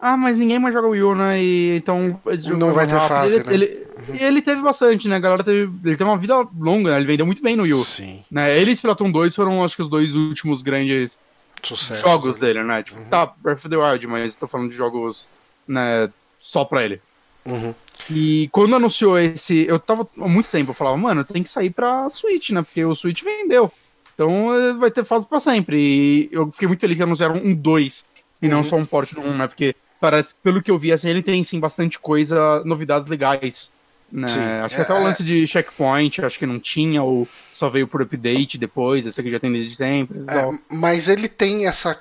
ah, 0.06 0.18
mas 0.18 0.38
ninguém 0.38 0.60
mais 0.60 0.74
joga 0.74 0.88
o 0.88 0.92
Wii 0.92 1.04
U, 1.04 1.16
né? 1.16 1.42
E 1.42 1.78
então. 1.78 2.20
Não 2.58 2.74
vai 2.74 2.86
ter 2.86 2.94
rápido. 2.94 3.08
fase, 3.08 3.36
ele, 3.36 3.46
né? 3.46 3.54
Ele, 3.54 3.88
e 4.14 4.24
ele 4.24 4.42
teve 4.42 4.62
bastante, 4.62 5.08
né? 5.08 5.16
A 5.16 5.20
galera 5.20 5.44
teve. 5.44 5.72
Ele 5.84 5.96
teve 5.96 6.04
uma 6.04 6.18
vida 6.18 6.46
longa, 6.60 6.92
né? 6.92 6.98
Ele 6.98 7.06
vendeu 7.08 7.26
muito 7.26 7.42
bem 7.42 7.56
no 7.56 7.64
Wii 7.64 7.74
U. 7.74 7.84
Sim, 7.84 8.24
Né? 8.30 8.60
Ele 8.60 8.72
e 8.72 8.74
Splatoon 8.74 9.12
2 9.12 9.34
foram, 9.34 9.64
acho 9.64 9.76
que, 9.76 9.82
os 9.82 9.90
dois 9.90 10.14
últimos 10.14 10.62
grandes 10.62 11.18
sucesso. 11.64 12.02
jogos 12.02 12.36
dele, 12.36 12.64
né? 12.64 12.78
Uhum. 12.78 12.84
Tipo, 12.84 13.02
tá, 13.10 13.34
Breath 13.42 13.60
of 13.60 13.70
the 13.70 13.78
Wild, 13.78 14.06
mas 14.08 14.36
tô 14.36 14.46
falando 14.46 14.70
de 14.70 14.76
jogos, 14.76 15.26
né, 15.66 16.10
só 16.40 16.66
pra 16.66 16.84
ele. 16.84 17.02
Uhum. 17.46 17.74
E 18.10 18.50
quando 18.52 18.76
anunciou 18.76 19.18
esse, 19.18 19.66
eu 19.68 19.80
tava 19.80 20.08
há 20.20 20.28
muito 20.28 20.50
tempo, 20.50 20.72
eu 20.72 20.76
falava, 20.76 20.98
mano, 20.98 21.24
tem 21.24 21.44
que 21.44 21.50
sair 21.50 21.70
pra 21.70 22.10
Switch, 22.10 22.50
né? 22.52 22.62
Porque 22.62 22.84
o 22.84 22.96
Switch 22.96 23.24
vendeu. 23.24 23.72
Então 24.14 24.54
eh, 24.54 24.74
vai 24.74 24.92
ter 24.92 25.04
fase 25.06 25.26
pra 25.28 25.40
sempre. 25.40 25.78
E 25.78 26.30
eu 26.32 26.52
fiquei 26.52 26.68
muito 26.68 26.82
feliz 26.82 26.98
que 26.98 27.04
anunciaram 27.04 27.36
um 27.36 27.54
2 27.56 28.04
e 28.42 28.48
não 28.48 28.60
Uhum. 28.60 28.64
só 28.64 28.76
um 28.76 28.86
port 28.86 29.14
do 29.14 29.22
1, 29.22 29.38
né? 29.38 29.48
Porque 29.48 29.76
parece, 30.00 30.34
pelo 30.44 30.62
que 30.62 30.70
eu 30.70 30.78
vi, 30.78 30.92
assim, 30.92 31.10
ele 31.10 31.24
tem 31.24 31.44
sim 31.44 31.60
bastante 31.60 31.98
coisa, 31.98 32.62
novidades 32.66 33.08
legais. 33.08 33.72
Né? 34.12 34.28
Sim, 34.28 34.40
Acho 34.64 34.76
que 34.76 34.82
é- 34.82 34.84
até 34.84 34.94
o 34.94 34.98
é- 34.98 35.04
lance 35.04 35.24
de 35.24 35.48
checkpoint, 35.48 36.24
acho 36.24 36.38
que 36.38 36.46
não 36.46 36.60
tinha, 36.60 37.02
ou 37.02 37.28
só 37.52 37.68
veio 37.70 37.88
por 37.88 38.02
update 38.02 38.58
depois, 38.60 39.08
esse 39.08 39.20
aqui 39.20 39.32
já 39.32 39.40
tem 39.40 39.52
desde 39.52 39.76
sempre. 39.76 40.20
É, 40.30 40.52
mas 40.76 41.08
ele 41.08 41.28
tem 41.28 41.66
essa 41.66 42.00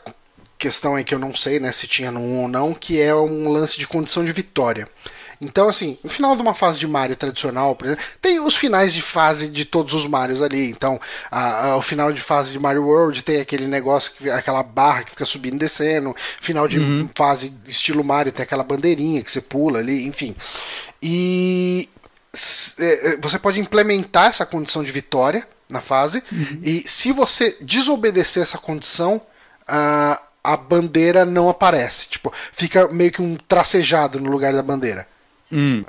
questão 0.59 0.95
aí 0.95 1.05
que 1.05 1.15
eu 1.15 1.19
não 1.19 1.35
sei, 1.35 1.59
né, 1.59 1.73
se 1.73 1.87
tinha 1.87 2.11
no 2.11 2.21
1 2.21 2.43
ou 2.43 2.49
não, 2.49 2.75
que 2.75 3.01
é 3.01 3.15
um 3.15 3.49
lance 3.49 3.79
de 3.79 3.87
condição 3.89 4.23
de 4.25 4.33
vitória. 4.33 4.87
Então, 5.45 5.69
assim, 5.69 5.99
no 6.05 6.09
final 6.09 6.37
de 6.37 6.41
uma 6.41 6.55
fase 6.55 6.79
de 6.79 6.87
Mario 6.87 7.17
tradicional, 7.17 7.75
por 7.75 7.87
exemplo, 7.87 8.05
tem 8.21 8.39
os 8.39 8.55
finais 8.55 8.93
de 8.95 9.03
fase 9.03 9.49
de 9.49 9.65
todos 9.65 9.93
os 9.93 10.07
Marios 10.07 10.41
ali. 10.41 10.71
Então, 10.71 11.01
a, 11.31 11.71
a- 11.71 11.77
o 11.77 11.83
final 11.83 12.13
de 12.13 12.21
fase 12.21 12.53
de 12.53 12.59
Mario 12.61 12.85
World 12.87 13.23
tem 13.23 13.41
aquele 13.41 13.67
negócio, 13.67 14.13
que, 14.13 14.31
aquela 14.31 14.63
barra 14.63 15.03
que 15.03 15.11
fica 15.11 15.25
subindo 15.25 15.57
e 15.57 15.59
descendo. 15.59 16.15
Final 16.41 16.69
de 16.69 16.79
fase 17.17 17.53
estilo 17.67 18.05
Mario 18.05 18.31
tem 18.33 18.45
aquela 18.45 18.63
bandeirinha 18.63 19.21
que 19.23 19.33
você 19.33 19.41
pula 19.41 19.81
ali, 19.81 20.07
enfim. 20.07 20.37
E 21.03 21.89
é, 22.79 23.15
é, 23.15 23.17
você 23.21 23.39
pode 23.39 23.59
implementar 23.59 24.27
essa 24.27 24.47
condição 24.47 24.85
de 24.85 24.93
vitória 24.93 25.47
na 25.69 25.81
fase. 25.81 26.23
E 26.63 26.85
se 26.87 27.11
você 27.13 27.57
desobedecer 27.61 28.43
essa 28.43 28.59
condição, 28.59 29.21
a, 29.67 30.21
a 30.45 30.57
bandeira 30.57 31.25
não 31.25 31.49
aparece. 31.49 32.09
Tipo, 32.09 32.33
fica 32.53 32.87
meio 32.89 33.11
que 33.11 33.21
um 33.21 33.35
tracejado 33.37 34.21
no 34.21 34.31
lugar 34.31 34.53
da 34.53 34.63
bandeira. 34.63 35.07
Hum. 35.53 35.85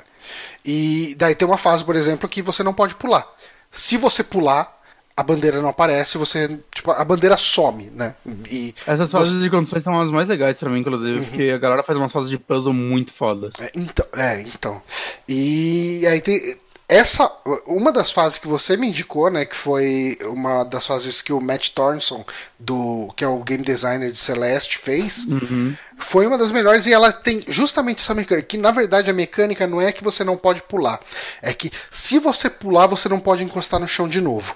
E 0.64 1.14
daí 1.18 1.34
tem 1.34 1.46
uma 1.46 1.58
fase, 1.58 1.84
por 1.84 1.96
exemplo, 1.96 2.28
que 2.28 2.42
você 2.42 2.62
não 2.62 2.72
pode 2.74 2.94
pular. 2.94 3.26
Se 3.70 3.96
você 3.96 4.22
pular, 4.24 4.72
a 5.16 5.22
bandeira 5.22 5.60
não 5.60 5.68
aparece, 5.68 6.16
você. 6.18 6.58
Tipo, 6.74 6.90
a 6.92 7.04
bandeira 7.04 7.36
some, 7.36 7.84
né? 7.90 8.14
E 8.50 8.74
Essas 8.86 9.10
você- 9.10 9.16
fases 9.16 9.42
de 9.42 9.50
condições 9.50 9.82
são 9.84 10.00
as 10.00 10.10
mais 10.10 10.28
legais 10.28 10.58
pra 10.58 10.70
mim, 10.70 10.80
inclusive, 10.80 11.18
Uhum. 11.18 11.24
porque 11.24 11.50
a 11.50 11.58
galera 11.58 11.82
faz 11.82 11.98
umas 11.98 12.10
fases 12.12 12.30
de 12.30 12.38
puzzle 12.38 12.72
muito 12.72 13.12
fodas. 13.12 13.52
É, 13.60 13.70
então, 13.74 14.06
é, 14.16 14.40
então. 14.42 14.82
E 15.28 16.06
aí 16.06 16.20
tem. 16.20 16.56
Essa 16.96 17.30
uma 17.66 17.90
das 17.92 18.10
fases 18.10 18.38
que 18.38 18.46
você 18.46 18.76
me 18.76 18.88
indicou, 18.88 19.30
né, 19.30 19.44
que 19.44 19.56
foi 19.56 20.18
uma 20.22 20.64
das 20.64 20.86
fases 20.86 21.20
que 21.22 21.32
o 21.32 21.40
Matt 21.40 21.70
Thornton 21.70 22.24
do 22.58 23.12
que 23.16 23.24
é 23.24 23.28
o 23.28 23.38
game 23.42 23.64
designer 23.64 24.10
de 24.12 24.18
Celeste 24.18 24.78
fez, 24.78 25.24
Uhum. 25.26 25.74
foi 25.98 26.26
uma 26.26 26.38
das 26.38 26.50
melhores 26.52 26.86
e 26.86 26.92
ela 26.92 27.12
tem 27.12 27.44
justamente 27.48 28.00
essa 28.00 28.14
mecânica, 28.14 28.46
que 28.46 28.56
na 28.56 28.70
verdade 28.70 29.10
a 29.10 29.14
mecânica 29.14 29.66
não 29.66 29.80
é 29.80 29.92
que 29.92 30.04
você 30.04 30.22
não 30.24 30.36
pode 30.36 30.62
pular, 30.62 31.00
é 31.42 31.52
que 31.52 31.70
se 31.90 32.18
você 32.18 32.48
pular 32.48 32.86
você 32.86 33.08
não 33.08 33.18
pode 33.20 33.42
encostar 33.44 33.80
no 33.80 33.88
chão 33.88 34.08
de 34.08 34.20
novo, 34.20 34.54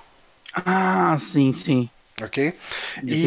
Ah, 0.54 1.16
sim, 1.18 1.52
sim. 1.52 1.88
ok? 2.22 2.54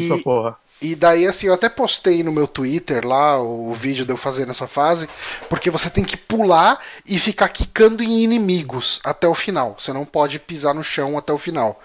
Pra 0.08 0.18
porra. 0.24 0.56
E 0.82 0.96
daí, 0.96 1.28
assim, 1.28 1.48
eu 1.48 1.54
até 1.54 1.70
postei 1.70 2.24
no 2.24 2.32
meu 2.32 2.48
Twitter 2.48 3.06
lá 3.06 3.40
o 3.40 3.72
vídeo 3.74 4.04
de 4.04 4.12
eu 4.12 4.18
fazendo 4.18 4.50
essa 4.50 4.68
fase, 4.68 5.08
porque 5.48 5.70
você 5.70 5.90
tem 5.90 6.04
que 6.04 6.18
pular 6.18 6.80
e 7.06 7.20
ficar 7.20 7.50
quicando 7.50 8.02
em 8.02 8.24
inimigos 8.24 9.00
até 9.04 9.28
o 9.28 9.36
final. 9.36 9.76
Você 9.78 9.94
não 9.94 10.06
pode 10.06 10.40
pisar 10.40 10.74
no 10.74 10.84
chão 10.84 11.18
até 11.18 11.32
o 11.32 11.38
final. 11.38 11.80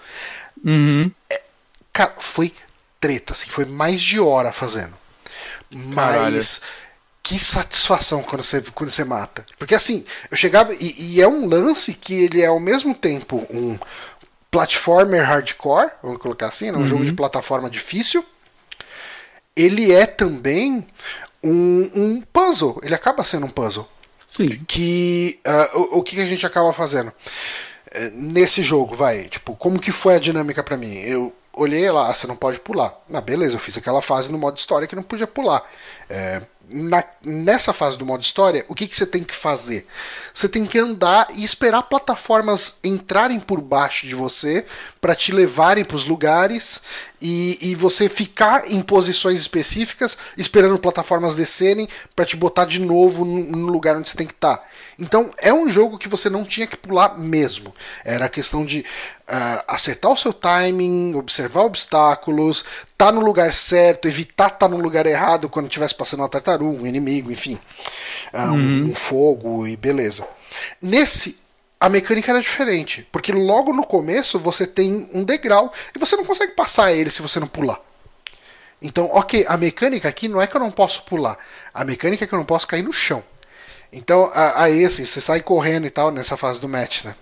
Uhum. 0.65 1.11
Cara, 1.93 2.13
foi 2.17 2.51
treta, 2.99 3.33
assim, 3.33 3.49
foi 3.49 3.65
mais 3.65 4.01
de 4.01 4.19
hora 4.19 4.51
fazendo. 4.51 4.93
Caralho. 5.93 6.35
Mas 6.35 6.61
que 7.21 7.37
satisfação 7.37 8.23
quando 8.23 8.41
você, 8.41 8.61
quando 8.73 8.89
você 8.89 9.03
mata. 9.03 9.45
Porque 9.59 9.75
assim, 9.75 10.05
eu 10.31 10.37
chegava. 10.37 10.73
E, 10.73 10.95
e 10.97 11.21
é 11.21 11.27
um 11.27 11.45
lance 11.45 11.93
que 11.93 12.13
ele 12.13 12.41
é 12.41 12.47
ao 12.47 12.59
mesmo 12.59 12.95
tempo 12.95 13.45
um 13.51 13.77
platformer 14.49 15.25
hardcore, 15.25 15.91
vamos 16.01 16.19
colocar 16.19 16.47
assim, 16.47 16.71
né? 16.71 16.77
um 16.77 16.87
jogo 16.87 17.03
de 17.05 17.11
plataforma 17.11 17.69
difícil. 17.69 18.25
Ele 19.57 19.91
é 19.91 20.05
também 20.05 20.85
um, 21.43 21.91
um 21.95 22.21
puzzle. 22.21 22.79
Ele 22.83 22.95
acaba 22.95 23.23
sendo 23.23 23.45
um 23.45 23.49
puzzle. 23.49 23.87
Sim. 24.27 24.61
que 24.67 25.39
ah, 25.45 25.71
o, 25.73 25.99
o 25.99 26.03
que 26.03 26.19
a 26.19 26.27
gente 26.27 26.45
acaba 26.45 26.71
fazendo? 26.73 27.11
Eh, 27.91 28.11
nesse 28.13 28.61
jogo 28.61 28.93
vai 28.93 29.23
tipo 29.29 29.55
como 29.55 29.79
que 29.79 29.91
foi 29.91 30.15
a 30.15 30.19
dinâmica 30.19 30.61
pra 30.61 30.77
mim? 30.77 30.93
Eu 30.95 31.33
olhei 31.53 31.89
lá 31.89 32.09
ah, 32.09 32.13
você 32.13 32.27
não 32.27 32.35
pode 32.35 32.59
pular. 32.59 32.93
Ah, 33.11 33.21
beleza 33.21 33.55
eu 33.55 33.59
fiz 33.59 33.77
aquela 33.77 34.01
fase 34.01 34.31
no 34.31 34.37
modo 34.37 34.57
história 34.57 34.87
que 34.87 34.95
não 34.95 35.03
podia 35.03 35.25
pular. 35.25 35.63
Eh, 36.09 36.41
na- 36.69 37.03
nessa 37.23 37.71
fase 37.71 37.97
do 37.97 38.05
modo 38.05 38.21
história 38.21 38.65
o 38.67 38.75
que 38.75 38.87
que 38.87 38.95
você 38.95 39.05
tem 39.05 39.23
que 39.23 39.33
fazer 39.33 39.87
você 40.33 40.49
tem 40.49 40.65
que 40.65 40.77
andar 40.77 41.27
e 41.33 41.43
esperar 41.43 41.83
plataformas 41.83 42.77
entrarem 42.83 43.39
por 43.39 43.61
baixo 43.61 44.05
de 44.05 44.13
você 44.13 44.65
pra 44.99 45.15
te 45.15 45.31
levarem 45.31 45.85
pros 45.85 46.05
lugares 46.05 46.81
e, 47.21 47.57
e 47.61 47.75
você 47.75 48.09
ficar 48.09 48.69
em 48.69 48.81
posições 48.81 49.39
específicas 49.39 50.17
esperando 50.37 50.77
plataformas 50.77 51.35
descerem 51.35 51.87
pra 52.15 52.25
te 52.25 52.35
botar 52.35 52.65
de 52.65 52.79
novo 52.79 53.23
no, 53.23 53.43
no 53.43 53.67
lugar 53.67 53.95
onde 53.95 54.09
você 54.09 54.17
tem 54.17 54.27
que 54.27 54.33
estar. 54.33 54.63
Então 54.99 55.31
é 55.37 55.53
um 55.53 55.69
jogo 55.69 55.97
que 55.97 56.09
você 56.09 56.29
não 56.29 56.43
tinha 56.43 56.65
que 56.65 56.75
pular 56.75 57.17
mesmo. 57.17 57.73
Era 58.03 58.25
a 58.25 58.29
questão 58.29 58.65
de 58.65 58.83
ah, 59.27 59.63
acertar 59.67 60.11
o 60.11 60.17
seu 60.17 60.33
timing, 60.33 61.13
observar 61.13 61.61
obstáculos, 61.61 62.65
tá 62.97 63.11
no 63.11 63.21
lugar 63.21 63.53
certo, 63.53 64.07
evitar 64.07 64.47
estar 64.47 64.67
no 64.67 64.77
lugar 64.77 65.05
errado 65.05 65.49
quando 65.49 65.67
estivesse 65.67 65.93
passando 65.93 66.21
uma 66.21 66.29
tartaruga, 66.29 66.81
um 66.83 66.87
inimigo, 66.87 67.31
enfim, 67.31 67.59
Ah, 68.33 68.51
um, 68.51 68.89
um 68.89 68.95
fogo 68.95 69.67
e 69.67 69.75
beleza. 69.75 70.27
Nesse 70.81 71.37
a 71.79 71.89
mecânica 71.89 72.31
era 72.31 72.41
diferente, 72.41 73.07
porque 73.11 73.31
logo 73.31 73.71
no 73.71 73.85
começo 73.85 74.39
você 74.39 74.65
tem 74.65 75.07
um 75.13 75.23
degrau 75.23 75.71
e 75.95 75.99
você 75.99 76.15
não 76.15 76.25
consegue 76.25 76.53
passar 76.53 76.91
ele 76.91 77.11
se 77.11 77.21
você 77.21 77.39
não 77.39 77.47
pular. 77.47 77.79
Então, 78.81 79.05
ok, 79.13 79.45
a 79.47 79.57
mecânica 79.57 80.09
aqui 80.09 80.27
não 80.27 80.41
é 80.41 80.47
que 80.47 80.55
eu 80.55 80.59
não 80.59 80.71
posso 80.71 81.03
pular, 81.03 81.37
a 81.73 81.83
mecânica 81.83 82.23
é 82.23 82.27
que 82.27 82.33
eu 82.33 82.39
não 82.39 82.45
posso 82.45 82.67
cair 82.67 82.81
no 82.81 82.91
chão. 82.93 83.23
Então, 83.91 84.29
a- 84.33 84.63
aí 84.63 84.85
assim, 84.85 85.05
você 85.05 85.21
sai 85.21 85.41
correndo 85.41 85.85
e 85.87 85.89
tal 85.89 86.11
nessa 86.11 86.35
fase 86.37 86.59
do 86.59 86.67
match, 86.69 87.05
né? 87.05 87.15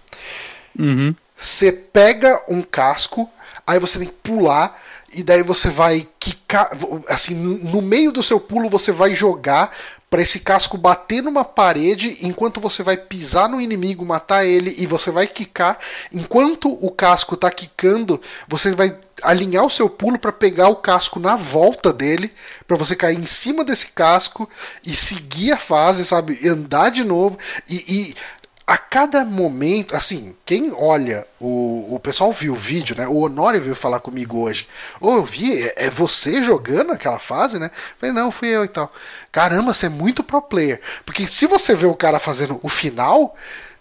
Uhum. 0.77 1.15
Você 1.37 1.71
pega 1.71 2.41
um 2.47 2.61
casco, 2.61 3.29
aí 3.65 3.79
você 3.79 3.99
tem 3.99 4.07
que 4.07 4.13
pular, 4.13 4.81
e 5.13 5.23
daí 5.23 5.43
você 5.43 5.69
vai 5.69 6.07
quicar. 6.19 6.69
Assim, 7.07 7.33
no 7.35 7.81
meio 7.81 8.11
do 8.11 8.23
seu 8.23 8.39
pulo, 8.39 8.69
você 8.69 8.91
vai 8.91 9.13
jogar 9.13 9.75
para 10.09 10.21
esse 10.21 10.39
casco 10.39 10.77
bater 10.77 11.21
numa 11.21 11.43
parede 11.43 12.17
enquanto 12.21 12.61
você 12.61 12.83
vai 12.83 12.95
pisar 12.95 13.49
no 13.49 13.59
inimigo, 13.59 14.05
matar 14.05 14.45
ele, 14.45 14.73
e 14.77 14.85
você 14.85 15.11
vai 15.11 15.27
quicar. 15.27 15.77
Enquanto 16.11 16.71
o 16.71 16.89
casco 16.91 17.35
tá 17.35 17.49
quicando, 17.51 18.21
você 18.47 18.71
vai 18.73 18.95
alinhar 19.25 19.65
o 19.65 19.69
seu 19.69 19.89
pulo 19.89 20.17
para 20.17 20.31
pegar 20.31 20.69
o 20.69 20.75
casco 20.75 21.19
na 21.19 21.35
volta 21.35 21.91
dele, 21.91 22.31
para 22.67 22.77
você 22.77 22.95
cair 22.95 23.17
em 23.17 23.25
cima 23.25 23.63
desse 23.63 23.87
casco 23.87 24.49
e 24.85 24.95
seguir 24.95 25.51
a 25.51 25.57
fase, 25.57 26.05
sabe? 26.05 26.47
Andar 26.47 26.91
de 26.91 27.03
novo. 27.03 27.37
E, 27.67 27.83
e 27.87 28.15
a 28.67 28.77
cada 28.77 29.23
momento, 29.23 29.95
assim, 29.95 30.35
quem 30.43 30.71
olha, 30.73 31.27
o, 31.39 31.93
o 31.93 31.99
pessoal 31.99 32.31
viu 32.31 32.53
o 32.53 32.57
vídeo, 32.57 32.95
né? 32.97 33.07
O 33.07 33.19
Honório 33.19 33.61
veio 33.61 33.75
falar 33.75 33.99
comigo 33.99 34.39
hoje. 34.39 34.67
Ô, 34.99 35.17
eu 35.17 35.23
vi, 35.23 35.61
é, 35.61 35.85
é 35.85 35.89
você 35.89 36.41
jogando 36.41 36.91
aquela 36.91 37.19
fase, 37.19 37.59
né? 37.59 37.69
Falei, 37.99 38.15
não, 38.15 38.31
fui 38.31 38.47
eu 38.47 38.65
e 38.65 38.67
tal. 38.67 38.91
Caramba, 39.31 39.71
você 39.71 39.85
é 39.85 39.89
muito 39.89 40.23
pro 40.23 40.41
player. 40.41 40.81
Porque 41.05 41.27
se 41.27 41.45
você 41.45 41.75
vê 41.75 41.85
o 41.85 41.93
cara 41.93 42.19
fazendo 42.19 42.59
o 42.63 42.69
final, 42.69 43.35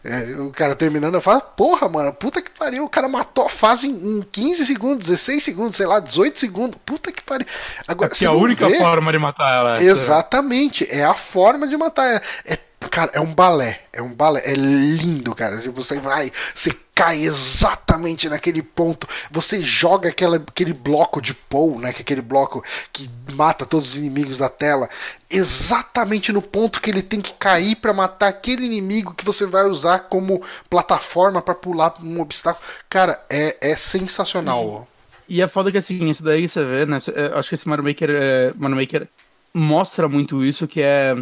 é, 0.05 0.37
o 0.41 0.51
cara 0.51 0.75
terminando, 0.77 1.15
eu 1.15 1.21
falo, 1.21 1.41
porra, 1.41 1.89
mano, 1.89 2.13
puta 2.13 2.43
que 2.43 2.51
pariu, 2.51 2.85
o 2.85 2.89
cara 2.89 3.09
matou 3.09 3.47
a 3.47 3.51
fase 3.51 3.89
em, 3.89 4.19
em 4.19 4.23
15 4.31 4.67
segundos, 4.67 5.07
16 5.09 5.43
segundos, 5.43 5.77
sei 5.77 5.87
lá, 5.87 5.99
18 5.99 6.39
segundos, 6.39 6.77
puta 6.85 7.11
que 7.11 7.23
pariu. 7.23 7.47
Agora, 7.89 8.11
Que 8.11 8.19
você 8.19 8.27
é 8.27 8.29
a 8.29 8.33
única 8.33 8.69
vê- 8.69 8.79
forma 8.79 9.11
de 9.11 9.19
matar 9.19 9.51
ela. 9.57 9.71
é 9.71 9.75
essa. 9.77 9.83
Exatamente, 9.85 10.87
é 10.91 11.05
a 11.05 11.15
forma 11.15 11.67
de 11.67 11.77
matar. 11.77 12.07
É, 12.11 12.23
é- 12.47 12.59
cara, 12.95 13.11
é 13.13 13.19
um 13.19 13.35
balé, 13.35 13.81
é 13.93 14.01
um 14.01 14.15
balé, 14.15 14.41
é 14.45 14.55
lindo, 14.55 15.35
cara. 15.35 15.59
Tipo, 15.59 15.83
você 15.83 15.99
vai, 15.99 16.31
você 16.55 16.71
cai 16.95 17.23
exatamente 17.23 18.29
naquele 18.29 18.63
ponto, 18.63 19.09
você 19.33 19.61
joga 19.61 20.11
aquela, 20.11 20.37
aquele 20.37 20.73
bloco 20.73 21.21
de 21.21 21.35
Paul, 21.35 21.81
né, 21.81 21.93
que 21.93 21.99
é 21.99 22.03
aquele 22.03 22.23
bloco 22.23 22.63
que 22.93 23.11
mata 23.33 23.67
todos 23.67 23.91
os 23.91 23.97
inimigos 23.97 24.39
da 24.39 24.49
tela, 24.49 24.89
exatamente 25.29 26.33
no 26.33 26.41
ponto 26.41 26.81
que 26.81 26.89
ele 26.89 27.03
tem 27.03 27.21
que 27.21 27.33
cair 27.33 27.75
pra 27.75 27.93
matar 27.93 28.29
aquele 28.29 28.65
inimigo 28.65 29.13
que 29.13 29.25
você 29.25 29.45
vai 29.45 29.65
usar 29.65 29.99
como 29.99 30.41
plataforma 30.71 31.43
pra 31.43 31.53
pular 31.53 31.95
um 32.01 32.21
obstáculo. 32.21 32.65
Cara, 32.89 33.21
é, 33.29 33.57
é 33.61 33.75
sensacional. 33.75 34.87
E 35.29 35.43
é 35.43 35.49
foda 35.49 35.73
que 35.73 35.79
assim, 35.79 36.09
isso 36.09 36.23
daí 36.23 36.47
você 36.47 36.65
vê, 36.65 36.87
né? 36.87 36.99
eu 37.13 37.37
Acho 37.37 37.49
que 37.49 37.57
esse 37.57 37.69
Mario 37.69 37.83
Maker, 37.83 38.11
é, 38.11 38.53
Mario 38.55 38.77
Maker 38.77 39.09
mostra 39.53 40.09
muito 40.09 40.45
isso, 40.45 40.69
que 40.69 40.81
é. 40.81 41.17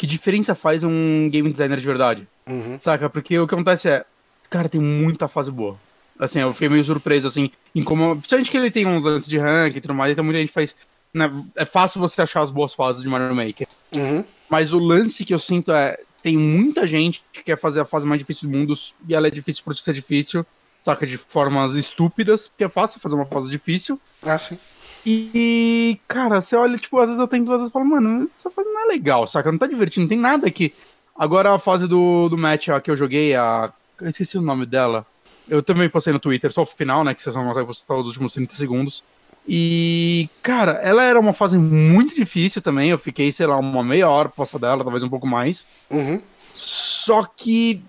Que 0.00 0.06
diferença 0.06 0.54
faz 0.54 0.82
um 0.82 1.28
game 1.28 1.52
designer 1.52 1.78
de 1.78 1.84
verdade? 1.84 2.26
Uhum. 2.48 2.80
Saca? 2.80 3.10
Porque 3.10 3.38
o 3.38 3.46
que 3.46 3.54
acontece 3.54 3.86
é. 3.86 4.06
Cara, 4.48 4.66
tem 4.66 4.80
muita 4.80 5.28
fase 5.28 5.50
boa. 5.50 5.76
Assim, 6.18 6.38
eu 6.38 6.54
fiquei 6.54 6.70
meio 6.70 6.82
surpreso, 6.82 7.28
assim, 7.28 7.50
em 7.74 7.84
como. 7.84 8.16
Principalmente 8.16 8.50
que 8.50 8.56
ele 8.56 8.70
tem 8.70 8.86
um 8.86 8.98
lance 8.98 9.28
de 9.28 9.36
rank 9.36 9.76
e 9.76 9.80
tudo 9.82 9.92
mais, 9.92 10.12
então 10.12 10.24
muita 10.24 10.40
gente 10.40 10.54
faz. 10.54 10.74
Né, 11.12 11.30
é 11.54 11.66
fácil 11.66 12.00
você 12.00 12.22
achar 12.22 12.40
as 12.40 12.50
boas 12.50 12.72
fases 12.72 13.02
de 13.02 13.08
Mario 13.10 13.34
Maker. 13.34 13.68
Uhum. 13.94 14.24
Mas 14.48 14.72
o 14.72 14.78
lance 14.78 15.22
que 15.22 15.34
eu 15.34 15.38
sinto 15.38 15.70
é. 15.70 15.98
Tem 16.22 16.34
muita 16.34 16.86
gente 16.86 17.22
que 17.30 17.42
quer 17.42 17.58
fazer 17.58 17.80
a 17.80 17.84
fase 17.84 18.06
mais 18.06 18.20
difícil 18.20 18.48
do 18.48 18.56
mundo 18.56 18.72
e 19.06 19.14
ela 19.14 19.26
é 19.26 19.30
difícil 19.30 19.62
por 19.62 19.76
ser 19.76 19.92
difícil, 19.92 20.46
saca? 20.80 21.06
De 21.06 21.18
formas 21.18 21.74
estúpidas, 21.74 22.48
porque 22.48 22.64
é 22.64 22.68
fácil 22.70 23.00
fazer 23.00 23.16
uma 23.16 23.26
fase 23.26 23.50
difícil. 23.50 24.00
Ah, 24.22 24.38
sim. 24.38 24.58
E, 25.04 25.98
cara, 26.06 26.40
você 26.40 26.54
olha, 26.56 26.76
tipo, 26.76 26.98
às 26.98 27.06
vezes 27.06 27.20
eu 27.20 27.28
tento, 27.28 27.50
às 27.52 27.58
vezes 27.58 27.68
eu 27.68 27.72
falo, 27.72 27.86
mano, 27.86 28.30
essa 28.36 28.50
fase 28.50 28.68
não 28.68 28.84
é 28.84 28.86
legal, 28.86 29.26
saca? 29.26 29.50
Não 29.50 29.58
tá 29.58 29.66
divertindo, 29.66 30.02
não 30.02 30.08
tem 30.08 30.18
nada 30.18 30.46
aqui. 30.46 30.74
Agora 31.16 31.54
a 31.54 31.58
fase 31.58 31.86
do, 31.86 32.28
do 32.28 32.38
match 32.38 32.68
ó, 32.68 32.80
que 32.80 32.90
eu 32.90 32.96
joguei, 32.96 33.34
a. 33.34 33.72
Eu 34.00 34.08
esqueci 34.08 34.38
o 34.38 34.42
nome 34.42 34.64
dela. 34.64 35.06
Eu 35.48 35.62
também 35.62 35.88
postei 35.88 36.12
no 36.12 36.18
Twitter, 36.18 36.52
só 36.52 36.62
o 36.62 36.66
final, 36.66 37.04
né? 37.04 37.14
Que 37.14 37.22
vocês 37.22 37.34
vão 37.34 37.44
conseguem 37.44 37.66
postar 37.66 37.96
os 37.96 38.06
últimos 38.06 38.32
30 38.32 38.54
segundos. 38.56 39.04
E, 39.46 40.28
cara, 40.42 40.72
ela 40.82 41.02
era 41.02 41.18
uma 41.18 41.32
fase 41.32 41.58
muito 41.58 42.14
difícil 42.14 42.62
também. 42.62 42.90
Eu 42.90 42.98
fiquei, 42.98 43.32
sei 43.32 43.46
lá, 43.46 43.56
uma 43.58 43.82
meia 43.82 44.08
hora 44.08 44.28
pra 44.28 44.44
passar 44.44 44.58
dela, 44.58 44.84
talvez 44.84 45.02
um 45.02 45.08
pouco 45.08 45.26
mais. 45.26 45.66
Uhum. 45.90 46.20
Só 46.54 47.24
que 47.24 47.82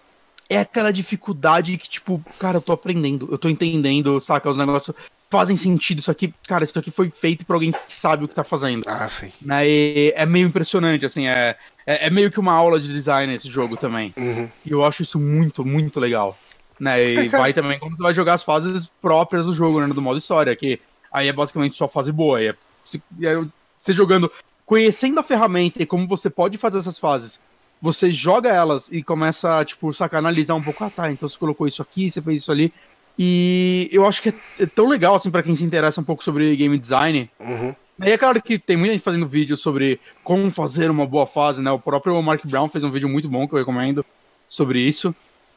é 0.49 0.59
aquela 0.59 0.91
dificuldade 0.91 1.77
que, 1.77 1.89
tipo, 1.89 2.21
cara, 2.39 2.57
eu 2.57 2.61
tô 2.61 2.73
aprendendo, 2.73 3.29
eu 3.31 3.37
tô 3.37 3.47
entendendo, 3.47 4.19
saca? 4.19 4.49
Os 4.49 4.57
negócios 4.57 4.95
fazem 5.31 5.55
sentido. 5.55 5.99
Isso 5.99 6.11
aqui, 6.11 6.33
cara, 6.47 6.63
isso 6.65 6.77
aqui 6.77 6.91
foi 6.91 7.09
feito 7.09 7.45
por 7.45 7.53
alguém 7.53 7.71
que 7.71 7.79
sabe 7.87 8.25
o 8.25 8.27
que 8.27 8.35
tá 8.35 8.43
fazendo. 8.43 8.83
Ah, 8.85 9.07
sim. 9.07 9.31
Né? 9.41 9.67
E 9.67 10.13
é 10.15 10.25
meio 10.25 10.45
impressionante, 10.47 11.05
assim, 11.05 11.25
é, 11.25 11.55
é, 11.87 12.07
é 12.07 12.09
meio 12.09 12.29
que 12.29 12.39
uma 12.39 12.53
aula 12.53 12.79
de 12.79 12.89
design 12.89 13.33
esse 13.33 13.49
jogo 13.49 13.77
também. 13.77 14.13
Uhum. 14.17 14.49
E 14.65 14.71
eu 14.71 14.83
acho 14.83 15.01
isso 15.01 15.17
muito, 15.17 15.65
muito 15.65 15.99
legal. 15.99 16.37
Né? 16.79 17.03
E 17.13 17.17
É, 17.27 17.29
vai 17.29 17.53
também 17.53 17.79
quando 17.79 17.95
você 17.95 18.03
vai 18.03 18.13
jogar 18.13 18.33
as 18.33 18.43
fases 18.43 18.91
próprias 19.01 19.45
do 19.45 19.53
jogo, 19.53 19.79
né? 19.79 19.87
Do 19.87 20.01
modo 20.01 20.19
história, 20.19 20.55
que 20.55 20.79
aí 21.11 21.27
é 21.27 21.33
basicamente 21.33 21.77
só 21.77 21.87
fase 21.87 22.11
boa. 22.11 22.43
É, 22.43 22.53
se- 22.83 23.01
é 23.23 23.41
você 23.79 23.93
jogando, 23.93 24.31
conhecendo 24.65 25.19
a 25.19 25.23
ferramenta 25.23 25.81
e 25.81 25.85
como 25.85 26.07
você 26.07 26.29
pode 26.29 26.57
fazer 26.57 26.79
essas 26.79 26.99
fases, 26.99 27.39
você 27.81 28.11
joga 28.11 28.49
elas 28.49 28.89
e 28.91 29.01
começa, 29.01 29.63
tipo, 29.65 29.91
saca, 29.93 30.17
analisar 30.17 30.53
um 30.55 30.61
pouco, 30.61 30.83
ah 30.83 30.89
tá, 30.89 31.11
então 31.11 31.27
você 31.27 31.37
colocou 31.37 31.67
isso 31.67 31.81
aqui, 31.81 32.11
você 32.11 32.21
fez 32.21 32.41
isso 32.43 32.51
ali. 32.51 32.71
E 33.17 33.89
eu 33.91 34.05
acho 34.05 34.21
que 34.21 34.29
é, 34.29 34.33
é 34.59 34.65
tão 34.65 34.87
legal, 34.87 35.15
assim, 35.15 35.29
pra 35.29 35.43
quem 35.43 35.55
se 35.55 35.63
interessa 35.63 36.01
um 36.01 36.03
pouco 36.03 36.23
sobre 36.23 36.55
game 36.55 36.77
design, 36.77 37.29
Uhum. 37.39 37.75
Aí 37.99 38.11
é 38.13 38.17
claro 38.17 38.41
que 38.41 38.57
tem 38.57 38.75
muita 38.75 38.93
gente 38.93 39.03
fazendo 39.03 39.27
vídeo 39.27 39.55
sobre 39.55 39.99
como 40.23 40.49
fazer 40.49 40.89
uma 40.89 41.05
boa 41.05 41.27
fase, 41.27 41.61
né? 41.61 41.69
O 41.69 41.77
próprio 41.77 42.19
Mark 42.23 42.43
Brown 42.47 42.67
fez 42.67 42.83
um 42.83 42.89
vídeo 42.89 43.07
muito 43.07 43.29
bom 43.29 43.47
que 43.47 43.53
eu 43.53 43.59
recomendo 43.59 44.03
sobre 44.49 44.79
isso. 44.79 45.13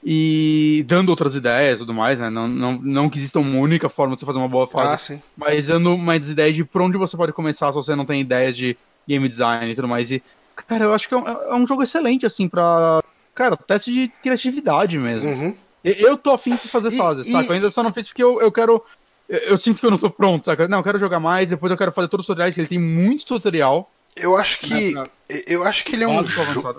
e 0.07 0.85
dando 0.87 1.09
outras 1.09 1.35
ideias 1.35 1.77
e 1.77 1.79
tudo 1.79 1.95
mais, 1.95 2.19
né? 2.21 2.29
Não, 2.29 2.47
não, 2.47 2.73
não 2.83 3.09
que 3.09 3.17
exista 3.17 3.39
uma 3.39 3.59
única 3.59 3.89
forma 3.89 4.15
de 4.15 4.21
você 4.21 4.27
fazer 4.27 4.39
uma 4.39 4.49
boa 4.49 4.67
fase, 4.67 4.93
Ah, 4.93 4.99
sim. 4.99 5.23
mas 5.35 5.65
dando 5.67 5.97
mais 5.97 6.29
ideias 6.29 6.55
de 6.55 6.63
por 6.65 6.83
onde 6.83 6.99
você 6.99 7.17
pode 7.17 7.33
começar 7.33 7.69
se 7.69 7.77
você 7.77 7.95
não 7.97 8.05
tem 8.05 8.21
ideias 8.21 8.55
de 8.55 8.77
game 9.09 9.27
design 9.27 9.73
e 9.73 9.75
tudo 9.75 9.89
mais. 9.89 10.13
E, 10.13 10.23
cara, 10.69 10.85
eu 10.85 10.93
acho 10.93 11.09
que 11.09 11.15
é 11.15 11.17
um, 11.17 11.27
é 11.27 11.55
um 11.55 11.67
jogo 11.67 11.83
excelente, 11.83 12.27
assim, 12.27 12.47
pra. 12.47 13.03
Cara, 13.35 13.57
teste 13.57 13.91
de 13.91 14.09
criatividade 14.23 14.99
mesmo. 14.99 15.31
Uhum. 15.31 15.55
Eu 15.85 16.17
tô 16.17 16.33
afim 16.33 16.53
de 16.57 16.67
fazer 16.69 16.91
fases, 16.93 17.27
saca? 17.31 17.49
Eu 17.49 17.55
ainda 17.55 17.71
só 17.71 17.83
não 17.83 17.93
fiz 17.93 18.07
porque 18.09 18.23
eu, 18.23 18.41
eu 18.41 18.51
quero. 18.51 18.83
Eu, 19.29 19.39
eu 19.41 19.57
sinto 19.59 19.81
que 19.81 19.87
eu 19.87 19.91
não 19.91 19.99
tô 19.99 20.09
pronto, 20.11 20.45
saca? 20.47 20.67
Não, 20.67 20.79
eu 20.79 20.85
quero 20.85 20.99
jogar 20.99 21.21
mais, 21.21 21.51
depois 21.51 21.71
eu 21.71 21.77
quero 21.79 21.93
fazer 21.93 22.09
todos 22.09 22.25
os 22.25 22.27
tutoriais, 22.27 22.55
que 22.55 22.61
ele 22.61 22.69
tem 22.69 22.79
muito 22.79 23.25
tutorial. 23.27 23.91
Eu 24.17 24.37
acho 24.37 24.59
que. 24.61 24.95
Né, 24.95 25.05
Eu 25.47 25.65
acho 25.65 25.85
que 25.85 25.95
ele 25.95 26.05
é 26.05 26.09
um 26.09 26.27
jogo. 26.27 26.77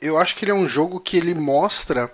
Eu 0.00 0.18
acho 0.18 0.34
que 0.36 0.44
ele 0.44 0.50
é 0.52 0.54
um 0.54 0.68
jogo 0.68 0.98
que 1.00 1.16
ele 1.16 1.34
mostra 1.34 2.10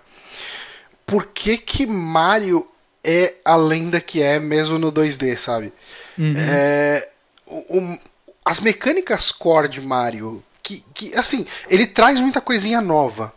por 1.07 1.27
que, 1.27 1.57
que 1.57 1.87
Mario 1.87 2.67
é 3.03 3.35
a 3.45 3.57
lenda 3.57 4.01
que 4.01 4.23
é 4.23 4.39
mesmo 4.39 4.79
no 4.79 4.93
2D, 4.93 5.37
sabe? 5.37 5.73
Uhum. 6.19 6.35
É, 6.37 7.09
o- 7.47 7.79
o- 7.79 7.99
as 8.45 8.61
mecânicas 8.61 9.33
core 9.33 9.69
de 9.69 9.81
Mario, 9.81 10.43
que, 10.63 10.85
que 10.95 11.15
assim, 11.17 11.47
ele 11.69 11.87
traz 11.87 12.21
muita 12.21 12.41
coisinha 12.41 12.81
nova. 12.81 13.33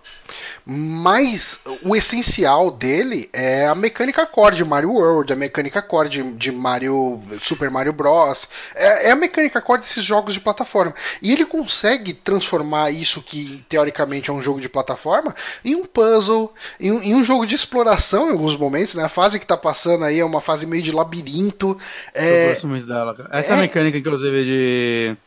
Mas 0.65 1.59
o 1.81 1.95
essencial 1.95 2.71
dele 2.71 3.29
é 3.33 3.67
a 3.67 3.75
mecânica 3.75 4.25
core 4.25 4.55
de 4.55 4.63
Mario 4.63 4.91
World, 4.93 5.33
a 5.33 5.35
mecânica 5.35 5.81
core 5.81 6.07
de, 6.07 6.23
de 6.33 6.51
Mario 6.51 7.21
Super 7.41 7.69
Mario 7.69 7.91
Bros. 7.91 8.47
É, 8.73 9.09
é 9.09 9.11
a 9.11 9.15
mecânica 9.15 9.61
core 9.61 9.81
desses 9.81 10.03
jogos 10.03 10.33
de 10.33 10.39
plataforma. 10.39 10.93
E 11.21 11.31
ele 11.33 11.45
consegue 11.45 12.13
transformar 12.13 12.91
isso 12.91 13.21
que 13.21 13.63
teoricamente 13.67 14.29
é 14.29 14.33
um 14.33 14.41
jogo 14.41 14.61
de 14.61 14.69
plataforma 14.69 15.35
em 15.65 15.75
um 15.75 15.85
puzzle, 15.85 16.53
em 16.79 16.91
um, 16.91 17.01
em 17.01 17.15
um 17.15 17.23
jogo 17.23 17.45
de 17.45 17.55
exploração 17.55 18.29
em 18.29 18.31
alguns 18.31 18.55
momentos. 18.55 18.95
Né? 18.95 19.03
A 19.03 19.09
fase 19.09 19.39
que 19.39 19.45
tá 19.45 19.57
passando 19.57 20.05
aí 20.05 20.19
é 20.19 20.25
uma 20.25 20.39
fase 20.41 20.65
meio 20.65 20.81
de 20.81 20.91
labirinto. 20.93 21.77
Eu 22.15 22.23
É, 22.23 22.49
gosto 22.53 22.67
muito 22.67 22.85
dela, 22.87 23.13
cara. 23.13 23.29
Essa 23.33 23.53
é- 23.55 23.61
mecânica, 23.61 23.97
inclusive, 23.97 24.45
de. 24.45 25.17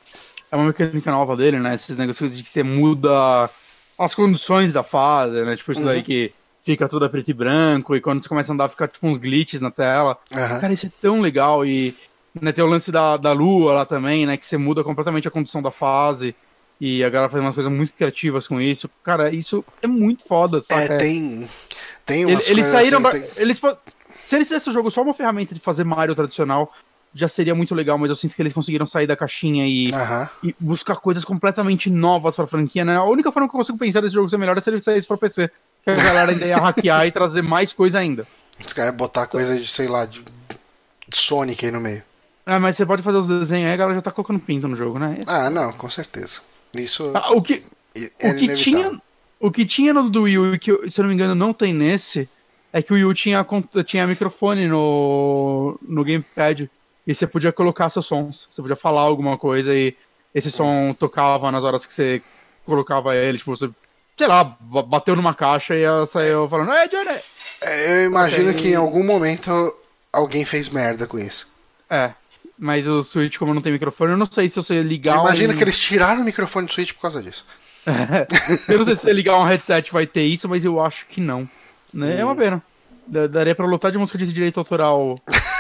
É 0.50 0.56
uma 0.56 0.66
mecânica 0.66 1.10
nova 1.10 1.36
dele, 1.36 1.58
né? 1.58 1.74
Esses 1.74 1.96
negócios 1.96 2.34
de 2.36 2.42
que 2.42 2.48
você 2.48 2.62
muda 2.62 3.50
as 3.98 4.14
condições 4.14 4.72
da 4.74 4.82
fase, 4.82 5.44
né? 5.44 5.56
Tipo, 5.56 5.72
isso 5.72 5.80
Uhum. 5.82 5.86
daí 5.88 6.02
que 6.02 6.32
fica 6.62 6.88
tudo 6.88 7.04
a 7.04 7.08
preto 7.08 7.30
e 7.30 7.34
branco, 7.34 7.94
e 7.94 8.00
quando 8.00 8.22
você 8.22 8.28
começa 8.28 8.52
a 8.52 8.54
andar, 8.54 8.68
fica 8.68 8.88
tipo 8.88 9.06
uns 9.06 9.18
glitches 9.18 9.60
na 9.60 9.70
tela. 9.70 10.18
aham. 10.34 10.60
Cara, 10.60 10.72
isso 10.72 10.86
é 10.86 10.90
tão 11.00 11.20
legal. 11.20 11.64
E 11.64 11.94
né, 12.40 12.52
tem 12.52 12.62
o 12.64 12.66
lance 12.66 12.90
da, 12.92 13.16
da 13.16 13.32
lua 13.32 13.72
lá 13.72 13.86
também, 13.86 14.26
né? 14.26 14.36
Que 14.36 14.46
você 14.46 14.56
muda 14.58 14.82
completamente 14.84 15.26
a 15.28 15.30
condição 15.30 15.62
da 15.62 15.70
fase. 15.70 16.34
E 16.78 17.02
a 17.02 17.08
galera 17.08 17.30
faz 17.30 17.42
umas 17.42 17.54
coisas 17.54 17.72
muito 17.72 17.94
criativas 17.94 18.46
com 18.46 18.60
isso. 18.60 18.90
Cara, 19.02 19.34
isso 19.34 19.64
é 19.80 19.86
muito 19.86 20.24
foda, 20.24 20.62
saca? 20.62 20.94
É, 20.94 20.98
tem, 20.98 21.48
tem 22.04 22.26
umas 22.26 22.50
eles 22.50 22.66
coisas 22.66 22.88
saíram. 22.90 22.98
assim, 22.98 23.02
pra- 23.02 23.34
tem- 23.34 23.42
eles, 23.42 23.56
se 24.26 24.36
eles 24.36 24.48
fizessem 24.48 24.70
o 24.70 24.74
jogo 24.74 24.90
só 24.90 25.00
uma 25.02 25.14
ferramenta 25.14 25.54
de 25.54 25.60
fazer 25.60 25.84
Mario 25.84 26.14
tradicional, 26.14 26.70
já 27.16 27.28
seria 27.28 27.54
muito 27.54 27.74
legal, 27.74 27.96
mas 27.96 28.10
eu 28.10 28.16
sinto 28.16 28.36
que 28.36 28.42
eles 28.42 28.52
conseguiram 28.52 28.84
sair 28.84 29.06
da 29.06 29.16
caixinha 29.16 29.66
e, 29.66 29.90
Aham. 29.92 30.28
e 30.42 30.54
buscar 30.60 30.96
coisas 30.96 31.24
completamente 31.24 31.88
novas 31.88 32.36
pra 32.36 32.46
franquia, 32.46 32.84
né? 32.84 32.94
A 32.94 33.04
única 33.04 33.32
forma 33.32 33.48
que 33.48 33.54
eu 33.54 33.58
consigo 33.58 33.78
pensar 33.78 34.02
desse 34.02 34.14
jogo 34.14 34.28
ser 34.28 34.36
melhor 34.36 34.58
é 34.58 34.60
se 34.60 34.68
ele 34.68 34.80
saísse 34.82 35.08
pra 35.08 35.16
PC. 35.16 35.50
Que 35.82 35.90
a 35.90 35.96
galera 35.96 36.32
ainda 36.32 36.44
ia 36.44 36.56
hackear 36.58 37.06
e 37.06 37.12
trazer 37.12 37.42
mais 37.42 37.72
coisa 37.72 37.98
ainda. 37.98 38.26
Os 38.64 38.72
caras 38.72 38.94
botar 38.94 39.26
coisa 39.26 39.56
de, 39.56 39.66
sei 39.66 39.88
lá, 39.88 40.04
de, 40.04 40.22
Sonic 41.12 41.64
aí 41.64 41.72
no 41.72 41.80
meio. 41.80 42.02
Ah, 42.44 42.60
mas 42.60 42.76
você 42.76 42.84
pode 42.84 43.02
fazer 43.02 43.18
os 43.18 43.26
desenhos 43.26 43.66
aí, 43.68 43.72
a 43.72 43.76
galera 43.76 43.94
já 43.96 44.02
tá 44.02 44.10
colocando 44.10 44.38
pinto 44.38 44.68
no 44.68 44.76
jogo, 44.76 44.98
né? 44.98 45.20
Ah, 45.26 45.48
não, 45.48 45.72
com 45.72 45.88
certeza. 45.88 46.40
Isso 46.74 47.12
Ah, 47.14 47.32
o 47.32 47.40
que, 47.40 47.62
é 47.94 48.30
o 48.30 48.34
que 48.36 48.44
inevitável. 48.44 48.56
tinha, 48.56 49.00
o 49.40 49.50
que 49.50 49.64
tinha 49.64 49.94
no 49.94 50.10
do 50.10 50.22
Wii 50.22 50.38
U, 50.38 50.54
e 50.54 50.58
que 50.58 50.90
se 50.90 51.00
eu 51.00 51.04
não 51.04 51.08
me 51.08 51.14
engano 51.14 51.34
não 51.34 51.52
tem 51.52 51.72
nesse, 51.72 52.28
é 52.72 52.82
que 52.82 52.92
o 52.92 52.94
Wii 52.96 53.04
U 53.06 53.14
tinha, 53.14 53.46
tinha 53.86 54.06
microfone 54.06 54.68
no, 54.68 55.78
no 55.82 56.04
gamepad 56.04 56.68
e 57.06 57.14
você 57.14 57.26
podia 57.26 57.52
colocar 57.52 57.88
seus 57.88 58.06
sons. 58.06 58.48
Você 58.50 58.60
podia 58.62 58.76
falar 58.76 59.02
alguma 59.02 59.36
coisa 59.38 59.74
e 59.74 59.94
esse 60.34 60.50
som 60.50 60.94
tocava 60.98 61.50
nas 61.52 61.64
horas 61.64 61.86
que 61.86 61.92
você 61.94 62.20
colocava 62.64 63.14
ele, 63.14 63.38
tipo, 63.38 63.56
você, 63.56 63.70
sei 64.18 64.26
lá, 64.26 64.42
ba- 64.44 64.82
bateu 64.82 65.14
numa 65.16 65.32
caixa 65.34 65.74
e 65.74 65.82
ela 65.82 66.04
saiu 66.06 66.48
falando, 66.48 66.72
Ei, 66.72 66.88
Johnny! 66.88 67.18
É, 67.62 68.02
Eu 68.02 68.06
imagino 68.06 68.50
Ok. 68.50 68.60
que 68.62 68.68
em 68.70 68.74
algum 68.74 69.04
momento 69.04 69.50
alguém 70.12 70.44
fez 70.44 70.68
merda 70.68 71.06
com 71.06 71.18
isso. 71.18 71.46
É, 71.88 72.10
mas 72.58 72.86
o 72.88 73.02
Switch, 73.02 73.38
como 73.38 73.54
não 73.54 73.62
tem 73.62 73.72
microfone, 73.72 74.12
eu 74.12 74.16
não 74.18 74.26
sei 74.30 74.48
se 74.48 74.56
você 74.56 74.82
ligar 74.82 75.20
Imagina 75.20 75.54
um... 75.54 75.56
que 75.56 75.62
eles 75.62 75.78
tiraram 75.78 76.22
o 76.22 76.24
microfone 76.24 76.66
do 76.66 76.72
Switch 76.72 76.92
por 76.92 77.02
causa 77.02 77.22
disso. 77.22 77.46
eu 78.68 78.78
não 78.78 78.84
sei 78.84 78.96
se 78.96 79.02
você 79.02 79.12
ligar 79.12 79.38
um 79.38 79.44
headset 79.44 79.92
vai 79.92 80.06
ter 80.06 80.24
isso, 80.24 80.48
mas 80.48 80.64
eu 80.64 80.80
acho 80.80 81.06
que 81.06 81.20
não. 81.20 81.48
Né? 81.94 82.18
É 82.18 82.24
uma 82.24 82.34
pena. 82.34 82.60
Da- 83.06 83.28
Daria 83.28 83.54
pra 83.54 83.64
lutar 83.64 83.92
de 83.92 83.98
música 83.98 84.18
de 84.18 84.32
direito 84.32 84.58
autoral 84.58 85.20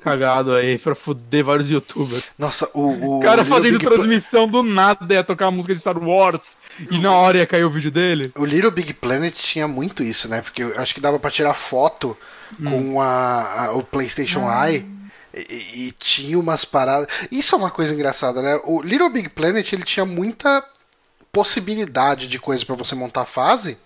cagado 0.00 0.52
aí, 0.54 0.78
pra 0.78 0.94
fuder 0.94 1.44
vários 1.44 1.70
youtubers. 1.70 2.24
Nossa, 2.38 2.68
o. 2.74 3.18
o 3.18 3.20
cara 3.24 3.44
fazendo 3.44 3.78
Big 3.78 3.84
Pla- 3.86 3.92
transmissão 3.96 4.48
do 4.48 4.62
nada 4.62 5.12
ia 5.14 5.22
tocar 5.22 5.46
a 5.46 5.50
música 5.50 5.74
de 5.74 5.80
Star 5.80 5.98
Wars 5.98 6.56
e 6.90 6.98
na 6.98 7.12
hora 7.12 7.38
ia 7.38 7.46
cair 7.46 7.64
o 7.64 7.70
vídeo 7.70 7.90
dele. 7.90 8.32
O 8.36 8.44
Little 8.44 8.70
Big 8.70 8.92
Planet 8.94 9.34
tinha 9.34 9.68
muito 9.68 10.02
isso, 10.02 10.28
né? 10.28 10.40
Porque 10.42 10.62
eu 10.62 10.78
acho 10.80 10.94
que 10.94 11.00
dava 11.00 11.18
pra 11.18 11.30
tirar 11.30 11.54
foto 11.54 12.16
Hum. 12.60 12.64
com 12.64 13.00
a, 13.00 13.66
a- 13.66 13.72
o 13.74 13.82
PlayStation 13.84 14.48
Ah. 14.48 14.68
Eye 14.72 14.84
e, 15.32 15.86
e 15.86 15.92
tinha 15.92 16.36
umas 16.36 16.64
paradas. 16.64 17.06
Isso 17.30 17.54
é 17.54 17.58
uma 17.58 17.70
coisa 17.70 17.94
engraçada, 17.94 18.42
né? 18.42 18.58
O 18.64 18.82
Little 18.82 19.08
Big 19.08 19.28
Planet 19.28 19.72
ele 19.72 19.84
tinha 19.84 20.04
muita 20.04 20.64
possibilidade 21.30 22.26
de 22.26 22.40
coisa 22.40 22.66
pra 22.66 22.74
você 22.74 22.96
montar 22.96 23.24
fase. 23.24 23.78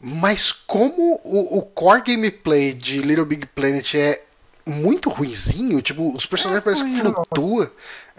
Mas 0.00 0.50
como 0.50 1.20
o, 1.22 1.58
o 1.58 1.62
core 1.62 2.02
gameplay 2.02 2.72
de 2.72 3.00
Little 3.02 3.26
Big 3.26 3.44
Planet 3.46 3.94
é 3.94 4.22
muito 4.70 5.08
ruizinho, 5.10 5.80
tipo, 5.82 6.14
os 6.16 6.26
personagens 6.26 6.64
parecem 6.64 6.94
que 6.94 7.02
não. 7.02 7.12
flutuam. 7.12 7.70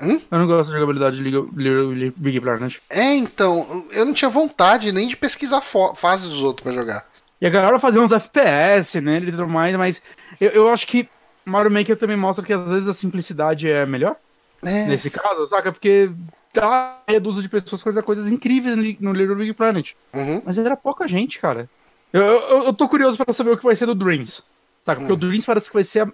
Hum? 0.02 0.19
Eu 0.32 0.40
não 0.40 0.48
gosto 0.48 0.69
da 0.69 0.76
jogabilidade 0.76 1.15
de 1.18 1.23
League- 1.23 1.49
Little 1.56 2.14
Big 2.18 2.40
Planet. 2.40 2.78
É, 2.90 3.14
então, 3.15 3.86
eu 3.91 4.06
não 4.06 4.14
tinha 4.14 4.30
vontade 4.30 4.91
nem 4.91 5.07
de 5.07 5.15
pesquisar 5.15 5.61
fases 5.61 6.30
dos 6.30 6.41
outros 6.44 6.64
pra 6.64 6.73
jogar. 6.73 7.06
E 7.40 7.45
a 7.45 7.49
galera 7.49 7.80
fazia 7.80 8.02
uns 8.02 8.11
FPS 8.11 8.99
nele 9.02 9.30
e 9.30 9.32
tudo 9.32 9.48
mais, 9.48 9.76
mas 9.76 10.02
eu, 10.40 10.49
eu 10.52 10.69
acho 10.69 10.86
que 10.88 11.07
Mario 11.45 11.72
Maker 11.72 11.98
também 11.98 12.18
mostra 12.18 12.45
que 12.45 12.53
às 12.53 12.69
vezes 12.69 12.88
a 12.88 12.94
simplicidade 12.94 13.69
é 13.69 13.86
melhor. 13.86 14.15
É. 14.64 14.86
nesse 14.86 15.10
caso, 15.10 15.48
saca? 15.48 15.72
Porque 15.72 16.11
tá 16.53 16.99
reduz 17.07 17.41
de 17.41 17.49
pessoas 17.49 17.82
fazer 17.82 18.03
coisas 18.03 18.28
incríveis 18.30 18.76
no 18.99 19.11
Little 19.11 19.36
Big 19.36 19.53
Planet. 19.53 19.94
Uhum. 20.14 20.40
Mas 20.45 20.56
era 20.57 20.78
pouca 20.78 21.07
gente, 21.07 21.40
cara. 21.40 21.68
Eu, 22.14 22.22
eu, 22.22 22.64
eu 22.65 22.73
tô 22.73 22.88
curioso 22.88 23.18
pra 23.18 23.34
saber 23.34 23.52
o 23.52 23.57
que 23.57 23.64
vai 23.64 23.76
ser 23.76 23.86
do 23.88 23.95
Dreams. 23.95 24.44
Saca? 24.86 24.99
Porque 24.99 25.12
Hum. 25.14 25.16
o 25.16 25.20
Dreams 25.20 25.45
parece 25.45 25.68
que 25.68 25.74
vai 25.76 25.84
ser 25.84 26.02
a 26.02 26.12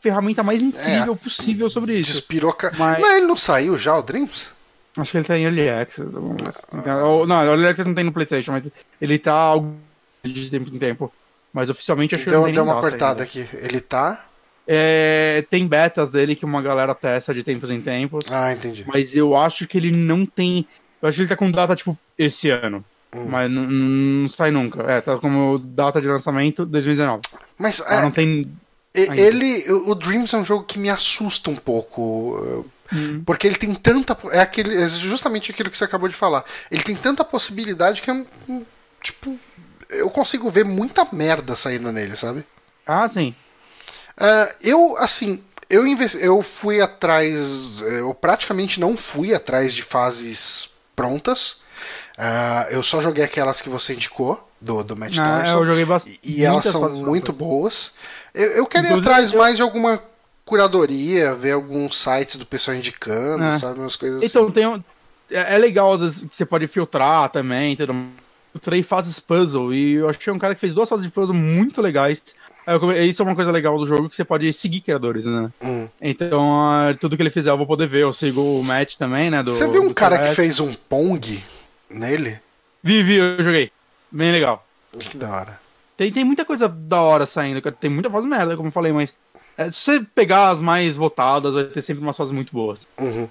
ferramenta 0.00 0.42
mais 0.42 0.62
incrível 0.62 1.14
É. 1.14 1.16
possível 1.16 1.70
sobre 1.70 1.98
isso. 1.98 2.12
Despiroca. 2.12 2.72
Mas- 2.78 3.00
Mas 3.00 3.12
ele 3.16 3.26
não 3.26 3.36
saiu 3.36 3.78
já, 3.78 3.96
o 3.96 4.02
Dreams? 4.02 4.50
Acho 4.96 5.10
que 5.12 5.16
ele 5.18 5.24
tá 5.24 5.38
em 5.38 5.44
Early 5.44 5.68
Access. 5.70 6.12
coisa 6.14 6.48
assim. 6.48 6.90
Ou- 7.04 7.26
Não, 7.26 7.42
Early 7.44 7.66
Access 7.68 7.88
não 7.88 7.94
tem 7.94 8.04
no 8.04 8.12
Playstation, 8.12 8.52
mas 8.52 8.64
ele 9.00 9.18
tá 9.18 9.52
de 10.24 10.50
tempo 10.50 10.68
em 10.74 10.78
tempo. 10.78 11.12
Mas 11.52 11.70
oficialmente 11.70 12.14
acho 12.14 12.24
que 12.24 12.30
Deu, 12.30 12.40
não 12.40 12.46
tem 12.46 12.54
deu 12.54 12.64
uma 12.64 12.80
cortada 12.80 13.10
ainda. 13.10 13.22
aqui. 13.22 13.48
Ele 13.54 13.80
tá. 13.80 14.24
É, 14.66 15.44
tem 15.50 15.66
betas 15.66 16.10
dele 16.10 16.36
que 16.36 16.44
uma 16.44 16.60
galera 16.62 16.94
testa 16.94 17.32
de 17.34 17.42
tempos 17.42 17.70
em 17.70 17.80
tempos. 17.80 18.24
Ah, 18.30 18.52
entendi. 18.52 18.84
Mas 18.86 19.16
eu 19.16 19.36
acho 19.36 19.66
que 19.66 19.76
ele 19.78 19.90
não 19.90 20.24
tem. 20.26 20.66
Eu 21.02 21.08
acho 21.08 21.16
que 21.16 21.22
ele 21.22 21.28
tá 21.28 21.36
com 21.36 21.50
data, 21.50 21.74
tipo, 21.74 21.98
esse 22.18 22.50
ano. 22.50 22.84
Hum. 23.14 23.26
Mas 23.28 23.50
não, 23.50 23.62
não 23.66 24.28
sai 24.28 24.50
nunca. 24.50 24.82
É, 24.82 25.00
tá 25.00 25.18
como 25.18 25.58
data 25.58 26.00
de 26.00 26.06
lançamento 26.06 26.64
2019. 26.64 27.22
Mas 27.58 27.80
é, 27.80 28.00
não 28.00 28.10
tem. 28.10 28.42
ainda. 28.96 29.20
ele. 29.20 29.70
O 29.72 29.94
Dreams 29.94 30.32
é 30.34 30.38
um 30.38 30.44
jogo 30.44 30.64
que 30.64 30.78
me 30.78 30.88
assusta 30.90 31.50
um 31.50 31.56
pouco. 31.56 32.36
uh, 32.38 32.70
Hum. 32.92 33.22
Porque 33.24 33.46
ele 33.46 33.54
tem 33.56 33.72
tanta. 33.74 34.18
É, 34.32 34.40
aquele, 34.40 34.76
é 34.76 34.88
justamente 34.88 35.52
aquilo 35.52 35.70
que 35.70 35.78
você 35.78 35.84
acabou 35.84 36.08
de 36.08 36.14
falar. 36.14 36.44
Ele 36.70 36.82
tem 36.82 36.96
tanta 36.96 37.24
possibilidade 37.24 38.02
que 38.02 38.10
eu. 38.10 38.26
não- 38.48 38.66
Tipo. 39.02 39.38
Eu 39.88 40.10
consigo 40.10 40.50
ver 40.50 40.64
muita 40.64 41.06
merda 41.12 41.56
saindo 41.56 41.90
nele, 41.90 42.16
sabe? 42.16 42.44
Ah, 42.86 43.08
sim. 43.08 43.34
Ah, 44.16 44.52
eu, 44.60 44.96
assim, 44.98 45.42
eu, 45.68 45.84
eu 46.20 46.42
fui 46.42 46.80
atrás. 46.80 47.40
Eu 47.80 48.12
praticamente 48.14 48.78
não 48.78 48.96
fui 48.96 49.34
atrás 49.34 49.72
de 49.72 49.82
fases 49.82 50.70
prontas. 50.94 51.60
Ah, 52.22 52.66
eu 52.70 52.82
só 52.82 53.00
joguei 53.00 53.24
aquelas 53.24 53.62
que 53.62 53.68
você 53.70 53.94
indicou, 53.94 54.46
do, 54.60 54.84
do 54.84 54.94
Match 54.94 55.16
Ah, 55.18 55.42
eu 55.48 55.64
joguei 55.64 55.86
bastante. 55.86 56.20
E, 56.22 56.40
e 56.40 56.44
elas 56.44 56.64
são 56.66 56.86
muito 56.98 57.32
boas. 57.32 57.92
Eu, 58.34 58.50
eu 58.52 58.66
quero 58.66 58.88
ir 58.88 58.92
atrás 58.92 59.32
eu- 59.32 59.38
mais 59.38 59.56
de 59.56 59.62
alguma 59.62 59.98
curadoria, 60.44 61.34
ver 61.34 61.52
alguns 61.52 61.96
sites 61.96 62.36
do 62.36 62.44
pessoal 62.44 62.76
indicando, 62.76 63.44
É. 63.44 63.58
sabe? 63.58 63.78
Umas 63.80 63.96
coisas 63.96 64.18
assim. 64.18 64.26
Então, 64.26 64.50
tem 64.50 64.66
um- 64.66 64.82
é, 65.30 65.54
é 65.54 65.58
legal 65.58 65.94
às 65.94 66.00
vezes, 66.00 66.20
que 66.28 66.36
você 66.36 66.44
pode 66.44 66.66
filtrar 66.66 67.30
também. 67.30 67.74
Tudo. 67.76 67.94
Trei 68.60 68.82
fases 68.82 69.20
puzzle 69.20 69.72
e 69.72 69.92
eu 69.94 70.08
achei 70.10 70.32
um 70.32 70.38
cara 70.38 70.54
que 70.56 70.60
fez 70.60 70.74
duas 70.74 70.88
fases 70.88 71.06
de 71.06 71.10
puzzle 71.12 71.34
muito 71.36 71.80
legais. 71.80 72.20
Isso 73.08 73.22
é 73.22 73.24
uma 73.24 73.34
coisa 73.36 73.50
legal 73.52 73.78
do 73.78 73.86
jogo 73.86 74.10
que 74.10 74.16
você 74.16 74.24
pode 74.24 74.52
seguir 74.52 74.80
criadores, 74.80 75.24
né? 75.24 75.50
Hum. 75.62 75.88
Então, 76.00 76.60
ah, 76.68 76.94
tudo 77.00 77.16
que 77.16 77.22
ele 77.22 77.30
fizer 77.30 77.50
eu 77.50 77.56
vou 77.56 77.66
poder 77.66 77.86
ver. 77.86 78.02
Eu 78.02 78.12
sigo 78.12 78.40
o 78.58 78.62
Matt 78.62 78.96
também, 78.96 79.30
né? 79.30 79.42
Do, 79.42 79.52
Você 79.52 79.66
viu 79.68 79.82
um 79.82 79.94
cara 79.94 80.16
que 80.18 80.34
Celeste. 80.34 80.36
fez 80.36 80.60
um 80.60 80.74
Pong 80.74 81.42
nele? 81.90 82.40
Vi, 82.82 83.02
vi, 83.02 83.16
eu 83.16 83.42
joguei. 83.42 83.70
Bem 84.10 84.32
legal. 84.32 84.66
Que 84.98 85.16
da 85.16 85.30
hora. 85.30 85.60
Tem, 85.96 86.12
tem 86.12 86.24
muita 86.24 86.44
coisa 86.44 86.68
da 86.68 87.00
hora 87.02 87.26
saindo, 87.26 87.60
tem 87.72 87.90
muita 87.90 88.10
fase 88.10 88.26
merda, 88.26 88.56
como 88.56 88.68
eu 88.68 88.72
falei, 88.72 88.92
mas 88.92 89.12
é, 89.56 89.70
se 89.70 89.80
você 89.80 90.00
pegar 90.14 90.48
as 90.50 90.60
mais 90.60 90.96
votadas, 90.96 91.54
vai 91.54 91.64
ter 91.64 91.82
sempre 91.82 92.02
umas 92.02 92.16
fases 92.16 92.32
muito 92.32 92.52
boas. 92.52 92.88
Uhum. 92.98 93.28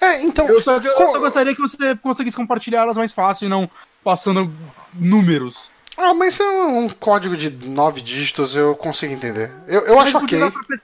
É, 0.00 0.22
então. 0.22 0.48
Eu 0.48 0.62
só, 0.62 0.76
eu 0.76 0.94
co- 0.94 1.12
só 1.12 1.18
gostaria 1.18 1.54
que 1.54 1.60
você 1.60 1.94
conseguisse 1.96 2.36
compartilhar 2.36 2.80
elas 2.82 2.96
mais 2.96 3.12
fácil 3.12 3.44
e 3.44 3.48
não 3.48 3.70
passando 4.02 4.50
números. 4.94 5.70
Ah, 5.96 6.14
mas 6.14 6.40
é 6.40 6.48
um 6.48 6.88
código 6.88 7.36
de 7.36 7.50
nove 7.68 8.00
dígitos, 8.00 8.56
eu 8.56 8.74
consigo 8.74 9.12
entender. 9.12 9.52
Eu, 9.66 9.80
eu 9.82 10.00
acho 10.00 10.16
ok. 10.16 10.28
podia 10.38 10.50
dar, 10.50 10.50
pra, 10.52 10.78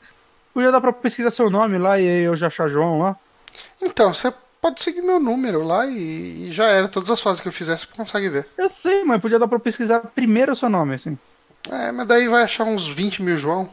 podia 0.53 0.73
dar 0.73 0.81
pra 0.81 0.93
pesquisar 0.93 1.31
seu 1.31 1.49
nome 1.49 1.78
lá 1.78 1.99
e 1.99 2.24
eu 2.24 2.36
já 2.36 2.49
achar 2.49 2.69
João 2.69 2.99
lá. 2.99 3.16
Então, 3.81 4.12
você 4.12 4.32
pode 4.65 4.82
seguir 4.82 5.03
meu 5.03 5.20
número 5.20 5.62
lá 5.62 5.86
e, 5.86 6.49
e 6.49 6.53
já 6.53 6.65
era. 6.65 6.89
Todas 6.89 7.11
as 7.11 7.20
fases 7.20 7.41
que 7.43 7.49
eu 7.49 7.53
fizer, 7.53 7.77
você 7.77 7.86
consegue 7.95 8.31
ver. 8.31 8.47
Eu 8.57 8.70
sei, 8.70 9.05
mas 9.05 9.20
podia 9.20 9.39
dar 9.39 9.47
pra 9.47 9.59
pesquisar 9.59 10.01
primeiro 10.01 10.53
o 10.53 10.57
seu 10.57 10.70
nome, 10.70 10.95
assim. 10.95 11.19
É, 11.70 11.93
mas 11.93 12.07
daí 12.07 12.27
vai 12.28 12.43
achar 12.43 12.65
uns 12.65 12.89
20 12.89 13.23
mil 13.23 13.36
João. 13.36 13.69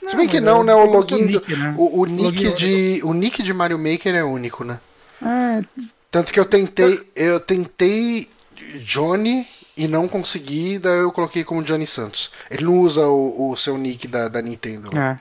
Se 0.00 0.06
Não, 0.12 0.16
bem 0.16 0.28
que 0.28 0.40
não, 0.40 0.60
é 0.60 0.64
né? 0.64 0.74
O 0.74 0.84
login. 0.86 1.26
do- 1.26 1.32
nick, 1.40 1.56
né? 1.56 1.74
O, 1.76 2.00
o 2.02 2.06
nick 2.06 2.44
Login- 2.44 2.54
de. 2.54 3.00
O 3.02 3.12
nick 3.12 3.42
de 3.42 3.52
Mario 3.52 3.78
Maker 3.78 4.14
é 4.14 4.22
único, 4.22 4.62
né? 4.62 4.78
É, 5.20 5.62
Tanto 6.10 6.32
que 6.32 6.38
eu 6.38 6.44
tentei. 6.44 7.00
Eu 7.16 7.40
tentei 7.40 8.28
Johnny 8.84 9.46
e 9.76 9.88
não 9.88 10.06
consegui, 10.08 10.78
daí 10.78 10.98
eu 11.00 11.10
coloquei 11.12 11.42
como 11.44 11.62
Johnny 11.62 11.86
Santos. 11.86 12.30
Ele 12.50 12.64
não 12.64 12.78
usa 12.80 13.06
o, 13.06 13.50
o 13.50 13.56
seu 13.56 13.76
nick 13.76 14.06
da, 14.06 14.28
da 14.28 14.40
Nintendo. 14.40 14.96
é. 14.96 15.18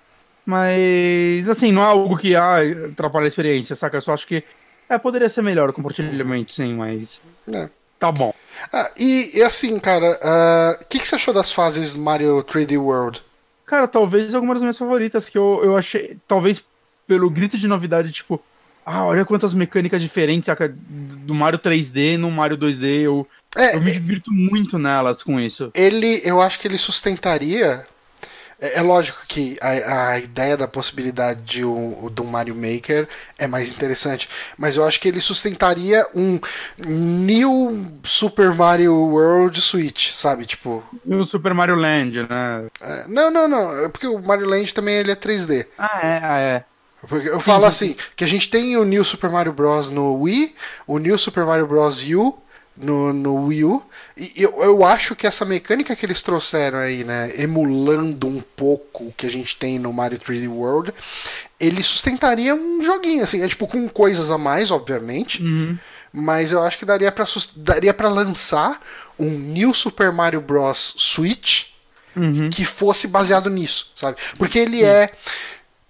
Mas, 0.48 1.50
assim, 1.50 1.72
não 1.72 1.82
é 1.82 1.86
algo 1.86 2.16
que 2.18 2.36
ah, 2.36 2.58
atrapalha 2.92 3.26
a 3.26 3.28
experiência, 3.28 3.76
saca? 3.76 3.98
Eu 3.98 4.02
só 4.02 4.14
acho 4.14 4.28
que. 4.28 4.44
É, 4.90 4.98
poderia 4.98 5.30
ser 5.30 5.42
melhor 5.42 5.70
o 5.70 5.74
compartilhamento, 5.74 6.54
sim, 6.54 6.76
mas. 6.76 7.22
É. 7.52 7.70
Tá 8.00 8.12
bom. 8.12 8.34
Ah, 8.72 8.92
e, 8.98 9.32
e 9.36 9.42
assim, 9.42 9.80
cara, 9.80 10.20
ah, 10.22 10.78
o 10.82 10.86
que, 10.86 11.00
que 11.00 11.08
você 11.08 11.16
achou 11.16 11.34
das 11.34 11.52
fases 11.52 11.94
do 11.94 12.00
Mario 12.00 12.44
3D 12.44 12.78
World? 12.80 13.24
Cara, 13.66 13.88
talvez 13.88 14.36
algumas 14.36 14.56
das 14.56 14.62
minhas 14.62 14.78
favoritas 14.78 15.28
que 15.30 15.38
eu, 15.38 15.62
eu 15.64 15.76
achei. 15.78 16.18
Talvez 16.28 16.64
pelo 17.08 17.30
grito 17.30 17.58
de 17.58 17.68
novidade, 17.68 18.12
tipo. 18.12 18.42
Ah, 18.86 19.04
olha 19.06 19.26
quantas 19.26 19.54
mecânicas 19.56 20.00
diferentes, 20.02 20.46
saca? 20.46 20.70
Do 20.70 21.34
Mario 21.34 21.58
3D 21.58 22.18
no 22.18 22.30
Mario 22.30 22.58
2D. 22.58 23.02
Eu, 23.02 23.28
É, 23.56 23.76
eu 23.76 23.82
me 23.82 23.92
divirto 23.92 24.32
muito 24.32 24.78
nelas 24.78 25.24
com 25.24 25.40
isso. 25.40 25.72
ele, 25.74 26.22
eu 26.24 26.40
acho 26.40 26.60
que 26.60 26.68
ele 26.68 26.78
sustentaria. 26.78 27.84
É, 28.60 28.80
é 28.80 28.82
lógico 28.82 29.20
que 29.28 29.58
a, 29.62 30.12
a 30.12 30.20
ideia 30.20 30.56
da 30.56 30.68
possibilidade 30.68 31.42
de 31.42 31.66
um, 31.66 32.10
do 32.10 32.24
Mario 32.24 32.56
Maker 32.56 33.08
é 33.38 33.48
mais 33.48 33.70
interessante, 33.70 34.30
mas 34.58 34.78
eu 34.78 34.84
acho 34.84 35.00
que 35.00 35.08
ele 35.08 35.20
sustentaria 35.22 36.06
um 36.16 36.40
New 36.78 37.86
Super 38.04 38.54
Mario 38.54 38.94
World 38.94 39.60
Switch, 39.62 40.14
sabe? 40.14 40.46
Tipo, 40.46 40.84
o 41.06 41.26
Super 41.26 41.54
Mario 41.54 41.76
Land, 41.76 42.24
né? 42.24 42.66
é, 42.82 43.06
não, 43.08 43.30
não, 43.30 43.48
não, 43.48 43.86
é 43.86 43.90
porque 43.90 44.08
o 44.08 44.20
Mario 44.20 44.48
Land 44.48 44.74
também 44.74 44.96
ele 44.96 45.12
é 45.12 45.16
3D. 45.16 45.66
Ah, 45.78 46.00
é, 46.02 46.20
ah, 46.24 46.40
é. 46.40 46.64
Porque 47.08 47.30
eu 47.30 47.40
falo 47.40 47.66
assim, 47.66 47.96
que 48.16 48.24
a 48.24 48.28
gente 48.28 48.50
tem 48.50 48.78
o 48.78 48.84
New 48.84 49.04
Super 49.04 49.30
Mario 49.30 49.54
Bros. 49.54 49.90
no 49.90 50.22
Wii, 50.22 50.56
o 50.88 50.98
New 50.98 51.18
Super 51.20 51.46
Mario 51.46 51.68
Bros. 51.68 52.02
U 52.02 52.36
no, 52.78 53.14
no 53.14 53.46
Wii 53.46 53.64
U, 53.64 53.84
e 54.18 54.32
eu, 54.36 54.62
eu 54.64 54.84
acho 54.86 55.16
que 55.16 55.28
essa 55.28 55.44
mecânica 55.46 55.96
que 55.96 56.06
eles 56.06 56.22
trouxeram 56.22 56.78
aí, 56.80 57.04
né, 57.04 57.34
emulando 57.38 58.28
um 58.28 58.42
pouco 58.56 59.06
o 59.06 59.12
que 59.12 59.26
a 59.26 59.30
gente 59.32 59.58
tem 59.58 59.78
no 59.78 59.92
Mario 59.92 60.20
3D 60.20 60.48
World, 60.50 60.94
ele 61.60 61.84
sustentaria 61.84 62.56
um 62.56 62.84
joguinho, 62.84 63.24
assim, 63.24 63.42
é 63.42 63.48
tipo 63.48 63.68
com 63.68 63.88
coisas 63.90 64.30
a 64.30 64.38
mais, 64.38 64.72
obviamente, 64.72 65.42
Uhum. 65.44 65.78
mas 66.14 66.52
eu 66.52 66.62
acho 66.64 66.78
que 66.78 66.86
daria 66.86 67.12
pra, 67.12 67.26
sus- 67.26 67.52
daria 67.56 67.94
pra 67.94 68.08
lançar 68.10 68.82
um 69.20 69.30
New 69.30 69.74
Super 69.74 70.12
Mario 70.12 70.40
Bros. 70.42 70.94
Switch 70.98 71.66
Uhum. 72.16 72.50
que 72.50 72.64
fosse 72.64 73.08
baseado 73.08 73.50
nisso, 73.50 73.92
sabe? 73.96 74.18
Porque 74.38 74.58
ele 74.60 74.84
é 74.84 75.12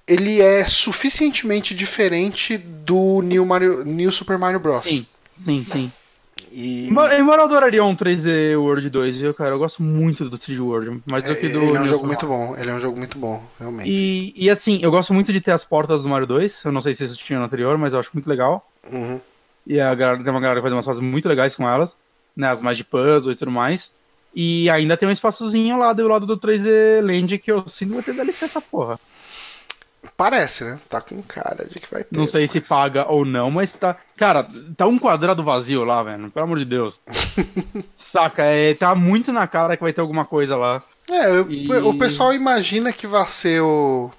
ele 0.07 0.39
é 0.41 0.65
suficientemente 0.65 1.73
diferente 1.73 2.57
do 2.57 3.21
New 3.23 3.43
Mario 3.45 3.83
New 3.83 4.11
Super 4.11 4.37
Mario 4.37 4.59
Bros. 4.59 4.83
Sim, 4.83 5.05
sim, 5.43 5.65
sim. 5.71 5.91
E 6.57 6.87
embora 6.87 7.13
eu 7.13 7.41
adoraria 7.41 7.83
um 7.83 7.93
3D 7.93 8.57
World 8.57 8.89
2, 8.89 9.17
viu, 9.17 9.33
cara? 9.33 9.51
Eu 9.51 9.59
gosto 9.59 9.83
muito 9.83 10.29
do 10.29 10.37
3D 10.39 10.61
World, 10.61 11.01
mais 11.05 11.25
do 11.25 11.35
que 11.35 11.49
do. 11.49 11.61
ele 11.61 11.75
é 11.75 11.79
um 11.79 11.83
New 11.83 11.87
jogo 11.87 11.93
Super 11.95 12.07
muito 12.07 12.27
Mario. 12.27 12.47
bom. 12.47 12.57
Ele 12.57 12.69
é 12.69 12.73
um 12.73 12.79
jogo 12.79 12.97
muito 12.97 13.17
bom, 13.17 13.43
realmente. 13.59 13.89
E, 13.89 14.33
e 14.37 14.49
assim, 14.49 14.79
eu 14.81 14.89
gosto 14.89 15.13
muito 15.13 15.33
de 15.33 15.41
ter 15.41 15.51
as 15.51 15.65
portas 15.65 16.01
do 16.01 16.07
Mario 16.07 16.25
2. 16.25 16.63
Eu 16.63 16.71
não 16.71 16.81
sei 16.81 16.93
se 16.93 17.03
isso 17.03 17.17
tinha 17.17 17.39
no 17.39 17.45
anterior, 17.45 17.77
mas 17.77 17.93
eu 17.93 17.99
acho 17.99 18.09
muito 18.13 18.29
legal. 18.29 18.65
Uhum. 18.89 19.19
E 19.67 19.81
a 19.81 19.93
galera, 19.93 20.23
tem 20.23 20.31
uma 20.31 20.39
galera 20.39 20.61
que 20.61 20.63
faz 20.63 20.73
umas 20.73 20.85
fases 20.85 21.01
muito 21.01 21.27
legais 21.27 21.57
com 21.57 21.67
elas, 21.67 21.97
né? 22.33 22.47
As 22.47 22.61
mais 22.61 22.77
de 22.77 22.85
puzzle 22.85 23.33
e 23.33 23.35
tudo 23.35 23.51
mais. 23.51 23.91
E 24.33 24.69
ainda 24.69 24.95
tem 24.95 25.09
um 25.09 25.11
espaçozinho 25.11 25.77
lá 25.77 25.91
do 25.91 26.07
lado 26.07 26.25
do 26.25 26.37
3D 26.37 27.01
Land 27.01 27.37
que 27.37 27.51
eu 27.51 27.67
sinto 27.67 27.89
que 27.89 27.95
vai 27.95 28.03
ter 28.03 28.13
DLC 28.13 28.45
essa 28.45 28.61
porra. 28.61 28.97
Parece, 30.17 30.63
né? 30.63 30.79
Tá 30.89 31.01
com 31.01 31.21
cara 31.21 31.65
de 31.65 31.79
que 31.79 31.91
vai 31.91 32.03
ter. 32.03 32.17
Não 32.17 32.27
sei 32.27 32.47
se 32.47 32.59
mas- 32.59 32.67
paga 32.67 33.05
ou 33.11 33.25
não, 33.25 33.49
mas 33.51 33.73
tá. 33.73 33.95
Cara, 34.17 34.47
tá 34.77 34.85
um 34.87 34.97
quadrado 34.99 35.43
vazio 35.43 35.83
lá, 35.83 36.01
velho. 36.03 36.29
Pelo 36.31 36.45
amor 36.45 36.59
de 36.59 36.65
Deus. 36.65 36.99
Saca, 37.97 38.43
é, 38.43 38.73
tá 38.73 38.93
muito 38.95 39.31
na 39.31 39.47
cara 39.47 39.75
que 39.75 39.83
vai 39.83 39.93
ter 39.93 40.01
alguma 40.01 40.25
coisa 40.25 40.55
lá. 40.55 40.81
É, 41.09 41.29
eu- 41.29 41.51
E- 41.51 41.67
o 41.71 41.93
pessoal 41.97 42.33
imagina 42.33 42.91
que 42.93 43.05
vai 43.07 43.27
ser 43.27 43.61
o 43.61 44.09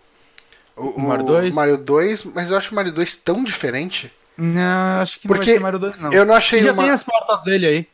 o, 0.76 0.88
O 0.90 1.00
Mario 1.00 1.24
2? 1.26 1.54
Mario 1.54 1.78
2, 1.78 2.24
mas 2.34 2.50
eu 2.50 2.58
acho 2.58 2.70
o 2.70 2.74
Mario 2.74 2.92
2 2.92 3.16
tão 3.16 3.42
diferente. 3.42 4.12
Não, 4.36 5.00
acho 5.00 5.18
que 5.18 5.26
Porque 5.26 5.40
não 5.40 5.46
vai 5.46 5.56
ser 5.56 5.62
Mario 5.62 5.78
2, 5.78 5.98
não. 5.98 6.12
Eu 6.12 6.24
não 6.26 6.34
achei 6.34 6.62
Já 6.62 6.72
uma 6.72 6.82
tem 6.82 6.92
as 6.92 7.02
portas 7.02 7.42
dele 7.42 7.66
aí. 7.66 7.86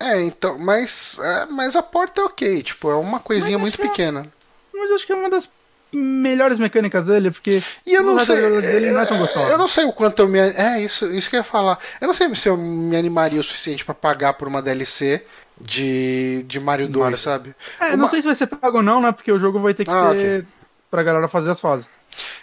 É, 0.00 0.22
então, 0.22 0.58
mas 0.58 1.18
é, 1.22 1.46
mas 1.52 1.76
a 1.76 1.82
porta 1.82 2.20
é 2.22 2.24
OK, 2.24 2.62
tipo, 2.62 2.90
é 2.90 2.94
uma 2.96 3.20
coisinha 3.20 3.58
Mas 3.58 3.62
muito 3.62 3.82
é- 3.82 3.86
pequena. 3.88 4.26
Mas 4.74 4.88
eu 4.90 4.96
acho 4.96 5.06
que 5.06 5.12
é 5.12 5.16
uma 5.16 5.28
das 5.30 5.50
melhores 5.92 6.58
mecânicas 6.58 7.04
dele, 7.04 7.30
porque. 7.30 7.62
E 7.86 7.94
eu 7.94 8.02
não 8.02 8.18
sei. 8.20 8.60
dele 8.60 8.92
não 8.92 9.00
é 9.00 9.06
tão 9.06 9.18
gostoso. 9.18 9.46
Eu 9.50 9.58
não 9.58 9.68
sei 9.68 9.84
o 9.84 9.92
quanto 9.92 10.20
eu 10.20 10.28
me. 10.28 10.38
É, 10.38 10.80
isso, 10.80 11.06
isso 11.12 11.30
que 11.30 11.36
eu 11.36 11.40
ia 11.40 11.44
falar. 11.44 11.78
Eu 12.00 12.06
não 12.06 12.14
sei 12.14 12.34
se 12.34 12.48
eu 12.48 12.56
me 12.56 12.96
animaria 12.96 13.40
o 13.40 13.42
suficiente 13.42 13.84
pra 13.84 13.94
pagar 13.94 14.34
por 14.34 14.46
uma 14.48 14.60
DLC 14.62 15.24
de, 15.60 16.44
de 16.46 16.60
Mario 16.60 16.88
2, 16.88 17.02
Mario. 17.02 17.18
sabe? 17.18 17.54
É, 17.80 17.86
Uma- 17.88 17.96
não 17.96 18.08
sei 18.08 18.20
se 18.20 18.26
vai 18.26 18.36
ser 18.36 18.46
pago 18.46 18.78
ou 18.78 18.82
não, 18.82 19.00
né? 19.00 19.12
Porque 19.12 19.32
o 19.32 19.38
jogo 19.38 19.58
vai 19.60 19.72
ter 19.74 19.84
que 19.84 19.90
Ah, 19.90 20.10
ter 20.12 20.44
pra 20.90 21.02
galera 21.02 21.28
fazer 21.28 21.50
as 21.50 21.60
fases. 21.60 21.86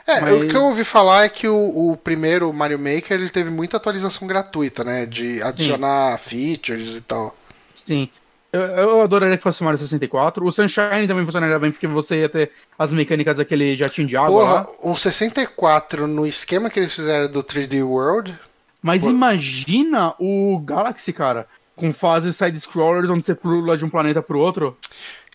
É, 0.05 0.19
mas- 0.21 0.33
o 0.41 0.47
que 0.47 0.55
eu 0.55 0.63
ouvi 0.65 0.83
falar 0.83 1.23
é 1.25 1.29
que 1.29 1.47
o, 1.47 1.91
o 1.91 1.97
primeiro 1.97 2.51
Mario 2.53 2.77
Maker 2.77 3.11
ele 3.19 3.29
teve 3.29 3.49
muita 3.49 3.77
atualização 3.77 4.27
gratuita, 4.27 4.83
né? 4.83 5.05
De 5.05 5.41
adicionar 5.41 6.17
features 6.19 6.97
e 6.97 7.01
tal. 7.01 7.35
Sim. 7.75 8.09
Eu, 8.53 8.61
eu 8.61 9.01
adoraria 9.01 9.35
que 9.35 9.41
fosse 9.43 9.63
Mario 9.63 9.79
64. 9.79 10.45
O 10.45 10.51
Sunshine 10.51 11.07
também 11.07 11.25
funcionaria 11.25 11.57
bem, 11.57 11.71
porque 11.71 11.87
você 11.87 12.17
ia 12.21 12.29
ter 12.29 12.51
as 12.77 12.93
mecânicas 12.93 13.37
daquele 13.37 13.75
jatinho 13.75 14.07
de 14.07 14.15
água 14.15 14.29
Porra, 14.41 14.53
lá. 14.53 14.67
um 14.83 14.95
64 14.95 16.05
no 16.07 16.25
esquema 16.27 16.69
que 16.69 16.79
eles 16.79 16.93
fizeram 16.93 17.27
do 17.31 17.43
3D 17.43 17.83
World. 17.83 18.37
Mas 18.79 19.01
Pô. 19.03 19.09
imagina 19.09 20.13
o 20.19 20.59
Galaxy, 20.63 21.11
cara, 21.11 21.47
com 21.75 21.91
fases 21.91 22.35
side-scrollers 22.35 23.09
onde 23.09 23.25
você 23.25 23.33
pula 23.33 23.75
de 23.75 23.83
um 23.85 23.89
planeta 23.89 24.21
pro 24.21 24.37
outro. 24.39 24.77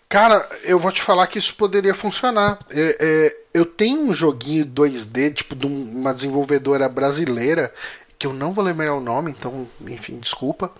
Cara, 0.09 0.49
eu 0.63 0.79
vou 0.79 0.93
te 0.93 1.03
falar 1.03 1.27
que 1.27 1.39
isso 1.39 1.55
poderia 1.55 1.95
funcionar. 1.95 2.59
É, 2.71 2.97
é, 3.01 3.37
eu 3.53 3.67
tenho 3.67 4.01
um 4.01 4.15
joguinho 4.15 4.65
2D, 4.65 5.33
tipo, 5.35 5.57
de 5.57 5.67
um- 5.67 5.91
uma 5.97 6.15
desenvolvedora 6.15 6.89
brasileira, 6.89 7.75
que 8.19 8.27
eu 8.29 8.33
não 8.33 8.53
vou 8.53 8.65
lembrar 8.65 8.95
o 8.95 9.01
nome, 9.01 9.31
então, 9.33 9.67
enfim, 9.87 10.19
desculpa. 10.19 10.71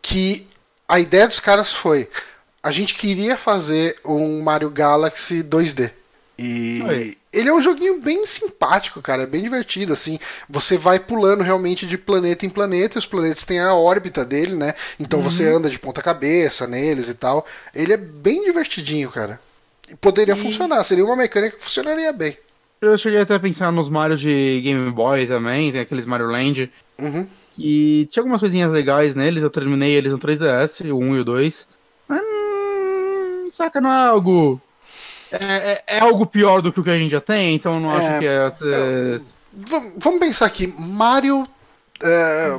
Que 0.00 0.46
a 0.94 1.00
ideia 1.00 1.26
dos 1.26 1.40
caras 1.40 1.72
foi: 1.72 2.08
a 2.62 2.70
gente 2.70 2.94
queria 2.94 3.36
fazer 3.36 3.96
um 4.04 4.40
Mario 4.42 4.70
Galaxy 4.70 5.42
2D. 5.42 5.90
E 6.36 6.82
Oi. 6.88 7.16
ele 7.32 7.48
é 7.48 7.54
um 7.54 7.60
joguinho 7.62 8.00
bem 8.00 8.26
simpático, 8.26 9.00
cara, 9.00 9.22
é 9.22 9.26
bem 9.26 9.40
divertido, 9.42 9.92
assim. 9.92 10.18
Você 10.48 10.76
vai 10.76 10.98
pulando 10.98 11.42
realmente 11.44 11.86
de 11.86 11.96
planeta 11.96 12.44
em 12.44 12.48
planeta, 12.50 12.96
e 12.96 13.00
os 13.00 13.06
planetas 13.06 13.44
têm 13.44 13.60
a 13.60 13.72
órbita 13.74 14.24
dele, 14.24 14.54
né? 14.56 14.74
Então 14.98 15.20
você 15.20 15.44
anda 15.46 15.70
de 15.70 15.78
ponta 15.78 16.02
cabeça 16.02 16.66
neles 16.66 17.08
e 17.08 17.14
tal. 17.14 17.46
Ele 17.74 17.92
é 17.92 17.96
bem 17.96 18.44
divertidinho, 18.44 19.10
cara. 19.10 19.40
E 19.88 19.94
poderia 19.94 20.34
E- 20.34 20.38
funcionar, 20.40 20.82
seria 20.84 21.04
uma 21.04 21.14
mecânica 21.16 21.56
que 21.56 21.62
funcionaria 21.62 22.12
bem. 22.12 22.36
Eu 22.80 22.98
cheguei 22.98 23.20
até 23.20 23.34
a 23.34 23.40
pensar 23.40 23.70
nos 23.72 23.88
Marios 23.88 24.20
de 24.20 24.60
Game 24.62 24.90
Boy 24.90 25.26
também, 25.26 25.70
tem 25.72 25.80
aqueles 25.80 26.04
Mario 26.06 26.26
Land. 26.26 26.70
Uhum. 27.00 27.26
E 27.58 28.08
tinha 28.10 28.20
algumas 28.22 28.40
coisinhas 28.40 28.72
legais 28.72 29.14
neles, 29.14 29.42
eu 29.42 29.50
terminei 29.50 29.92
eles 29.92 30.12
no 30.12 30.18
3DS, 30.18 30.80
o 30.90 30.98
1 30.98 31.16
e 31.16 31.20
o 31.20 31.24
2. 31.24 31.66
Mas, 32.08 32.20
hum, 32.22 33.48
saca, 33.52 33.80
não 33.80 33.92
é 33.92 34.06
algo. 34.08 34.60
É, 35.30 35.38
é- 35.72 35.84
é 35.96 36.00
algo 36.00 36.26
pior 36.26 36.60
do 36.60 36.72
que 36.72 36.80
o 36.80 36.84
que 36.84 36.90
a 36.90 36.98
gente 36.98 37.10
já 37.12 37.20
tem, 37.20 37.54
então 37.54 37.78
não 37.80 37.88
É, 37.90 38.06
acho 38.08 38.18
que 38.20 38.26
é. 38.26 38.50
ser- 38.52 39.22
Vam- 39.52 39.92
Vamos 39.98 40.18
pensar 40.20 40.46
aqui, 40.46 40.66
Mario. 40.78 41.48
é, 42.02 42.58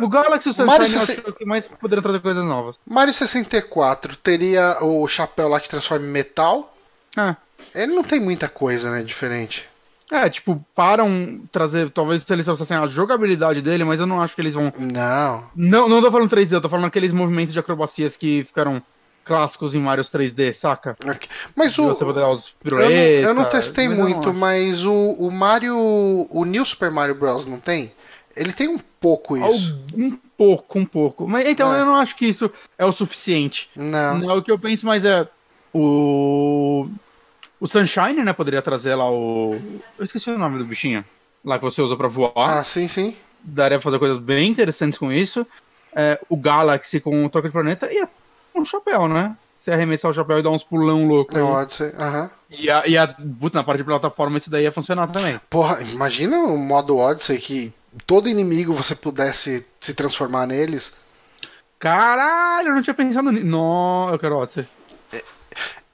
O 0.00 0.08
Galaxy 0.08 0.48
e 0.50 0.62
o 0.62 0.66
Mario 0.66 0.86
Sunshine 0.88 1.00
eu 1.00 1.06
sesse- 1.06 1.20
acho 1.20 1.32
que 1.32 1.44
mais 1.44 1.66
poderiam 1.66 2.02
trazer 2.02 2.20
coisas 2.20 2.44
novas. 2.44 2.78
Mario 2.86 3.12
64 3.12 4.16
teria 4.16 4.78
o 4.82 5.06
chapéu 5.08 5.48
lá 5.48 5.58
que 5.60 5.68
transforma 5.68 6.06
em 6.06 6.10
metal. 6.10 6.76
Ah, 7.16 7.34
Ele 7.74 7.92
não 7.94 8.04
tem 8.04 8.20
muita 8.20 8.48
coisa, 8.48 8.88
né, 8.90 9.02
diferente. 9.02 9.68
É, 10.10 10.28
tipo, 10.30 10.64
param 10.74 11.42
trazer. 11.52 11.90
Talvez 11.90 12.24
eles 12.30 12.44
trouxessem 12.44 12.76
a 12.76 12.86
jogabilidade 12.86 13.60
dele, 13.62 13.84
mas 13.84 14.00
eu 14.00 14.06
não 14.06 14.20
acho 14.20 14.34
que 14.34 14.40
eles 14.40 14.54
vão. 14.54 14.72
Não. 14.78 15.44
Não, 15.54 15.88
não 15.88 16.00
tô 16.02 16.10
falando 16.10 16.30
3D, 16.30 16.52
eu 16.52 16.60
tô 16.60 16.68
falando 16.68 16.86
aqueles 16.86 17.12
movimentos 17.12 17.52
de 17.52 17.60
acrobacias 17.60 18.16
que 18.16 18.44
ficaram 18.44 18.82
clássicos 19.24 19.74
em 19.74 19.78
Mario 19.80 20.02
3D, 20.02 20.52
saca? 20.54 20.96
Ok. 21.04 21.28
Mas 21.54 21.74
De 21.74 21.80
o. 21.82 21.86
você 21.88 22.04
poder 22.04 22.20
dar 22.20 22.30
os 22.30 22.54
Eu 22.64 22.70
não, 22.78 22.90
eu 22.90 23.34
não 23.34 23.44
testei 23.44 23.86
mas 23.88 23.98
não 23.98 24.04
muito, 24.04 24.30
acho. 24.30 24.38
mas 24.38 24.84
o, 24.86 24.92
o 25.18 25.30
Mario. 25.30 25.76
O 26.30 26.44
New 26.46 26.64
Super 26.64 26.90
Mario 26.90 27.14
Bros. 27.14 27.44
não 27.44 27.60
tem? 27.60 27.92
Ele 28.34 28.52
tem 28.52 28.68
um 28.68 28.78
pouco 29.00 29.36
isso. 29.36 29.78
Um 29.94 30.16
pouco, 30.38 30.78
um 30.78 30.86
pouco. 30.86 31.28
Mas 31.28 31.46
então 31.48 31.74
É. 31.74 31.80
eu 31.80 31.84
não 31.84 31.96
acho 31.96 32.16
que 32.16 32.26
isso 32.26 32.50
é 32.78 32.86
o 32.86 32.92
suficiente. 32.92 33.68
Não. 33.76 34.18
Não, 34.18 34.38
o 34.38 34.42
que 34.42 34.50
eu 34.50 34.58
penso 34.58 34.86
mais 34.86 35.04
é 35.04 35.28
o. 35.74 36.88
O 37.60 37.66
Sunshine, 37.66 38.22
né? 38.22 38.32
Poderia 38.32 38.62
trazer 38.62 38.94
lá 38.94 39.10
o. 39.10 39.60
Eu 39.98 40.04
esqueci 40.04 40.30
o 40.30 40.38
nome 40.38 40.58
do 40.58 40.64
bichinho. 40.64 41.04
Lá 41.44 41.58
que 41.58 41.64
você 41.64 41.82
usa 41.82 41.96
pra 41.96 42.08
voar. 42.08 42.32
Ah, 42.36 42.64
sim, 42.64 42.86
sim. 42.88 43.16
Daria 43.42 43.78
pra 43.78 43.84
fazer 43.84 43.98
coisas 43.98 44.18
bem 44.18 44.50
interessantes 44.50 44.98
com 44.98 45.12
isso. 45.12 45.46
É, 45.94 46.20
o 46.28 46.36
Galaxy 46.36 47.00
com 47.00 47.24
o 47.24 47.30
troca 47.30 47.48
de 47.48 47.52
planeta 47.52 47.88
e 47.90 48.06
um 48.54 48.64
chapéu, 48.64 49.08
né? 49.08 49.36
Você 49.52 49.72
arremessar 49.72 50.10
o 50.10 50.14
chapéu 50.14 50.38
e 50.38 50.42
dar 50.42 50.50
uns 50.50 50.62
pulão 50.62 51.06
louco. 51.06 51.36
É 51.36 51.42
o 51.42 51.48
Odyssey. 51.48 51.92
Aham. 51.98 52.30
E, 52.50 52.70
a, 52.70 52.86
e 52.86 52.96
a, 52.96 53.08
puta, 53.08 53.58
na 53.58 53.64
parte 53.64 53.78
de 53.78 53.84
plataforma 53.84 54.38
isso 54.38 54.50
daí 54.50 54.62
ia 54.62 54.72
funcionar 54.72 55.08
também. 55.08 55.40
Porra, 55.50 55.82
imagina 55.82 56.38
o 56.38 56.56
modo 56.56 56.96
Odyssey 56.96 57.38
que 57.38 57.74
todo 58.06 58.28
inimigo 58.28 58.72
você 58.72 58.94
pudesse 58.94 59.66
se 59.80 59.94
transformar 59.94 60.46
neles. 60.46 60.96
Caralho, 61.78 62.68
eu 62.68 62.74
não 62.74 62.82
tinha 62.82 62.94
pensado 62.94 63.30
nisso. 63.32 63.46
Não, 63.46 64.10
eu 64.10 64.18
quero 64.18 64.36
Odyssey. 64.36 64.66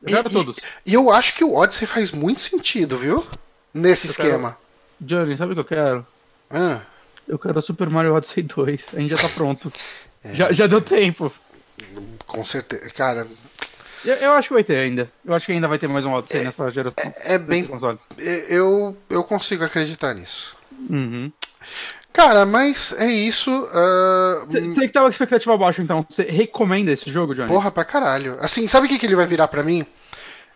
Eu 0.06 0.10
E, 0.10 0.12
quero 0.12 0.28
e- 0.28 0.32
todos. 0.32 0.56
e 0.86 0.94
eu 0.94 1.10
acho 1.10 1.34
que 1.34 1.42
o 1.44 1.54
Odyssey 1.54 1.86
faz 1.86 2.10
muito 2.12 2.40
sentido, 2.40 2.96
viu? 2.98 3.26
Nesse 3.72 4.06
Eu 4.06 4.10
esquema. 4.10 4.56
Johnny, 5.00 5.36
sabe 5.36 5.52
o 5.52 5.54
que 5.54 5.60
eu 5.60 5.64
quero? 5.64 6.06
Ah, 6.50 6.80
Eu 7.26 7.38
quero 7.38 7.60
Super 7.62 7.88
Mario 7.88 8.14
Odyssey 8.14 8.42
2. 8.42 8.86
A 8.92 9.00
gente 9.00 9.10
já 9.10 9.16
tá 9.16 9.28
pronto. 9.28 9.72
É. 10.26 10.34
Já, 10.34 10.52
já 10.52 10.66
deu 10.66 10.80
tempo. 10.80 11.30
com 12.26 12.42
certeza. 12.42 12.88
Cara, 12.92 13.26
Eu, 14.02 14.14
eu 14.14 14.32
acho 14.32 14.48
que 14.48 14.54
vai 14.54 14.64
ter 14.64 14.76
ainda. 14.78 15.10
Eu 15.22 15.34
acho 15.34 15.44
que 15.44 15.52
ainda 15.52 15.68
vai 15.68 15.78
ter 15.78 15.86
mais 15.86 16.02
um 16.06 16.12
Odyssey 16.14 16.42
nessa 16.42 16.70
geração. 16.70 17.12
é 17.18 17.36
bem. 17.36 17.60
desse 17.60 17.70
console. 17.72 17.98
Eu, 18.48 18.96
eu 19.10 19.22
consigo 19.22 19.62
acreditar 19.64 20.14
nisso. 20.14 20.56
Uhum. 20.88 21.30
Cara, 22.14 22.46
mas 22.46 22.94
é 22.96 23.10
isso. 23.10 23.50
ah, 23.74 24.46
Você 24.48 24.86
que 24.86 24.88
tava 24.88 25.06
com 25.06 25.10
expectativa 25.10 25.58
baixa, 25.58 25.82
então, 25.82 26.06
você 26.08 26.22
recomenda 26.22 26.92
esse 26.92 27.10
jogo, 27.10 27.34
Johnny? 27.34 27.48
Porra 27.48 27.70
pra 27.72 27.84
caralho. 27.84 28.36
Assim, 28.40 28.66
sabe 28.68 28.86
o 28.86 28.88
que, 28.88 28.98
que 29.00 29.04
ele 29.04 29.16
vai 29.16 29.26
virar 29.26 29.48
pra 29.48 29.64
mim? 29.64 29.84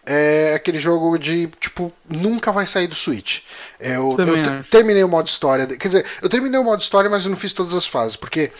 É 0.07 0.55
aquele 0.55 0.79
jogo 0.79 1.19
de, 1.19 1.49
tipo, 1.61 1.93
nunca 2.09 2.53
vai 2.53 2.65
sair 2.65 2.87
do 2.87 2.95
Switch. 2.95 3.41
É, 3.79 3.97
Eu, 3.97 4.17
eu 4.19 4.65
terminei 4.71 5.03
o 5.05 5.09
modo 5.09 5.27
história. 5.27 5.67
Quer 5.67 5.89
dizer, 5.89 6.07
eu 6.23 6.29
terminei 6.29 6.59
o 6.61 6.65
modo 6.65 6.81
história, 6.81 7.11
mas 7.11 7.25
eu 7.25 7.31
não 7.31 7.37
fiz 7.37 7.53
todas 7.53 7.75
as 7.75 7.87
fases. 7.87 8.15
Porque, 8.17 8.53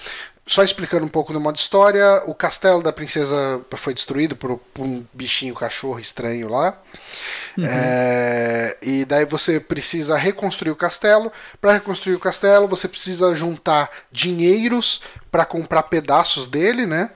só 0.49 0.65
explicando 0.65 1.05
um 1.05 1.11
pouco 1.11 1.31
do 1.31 1.41
modo 1.41 1.57
história, 1.57 2.23
o 2.25 2.35
castelo 2.35 2.83
da 2.83 2.91
princesa 2.91 3.61
foi 3.77 3.93
destruído 3.93 4.35
por, 4.35 4.57
por 4.73 4.87
um 4.87 5.05
bichinho 5.13 5.55
cachorro 5.55 6.01
estranho 6.01 6.49
lá. 6.49 6.77
É, 7.61 8.77
e 8.81 9.05
daí 9.05 9.27
você 9.27 9.61
precisa 9.61 10.17
reconstruir 10.17 10.71
o 10.71 10.77
castelo. 10.77 11.31
Para 11.61 11.75
reconstruir 11.75 12.15
o 12.15 12.21
castelo, 12.21 12.67
você 12.67 12.89
precisa 12.89 13.35
juntar 13.35 13.91
dinheiros 14.11 15.03
para 15.31 15.45
comprar 15.45 15.83
pedaços 15.83 16.47
dele, 16.47 16.87
né? 16.87 17.11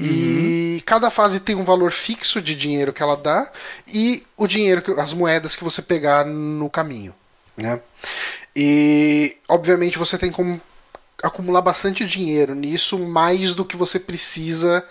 E 0.00 0.80
cada 0.86 1.10
fase 1.10 1.40
tem 1.40 1.56
um 1.56 1.64
valor 1.64 1.90
fixo 1.90 2.40
de 2.40 2.54
dinheiro 2.54 2.92
que 2.92 3.02
ela 3.02 3.16
dá 3.16 3.50
e 3.92 4.24
o 4.36 4.46
dinheiro, 4.46 4.80
que, 4.80 4.92
as 4.92 5.12
moedas 5.12 5.56
que 5.56 5.64
você 5.64 5.82
pegar 5.82 6.24
no 6.24 6.70
caminho, 6.70 7.12
né? 7.56 7.80
E 8.54 9.36
obviamente 9.48 9.98
você 9.98 10.16
tem 10.16 10.30
como 10.30 10.60
acumular 11.22 11.62
bastante 11.62 12.04
dinheiro 12.06 12.54
nisso, 12.54 12.98
mais 12.98 13.54
do 13.54 13.64
que 13.64 13.76
você 13.76 13.98
precisa 13.98 14.84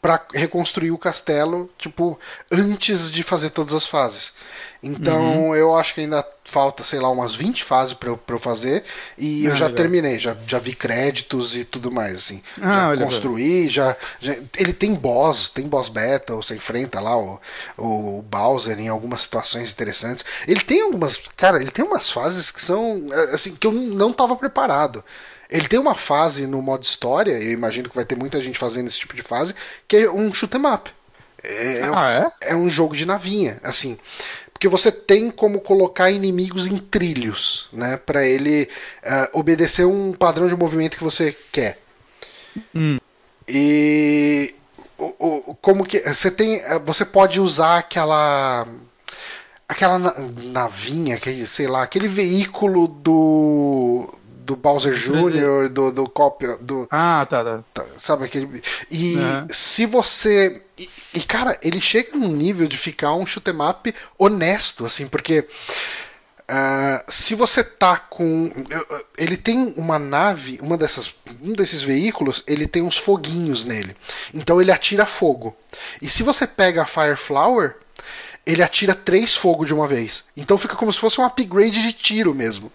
para 0.00 0.24
reconstruir 0.32 0.92
o 0.92 0.98
castelo, 0.98 1.68
tipo, 1.76 2.18
antes 2.52 3.10
de 3.10 3.24
fazer 3.24 3.50
todas 3.50 3.74
as 3.74 3.84
fases. 3.84 4.32
Então, 4.80 5.56
eu 5.56 5.74
acho 5.76 5.92
que 5.94 6.00
ainda 6.02 6.24
falta, 6.44 6.84
sei 6.84 7.00
lá, 7.00 7.10
umas 7.10 7.34
20 7.34 7.64
fases 7.64 7.94
para 7.94 8.08
eu, 8.10 8.16
pra 8.16 8.36
eu 8.36 8.38
fazer 8.38 8.84
e 9.18 9.44
eu 9.46 9.52
Ah, 9.52 9.54
já 9.54 9.66
legal. 9.66 9.76
terminei, 9.76 10.18
já, 10.20 10.36
já 10.46 10.58
vi 10.60 10.72
créditos 10.74 11.56
e 11.56 11.64
tudo 11.64 11.90
mais, 11.90 12.16
assim. 12.18 12.42
Ah, 12.62 12.90
já 12.94 12.96
construí, 12.96 13.68
já, 13.68 13.96
já- 14.20 14.36
Ele 14.56 14.72
tem 14.72 14.94
boss, 14.94 15.48
tem 15.50 15.66
boss 15.66 15.88
battle, 15.88 16.40
você 16.42 16.54
enfrenta 16.54 17.00
lá 17.00 17.16
o, 17.18 17.40
o 17.76 18.22
Bowser 18.22 18.78
em 18.78 18.88
algumas 18.88 19.22
situações 19.22 19.72
interessantes. 19.72 20.24
Ele 20.46 20.60
tem 20.60 20.80
algumas. 20.82 21.20
Cara, 21.36 21.60
ele 21.60 21.70
tem 21.72 21.84
umas 21.84 22.08
fases 22.10 22.50
que 22.52 22.60
são. 22.60 23.02
eh, 23.12 23.34
assim, 23.34 23.54
que 23.56 23.66
eu 23.66 23.72
não 23.72 24.12
tava 24.12 24.36
preparado. 24.36 25.04
Ele 25.50 25.66
tem 25.68 25.78
uma 25.78 25.94
fase 25.94 26.46
no 26.46 26.60
modo 26.60 26.84
história, 26.84 27.32
eu 27.32 27.52
imagino 27.52 27.88
que 27.88 27.96
vai 27.96 28.04
ter 28.04 28.16
muita 28.16 28.40
gente 28.40 28.58
fazendo 28.58 28.86
esse 28.88 28.98
tipo 28.98 29.16
de 29.16 29.22
fase, 29.22 29.54
que 29.86 29.96
é 29.96 30.10
um 30.10 30.32
shoot 30.34 30.54
'em 30.56 30.66
up. 30.66 30.90
É, 31.42 31.82
Ah, 31.94 32.32
é? 32.42 32.50
é 32.52 32.56
um 32.56 32.68
jogo 32.68 32.96
de 32.96 33.06
navinha, 33.06 33.58
assim. 33.62 33.96
Porque 34.52 34.66
você 34.68 34.90
tem 34.90 35.30
como 35.30 35.60
colocar 35.60 36.10
inimigos 36.10 36.66
em 36.66 36.76
trilhos, 36.78 37.68
né? 37.72 37.96
Pra 37.96 38.26
ele 38.26 38.68
ah, 39.04 39.30
obedecer 39.32 39.86
um 39.86 40.12
padrão 40.12 40.48
de 40.48 40.56
movimento 40.56 40.96
que 40.98 41.04
você 41.04 41.34
quer. 41.52 41.78
Hum. 42.74 42.98
E 43.46 44.54
o, 44.98 45.14
o- 45.52 45.54
como 45.62 45.86
que 45.86 46.00
você 46.00 46.30
tem, 46.30 46.56
eh, 46.56 46.78
você 46.84 47.04
pode 47.04 47.40
usar 47.40 47.78
aquela 47.78 48.66
aquela 49.68 49.98
na- 49.98 50.14
navinha, 50.44 51.16
aquele, 51.16 51.46
sei 51.46 51.66
lá, 51.66 51.82
aquele 51.82 52.08
veículo 52.08 52.88
do 52.88 54.12
do 54.48 54.56
Bowser 54.56 54.94
Jr., 54.94 55.68
do 55.70 55.92
do 55.92 56.08
cópia 56.08 56.56
do 56.58 56.88
Ah, 56.90 57.26
tá, 57.28 57.44
tá. 57.44 57.60
Tá, 57.74 57.84
sabe 57.98 58.24
aquele 58.24 58.62
e 58.90 59.14
Uhum. 59.16 59.46
se 59.50 59.84
você 59.84 60.62
e, 60.78 60.88
e, 61.12 61.20
cara 61.20 61.58
ele 61.62 61.78
chega 61.80 62.16
num 62.16 62.28
nível 62.32 62.66
de 62.66 62.78
ficar 62.78 63.12
um 63.12 63.26
shoot 63.26 63.46
'em 63.50 63.60
up 63.70 63.94
honesto 64.16 64.86
assim 64.86 65.06
porque 65.06 65.46
ah, 66.48 67.04
se 67.08 67.34
você 67.34 67.62
tá 67.62 67.98
com 67.98 68.50
ele 69.18 69.36
tem 69.36 69.74
uma 69.76 69.98
nave 69.98 70.58
uma 70.62 70.78
dessas 70.78 71.14
um 71.42 71.52
desses 71.52 71.82
veículos 71.82 72.42
ele 72.46 72.66
tem 72.66 72.80
uns 72.80 72.96
foguinhos 72.96 73.64
nele 73.64 73.94
então 74.32 74.62
ele 74.62 74.72
atira 74.72 75.04
fogo 75.04 75.54
e 76.00 76.08
se 76.08 76.22
você 76.22 76.46
pega 76.46 76.82
a 76.82 76.86
Fire 76.86 77.16
Flower 77.16 77.76
ele 78.46 78.62
atira 78.62 78.94
três 78.94 79.36
fogos 79.36 79.66
de 79.66 79.74
uma 79.74 79.86
vez 79.86 80.24
então 80.34 80.56
fica 80.56 80.74
como 80.74 80.90
se 80.90 80.98
fosse 80.98 81.20
um 81.20 81.24
upgrade 81.26 81.82
de 81.82 81.92
tiro 81.92 82.34
mesmo 82.34 82.72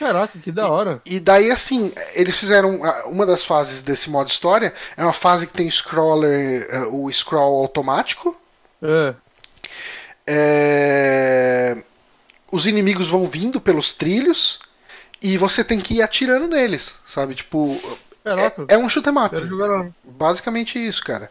Caraca, 0.00 0.38
que 0.38 0.50
da 0.50 0.66
hora. 0.68 1.00
e 1.04 1.20
daí, 1.20 1.50
assim, 1.50 1.92
eles 2.14 2.36
fizeram. 2.38 2.82
ah, 2.84 3.04
Uma 3.06 3.24
das 3.26 3.44
fases 3.44 3.82
desse 3.82 4.08
modo 4.10 4.28
história 4.30 4.72
é 4.96 5.02
uma 5.04 5.12
fase 5.12 5.46
que 5.46 5.52
tem 5.52 5.68
o 5.68 5.70
scroller, 5.70 6.66
eh, 6.70 6.86
o 6.90 7.08
scroll 7.12 7.60
automático. 7.60 8.34
É. 8.82 9.14
É, 10.26 11.76
Os 12.50 12.66
inimigos 12.66 13.08
vão 13.08 13.26
vindo 13.26 13.60
pelos 13.60 13.92
trilhos 13.92 14.58
e 15.22 15.36
você 15.36 15.62
tem 15.62 15.78
que 15.78 15.94
ir 15.96 16.02
atirando 16.02 16.48
neles, 16.48 16.94
sabe? 17.04 17.34
Tipo. 17.34 17.78
Caraca. 18.24 18.64
É, 18.68 18.74
é 18.74 18.78
um 18.78 18.88
shoot 18.88 19.08
lá. 19.10 19.30
Basicamente 20.04 20.78
isso, 20.78 21.04
cara. 21.04 21.30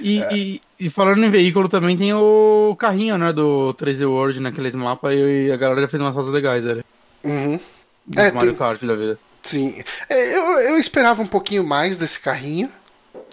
E, 0.00 0.20
É. 0.22 0.32
e, 0.36 0.62
e 0.78 0.90
falando 0.90 1.24
em 1.24 1.30
veículo 1.30 1.68
também 1.68 1.96
tem 1.96 2.12
o 2.14 2.76
carrinho, 2.78 3.16
né, 3.18 3.32
do 3.32 3.74
3D 3.74 4.06
World 4.08 4.38
naqueles 4.40 4.74
mapas 4.74 5.12
e 5.14 5.50
a 5.50 5.56
galera 5.56 5.88
fez 5.88 6.00
umas 6.00 6.14
fases 6.14 6.32
legais, 6.32 6.64
velho. 6.64 6.84
Uhum. 7.24 7.58
É, 8.16 8.32
Mario 8.32 8.50
tem- 8.50 8.58
Kart 8.58 8.82
da 8.84 8.94
vida. 8.94 9.18
Sim. 9.42 9.82
É, 10.08 10.36
eu, 10.36 10.42
eu 10.60 10.78
esperava 10.78 11.22
um 11.22 11.26
pouquinho 11.26 11.64
mais 11.64 11.96
desse 11.96 12.18
carrinho. 12.20 12.70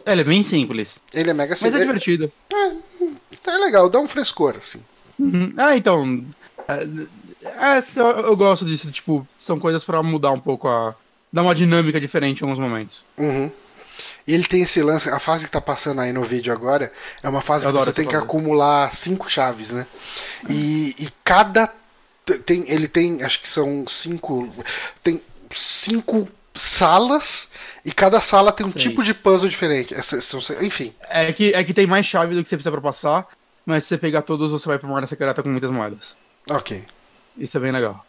É, 0.05 0.11
ele 0.11 0.21
é 0.21 0.23
bem 0.23 0.43
simples, 0.43 0.97
Ele 1.13 1.29
é 1.31 1.33
mega 1.33 1.51
mas 1.59 1.61
é 1.61 1.65
simples. 1.79 1.81
divertido. 2.03 2.31
É, 2.53 3.49
é 3.51 3.57
legal, 3.57 3.89
dá 3.89 3.99
um 3.99 4.07
frescor, 4.07 4.55
assim. 4.57 4.83
Uhum. 5.19 5.53
Ah, 5.57 5.75
então. 5.75 6.23
É, 6.67 6.83
é, 7.77 7.83
eu, 7.95 8.05
eu 8.05 8.37
gosto 8.37 8.65
disso, 8.65 8.91
tipo, 8.91 9.27
são 9.37 9.59
coisas 9.59 9.83
pra 9.83 10.01
mudar 10.03 10.31
um 10.31 10.39
pouco 10.39 10.67
a. 10.67 10.95
dar 11.33 11.41
uma 11.43 11.55
dinâmica 11.55 11.99
diferente 11.99 12.41
em 12.41 12.43
alguns 12.43 12.59
momentos. 12.59 13.03
Uhum. 13.17 13.51
E 14.27 14.33
ele 14.33 14.43
tem 14.45 14.61
esse 14.61 14.81
lance, 14.81 15.09
a 15.09 15.19
fase 15.19 15.45
que 15.45 15.51
tá 15.51 15.61
passando 15.61 16.01
aí 16.01 16.11
no 16.11 16.23
vídeo 16.23 16.51
agora 16.51 16.91
é 17.23 17.29
uma 17.29 17.41
fase 17.41 17.65
Eu 17.65 17.71
que 17.71 17.77
você 17.79 17.93
tem 17.93 18.05
que 18.07 18.15
acumular 18.15 18.93
cinco 18.93 19.29
chaves, 19.29 19.71
né? 19.71 19.87
E, 20.49 20.95
e 20.99 21.07
cada. 21.23 21.71
Tem, 22.45 22.69
ele 22.69 22.87
tem, 22.87 23.21
acho 23.23 23.39
que 23.41 23.47
são 23.49 23.87
cinco. 23.87 24.49
Tem 25.03 25.21
cinco 25.51 26.27
salas 26.53 27.49
e 27.83 27.91
cada 27.91 28.19
sala 28.21 28.51
tem 28.51 28.65
um 28.65 28.71
Seis. 28.71 28.83
tipo 28.83 29.03
de 29.03 29.13
puzzle 29.13 29.49
diferente. 29.49 29.93
São- 30.01 30.39
enfim. 30.61 30.93
É 31.09 31.31
que, 31.33 31.53
é 31.53 31.63
que 31.63 31.73
tem 31.73 31.85
mais 31.85 32.05
chave 32.05 32.33
do 32.33 32.41
que 32.43 32.49
você 32.49 32.55
precisa 32.55 32.71
pra 32.71 32.81
passar, 32.81 33.27
mas 33.65 33.83
se 33.83 33.89
você 33.89 33.97
pegar 33.97 34.21
todos, 34.21 34.51
você 34.51 34.65
vai 34.65 34.79
pra 34.79 34.87
uma 34.87 34.95
área 34.95 35.07
secreta 35.07 35.43
com 35.43 35.49
muitas 35.49 35.69
moedas. 35.71 36.15
Ok. 36.49 36.83
Isso 37.37 37.57
é 37.57 37.59
bem 37.59 37.71
legal. 37.71 38.05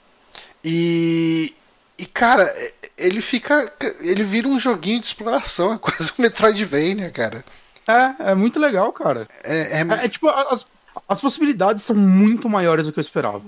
E. 0.64 1.54
E 1.98 2.04
cara, 2.04 2.54
ele 2.96 3.20
fica. 3.22 3.72
Ele 4.00 4.22
vira 4.22 4.46
um 4.48 4.60
joguinho 4.60 5.00
de 5.00 5.06
exploração, 5.06 5.72
é 5.74 5.78
quase 5.78 6.10
um 6.18 6.22
Metroidvania, 6.22 7.10
cara. 7.10 7.42
É, 7.88 8.30
é 8.32 8.34
muito 8.34 8.58
legal, 8.60 8.92
cara. 8.92 9.26
É, 9.42 9.78
é- 9.80 9.86
É, 10.02 10.04
é 10.04 10.08
tipo, 10.08 10.28
as, 10.28 10.66
as 11.08 11.20
possibilidades 11.20 11.84
são 11.84 11.96
muito 11.96 12.48
maiores 12.48 12.86
do 12.86 12.92
que 12.92 12.98
eu 12.98 13.02
esperava. 13.02 13.42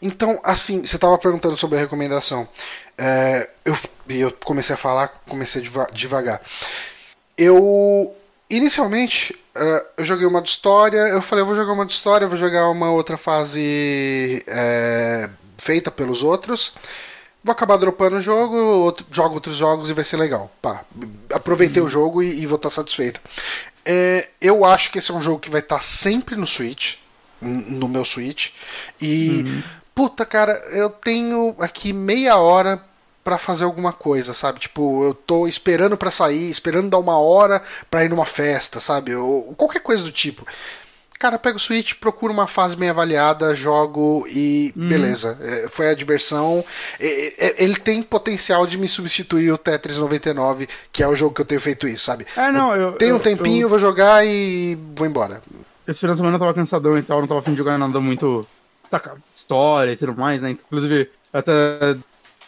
Então, 0.00 0.40
assim, 0.42 0.84
você 0.84 0.96
estava 0.96 1.16
perguntando 1.18 1.56
sobre 1.56 1.76
a 1.76 1.80
recomendação. 1.80 2.48
É, 2.96 3.48
eu, 3.64 3.76
eu 4.08 4.32
comecei 4.44 4.74
a 4.74 4.78
falar, 4.78 5.08
comecei 5.28 5.62
deva- 5.62 5.88
devagar. 5.92 6.40
Eu 7.36 8.14
inicialmente, 8.50 9.34
uh, 9.56 9.86
eu 9.96 10.04
joguei 10.04 10.26
uma 10.26 10.40
de 10.40 10.48
história, 10.48 10.98
eu 11.08 11.20
falei, 11.22 11.42
eu 11.42 11.46
vou 11.46 11.56
jogar 11.56 11.72
uma 11.72 11.86
de 11.86 11.92
história, 11.92 12.26
vou 12.26 12.38
jogar 12.38 12.68
uma 12.70 12.90
outra 12.90 13.16
fase 13.18 14.42
é, 14.46 15.28
feita 15.58 15.90
pelos 15.90 16.22
outros. 16.22 16.72
Vou 17.42 17.52
acabar 17.52 17.76
dropando 17.76 18.16
o 18.16 18.20
jogo, 18.20 18.56
outro, 18.56 19.06
jogo 19.10 19.34
outros 19.34 19.56
jogos 19.56 19.88
e 19.88 19.92
vai 19.92 20.04
ser 20.04 20.16
legal. 20.16 20.50
Pá, 20.60 20.84
aproveitei 21.32 21.80
uhum. 21.80 21.86
o 21.86 21.90
jogo 21.90 22.22
e, 22.22 22.40
e, 22.40 22.46
vou 22.46 22.56
estar 22.56 22.68
satisfeito. 22.68 23.20
É, 23.90 24.28
eu 24.38 24.66
acho 24.66 24.90
que 24.92 24.98
esse 24.98 25.10
é 25.10 25.14
um 25.14 25.22
jogo 25.22 25.40
que 25.40 25.48
vai 25.48 25.60
estar 25.60 25.82
sempre 25.82 26.36
no 26.36 26.46
Switch, 26.46 26.96
no 27.40 27.88
meu 27.88 28.04
Switch. 28.04 28.50
E, 29.00 29.44
uhum. 29.46 29.62
puta, 29.94 30.26
cara, 30.26 30.52
eu 30.72 30.90
tenho 30.90 31.56
aqui 31.58 31.90
meia 31.90 32.36
hora 32.36 32.84
para 33.24 33.38
fazer 33.38 33.64
alguma 33.64 33.92
coisa, 33.92 34.34
sabe? 34.34 34.58
Tipo, 34.60 35.04
eu 35.04 35.14
tô 35.14 35.48
esperando 35.48 35.96
para 35.96 36.10
sair, 36.10 36.50
esperando 36.50 36.90
dar 36.90 36.98
uma 36.98 37.18
hora 37.18 37.62
para 37.90 38.04
ir 38.04 38.10
numa 38.10 38.26
festa, 38.26 38.78
sabe? 38.78 39.14
Ou 39.14 39.54
qualquer 39.54 39.80
coisa 39.80 40.04
do 40.04 40.12
tipo. 40.12 40.46
Cara, 41.18 41.36
pego 41.36 41.56
o 41.56 41.60
Switch, 41.60 41.94
procuro 41.94 42.32
uma 42.32 42.46
fase 42.46 42.76
bem 42.76 42.90
avaliada, 42.90 43.52
jogo 43.52 44.24
e 44.28 44.72
hum. 44.76 44.88
beleza. 44.88 45.36
É, 45.40 45.68
foi 45.68 45.88
a 45.90 45.94
diversão. 45.94 46.64
É, 47.00 47.46
é, 47.46 47.64
ele 47.64 47.74
tem 47.74 48.00
potencial 48.02 48.66
de 48.68 48.78
me 48.78 48.86
substituir 48.86 49.50
o 49.50 49.58
Tetris 49.58 49.98
99, 49.98 50.68
que 50.92 51.02
é 51.02 51.08
o 51.08 51.16
jogo 51.16 51.34
que 51.34 51.40
eu 51.40 51.44
tenho 51.44 51.60
feito 51.60 51.88
isso, 51.88 52.04
sabe? 52.04 52.24
É, 52.36 52.52
não, 52.52 52.74
eu. 52.74 52.92
Tenho 52.92 53.16
um 53.16 53.18
tempinho, 53.18 53.62
eu... 53.62 53.68
vou 53.68 53.80
jogar 53.80 54.24
e 54.24 54.78
vou 54.94 55.08
embora. 55.08 55.42
Esse 55.88 55.98
final 55.98 56.14
de 56.14 56.20
semana 56.20 56.36
eu 56.36 56.40
tava 56.40 56.54
cansadão 56.54 56.96
e 56.96 57.02
tal, 57.02 57.20
não 57.20 57.26
tava 57.26 57.40
afim 57.40 57.50
de 57.50 57.58
jogar 57.58 57.76
nada 57.76 57.98
muito. 57.98 58.46
Saca, 58.88 59.16
história 59.34 59.92
e 59.92 59.96
tudo 59.96 60.14
mais, 60.14 60.40
né? 60.40 60.50
Inclusive, 60.50 61.10
até 61.32 61.96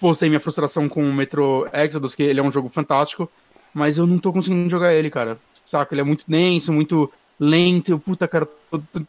postei 0.00 0.28
minha 0.28 0.40
frustração 0.40 0.88
com 0.88 1.02
o 1.02 1.12
Metro 1.12 1.68
Exodus, 1.72 2.14
que 2.14 2.22
ele 2.22 2.38
é 2.38 2.42
um 2.42 2.52
jogo 2.52 2.68
fantástico, 2.68 3.28
mas 3.74 3.98
eu 3.98 4.06
não 4.06 4.18
tô 4.18 4.32
conseguindo 4.32 4.70
jogar 4.70 4.94
ele, 4.94 5.10
cara. 5.10 5.38
Saca? 5.66 5.92
Ele 5.92 6.00
é 6.02 6.04
muito 6.04 6.24
denso, 6.28 6.72
muito 6.72 7.10
lento. 7.40 7.90
Eu, 7.90 7.98
puta, 7.98 8.28
cara, 8.28 8.46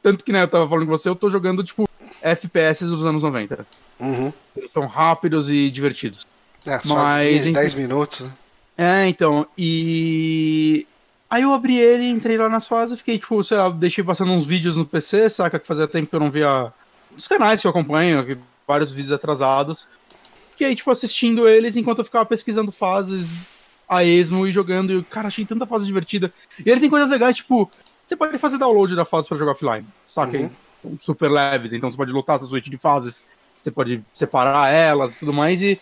tanto 0.02 0.24
que 0.24 0.32
né, 0.32 0.44
eu 0.44 0.48
tava 0.48 0.68
falando 0.68 0.86
com 0.86 0.98
você, 0.98 1.10
eu 1.10 1.16
tô 1.16 1.30
jogando, 1.30 1.64
tipo, 1.64 1.88
FPS 2.22 2.86
dos 2.86 3.06
anos 3.06 3.22
90. 3.22 3.68
Uhum. 4.00 4.32
Eles 4.56 4.72
são 4.72 4.88
rápidos 4.88 5.52
e 5.52 5.70
divertidos. 5.70 6.26
É, 6.66 6.80
só 6.80 6.96
mas, 6.96 7.42
assim, 7.42 7.52
10 7.52 7.74
minutos. 7.76 8.22
Né? 8.22 8.34
É, 8.78 9.08
então, 9.08 9.46
e. 9.58 10.88
Aí 11.30 11.44
eu 11.44 11.54
abri 11.54 11.78
ele, 11.78 12.10
entrei 12.10 12.38
lá 12.38 12.50
nas 12.50 12.68
fases, 12.68 12.98
fiquei, 12.98 13.18
tipo, 13.18 13.42
sei 13.42 13.58
lá, 13.58 13.70
deixei 13.70 14.04
passando 14.04 14.34
uns 14.34 14.46
vídeos 14.46 14.76
no 14.76 14.86
PC, 14.86 15.30
saca? 15.30 15.60
Que 15.60 15.68
fazia 15.68 15.88
tempo 15.88 16.10
que 16.10 16.16
eu 16.16 16.20
não 16.20 16.30
via 16.30 16.74
os 17.16 17.26
canais 17.26 17.62
que 17.62 17.68
eu 17.68 17.72
acompanho, 17.72 18.38
vários 18.68 18.92
vídeos 18.92 19.14
atrasados. 19.14 19.88
Fiquei, 20.52 20.76
tipo, 20.76 20.92
assistindo 20.92 21.48
eles 21.48 21.78
enquanto 21.78 22.00
eu 22.00 22.06
ficava 22.06 22.26
pesquisando 22.26 22.70
fases 22.72 23.46
a 23.88 24.04
esmo 24.04 24.46
e 24.46 24.52
jogando. 24.52 24.92
E 24.92 25.04
cara, 25.04 25.30
achei 25.30 25.46
tanta 25.46 25.66
fase 25.66 25.86
divertida. 25.86 26.34
E 26.66 26.70
ele 26.70 26.82
tem 26.82 26.90
coisas 26.90 27.10
legais, 27.10 27.38
tipo, 27.38 27.72
você 28.04 28.16
pode 28.16 28.38
fazer 28.38 28.58
download 28.58 28.96
da 28.96 29.06
fase 29.06 29.28
para 29.28 29.38
jogar 29.38 29.52
offline, 29.54 29.86
saca? 30.08 30.38
Uhum. 30.38 30.98
Super 31.00 31.30
leves, 31.30 31.74
então 31.74 31.92
você 31.92 31.98
pode 31.98 32.12
lutar 32.12 32.38
essa 32.38 32.46
suíte 32.46 32.70
de 32.70 32.78
fases, 32.78 33.24
você 33.56 33.70
pode 33.70 34.04
separar 34.14 34.70
elas 34.70 35.16
e 35.16 35.20
tudo 35.20 35.32
mais. 35.32 35.62
E, 35.62 35.80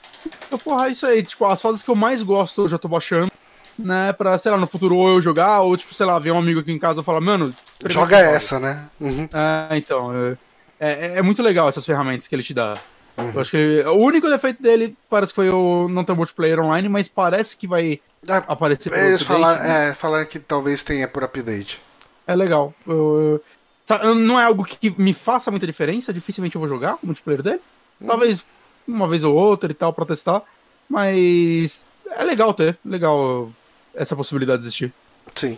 eu, 0.51 0.57
porra, 0.59 0.87
é 0.87 0.91
isso 0.91 1.05
aí. 1.05 1.23
Tipo, 1.23 1.45
as 1.45 1.61
fases 1.61 1.83
que 1.83 1.89
eu 1.89 1.95
mais 1.95 2.21
gosto 2.21 2.61
eu 2.61 2.67
já 2.67 2.77
tô 2.77 2.87
baixando, 2.87 3.31
né? 3.77 4.11
Pra, 4.13 4.37
sei 4.37 4.51
lá, 4.51 4.57
no 4.57 4.67
futuro 4.67 4.97
ou 4.97 5.09
eu 5.09 5.21
jogar, 5.21 5.61
ou, 5.61 5.75
tipo, 5.77 5.93
sei 5.93 6.05
lá, 6.05 6.19
ver 6.19 6.31
um 6.31 6.37
amigo 6.37 6.59
aqui 6.59 6.71
em 6.71 6.79
casa 6.79 7.01
e 7.01 7.03
falar, 7.03 7.21
mano. 7.21 7.53
Joga 7.87 8.17
essa, 8.17 8.59
né? 8.59 8.87
Uhum. 8.99 9.29
É, 9.71 9.77
então. 9.77 10.13
É, 10.13 10.37
é, 10.79 11.17
é 11.19 11.21
muito 11.21 11.41
legal 11.41 11.69
essas 11.69 11.85
ferramentas 11.85 12.27
que 12.27 12.35
ele 12.35 12.43
te 12.43 12.53
dá. 12.53 12.77
Uhum. 13.17 13.31
Eu 13.33 13.41
acho 13.41 13.51
que 13.51 13.83
o 13.85 13.95
único 13.95 14.29
defeito 14.29 14.61
dele 14.61 14.95
parece 15.09 15.31
que 15.31 15.35
foi 15.35 15.49
o 15.49 15.87
não 15.89 16.03
ter 16.03 16.13
multiplayer 16.13 16.59
online, 16.59 16.87
mas 16.87 17.07
parece 17.07 17.57
que 17.57 17.67
vai 17.67 17.99
é, 18.27 18.43
aparecer 18.47 18.89
por 18.89 18.97
eles 18.97 19.21
falar, 19.21 19.59
né? 19.59 19.89
é, 19.89 19.93
falaram 19.93 20.25
que 20.25 20.39
talvez 20.39 20.83
tenha 20.83 21.07
por 21.07 21.23
update. 21.23 21.79
É 22.29 22.35
legal. 22.35 22.75
Eu, 22.85 23.43
eu, 24.03 24.13
não 24.13 24.39
é 24.39 24.43
algo 24.43 24.63
que 24.63 24.91
me 25.01 25.15
faça 25.15 25.49
muita 25.49 25.65
diferença, 25.65 26.13
dificilmente 26.13 26.55
eu 26.55 26.59
vou 26.59 26.69
jogar 26.69 26.99
o 27.01 27.07
multiplayer 27.07 27.41
dele. 27.41 27.61
Uhum. 27.99 28.05
Talvez 28.05 28.45
uma 28.87 29.07
vez 29.07 29.23
ou 29.23 29.35
outra 29.35 29.71
e 29.71 29.73
tal 29.73 29.91
pra 29.91 30.05
testar, 30.05 30.43
mas 30.87 31.83
é 32.11 32.23
legal 32.23 32.53
ter, 32.53 32.77
legal 32.85 33.51
essa 33.95 34.15
possibilidade 34.15 34.61
de 34.61 34.67
existir. 34.67 34.93
Sim, 35.35 35.57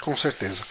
com 0.00 0.16
certeza. 0.16 0.62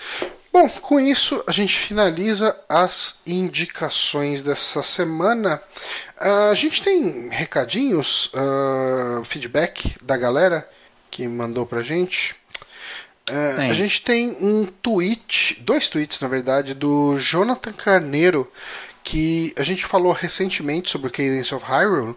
Bom, 0.54 0.70
com 0.70 0.98
isso 0.98 1.44
a 1.46 1.52
gente 1.52 1.78
finaliza 1.78 2.58
as 2.70 3.20
indicações 3.28 4.42
dessa 4.42 4.82
semana. 4.82 5.62
Uh, 6.18 6.52
a 6.52 6.56
gente 6.56 6.82
tem 6.82 7.28
recadinhos, 7.28 8.32
uh, 8.34 9.26
feedback 9.26 9.98
da 10.02 10.16
galera 10.16 10.70
que 11.10 11.28
mandou 11.28 11.66
pra 11.66 11.84
gente. 11.84 12.41
Uh, 13.30 13.62
a 13.70 13.74
gente 13.74 14.02
tem 14.02 14.30
um 14.42 14.66
tweet, 14.82 15.62
dois 15.62 15.88
tweets 15.88 16.20
na 16.20 16.28
verdade, 16.28 16.74
do 16.74 17.18
Jonathan 17.18 17.72
Carneiro, 17.72 18.52
que 19.04 19.54
a 19.58 19.64
gente 19.64 19.86
falou 19.86 20.12
recentemente 20.12 20.90
sobre 20.90 21.08
o 21.08 21.12
Cadence 21.12 21.54
of 21.54 21.66
Hyrule. 21.66 22.16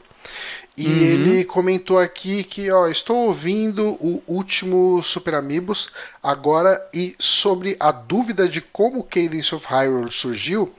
E 0.76 0.86
uhum. 0.86 1.02
ele 1.02 1.44
comentou 1.44 1.98
aqui 2.00 2.42
que, 2.42 2.68
ó, 2.68 2.88
estou 2.88 3.28
ouvindo 3.28 3.96
o 4.00 4.20
último 4.26 5.00
Super 5.02 5.34
Amigos 5.34 5.88
agora 6.20 6.80
e 6.92 7.14
sobre 7.16 7.76
a 7.78 7.92
dúvida 7.92 8.48
de 8.48 8.60
como 8.60 8.98
o 8.98 9.04
Cadence 9.04 9.54
of 9.54 9.64
Hyrule 9.68 10.10
surgiu. 10.10 10.74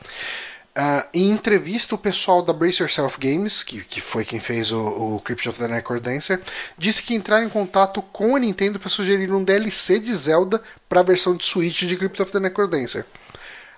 Uh, 0.78 1.08
em 1.14 1.30
entrevista, 1.30 1.96
o 1.96 1.98
pessoal 1.98 2.42
da 2.42 2.52
Brace 2.52 2.84
Yourself 2.84 3.18
Games, 3.18 3.64
que, 3.64 3.82
que 3.82 4.02
foi 4.02 4.26
quem 4.26 4.42
fez 4.42 4.74
o, 4.74 5.16
o 5.16 5.22
Crypt 5.22 5.48
of 5.48 5.58
the 5.58 5.70
Necrodancer, 5.70 6.42
disse 6.78 7.02
que 7.02 7.16
entraram 7.16 7.46
em 7.46 7.50
contato 7.50 8.02
com 8.02 8.36
a 8.36 8.40
Nintendo 8.40 8.78
para 8.78 8.90
sugerir 8.90 9.32
um 9.32 9.42
DLC 9.42 10.02
de 10.02 10.14
Zelda 10.14 10.62
para 10.90 11.00
a 11.00 11.04
versão 11.04 11.34
de 11.34 11.46
Switch 11.46 11.84
de 11.84 11.96
Crypt 11.96 12.22
of 12.22 12.30
the 12.30 12.42
Necrodancer. 12.42 13.06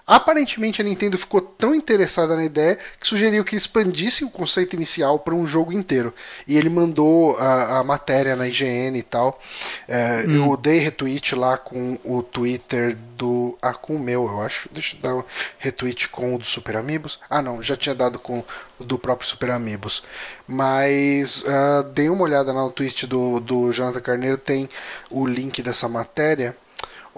Aparentemente 0.07 0.81
a 0.81 0.85
Nintendo 0.85 1.17
ficou 1.17 1.41
tão 1.41 1.75
interessada 1.75 2.33
na 2.33 2.45
ideia 2.45 2.79
que 2.97 3.05
sugeriu 3.05 3.43
que 3.43 3.57
expandisse 3.57 4.23
o 4.23 4.29
conceito 4.29 4.73
inicial 4.73 5.19
para 5.19 5.35
um 5.35 5.45
jogo 5.45 5.73
inteiro. 5.73 6.13
E 6.47 6.55
ele 6.55 6.69
mandou 6.69 7.37
a, 7.37 7.79
a 7.79 7.83
matéria 7.83 8.33
na 8.33 8.47
IGN 8.47 8.97
e 8.97 9.03
tal. 9.03 9.37
É, 9.85 10.23
hum. 10.25 10.51
Eu 10.51 10.55
dei 10.55 10.79
retweet 10.79 11.35
lá 11.35 11.57
com 11.57 11.99
o 12.05 12.23
Twitter 12.23 12.95
do. 13.17 13.57
Ah, 13.61 13.73
com 13.73 13.97
o 13.97 13.99
meu, 13.99 14.27
eu 14.27 14.41
acho. 14.41 14.69
Deixa 14.71 14.95
eu 14.95 15.01
dar 15.01 15.15
um 15.15 15.23
retweet 15.57 16.07
com 16.07 16.35
o 16.35 16.37
do 16.37 16.45
Super 16.45 16.77
Amigos. 16.77 17.19
Ah, 17.29 17.41
não, 17.41 17.61
já 17.61 17.75
tinha 17.75 17.93
dado 17.93 18.17
com 18.17 18.45
o 18.79 18.83
do 18.85 18.97
próprio 18.97 19.27
Super 19.27 19.51
Amigos. 19.51 20.03
Mas 20.47 21.41
uh, 21.41 21.83
dei 21.93 22.09
uma 22.09 22.23
olhada 22.23 22.53
no 22.53 22.71
tweet 22.71 23.05
do, 23.05 23.41
do 23.41 23.73
Jonathan 23.73 23.99
Carneiro, 23.99 24.37
tem 24.37 24.69
o 25.09 25.27
link 25.27 25.61
dessa 25.61 25.89
matéria. 25.89 26.55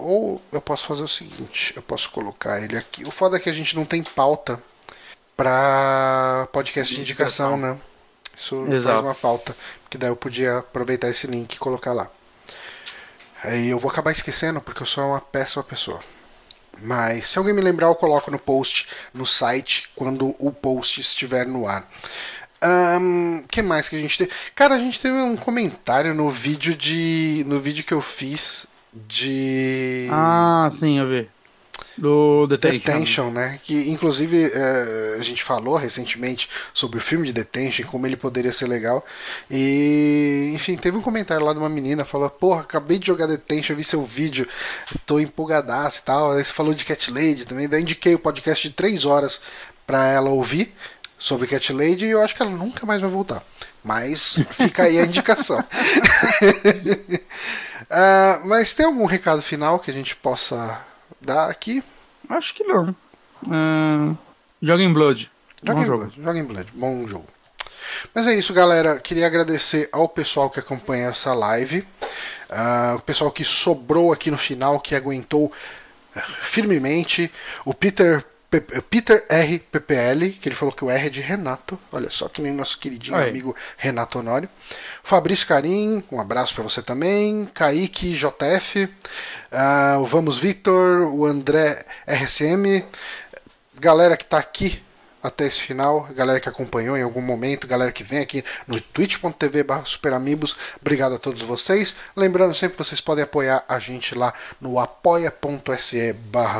Ou 0.00 0.40
eu 0.50 0.60
posso 0.60 0.86
fazer 0.86 1.02
o 1.02 1.08
seguinte, 1.08 1.72
eu 1.76 1.82
posso 1.82 2.10
colocar 2.10 2.60
ele 2.60 2.76
aqui. 2.76 3.04
O 3.04 3.10
foda 3.10 3.36
é 3.36 3.40
que 3.40 3.50
a 3.50 3.52
gente 3.52 3.76
não 3.76 3.84
tem 3.84 4.02
pauta 4.02 4.62
pra 5.36 6.48
podcast 6.52 6.94
de 6.94 7.00
indicação, 7.00 7.56
né? 7.56 7.78
Isso 8.36 8.66
Exato. 8.70 8.82
faz 8.82 9.04
uma 9.04 9.14
falta. 9.14 9.56
Porque 9.82 9.98
daí 9.98 10.10
eu 10.10 10.16
podia 10.16 10.58
aproveitar 10.58 11.08
esse 11.08 11.26
link 11.26 11.54
e 11.54 11.58
colocar 11.58 11.92
lá. 11.92 12.10
Aí 13.42 13.68
eu 13.68 13.78
vou 13.78 13.90
acabar 13.90 14.12
esquecendo 14.12 14.60
porque 14.60 14.82
eu 14.82 14.86
sou 14.86 15.08
uma 15.08 15.20
péssima 15.20 15.62
pessoa. 15.62 16.00
Mas 16.82 17.30
se 17.30 17.38
alguém 17.38 17.54
me 17.54 17.60
lembrar, 17.60 17.88
eu 17.88 17.94
coloco 17.94 18.30
no 18.30 18.38
post, 18.38 18.88
no 19.12 19.26
site, 19.26 19.90
quando 19.94 20.34
o 20.38 20.52
post 20.52 21.00
estiver 21.00 21.46
no 21.46 21.66
ar. 21.66 21.88
O 22.62 22.98
um, 22.98 23.44
que 23.48 23.62
mais 23.62 23.88
que 23.88 23.96
a 23.96 23.98
gente 23.98 24.18
tem? 24.18 24.28
Cara, 24.54 24.74
a 24.74 24.78
gente 24.78 25.00
teve 25.00 25.14
um 25.14 25.36
comentário 25.36 26.14
no 26.14 26.30
vídeo 26.30 26.74
de. 26.74 27.44
no 27.46 27.58
vídeo 27.58 27.84
que 27.84 27.94
eu 27.94 28.02
fiz 28.02 28.66
de. 28.92 30.08
Ah, 30.10 30.70
sim, 30.78 30.98
eu 30.98 31.08
vi. 31.08 31.28
Do 31.96 32.46
Detention. 32.46 32.78
Detention, 32.78 33.30
né? 33.30 33.60
Que 33.62 33.90
inclusive 33.90 34.50
é, 34.50 35.16
a 35.18 35.22
gente 35.22 35.42
falou 35.42 35.76
recentemente 35.76 36.48
sobre 36.72 36.98
o 36.98 37.00
filme 37.00 37.26
de 37.26 37.32
Detention, 37.32 37.86
como 37.86 38.06
ele 38.06 38.16
poderia 38.16 38.52
ser 38.52 38.66
legal. 38.66 39.04
E 39.50 40.52
enfim, 40.54 40.76
teve 40.76 40.96
um 40.96 41.02
comentário 41.02 41.44
lá 41.44 41.52
de 41.52 41.58
uma 41.58 41.68
menina 41.68 42.04
falou: 42.04 42.30
Porra, 42.30 42.62
acabei 42.62 42.98
de 42.98 43.06
jogar 43.06 43.26
Detention, 43.26 43.76
vi 43.76 43.84
seu 43.84 44.02
vídeo, 44.02 44.48
tô 45.04 45.20
empolgadaço 45.20 46.00
e 46.00 46.04
tal. 46.04 46.32
Aí 46.32 46.44
você 46.44 46.52
falou 46.52 46.72
de 46.72 46.84
Cat 46.84 47.10
Lady 47.10 47.44
também, 47.44 47.68
daí 47.68 47.82
indiquei 47.82 48.14
o 48.14 48.18
podcast 48.18 48.66
de 48.66 48.74
3 48.74 49.04
horas 49.04 49.40
para 49.86 50.06
ela 50.06 50.30
ouvir 50.30 50.74
sobre 51.18 51.46
Cat 51.46 51.72
Lady 51.72 52.06
e 52.06 52.10
eu 52.10 52.22
acho 52.22 52.34
que 52.34 52.40
ela 52.40 52.50
nunca 52.50 52.86
mais 52.86 53.02
vai 53.02 53.10
voltar. 53.10 53.42
Mas 53.84 54.38
fica 54.52 54.84
aí 54.84 54.98
a 54.98 55.04
indicação. 55.04 55.62
Uh, 57.90 58.46
mas 58.46 58.72
tem 58.72 58.86
algum 58.86 59.04
recado 59.04 59.42
final 59.42 59.80
que 59.80 59.90
a 59.90 59.94
gente 59.94 60.14
possa 60.14 60.80
dar 61.20 61.50
aqui? 61.50 61.82
Acho 62.28 62.54
que 62.54 62.62
não. 62.62 62.94
Uh, 63.42 64.16
joga 64.62 64.82
em 64.82 64.92
Blood. 64.92 65.30
Joga 65.62 65.80
em 65.80 65.86
Blood, 65.86 66.22
joga 66.22 66.38
em 66.38 66.44
Blood. 66.44 66.70
Bom 66.72 67.08
jogo. 67.08 67.26
Mas 68.14 68.26
é 68.26 68.34
isso, 68.34 68.54
galera. 68.54 69.00
Queria 69.00 69.26
agradecer 69.26 69.88
ao 69.90 70.08
pessoal 70.08 70.48
que 70.48 70.60
acompanha 70.60 71.08
essa 71.08 71.34
live. 71.34 71.80
Uh, 72.48 72.96
o 72.96 73.00
pessoal 73.00 73.30
que 73.30 73.44
sobrou 73.44 74.12
aqui 74.12 74.30
no 74.30 74.38
final, 74.38 74.78
que 74.78 74.94
aguentou 74.94 75.52
firmemente. 76.40 77.30
O 77.64 77.74
Peter 77.74 78.24
Peter 78.90 79.24
R. 79.28 79.58
PPL, 79.60 80.32
que 80.32 80.48
ele 80.48 80.56
falou 80.56 80.74
que 80.74 80.84
o 80.84 80.90
R 80.90 81.06
é 81.06 81.10
de 81.10 81.20
Renato. 81.20 81.78
Olha 81.92 82.10
só, 82.10 82.28
que 82.28 82.42
nem 82.42 82.52
nosso 82.52 82.78
queridinho 82.78 83.16
Aí. 83.16 83.28
amigo 83.28 83.54
Renato 83.76 84.18
Honório. 84.18 84.48
Fabrício 85.04 85.46
Carim, 85.46 86.02
um 86.10 86.20
abraço 86.20 86.54
para 86.54 86.64
você 86.64 86.82
também. 86.82 87.48
Kaique 87.54 88.12
JF. 88.12 88.88
ah, 89.52 89.98
o 90.00 90.06
Vamos 90.06 90.38
Vitor. 90.38 91.02
O 91.14 91.24
André 91.24 91.84
RSM. 92.06 92.84
Galera 93.78 94.16
que 94.16 94.26
tá 94.26 94.38
aqui 94.38 94.82
até 95.22 95.46
esse 95.46 95.60
final, 95.60 96.08
galera 96.14 96.40
que 96.40 96.48
acompanhou 96.48 96.96
em 96.96 97.02
algum 97.02 97.20
momento, 97.20 97.66
galera 97.66 97.92
que 97.92 98.02
vem 98.02 98.20
aqui 98.20 98.44
no 98.66 98.80
twitch.tv 98.80 99.64
superamigos, 99.84 100.56
obrigado 100.80 101.14
a 101.14 101.18
todos 101.18 101.42
vocês. 101.42 101.96
Lembrando 102.16 102.54
sempre 102.54 102.76
que 102.76 102.84
vocês 102.84 103.00
podem 103.00 103.24
apoiar 103.24 103.64
a 103.68 103.78
gente 103.78 104.14
lá 104.14 104.32
no 104.60 104.78
apoia.se 104.78 106.14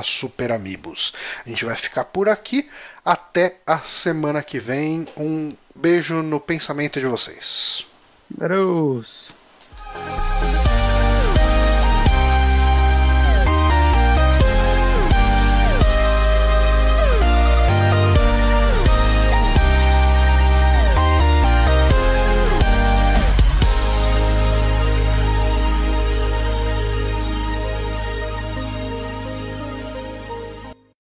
superamigos. 0.05 1.13
A 1.45 1.49
gente 1.49 1.65
vai 1.65 1.77
ficar 1.77 2.05
por 2.05 2.29
aqui, 2.29 2.69
até 3.05 3.57
a 3.67 3.81
semana 3.81 4.43
que 4.43 4.59
vem. 4.59 5.07
Um 5.17 5.53
beijo 5.75 6.23
no 6.23 6.41
pensamento 6.41 7.01
de 7.01 7.07
vocês. 7.07 7.87
Garotos. 8.37 9.33